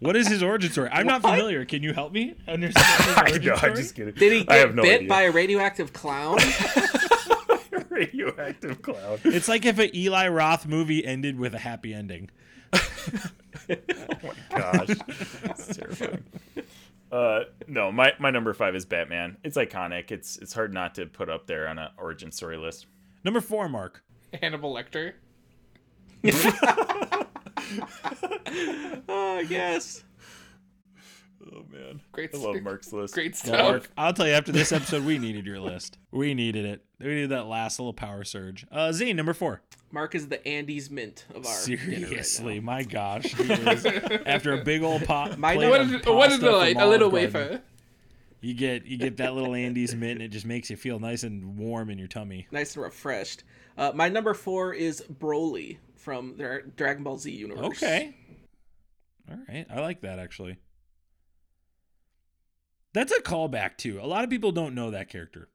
what 0.00 0.16
is 0.16 0.26
his 0.26 0.42
origin 0.42 0.72
story 0.72 0.88
i'm 0.90 1.06
not 1.06 1.20
familiar 1.22 1.64
can 1.64 1.82
you 1.82 1.92
help 1.92 2.12
me 2.12 2.34
understand 2.48 3.04
his 3.04 3.16
origin 3.18 3.44
no, 3.44 3.56
story? 3.56 3.70
I'm 3.70 3.76
just 3.76 3.94
kidding. 3.94 4.14
Did 4.14 4.32
he 4.32 4.48
I 4.48 4.56
have 4.56 4.70
get 4.70 4.74
no 4.74 4.82
bit 4.82 4.94
idea. 4.96 5.08
by 5.08 5.22
a 5.22 5.30
radioactive 5.30 5.92
clown? 5.92 6.38
radioactive 7.90 8.82
cloud? 8.82 9.20
it's 9.24 9.46
like 9.46 9.64
if 9.64 9.78
an 9.78 9.94
eli 9.94 10.26
roth 10.28 10.66
movie 10.66 11.04
ended 11.06 11.38
with 11.38 11.54
a 11.54 11.58
happy 11.58 11.94
ending 11.94 12.30
oh 12.74 12.78
my 14.22 14.34
Gosh, 14.58 14.88
it's 15.44 15.76
terrifying. 15.76 16.24
Uh, 17.14 17.44
no, 17.68 17.92
my, 17.92 18.12
my 18.18 18.28
number 18.28 18.52
five 18.52 18.74
is 18.74 18.84
Batman. 18.84 19.36
It's 19.44 19.56
iconic. 19.56 20.10
It's 20.10 20.36
it's 20.38 20.52
hard 20.52 20.74
not 20.74 20.96
to 20.96 21.06
put 21.06 21.30
up 21.30 21.46
there 21.46 21.68
on 21.68 21.78
an 21.78 21.90
origin 21.96 22.32
story 22.32 22.56
list. 22.56 22.86
number 23.22 23.40
four 23.40 23.68
mark 23.68 24.02
Hannibal 24.42 24.74
Lecter. 24.74 25.12
oh, 29.08 29.38
yes. 29.48 30.02
Oh 31.52 31.64
man, 31.70 32.00
Great 32.12 32.34
I 32.34 32.38
love 32.38 32.62
Mark's 32.62 32.92
list. 32.92 33.14
Great 33.14 33.36
stuff. 33.36 33.58
Mark, 33.58 33.90
I'll 33.98 34.12
tell 34.12 34.26
you 34.26 34.32
after 34.32 34.52
this 34.52 34.72
episode, 34.72 35.04
we 35.04 35.18
needed 35.18 35.44
your 35.46 35.60
list. 35.60 35.98
We 36.10 36.32
needed 36.34 36.64
it. 36.64 36.84
We 37.00 37.08
needed 37.08 37.30
that 37.30 37.46
last 37.46 37.78
little 37.78 37.92
power 37.92 38.24
surge. 38.24 38.66
Uh, 38.72 38.92
Zayne, 38.92 39.16
number 39.16 39.34
four. 39.34 39.60
Mark 39.92 40.14
is 40.14 40.28
the 40.28 40.46
Andes 40.48 40.90
Mint 40.90 41.26
of 41.34 41.44
our 41.46 41.64
dinner 41.66 41.82
right 41.84 42.06
Seriously, 42.08 42.60
now. 42.60 42.64
my 42.66 42.82
gosh. 42.82 43.24
he 43.34 43.52
is- 43.52 43.84
after 43.86 44.54
a 44.54 44.64
big 44.64 44.82
old 44.82 45.04
pot, 45.04 45.38
My 45.38 45.54
plate 45.54 45.68
What 45.70 45.80
of 45.82 45.88
a, 45.90 46.12
what 46.12 46.26
a 46.28 46.30
pasta 46.30 46.38
delight! 46.44 46.74
from 46.74 46.82
A 46.82 46.86
little 46.88 47.10
Olive 47.10 47.32
Garden, 47.32 47.50
wafer. 47.50 47.62
You 48.40 48.54
get 48.54 48.84
you 48.86 48.96
get 48.98 49.16
that 49.18 49.34
little 49.34 49.54
Andes 49.54 49.94
mint, 49.94 50.12
and 50.12 50.22
it 50.22 50.28
just 50.28 50.46
makes 50.46 50.68
you 50.70 50.76
feel 50.76 50.98
nice 50.98 51.22
and 51.22 51.56
warm 51.58 51.90
in 51.90 51.98
your 51.98 52.08
tummy. 52.08 52.46
Nice 52.50 52.74
and 52.74 52.82
refreshed. 52.84 53.44
Uh, 53.78 53.92
my 53.94 54.08
number 54.08 54.34
four 54.34 54.72
is 54.74 55.02
Broly 55.20 55.78
from 55.96 56.36
the 56.36 56.62
Dragon 56.76 57.02
Ball 57.04 57.16
Z 57.18 57.30
universe. 57.30 57.64
Okay. 57.66 58.14
All 59.30 59.38
right, 59.48 59.66
I 59.70 59.80
like 59.80 60.02
that 60.02 60.18
actually. 60.18 60.58
That's 62.94 63.12
a 63.12 63.20
callback 63.20 63.76
too. 63.76 63.98
A 64.00 64.06
lot 64.06 64.24
of 64.24 64.30
people 64.30 64.52
don't 64.52 64.74
know 64.74 64.92
that 64.92 65.10
character. 65.10 65.48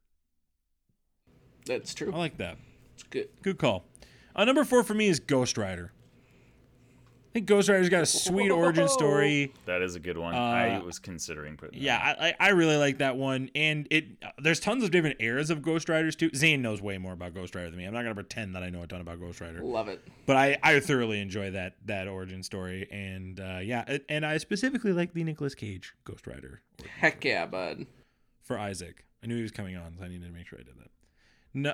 That's 1.66 1.94
true. 1.94 2.12
I 2.14 2.18
like 2.18 2.38
that. 2.38 2.58
It's 2.94 3.04
good. 3.04 3.30
Good 3.42 3.58
call. 3.58 3.86
Uh, 4.36 4.46
number 4.46 4.64
four 4.64 4.84
for 4.84 4.94
me 4.94 5.08
is 5.08 5.20
Ghost 5.20 5.58
Rider. 5.58 5.92
I 7.30 7.32
think 7.32 7.46
Ghost 7.46 7.70
Rider's 7.70 7.90
got 7.90 8.02
a 8.02 8.08
sweet 8.08 8.50
origin 8.50 8.88
story. 8.90 9.54
That 9.66 9.84
is 9.84 9.94
a 9.96 10.00
good 10.00 10.18
one. 10.18 10.34
Uh, 10.34 10.38
I 10.40 10.80
was 10.80 10.98
considering 10.98 11.56
putting. 11.58 11.80
Yeah, 11.80 11.98
I, 11.98 12.30
I 12.30 12.48
I 12.48 12.50
really 12.50 12.76
like 12.76 12.98
that 12.98 13.18
one, 13.18 13.52
and 13.54 13.88
it 13.92 14.06
there's 14.42 14.60
tons 14.60 14.84
of 14.84 14.90
different 14.90 15.18
eras 15.20 15.52
of 15.52 15.62
Ghost 15.62 15.90
Riders 15.90 16.16
too. 16.16 16.32
Zayne 16.36 16.64
knows 16.64 16.82
way 16.82 16.98
more 16.98 17.14
about 17.14 17.36
Ghost 17.36 17.54
Rider 17.54 17.70
than 17.70 17.78
me. 17.78 17.86
I'm 17.86 17.94
not 17.94 18.02
gonna 18.02 18.16
pretend 18.16 18.56
that 18.56 18.64
I 18.64 18.70
know 18.72 18.82
a 18.82 18.88
ton 18.88 19.00
about 19.02 19.20
Ghost 19.20 19.42
Rider, 19.42 19.62
Love 19.62 19.88
it. 19.90 20.04
but 20.26 20.38
I, 20.38 20.58
I 20.64 20.80
thoroughly 20.80 21.22
enjoy 21.22 21.52
that 21.52 21.76
that 21.86 22.08
origin 22.08 22.42
story, 22.42 22.88
and 22.92 23.40
uh, 23.40 23.60
yeah, 23.62 23.84
it- 23.88 24.06
and 24.10 24.26
I 24.26 24.38
specifically 24.38 24.92
like 24.92 25.14
the 25.14 25.24
Nicolas 25.24 25.54
Cage 25.54 25.94
Ghost 26.06 26.26
Rider 26.26 26.62
Heck 26.98 27.24
yeah, 27.24 27.46
bud. 27.46 27.86
for 28.42 28.58
Isaac. 28.58 29.06
I 29.24 29.28
knew 29.28 29.36
he 29.36 29.44
was 29.44 29.52
coming 29.52 29.78
on, 29.78 29.96
so 30.00 30.04
I 30.04 30.08
needed 30.08 30.26
to 30.26 30.34
make 30.34 30.48
sure 30.48 30.58
I 30.60 30.64
did 30.64 30.76
that. 30.80 30.90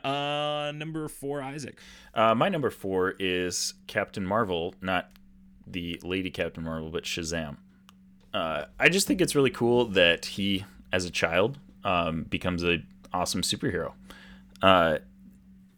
N- 0.06 0.11
uh, 0.11 0.72
number 0.73 1.07
four, 1.07 1.41
Isaac. 1.41 1.80
Uh, 2.14 2.36
my 2.36 2.49
number 2.49 2.69
four 2.69 3.14
is 3.19 3.73
Captain 3.88 4.26
Marvel, 4.26 4.73
not 4.82 5.11
the 5.67 5.99
Lady 6.03 6.29
Captain 6.29 6.63
Marvel, 6.63 6.89
but 6.89 7.03
Shazam. 7.03 7.57
Uh, 8.33 8.65
I 8.79 8.89
just 8.89 9.07
think 9.07 9.21
it's 9.21 9.35
really 9.35 9.49
cool 9.49 9.85
that 9.85 10.25
he, 10.25 10.65
as 10.91 11.05
a 11.05 11.09
child, 11.09 11.57
um, 11.83 12.23
becomes 12.23 12.63
a 12.63 12.83
awesome 13.13 13.41
superhero. 13.41 13.93
Uh, 14.61 14.97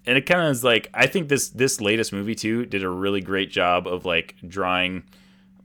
and 0.05 0.17
it 0.17 0.25
kind 0.25 0.41
of 0.41 0.51
is 0.51 0.63
like 0.63 0.89
I 0.93 1.05
think 1.05 1.27
this 1.27 1.49
this 1.49 1.81
latest 1.81 2.13
movie 2.13 2.33
too 2.33 2.65
did 2.65 2.83
a 2.83 2.89
really 2.89 3.21
great 3.21 3.51
job 3.51 3.87
of 3.87 4.05
like 4.05 4.35
drawing 4.47 5.03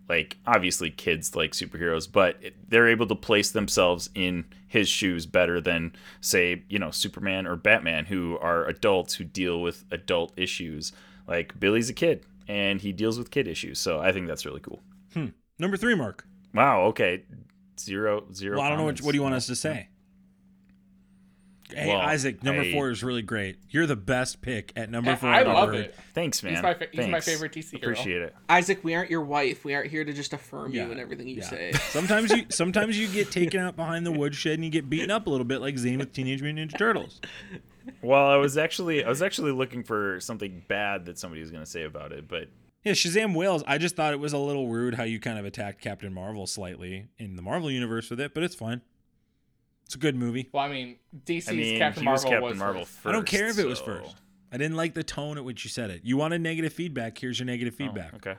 like 0.09 0.37
obviously 0.47 0.91
kids 0.91 1.35
like 1.37 1.53
superheroes, 1.53 2.11
but 2.11 2.37
they're 2.69 2.89
able 2.89 3.07
to 3.07 3.15
place 3.15 3.53
themselves 3.53 4.11
in 4.15 4.45
his 4.67 4.89
shoes 4.89 5.27
better 5.27 5.61
than 5.61 5.95
say 6.21 6.65
you 6.69 6.79
know 6.79 6.91
Superman 6.91 7.47
or 7.47 7.57
Batman, 7.57 8.07
who 8.07 8.37
are 8.41 8.67
adults 8.67 9.15
who 9.15 9.25
deal 9.25 9.63
with 9.63 9.85
adult 9.91 10.33
issues. 10.37 10.93
Like 11.29 11.59
Billy's 11.59 11.89
a 11.89 11.95
kid 11.95 12.27
and 12.49 12.81
he 12.81 12.93
deals 12.93 13.19
with 13.19 13.31
kid 13.31 13.47
issues, 13.49 13.79
so 13.79 14.01
I 14.01 14.13
think 14.13 14.27
that's 14.27 14.45
really 14.47 14.61
cool. 14.61 14.83
Hmm. 15.15 15.27
Number 15.59 15.77
three, 15.77 15.95
Mark. 15.95 16.27
Wow. 16.55 16.83
Okay. 16.87 17.25
Zero 17.81 18.25
zero. 18.33 18.57
Well, 18.59 18.67
I 18.67 18.69
don't 18.69 18.79
know 18.79 18.85
what, 18.85 19.01
what 19.01 19.13
do 19.13 19.17
you 19.19 19.23
want 19.23 19.35
us 19.35 19.47
to 19.47 19.57
say. 19.57 19.89
Hey, 21.75 21.89
Well, 21.89 22.01
Isaac, 22.03 22.43
number 22.45 22.61
I- 22.63 22.73
four 22.73 22.91
is 22.91 23.03
really 23.03 23.23
great. 23.23 23.57
You're 23.71 23.87
the 23.87 23.97
best 23.97 24.43
pick 24.43 24.73
at 24.77 24.91
number 24.91 25.17
four. 25.17 25.31
I 25.31 25.41
I've 25.41 25.47
love 25.47 25.71
heard. 25.71 25.77
it. 25.87 25.95
Thanks, 26.13 26.43
man. 26.43 26.53
He's 26.53 26.63
my 26.63 26.75
fa- 26.75 26.89
he's 26.93 27.07
my 27.07 27.13
Thanks. 27.13 27.27
favorite 27.27 27.53
DC 27.53 27.71
hero. 27.79 27.93
Appreciate 27.93 28.21
it. 28.21 28.35
Isaac, 28.51 28.85
we 28.85 28.95
aren't 28.95 29.11
your 29.11 29.23
wife. 29.23 29.65
We 29.65 29.75
aren't 29.75 29.91
here 29.91 30.05
to 30.05 30.13
just 30.13 30.35
affirm 30.35 30.73
Yeah, 30.75 30.85
you 30.85 30.91
and 30.91 31.01
everything 31.01 31.29
you 31.29 31.37
yeah. 31.37 31.49
say. 31.49 31.73
Sometimes 31.91 32.31
you 32.31 32.45
sometimes 32.51 32.99
you 32.99 33.09
get 33.09 33.31
taken 33.31 33.59
out 33.61 33.75
behind 33.75 34.05
the 34.05 34.13
woodshed 34.13 34.55
and 34.55 34.65
you 34.67 34.71
get 34.71 34.91
beaten 34.91 35.11
up 35.11 35.27
a 35.27 35.31
little 35.31 35.47
bit 35.47 35.63
like 35.63 35.77
Zayne 35.79 35.97
with 35.99 36.13
Teenage 36.13 36.43
Mutant 36.43 36.71
Ninja 36.73 36.77
Turtles. 36.79 37.21
Well, 38.03 38.27
I 38.27 38.37
was 38.37 38.57
actually 38.59 39.05
I 39.05 39.09
was 39.09 39.23
actually 39.23 39.53
looking 39.53 39.83
for 39.83 40.21
something 40.21 40.63
bad 40.69 41.07
that 41.07 41.19
somebody 41.19 41.41
was 41.41 41.51
going 41.51 41.65
to 41.65 41.71
say 41.71 41.85
about 41.85 42.13
it, 42.13 42.29
but 42.29 42.49
Yeah, 42.85 42.93
Shazam 42.93 43.35
Wales. 43.35 43.63
I 43.67 43.79
just 43.79 43.97
thought 43.97 44.13
it 44.13 44.21
was 44.21 44.33
a 44.33 44.39
little 44.39 44.69
rude 44.69 44.95
how 44.95 45.05
you 45.05 45.21
kind 45.21 45.39
of 45.39 45.45
attacked 45.45 45.81
Captain 45.81 46.13
Marvel 46.13 46.47
slightly 46.47 47.09
in 47.19 47.37
the 47.37 47.43
Marvel 47.43 47.71
universe 47.71 48.11
with 48.11 48.21
it, 48.21 48.35
but 48.35 48.43
it's 48.43 48.55
fine. 48.55 48.81
It's 49.87 49.95
a 49.95 49.99
good 49.99 50.17
movie. 50.17 50.49
Well, 50.53 50.65
I 50.65 50.69
mean, 50.71 50.97
DC's 51.27 51.49
I 51.49 51.53
mean, 51.53 51.79
Captain 51.79 52.05
Marvel 52.05 52.25
was 52.25 52.25
Marvel 52.31 52.49
Captain 52.49 52.59
Marvel 52.59 52.81
first. 52.85 52.93
first. 52.99 53.07
I 53.07 53.13
don't 53.13 53.27
care 53.27 53.47
if 53.49 53.59
it 53.59 53.67
was 53.67 53.81
first. 53.81 54.17
I 54.51 54.57
didn't 54.59 54.77
like 54.77 54.95
the 54.95 55.03
tone 55.05 55.39
at 55.39 55.45
which 55.45 55.65
you 55.65 55.71
said 55.71 55.91
it. 55.91 56.03
You 56.05 56.17
wanted 56.17 56.41
negative 56.41 56.73
feedback. 56.73 57.19
Here's 57.19 57.39
your 57.39 57.47
negative 57.47 57.75
Oh, 57.75 57.85
feedback. 57.85 58.15
okay. 58.15 58.37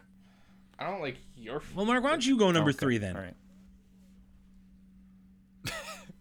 I 0.80 0.90
don't 0.90 1.02
like 1.02 1.18
your. 1.36 1.62
Well, 1.76 1.86
Mark, 1.86 2.04
why 2.04 2.10
don't 2.12 2.26
you 2.26 2.38
go 2.38 2.48
oh, 2.48 2.52
number 2.52 2.72
Okay, 2.72 2.80
three 2.80 2.98
then? 2.98 3.16
All 3.16 3.22
right. 3.22 3.36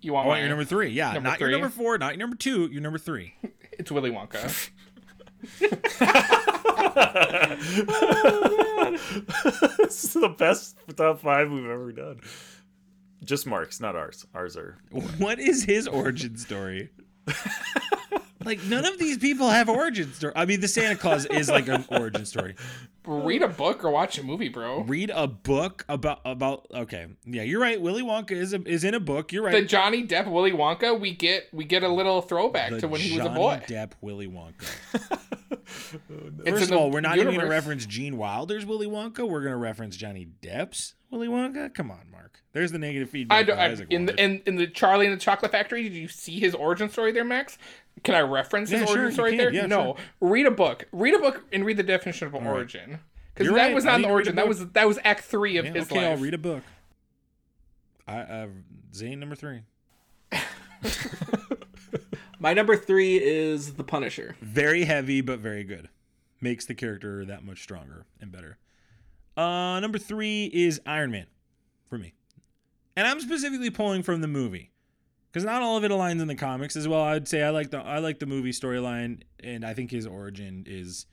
You 0.03 0.13
I 0.13 0.17
want 0.17 0.29
want 0.29 0.41
your 0.41 0.49
number 0.49 0.65
three. 0.65 0.91
Yeah, 0.91 1.13
Number 1.13 1.29
not 1.29 1.41
your 1.41 1.51
number 1.51 1.69
four, 1.69 1.97
not 1.97 2.13
your 2.13 2.19
number 2.19 2.37
two, 2.37 2.67
your 2.67 2.83
number 2.83 2.99
three. 2.99 3.35
It's 3.79 3.91
Willy 3.91 4.11
Wonka. 4.11 4.71
Oh, 7.89 8.91
this 9.79 10.05
is 10.05 10.13
the 10.13 10.29
best 10.29 10.77
top 10.97 11.21
five 11.21 11.51
we've 11.51 11.65
ever 11.65 11.91
done. 11.93 12.21
Just 13.25 13.47
Mark's, 13.47 13.81
not 13.81 13.97
ours. 13.97 14.27
Ours 14.35 14.57
are. 14.57 14.79
What 15.19 15.39
is 15.39 15.65
his 15.65 15.89
origin 15.89 16.37
story? 16.37 16.91
Like 18.45 18.63
none 18.65 18.85
of 18.85 18.99
these 18.99 19.19
people 19.19 19.49
have 19.51 19.69
origin 19.69 20.13
story. 20.13 20.33
I 20.37 20.45
mean, 20.45 20.61
the 20.61 20.69
Santa 20.69 20.97
Claus 20.97 21.27
is 21.27 21.49
like 21.49 21.69
an 21.69 21.85
origin 21.91 22.25
story. 22.25 22.55
Read 23.05 23.43
a 23.43 23.49
book 23.49 23.85
or 23.85 23.91
watch 23.91 24.19
a 24.19 24.23
movie, 24.23 24.49
bro. 24.49 24.83
Read 24.83 25.11
a 25.15 25.27
book 25.27 25.85
about 25.89 26.21
about. 26.25 26.67
Okay, 26.73 27.07
yeah, 27.25 27.43
you're 27.43 27.61
right. 27.61 27.81
Willy 27.81 28.03
Wonka 28.03 28.33
is 28.33 28.53
a, 28.53 28.63
is 28.63 28.85
in 28.85 28.95
a 28.95 29.01
book. 29.01 29.33
You're 29.33 29.45
right. 29.45 29.53
The. 29.53 29.63
Johnny 29.63 30.07
Depp 30.07 30.31
Willy 30.31 30.53
Wonka, 30.53 30.99
we 30.99 31.15
get 31.15 31.49
we 31.53 31.65
get 31.65 31.83
a 31.83 31.89
little 31.89 32.21
throwback 32.23 32.71
The 32.71 32.81
to 32.81 32.89
when 32.89 33.01
he 33.01 33.17
was 33.17 33.27
a 33.27 33.31
boy. 33.31 33.63
Johnny. 33.67 33.87
Depp 33.87 33.93
Willy 34.01 34.29
Wonka. 34.29 35.19
First 36.47 36.71
of 36.71 36.77
all, 36.77 36.91
we're 36.91 37.01
not 37.01 37.17
even 37.17 37.29
going 37.35 37.41
to 37.41 37.47
reference 37.47 37.87
Gene 37.87 38.17
Wilder's 38.17 38.67
Willy 38.67 38.87
Wonka. 38.87 39.29
We're 39.29 39.41
going 39.41 39.53
to 39.53 39.57
reference 39.57 39.97
Johnny 39.97 40.29
Depp's 40.43 40.95
Willy 41.11 41.29
Wonka. 41.29 41.73
Come 41.75 41.91
on, 41.91 42.11
Mark. 42.11 42.43
There's 42.53 42.73
the 42.73 42.79
negative 42.79 43.11
feedback. 43.11 43.39
I, 43.39 43.43
don't, 43.43 43.59
I 43.59 43.87
in 43.91 44.07
the 44.07 44.23
in, 44.23 44.43
in 44.47 44.57
the 44.57 44.67
Charlie 44.67 45.07
and 45.07 45.15
the 45.15 45.21
Chocolate 45.21 45.53
Factory. 45.53 45.83
Did 45.85 45.95
you 45.95 46.09
see 46.09 46.39
his 46.39 46.55
origin 46.55 46.89
story 46.89 47.13
there, 47.13 47.25
Max? 47.25 47.59
Can 48.05 48.15
I 48.15 48.21
reference 48.21 48.71
his 48.71 48.81
Yeah, 48.81 48.87
sure, 48.87 48.95
origin 48.97 49.07
you 49.09 49.13
story 49.13 49.37
there? 49.37 49.53
Yeah, 49.53 49.67
no. 49.67 49.97
Read 50.21 50.47
a 50.47 50.51
book. 50.51 50.87
Read 50.93 51.15
a 51.15 51.19
book 51.19 51.45
and 51.53 51.65
read 51.65 51.77
the 51.77 51.83
definition 51.83 52.27
of 52.27 52.35
an 52.35 52.47
origin. 52.47 52.99
Because 53.33 53.47
You're 53.47 53.55
that 53.57 53.67
right. 53.67 53.75
was 53.75 53.85
not 53.85 53.99
the 53.99 54.03
to 54.03 54.09
read 54.09 54.11
a 54.11 54.13
origin. 54.13 54.35
That 54.37 54.49
was 54.49 54.67
that 54.71 54.89
was 54.89 54.99
Act 55.05 55.25
Three 55.25 55.57
of 55.57 55.65
Yeah, 55.67 55.73
his 55.73 55.85
okay, 55.87 55.97
life. 55.97 56.17
I'll 56.19 56.23
read 56.23 56.35
a 56.35 56.39
book. 56.39 56.63
I 58.07 58.19
uh, 58.21 58.49
Zayne 58.95 59.21
number 59.21 59.37
three. 59.37 59.61
My 62.39 62.55
number 62.55 62.77
three 62.77 63.23
is 63.23 63.75
The 63.75 63.85
Punisher. 63.85 64.35
Very 64.41 64.85
heavy, 64.85 65.21
but 65.21 65.39
very 65.39 65.63
good. 65.63 65.89
Makes 66.41 66.67
the 66.67 66.75
character 66.75 67.25
that 67.25 67.45
much 67.45 67.63
stronger 67.63 68.05
and 68.21 68.33
better. 68.33 68.59
Uh, 69.37 69.79
number 69.81 69.99
three 69.99 70.47
is 70.53 70.81
Iron 70.85 71.13
Man 71.13 71.27
for 71.89 71.99
me. 71.99 72.15
And 72.97 73.07
I'm 73.07 73.21
specifically 73.21 73.71
pulling 73.71 74.03
from 74.03 74.21
the 74.23 74.29
movie. 74.29 74.71
Because 75.33 75.45
not 75.45 75.63
all 75.63 75.79
of 75.79 75.85
it 75.85 75.91
aligns 75.91 76.21
in 76.21 76.29
the 76.29 76.35
comics 76.35 76.77
as 76.77 76.87
well. 76.87 77.01
I'd 77.01 77.27
say 77.27 77.43
I 77.43 77.51
like 77.51 77.71
the 77.71 77.79
I 77.79 77.99
like 77.99 78.19
the 78.19 78.27
movie 78.27 78.53
storyline, 78.53 79.23
and 79.41 79.65
I 79.65 79.73
think 79.73 79.91
his 79.91 80.07
origin 80.07 80.65
is 80.67 81.07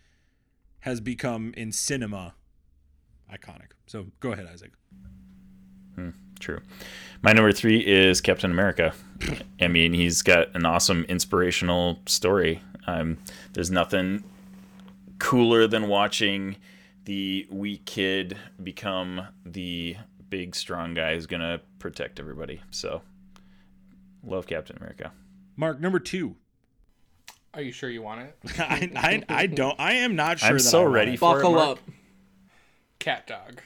has 0.82 1.00
become 1.00 1.54
in 1.56 1.72
cinema 1.72 2.34
iconic. 3.32 3.72
So 3.88 4.08
go 4.20 4.34
ahead, 4.34 4.48
Isaac. 4.52 4.72
True. 6.40 6.62
My 7.22 7.34
number 7.34 7.52
three 7.52 7.86
is 7.86 8.22
Captain 8.22 8.50
America. 8.50 8.94
I 9.62 9.68
mean, 9.68 9.94
he's 9.94 10.22
got 10.22 10.56
an 10.56 10.66
awesome 10.66 11.06
inspirational 11.10 12.00
story. 12.06 12.62
Um, 12.88 13.18
there's 13.54 13.70
nothing 13.70 14.24
cooler 15.20 15.68
than 15.68 15.90
watching 15.90 16.56
the 17.04 17.46
weak 17.52 17.86
kid 17.86 18.38
become 18.64 19.28
the 19.46 19.98
big 20.30 20.56
strong 20.56 20.94
guy 20.94 21.16
who's 21.16 21.28
gonna 21.28 21.60
protect 21.80 22.20
everybody. 22.20 22.62
So, 22.72 23.02
love 24.24 24.48
Captain 24.48 24.78
America. 24.78 25.12
Mark 25.56 25.80
number 25.80 26.00
two. 26.00 26.36
Are 27.54 27.62
you 27.62 27.72
sure 27.72 27.90
you 27.90 28.02
want 28.02 28.22
it? 28.22 28.38
I, 28.60 28.92
I 28.96 29.24
I 29.42 29.46
don't. 29.48 29.80
I 29.80 29.94
am 29.94 30.16
not 30.16 30.40
sure. 30.40 30.50
I'm 30.50 30.56
that 30.56 30.60
so 30.62 30.80
I 30.80 30.84
want 30.84 30.94
ready 30.94 31.14
it. 31.14 31.20
for 31.20 31.36
Buckle 31.36 31.52
it, 31.52 31.56
Mark. 31.56 31.70
up. 31.78 31.80
Cat 33.00 33.28
dog. 33.28 33.62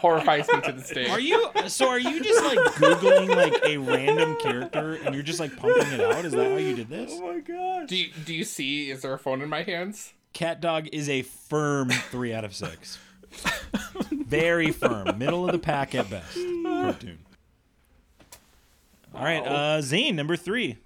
Horrifies 0.00 0.46
me 0.48 0.60
to 0.60 0.72
this 0.72 0.90
day. 0.90 1.08
Are 1.08 1.18
you 1.18 1.50
so? 1.66 1.88
Are 1.88 1.98
you 1.98 2.22
just 2.22 2.44
like 2.44 2.58
googling 2.74 3.34
like 3.34 3.60
a 3.64 3.78
random 3.78 4.36
character 4.36 4.94
and 5.04 5.14
you're 5.14 5.24
just 5.24 5.40
like 5.40 5.56
pumping 5.56 5.92
it 5.92 6.00
out? 6.00 6.24
Is 6.24 6.32
that 6.32 6.50
how 6.50 6.56
you 6.56 6.76
did 6.76 6.88
this? 6.88 7.12
Oh 7.14 7.32
my 7.32 7.40
god. 7.40 7.88
Do 7.88 7.96
you, 7.96 8.10
do 8.24 8.34
you 8.34 8.44
see? 8.44 8.90
Is 8.90 9.02
there 9.02 9.12
a 9.12 9.18
phone 9.18 9.42
in 9.42 9.48
my 9.48 9.62
hands? 9.62 10.12
Cat 10.34 10.60
Dog 10.60 10.88
is 10.92 11.08
a 11.08 11.22
firm 11.22 11.88
three 11.90 12.32
out 12.32 12.44
of 12.44 12.54
six. 12.54 12.98
Very 14.10 14.72
firm, 14.72 15.18
middle 15.18 15.46
of 15.46 15.52
the 15.52 15.58
pack 15.58 15.94
at 15.94 16.08
best. 16.10 16.34
Cartoon. 16.34 17.18
All 19.14 19.24
right, 19.24 19.44
uh, 19.46 19.80
Zayne 19.80 20.16
number 20.16 20.36
three. 20.36 20.76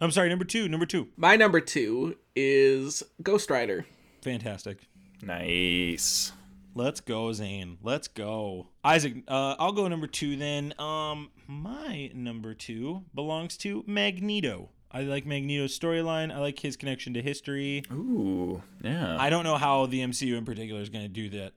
I'm 0.00 0.10
sorry, 0.10 0.28
number 0.30 0.46
two. 0.46 0.68
Number 0.68 0.86
two. 0.86 1.08
My 1.16 1.36
number 1.36 1.60
two 1.60 2.16
is 2.34 3.02
Ghost 3.22 3.50
Rider. 3.50 3.84
Fantastic. 4.22 4.78
Nice. 5.22 6.32
Let's 6.74 7.00
go, 7.00 7.32
Zayne. 7.32 7.78
Let's 7.82 8.08
go. 8.08 8.68
Isaac, 8.82 9.24
uh, 9.28 9.56
I'll 9.58 9.72
go 9.72 9.88
number 9.88 10.06
two 10.06 10.36
then. 10.36 10.72
Um, 10.78 11.30
my 11.46 12.10
number 12.14 12.54
two 12.54 13.04
belongs 13.14 13.56
to 13.58 13.84
Magneto. 13.86 14.70
I 14.92 15.02
like 15.02 15.24
Magneto's 15.24 15.78
storyline. 15.78 16.34
I 16.34 16.38
like 16.38 16.58
his 16.58 16.76
connection 16.76 17.14
to 17.14 17.22
history. 17.22 17.84
Ooh, 17.92 18.62
yeah. 18.82 19.16
I 19.20 19.30
don't 19.30 19.44
know 19.44 19.56
how 19.56 19.86
the 19.86 20.00
MCU 20.00 20.36
in 20.36 20.44
particular 20.44 20.80
is 20.80 20.88
going 20.88 21.04
to 21.04 21.08
do 21.08 21.28
that. 21.30 21.52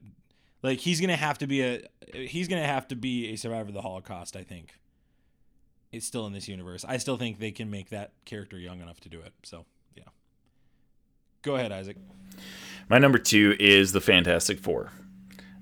Like 0.62 0.80
he's 0.80 1.00
going 1.00 1.10
to 1.10 1.16
have 1.16 1.40
to 1.40 1.48
be 1.48 1.62
a 1.62 1.82
he's 2.14 2.48
going 2.48 2.62
to 2.62 2.68
have 2.68 2.88
to 2.90 2.96
be 2.96 3.34
a 3.34 3.36
survivor 3.36 3.70
of 3.70 3.74
the 3.74 3.82
Holocaust, 3.82 4.36
I 4.36 4.44
think. 4.44 4.76
It's 5.92 6.06
still 6.06 6.26
in 6.26 6.34
this 6.34 6.48
universe. 6.48 6.86
I 6.88 6.98
still 6.98 7.18
think 7.18 7.40
they 7.40 7.52
can 7.52 7.70
make 7.70 7.90
that 7.90 8.14
character 8.26 8.58
young 8.58 8.82
enough 8.82 9.00
to 9.02 9.10
do 9.10 9.20
it. 9.20 9.34
So, 9.44 9.66
yeah. 9.96 10.06
Go 11.44 11.56
ahead, 11.56 11.72
Isaac. 11.72 11.98
My 12.90 12.98
number 12.98 13.20
two 13.20 13.56
is 13.60 13.92
the 13.92 14.02
Fantastic 14.02 14.60
Four. 14.60 14.92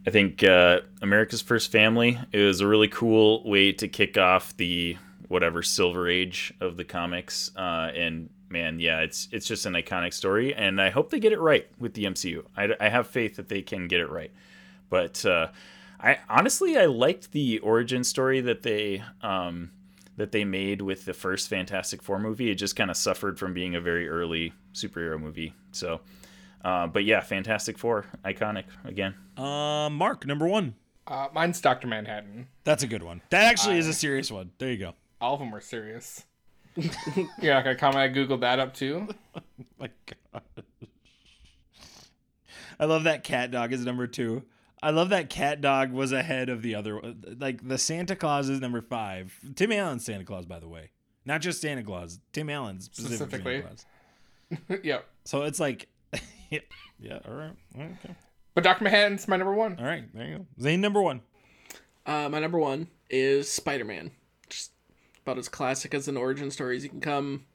I 0.07 0.09
think 0.09 0.41
uh, 0.43 0.81
America's 1.01 1.41
First 1.41 1.71
Family 1.71 2.17
is 2.31 2.61
a 2.61 2.67
really 2.67 2.87
cool 2.87 3.47
way 3.47 3.73
to 3.73 3.87
kick 3.87 4.17
off 4.17 4.55
the 4.55 4.97
whatever 5.31 5.63
Silver 5.63 6.09
Age 6.09 6.53
of 6.59 6.75
the 6.75 6.83
comics. 6.83 7.51
Uh, 7.55 7.89
and 7.95 8.29
man, 8.49 8.79
yeah, 8.79 8.99
it's 8.99 9.29
it's 9.31 9.47
just 9.47 9.65
an 9.65 9.73
iconic 9.73 10.13
story, 10.13 10.53
and 10.53 10.79
I 10.79 10.89
hope 10.89 11.09
they 11.09 11.19
get 11.19 11.31
it 11.31 11.39
right 11.39 11.67
with 11.79 11.93
the 11.93 12.03
MCU. 12.03 12.45
I, 12.55 12.75
I 12.79 12.89
have 12.89 13.07
faith 13.07 13.37
that 13.37 13.47
they 13.47 13.61
can 13.61 13.87
get 13.87 14.01
it 14.01 14.09
right. 14.09 14.31
But 14.89 15.25
uh, 15.25 15.47
I 15.99 16.19
honestly 16.29 16.77
I 16.77 16.85
liked 16.85 17.31
the 17.31 17.59
origin 17.59 18.03
story 18.03 18.41
that 18.41 18.61
they 18.61 19.03
um, 19.21 19.71
that 20.17 20.33
they 20.33 20.43
made 20.43 20.81
with 20.81 21.05
the 21.05 21.13
first 21.13 21.47
Fantastic 21.49 22.03
Four 22.03 22.19
movie. 22.19 22.51
It 22.51 22.55
just 22.55 22.75
kind 22.75 22.91
of 22.91 22.97
suffered 22.97 23.39
from 23.39 23.53
being 23.53 23.73
a 23.73 23.81
very 23.81 24.07
early 24.07 24.53
superhero 24.73 25.19
movie. 25.19 25.55
So. 25.71 26.01
Uh, 26.63 26.85
but 26.85 27.03
yeah, 27.03 27.19
Fantastic 27.21 27.75
Four, 27.75 28.05
iconic 28.23 28.65
again. 28.83 29.15
Um, 29.35 29.95
Mark, 29.95 30.27
number 30.27 30.47
one. 30.47 30.75
Uh, 31.07 31.27
mine's 31.33 31.59
Doctor 31.59 31.87
Manhattan. 31.87 32.49
That's 32.65 32.83
a 32.83 32.87
good 32.87 33.01
one. 33.01 33.23
That 33.31 33.45
actually 33.45 33.79
is 33.79 33.87
a 33.87 33.93
serious 33.93 34.31
one. 34.31 34.51
There 34.59 34.69
you 34.69 34.77
go. 34.77 34.93
All 35.21 35.35
of 35.35 35.39
them 35.39 35.51
were 35.51 35.61
serious. 35.61 36.25
You're 36.75 37.53
not 37.53 37.63
gonna 37.63 37.75
comment? 37.75 37.97
I 37.97 38.09
googled 38.09 38.41
that 38.41 38.59
up 38.59 38.73
too. 38.73 39.07
My 39.79 39.89
God. 40.33 40.41
I 42.79 42.85
love 42.85 43.03
that 43.03 43.23
cat 43.23 43.51
dog 43.51 43.73
is 43.73 43.85
number 43.85 44.07
two. 44.07 44.43
I 44.81 44.89
love 44.89 45.09
that 45.09 45.29
cat 45.29 45.61
dog 45.61 45.91
was 45.91 46.11
ahead 46.11 46.49
of 46.49 46.63
the 46.63 46.73
other. 46.73 46.99
Like 47.37 47.67
the 47.67 47.77
Santa 47.77 48.15
Claus 48.15 48.49
is 48.49 48.59
number 48.59 48.81
five. 48.81 49.37
Tim 49.55 49.71
Allen's 49.71 50.03
Santa 50.05 50.23
Claus, 50.23 50.45
by 50.45 50.59
the 50.59 50.67
way. 50.67 50.89
not 51.25 51.41
just 51.41 51.61
Santa 51.61 51.83
Claus. 51.83 52.19
Tim 52.33 52.49
Allen 52.49 52.79
specifically. 52.81 53.17
Specifically. 53.17 53.61
Santa 54.49 54.61
Claus. 54.67 54.79
yep. 54.83 55.05
So 55.25 55.43
it's 55.43 55.59
like, 55.59 55.87
yeah, 56.49 56.59
yeah, 56.99 57.19
all 57.27 57.33
right, 57.35 57.51
okay, 57.77 58.15
But 58.55 58.63
Dr. 58.63 58.83
Manhattan's 58.83 59.27
my 59.27 59.37
number 59.37 59.53
one. 59.53 59.77
all 59.79 59.85
right. 59.85 60.11
There 60.15 60.25
you 60.27 60.37
go. 60.39 60.45
Zayne 60.59 60.81
number 60.81 61.01
one. 61.01 61.21
Uh, 62.05 62.27
my 62.29 62.39
number 62.39 62.57
one 62.57 62.87
is 63.09 63.47
Spider 63.49 63.85
Man. 63.85 64.09
Just 65.21 65.27
about 65.27 65.37
as 65.37 65.49
classic 65.49 65.93
as 65.93 66.07
an 66.07 66.17
origin 66.17 66.49
story 66.49 66.75
as 66.77 66.83
you 66.83 66.89
can 66.89 66.99
come. 66.99 67.45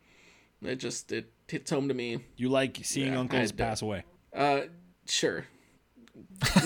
It 0.63 0.77
just 0.77 1.11
it 1.11 1.33
hits 1.49 1.71
home 1.71 1.89
to 1.89 1.95
me. 1.95 2.21
You 2.37 2.49
like 2.49 2.79
seeing 2.85 3.13
Yeah, 3.13 3.19
uncles 3.21 3.43
I 3.43 3.47
do. 3.47 3.55
pass 3.57 3.83
away. 3.83 4.05
Uh, 4.33 4.61
sure. 5.07 5.47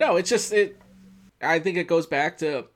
no, 0.00 0.16
it's 0.16 0.28
just 0.30 0.52
it. 0.52 0.76
I 1.40 1.58
think 1.60 1.76
it 1.76 1.86
goes 1.86 2.06
back 2.06 2.38
to 2.38 2.66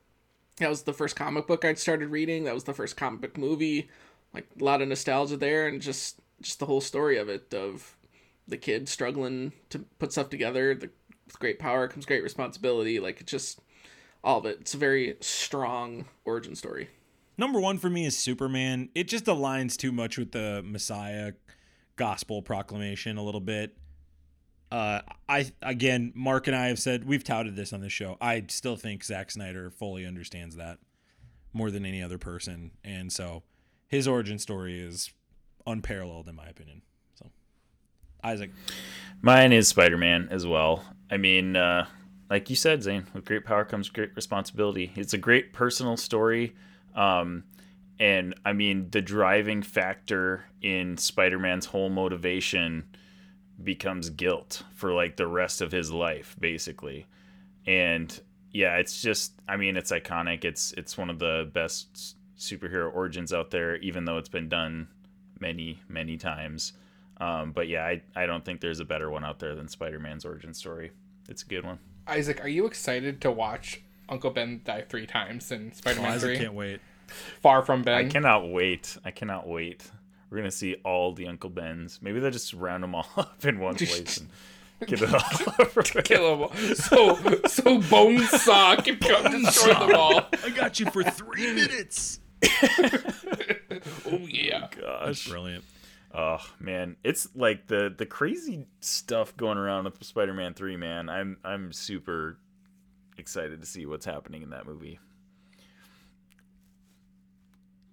that 0.59 0.69
was 0.69 0.83
the 0.83 0.93
first 0.93 1.15
comic 1.15 1.45
book 1.47 1.65
I'd 1.65 1.77
started 1.77 2.07
reading. 2.09 2.45
That 2.45 2.53
was 2.53 2.63
the 2.63 2.73
first 2.73 2.95
comic 2.95 3.21
book 3.21 3.37
movie. 3.37 3.89
Like 4.33 4.47
a 4.59 4.63
lot 4.63 4.81
of 4.81 4.87
nostalgia 4.87 5.35
there, 5.37 5.67
and 5.67 5.81
just 5.81 6.19
just 6.41 6.59
the 6.59 6.65
whole 6.65 6.81
story 6.81 7.17
of 7.17 7.27
it 7.29 7.53
of 7.53 7.95
the 8.47 8.57
kid 8.57 8.87
struggling 8.89 9.51
to 9.69 9.79
put 9.99 10.11
stuff 10.13 10.29
together. 10.29 10.73
The, 10.73 10.89
with 11.25 11.39
great 11.39 11.59
power 11.59 11.87
comes 11.87 12.05
great 12.05 12.23
responsibility. 12.23 12.99
Like 12.99 13.19
it 13.21 13.27
just 13.27 13.59
all 14.23 14.39
of 14.39 14.45
it. 14.45 14.57
It's 14.61 14.73
a 14.73 14.77
very 14.77 15.15
strong 15.19 16.05
origin 16.25 16.55
story. 16.55 16.89
Number 17.37 17.59
one 17.59 17.77
for 17.77 17.89
me 17.89 18.05
is 18.05 18.17
Superman. 18.17 18.89
It 18.93 19.07
just 19.07 19.25
aligns 19.25 19.75
too 19.75 19.91
much 19.91 20.17
with 20.17 20.31
the 20.31 20.61
Messiah 20.63 21.33
gospel 21.95 22.41
proclamation 22.41 23.17
a 23.17 23.23
little 23.23 23.41
bit. 23.41 23.75
Uh, 24.71 25.01
I 25.29 25.51
again, 25.61 26.11
Mark 26.15 26.47
and 26.47 26.55
I 26.55 26.67
have 26.67 26.79
said 26.79 27.05
we've 27.05 27.23
touted 27.23 27.55
this 27.55 27.73
on 27.73 27.81
the 27.81 27.89
show. 27.89 28.17
I 28.19 28.45
still 28.47 28.75
think 28.75 29.03
Zack 29.03 29.29
Snyder 29.29 29.69
fully 29.69 30.05
understands 30.05 30.55
that 30.55 30.79
more 31.53 31.69
than 31.69 31.85
any 31.85 32.01
other 32.01 32.17
person, 32.17 32.71
and 32.83 33.11
so 33.11 33.43
his 33.87 34.07
origin 34.07 34.39
story 34.39 34.79
is 34.79 35.11
unparalleled 35.67 36.27
in 36.27 36.35
my 36.35 36.47
opinion. 36.47 36.81
So, 37.13 37.29
Isaac, 38.23 38.49
Mine 39.21 39.53
is 39.53 39.67
Spider 39.67 39.97
Man 39.97 40.27
as 40.31 40.47
well. 40.47 40.83
I 41.11 41.17
mean, 41.17 41.55
uh, 41.55 41.85
like 42.29 42.49
you 42.49 42.55
said, 42.55 42.83
Zayne, 42.83 43.07
with 43.13 43.25
great 43.25 43.45
power 43.45 43.65
comes 43.65 43.89
great 43.89 44.15
responsibility. 44.15 44.91
It's 44.95 45.13
a 45.13 45.17
great 45.17 45.53
personal 45.53 45.97
story. 45.97 46.55
Um, 46.95 47.43
and 47.99 48.35
I 48.45 48.53
mean, 48.53 48.89
the 48.89 49.01
driving 49.01 49.61
factor 49.61 50.45
in 50.61 50.97
Spider 50.97 51.39
Man's 51.39 51.65
whole 51.65 51.89
motivation 51.89 52.85
becomes 53.63 54.09
guilt 54.09 54.63
for 54.73 54.93
like 54.93 55.15
the 55.15 55.27
rest 55.27 55.61
of 55.61 55.71
his 55.71 55.91
life, 55.91 56.35
basically. 56.39 57.05
And 57.65 58.19
yeah, 58.51 58.77
it's 58.77 59.01
just, 59.01 59.33
I 59.47 59.57
mean, 59.57 59.77
it's 59.77 59.91
iconic. 59.91 60.43
It's 60.43 60.73
it's 60.73 60.97
one 60.97 61.09
of 61.09 61.19
the 61.19 61.49
best 61.53 62.15
superhero 62.37 62.93
origins 62.93 63.31
out 63.31 63.51
there, 63.51 63.77
even 63.77 64.05
though 64.05 64.17
it's 64.17 64.29
been 64.29 64.49
done 64.49 64.87
many, 65.39 65.79
many 65.87 66.17
times. 66.17 66.73
Um, 67.17 67.51
but 67.51 67.67
yeah, 67.67 67.85
I, 67.85 68.01
I 68.15 68.25
don't 68.25 68.43
think 68.43 68.59
there's 68.59 68.79
a 68.79 68.85
better 68.85 69.09
one 69.09 69.23
out 69.23 69.39
there 69.39 69.55
than 69.55 69.67
Spider 69.67 69.99
Man's 69.99 70.25
origin 70.25 70.53
story. 70.53 70.91
It's 71.29 71.43
a 71.43 71.45
good 71.45 71.63
one. 71.63 71.79
Isaac, 72.07 72.43
are 72.43 72.47
you 72.49 72.65
excited 72.65 73.21
to 73.21 73.31
watch 73.31 73.81
Uncle 74.09 74.31
Ben 74.31 74.61
die 74.63 74.81
three 74.87 75.05
times 75.07 75.51
in 75.51 75.71
Spider-Man 75.73 76.11
Isaac 76.11 76.37
3? 76.37 76.45
can't 76.45 76.53
wait. 76.53 76.81
Far 77.41 77.63
from 77.63 77.83
Ben. 77.83 78.05
I 78.05 78.09
cannot 78.09 78.49
wait. 78.49 78.97
I 79.05 79.11
cannot 79.11 79.47
wait. 79.47 79.89
We're 80.29 80.37
gonna 80.37 80.51
see 80.51 80.75
all 80.83 81.13
the 81.13 81.27
Uncle 81.27 81.49
Bens. 81.49 81.99
Maybe 82.01 82.19
they'll 82.19 82.31
just 82.31 82.53
round 82.53 82.83
them 82.83 82.95
all 82.95 83.07
up 83.17 83.45
in 83.45 83.59
one 83.59 83.75
place 83.75 84.17
and 84.17 84.29
get 84.87 85.01
it 85.01 85.13
all 85.13 85.55
over. 85.59 85.81
Kill 85.83 86.31
them 86.31 86.41
all. 86.43 86.75
So, 86.75 87.15
so 87.47 87.79
Bonesaw 87.81 88.83
can 88.83 88.97
come 88.97 89.43
destroy 89.43 89.73
them 89.73 89.95
all. 89.95 90.25
I 90.43 90.49
got 90.49 90.79
you 90.79 90.89
for 90.89 91.03
three 91.03 91.53
minutes. 91.53 92.19
Oh, 94.05 94.17
yeah. 94.27 94.67
Oh, 94.73 94.81
gosh. 94.81 95.05
That's 95.05 95.27
Brilliant. 95.27 95.63
Oh 96.13 96.45
man, 96.59 96.97
it's 97.03 97.27
like 97.35 97.67
the 97.67 97.93
the 97.95 98.05
crazy 98.05 98.67
stuff 98.81 99.35
going 99.35 99.57
around 99.57 99.85
with 99.85 100.03
Spider-Man 100.03 100.53
3, 100.53 100.77
man. 100.77 101.09
I'm 101.09 101.37
I'm 101.43 101.73
super 101.73 102.37
excited 103.17 103.61
to 103.61 103.67
see 103.67 103.85
what's 103.85 104.05
happening 104.05 104.43
in 104.43 104.51
that 104.51 104.67
movie. 104.67 104.99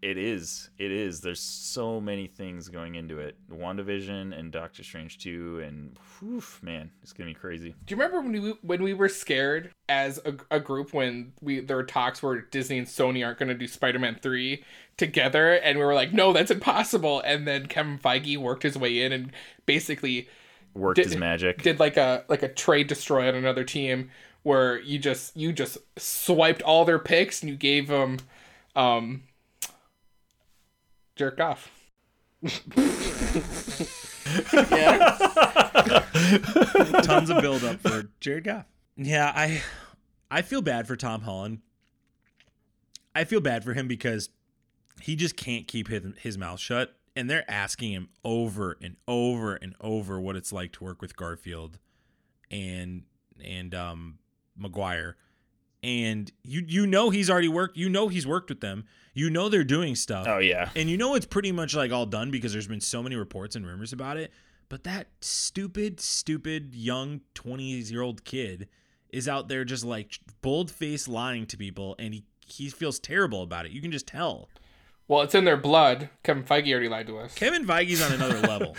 It 0.02 0.16
is. 0.16 0.70
It 0.78 0.90
is. 0.90 1.20
There's 1.20 1.40
so 1.40 2.01
many 2.01 2.27
things 2.27 2.68
going 2.68 2.94
into 2.94 3.18
it. 3.18 3.36
WandaVision 3.52 4.39
and 4.39 4.51
Doctor 4.51 4.82
Strange 4.82 5.18
2 5.18 5.60
and 5.60 5.98
whew, 6.18 6.43
man, 6.62 6.90
it's 7.02 7.12
going 7.12 7.28
to 7.28 7.35
be 7.35 7.39
crazy. 7.39 7.74
Do 7.85 7.94
you 7.94 8.01
remember 8.01 8.20
when 8.22 8.32
we 8.43 8.51
when 8.62 8.82
we 8.82 8.94
were 8.94 9.10
scared 9.10 9.72
as 9.90 10.18
a, 10.24 10.36
a 10.51 10.59
group 10.59 10.94
when 10.94 11.32
we 11.43 11.60
there 11.60 11.77
were 11.77 11.85
talks 11.85 12.22
where 12.22 12.40
Disney 12.40 12.78
and 12.78 12.86
Sony 12.86 13.24
aren't 13.24 13.39
going 13.39 13.51
to 13.51 13.55
do 13.55 13.66
Spider-Man 13.66 14.18
3 14.22 14.64
together 14.97 15.52
and 15.52 15.78
we 15.78 15.85
were 15.85 15.94
like 15.94 16.12
no 16.12 16.32
that's 16.32 16.51
impossible 16.51 17.20
and 17.24 17.47
then 17.47 17.66
Kevin 17.66 17.98
Feige 17.98 18.36
worked 18.39 18.62
his 18.62 18.77
way 18.78 19.02
in 19.02 19.12
and 19.12 19.32
basically 19.66 20.28
Worked 20.72 20.97
Did- 20.97 21.06
his 21.06 21.16
magic. 21.16 21.62
did 21.62 21.81
like 21.81 21.97
a 21.97 22.24
like 22.28 22.43
a 22.43 22.48
trade 22.48 22.86
destroy 22.86 23.28
on 23.28 23.35
another 23.35 23.64
team 23.64 24.10
where 24.44 24.78
you 24.81 24.98
just 24.98 25.36
you 25.36 25.52
just 25.52 25.78
swiped 25.98 26.62
all 26.62 26.85
their 26.85 26.98
picks 26.98 27.43
and 27.43 27.51
you 27.51 27.56
gave 27.56 27.89
them 27.89 28.18
um 28.77 29.22
jerked 31.20 31.38
off. 31.38 31.70
Yeah. 34.70 35.16
Tons 37.02 37.28
of 37.28 37.42
build 37.42 37.62
up 37.62 37.78
for 37.80 38.05
Jared 38.20 38.44
Goff. 38.44 38.64
Yeah, 38.97 39.30
I 39.36 39.62
I 40.30 40.40
feel 40.40 40.62
bad 40.62 40.86
for 40.86 40.97
Tom 40.97 41.20
Holland. 41.20 41.59
I 43.14 43.24
feel 43.24 43.42
bad 43.42 43.64
for 43.64 43.74
him 43.74 43.86
because 43.86 44.30
he 45.02 45.14
just 45.14 45.36
can't 45.36 45.68
keep 45.68 45.88
his, 45.88 46.02
his 46.22 46.38
mouth 46.38 46.59
shut 46.59 46.97
and 47.14 47.28
they're 47.28 47.48
asking 47.51 47.92
him 47.92 48.09
over 48.24 48.78
and 48.80 48.97
over 49.06 49.56
and 49.56 49.74
over 49.78 50.18
what 50.18 50.36
it's 50.36 50.55
like 50.55 50.72
to 50.72 50.84
work 50.84 51.02
with 51.02 51.16
Garfield 51.16 51.78
and 52.51 53.02
and 53.44 53.74
um 53.74 54.18
Maguire. 54.56 55.16
And 55.82 56.32
you 56.42 56.64
you 56.66 56.86
know 56.86 57.10
he's 57.10 57.28
already 57.28 57.48
worked, 57.48 57.76
you 57.76 57.90
know 57.90 58.09
he's 58.09 58.26
worked 58.26 58.48
with 58.48 58.60
them. 58.60 58.86
You 59.12 59.31
know 59.31 59.49
they're 59.49 59.65
doing 59.65 59.95
stuff. 59.95 60.27
Oh 60.28 60.39
yeah. 60.39 60.70
And 60.77 60.89
you 60.89 60.97
know 60.97 61.15
it's 61.15 61.27
pretty 61.27 61.53
much 61.53 61.74
like 61.74 61.93
all 61.93 62.07
done 62.07 62.31
because 62.31 62.53
there's 62.53 62.69
been 62.69 62.81
so 62.81 63.03
many 63.03 63.16
reports 63.16 63.57
and 63.57 63.66
rumors 63.66 63.93
about 63.93 64.16
it. 64.16 64.31
But 64.69 64.85
that 64.85 65.09
stupid, 65.20 66.01
stupid 66.01 66.74
young 66.74 67.23
20 67.35 67.65
year 67.65 68.03
old 68.03 68.24
kid 68.24 68.69
is 69.11 69.28
out 69.28 69.49
there 69.49 69.65
just 69.65 69.85
like 69.85 70.20
bold 70.43 70.70
faced 70.70 71.09
lying 71.09 71.47
to 71.47 71.57
people 71.57 71.97
and 71.99 72.15
he, 72.15 72.24
he 72.47 72.69
feels 72.69 73.01
terrible 73.01 73.43
about 73.43 73.66
it. 73.66 73.73
You 73.73 73.81
can 73.81 73.91
just 73.91 74.07
tell. 74.07 74.49
Well, 75.09 75.23
it's 75.23 75.35
in 75.35 75.45
their 75.45 75.57
blood. 75.57 76.09
Kevin 76.23 76.45
Feige 76.45 76.70
already 76.70 76.89
lied 76.89 77.09
to 77.09 77.19
us. 77.19 77.35
Kevin 77.35 77.66
Feige's 77.66 78.01
on 78.01 78.12
another 78.12 78.41
level 78.47 78.77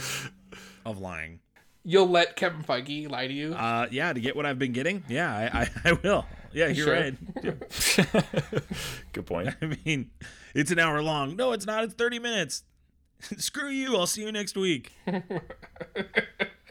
of 0.85 0.99
lying. 0.99 1.41
You'll 1.83 2.07
let 2.07 2.37
Kevin 2.37 2.63
Feige 2.63 3.09
lie 3.09 3.27
to 3.27 3.33
you? 3.33 3.53
Uh, 3.53 3.87
yeah, 3.91 4.13
to 4.13 4.21
get 4.21 4.35
what 4.35 4.45
I've 4.45 4.59
been 4.59 4.71
getting. 4.71 5.03
Yeah, 5.09 5.35
I, 5.35 5.61
I, 5.61 5.69
I 5.89 5.91
will. 5.93 6.25
Yeah, 6.53 6.67
you're 6.67 6.85
Sure. 6.85 6.93
right. 6.95 7.15
Good 9.13 9.25
point. 9.25 9.49
I 9.61 9.77
mean, 9.85 10.11
it's 10.53 10.71
an 10.71 10.79
hour 10.79 11.01
long. 11.01 11.35
No, 11.35 11.51
it's 11.53 11.65
not. 11.65 11.83
It's 11.83 11.93
30 11.93 12.19
minutes. 12.19 12.63
Screw 13.37 13.69
you. 13.69 13.95
I'll 13.97 14.07
see 14.07 14.23
you 14.23 14.31
next 14.31 14.55
week. 14.57 14.91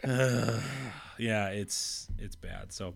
Uh, 0.04 0.60
yeah, 1.18 1.48
it's 1.48 2.08
it's 2.18 2.36
bad. 2.36 2.72
So 2.72 2.94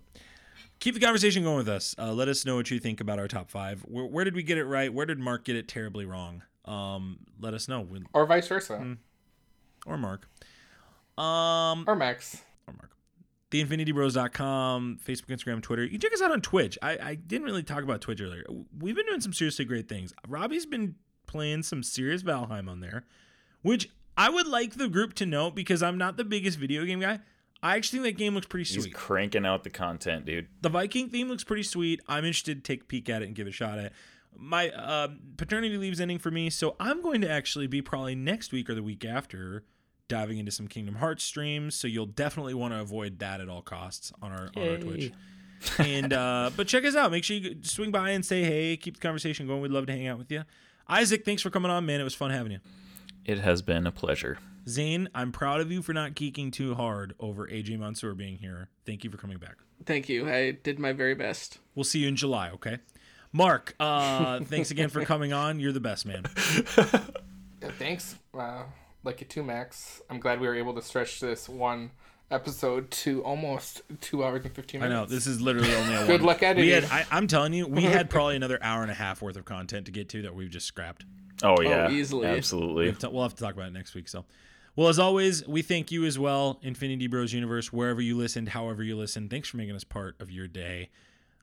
keep 0.81 0.95
the 0.95 1.01
conversation 1.01 1.43
going 1.43 1.57
with 1.59 1.69
us. 1.69 1.95
Uh, 1.99 2.13
let 2.13 2.29
us 2.29 2.45
know 2.45 2.57
what 2.57 2.71
you 2.71 2.79
think 2.81 3.01
about 3.01 3.19
our 3.19 3.29
top 3.29 3.51
five. 3.51 3.81
Where, 3.83 4.05
where 4.07 4.25
did 4.25 4.35
we 4.35 4.43
get 4.43 4.59
it 4.59 4.65
right? 4.65 4.93
Where 4.93 5.07
did 5.07 5.19
Mark 5.19 5.45
get 5.45 5.57
it 5.57 5.69
terribly 5.69 6.05
wrong? 6.05 6.43
Um, 6.65 7.19
let 7.41 7.55
us 7.55 7.69
know. 7.69 7.83
We- 7.83 8.03
or 8.13 8.27
vice 8.27 8.49
versa. 8.49 8.97
Or 9.87 9.99
Mark. 9.99 10.27
Um, 11.19 11.85
Or 11.87 11.95
Max. 11.95 12.43
or 12.67 12.73
Mark. 12.75 12.91
TheInfinityBros.com, 13.55 14.99
Facebook, 15.07 15.27
Instagram, 15.29 15.63
Twitter. 15.63 15.85
You 15.85 15.91
can 15.91 16.01
check 16.01 16.13
us 16.13 16.21
out 16.21 16.33
on 16.33 16.41
Twitch. 16.41 16.77
I, 16.83 16.99
I 17.01 17.15
didn't 17.15 17.45
really 17.47 17.63
talk 17.63 17.83
about 17.83 18.01
Twitch 18.01 18.21
earlier. 18.21 18.45
We've 18.79 18.97
been 18.97 19.07
doing 19.07 19.21
some 19.21 19.33
seriously 19.33 19.65
great 19.65 19.89
things. 19.89 20.13
Robbie's 20.29 20.67
been 20.67 20.97
playing 21.27 21.63
some 21.63 21.83
serious 21.83 22.23
Valheim 22.23 22.69
on 22.69 22.81
there, 22.81 23.05
which 23.63 23.91
I 24.17 24.29
would 24.31 24.49
like 24.49 24.75
the 24.75 24.89
group 24.89 25.15
to 25.15 25.27
know 25.27 25.51
because 25.51 25.83
I'm 25.83 25.97
not 25.99 26.17
the 26.17 26.25
biggest 26.25 26.59
video 26.59 26.85
game 26.85 27.01
guy. 27.01 27.21
I 27.63 27.77
actually 27.77 28.01
think 28.01 28.17
that 28.17 28.23
game 28.23 28.35
looks 28.35 28.47
pretty 28.47 28.65
He's 28.71 28.83
sweet. 28.83 28.95
cranking 28.95 29.47
out 29.47 29.65
the 29.65 29.71
content, 29.71 30.27
dude. 30.27 30.49
The 30.61 30.69
Viking 30.69 31.09
theme 31.09 31.29
looks 31.29 31.45
pretty 31.45 31.63
sweet. 31.63 32.01
I'm 32.09 32.25
interested 32.25 32.63
to 32.63 32.73
take 32.73 32.83
a 32.83 32.85
peek 32.85 33.09
at 33.09 33.23
it 33.23 33.27
and 33.27 33.35
give 33.35 33.47
it 33.47 33.51
a 33.51 33.53
shot 33.53 33.79
at 33.79 33.87
it. 33.87 33.93
My 34.37 34.71
uh, 34.71 35.09
paternity 35.37 35.79
leave's 35.79 36.01
ending 36.01 36.19
for 36.19 36.31
me, 36.31 36.51
so 36.51 36.75
I'm 36.81 37.01
going 37.01 37.21
to 37.21 37.31
actually 37.31 37.69
be 37.69 37.81
probably 37.81 38.17
next 38.17 38.53
week 38.53 38.69
or 38.69 38.75
the 38.75 38.83
week 38.83 39.05
after 39.05 39.65
diving 40.09 40.39
into 40.39 40.53
some 40.53 40.69
Kingdom 40.69 40.97
Hearts 40.97 41.25
streams. 41.25 41.75
So 41.75 41.89
you'll 41.89 42.07
definitely 42.07 42.55
want 42.55 42.75
to 42.75 42.81
avoid 42.81 43.19
that 43.21 43.41
at 43.41 43.49
all 43.49 43.63
costs 43.63 44.13
on 44.23 44.33
our 44.33 44.51
on 44.57 44.69
our 44.69 44.77
Twitch. 44.79 45.13
and 45.79 46.13
uh, 46.13 46.51
but 46.57 46.67
check 46.67 46.85
us 46.85 46.95
out. 46.95 47.11
Make 47.11 47.25
sure 47.25 47.37
you 47.37 47.57
swing 47.63 47.91
by 47.91 48.11
and 48.11 48.25
say 48.25 48.45
hey. 48.45 48.77
Keep 48.77 48.97
the 48.97 49.01
conversation 49.01 49.47
going. 49.47 49.61
We'd 49.61 49.71
love 49.71 49.87
to 49.87 49.93
hang 49.93 50.07
out 50.07 50.19
with 50.19 50.31
you. 50.31 50.45
Isaac, 50.89 51.25
thanks 51.25 51.43
for 51.43 51.51
coming 51.51 51.71
on, 51.71 51.87
man. 51.87 52.01
It 52.01 52.05
was 52.05 52.15
fun 52.15 52.31
having 52.31 52.53
you. 52.53 52.59
It 53.25 53.39
has 53.39 53.63
been 53.63 53.87
a 53.87 53.93
pleasure. 53.93 54.39
Zayne, 54.69 55.09
I'm 55.15 55.33
proud 55.33 55.61
of 55.61 55.73
you 55.73 55.81
for 55.83 55.93
not 55.93 56.15
geeking 56.15 56.53
too 56.53 56.75
hard 56.75 57.15
over 57.19 57.47
AJ 57.47 57.79
Mansour 57.79 58.15
being 58.15 58.37
here. 58.37 58.69
Thank 58.85 59.05
you 59.05 59.11
for 59.11 59.17
coming 59.17 59.39
back. 59.39 59.57
Thank 59.87 60.09
you. 60.09 60.29
I 60.29 60.53
did 60.53 60.79
my 60.79 60.93
very 60.93 61.15
best. 61.15 61.59
We'll 61.75 61.85
see 61.85 62.01
you 62.01 62.09
in 62.09 62.17
July, 62.17 62.51
okay? 62.51 62.79
Mark, 63.33 63.75
uh, 63.81 64.41
thanks 64.41 64.71
again 64.71 64.89
for 64.91 65.05
coming 65.05 65.33
on. 65.33 65.59
You're 65.59 65.73
the 65.73 65.81
best 65.81 66.07
man. 66.07 66.25
Yeah, 67.63 67.71
thanks, 67.79 68.17
uh, 69.07 69.11
a 69.11 69.25
Two 69.25 69.43
Max. 69.43 70.03
I'm 70.11 70.21
glad 70.21 70.41
we 70.41 70.47
were 70.47 70.55
able 70.55 70.75
to 70.75 70.83
stretch 70.83 71.21
this 71.21 71.49
one 71.49 71.91
episode 72.31 72.91
to 72.91 73.23
almost 73.23 73.83
two 74.01 74.25
hours 74.25 74.45
and 74.45 74.55
fifteen 74.55 74.81
minutes. 74.81 74.95
I 74.97 75.01
know 75.01 75.07
this 75.07 75.27
is 75.27 75.41
literally 75.41 75.75
only 75.75 75.95
a 75.95 76.07
Good 76.07 76.21
one. 76.23 76.29
luck 76.29 76.41
We 76.41 76.47
editing. 76.47 76.89
had, 76.89 77.07
I, 77.11 77.17
I'm 77.17 77.27
telling 77.27 77.53
you, 77.53 77.67
we 77.67 77.83
had 77.83 78.09
probably 78.11 78.37
another 78.37 78.59
hour 78.63 78.83
and 78.83 78.91
a 78.91 78.95
half 78.95 79.23
worth 79.23 79.37
of 79.37 79.45
content 79.45 79.87
to 79.87 79.93
get 79.93 80.09
to 80.11 80.23
that 80.23 80.35
we've 80.35 80.51
just 80.51 80.67
scrapped. 80.67 81.05
Oh 81.43 81.61
yeah, 81.61 81.91
easily. 81.91 82.29
We 82.29 82.37
absolutely. 82.37 82.87
have 82.87 82.99
to- 83.01 83.11
we'll 83.11 83.23
have 83.25 83.35
to 83.35 83.43
talk 83.43 83.55
about 83.55 83.67
it 83.69 83.73
next 83.73 83.95
week. 83.95 84.09
So, 84.09 84.25
well, 84.77 84.89
as 84.89 84.99
always, 84.99 85.47
we 85.47 85.63
thank 85.63 85.93
you 85.93 86.05
as 86.05 86.19
well, 86.19 86.59
Infinity 86.63 87.07
Bros 87.07 87.33
Universe, 87.33 87.73
wherever 87.73 88.01
you 88.01 88.17
listened, 88.17 88.49
however 88.49 88.83
you 88.83 88.97
listened. 88.97 89.31
Thanks 89.31 89.49
for 89.49 89.57
making 89.59 89.75
us 89.77 89.85
part 89.85 90.17
of 90.21 90.31
your 90.31 90.49
day. 90.49 90.91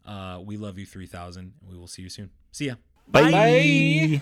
Uh, 0.06 0.42
we 0.44 0.58
love 0.58 0.78
you, 0.80 0.86
3000. 0.86 1.54
We 1.70 1.78
will 1.78 1.88
see 1.88 2.02
you 2.02 2.10
soon. 2.10 2.32
See 2.52 2.66
ya. 2.68 2.76
Bye. 3.08 4.22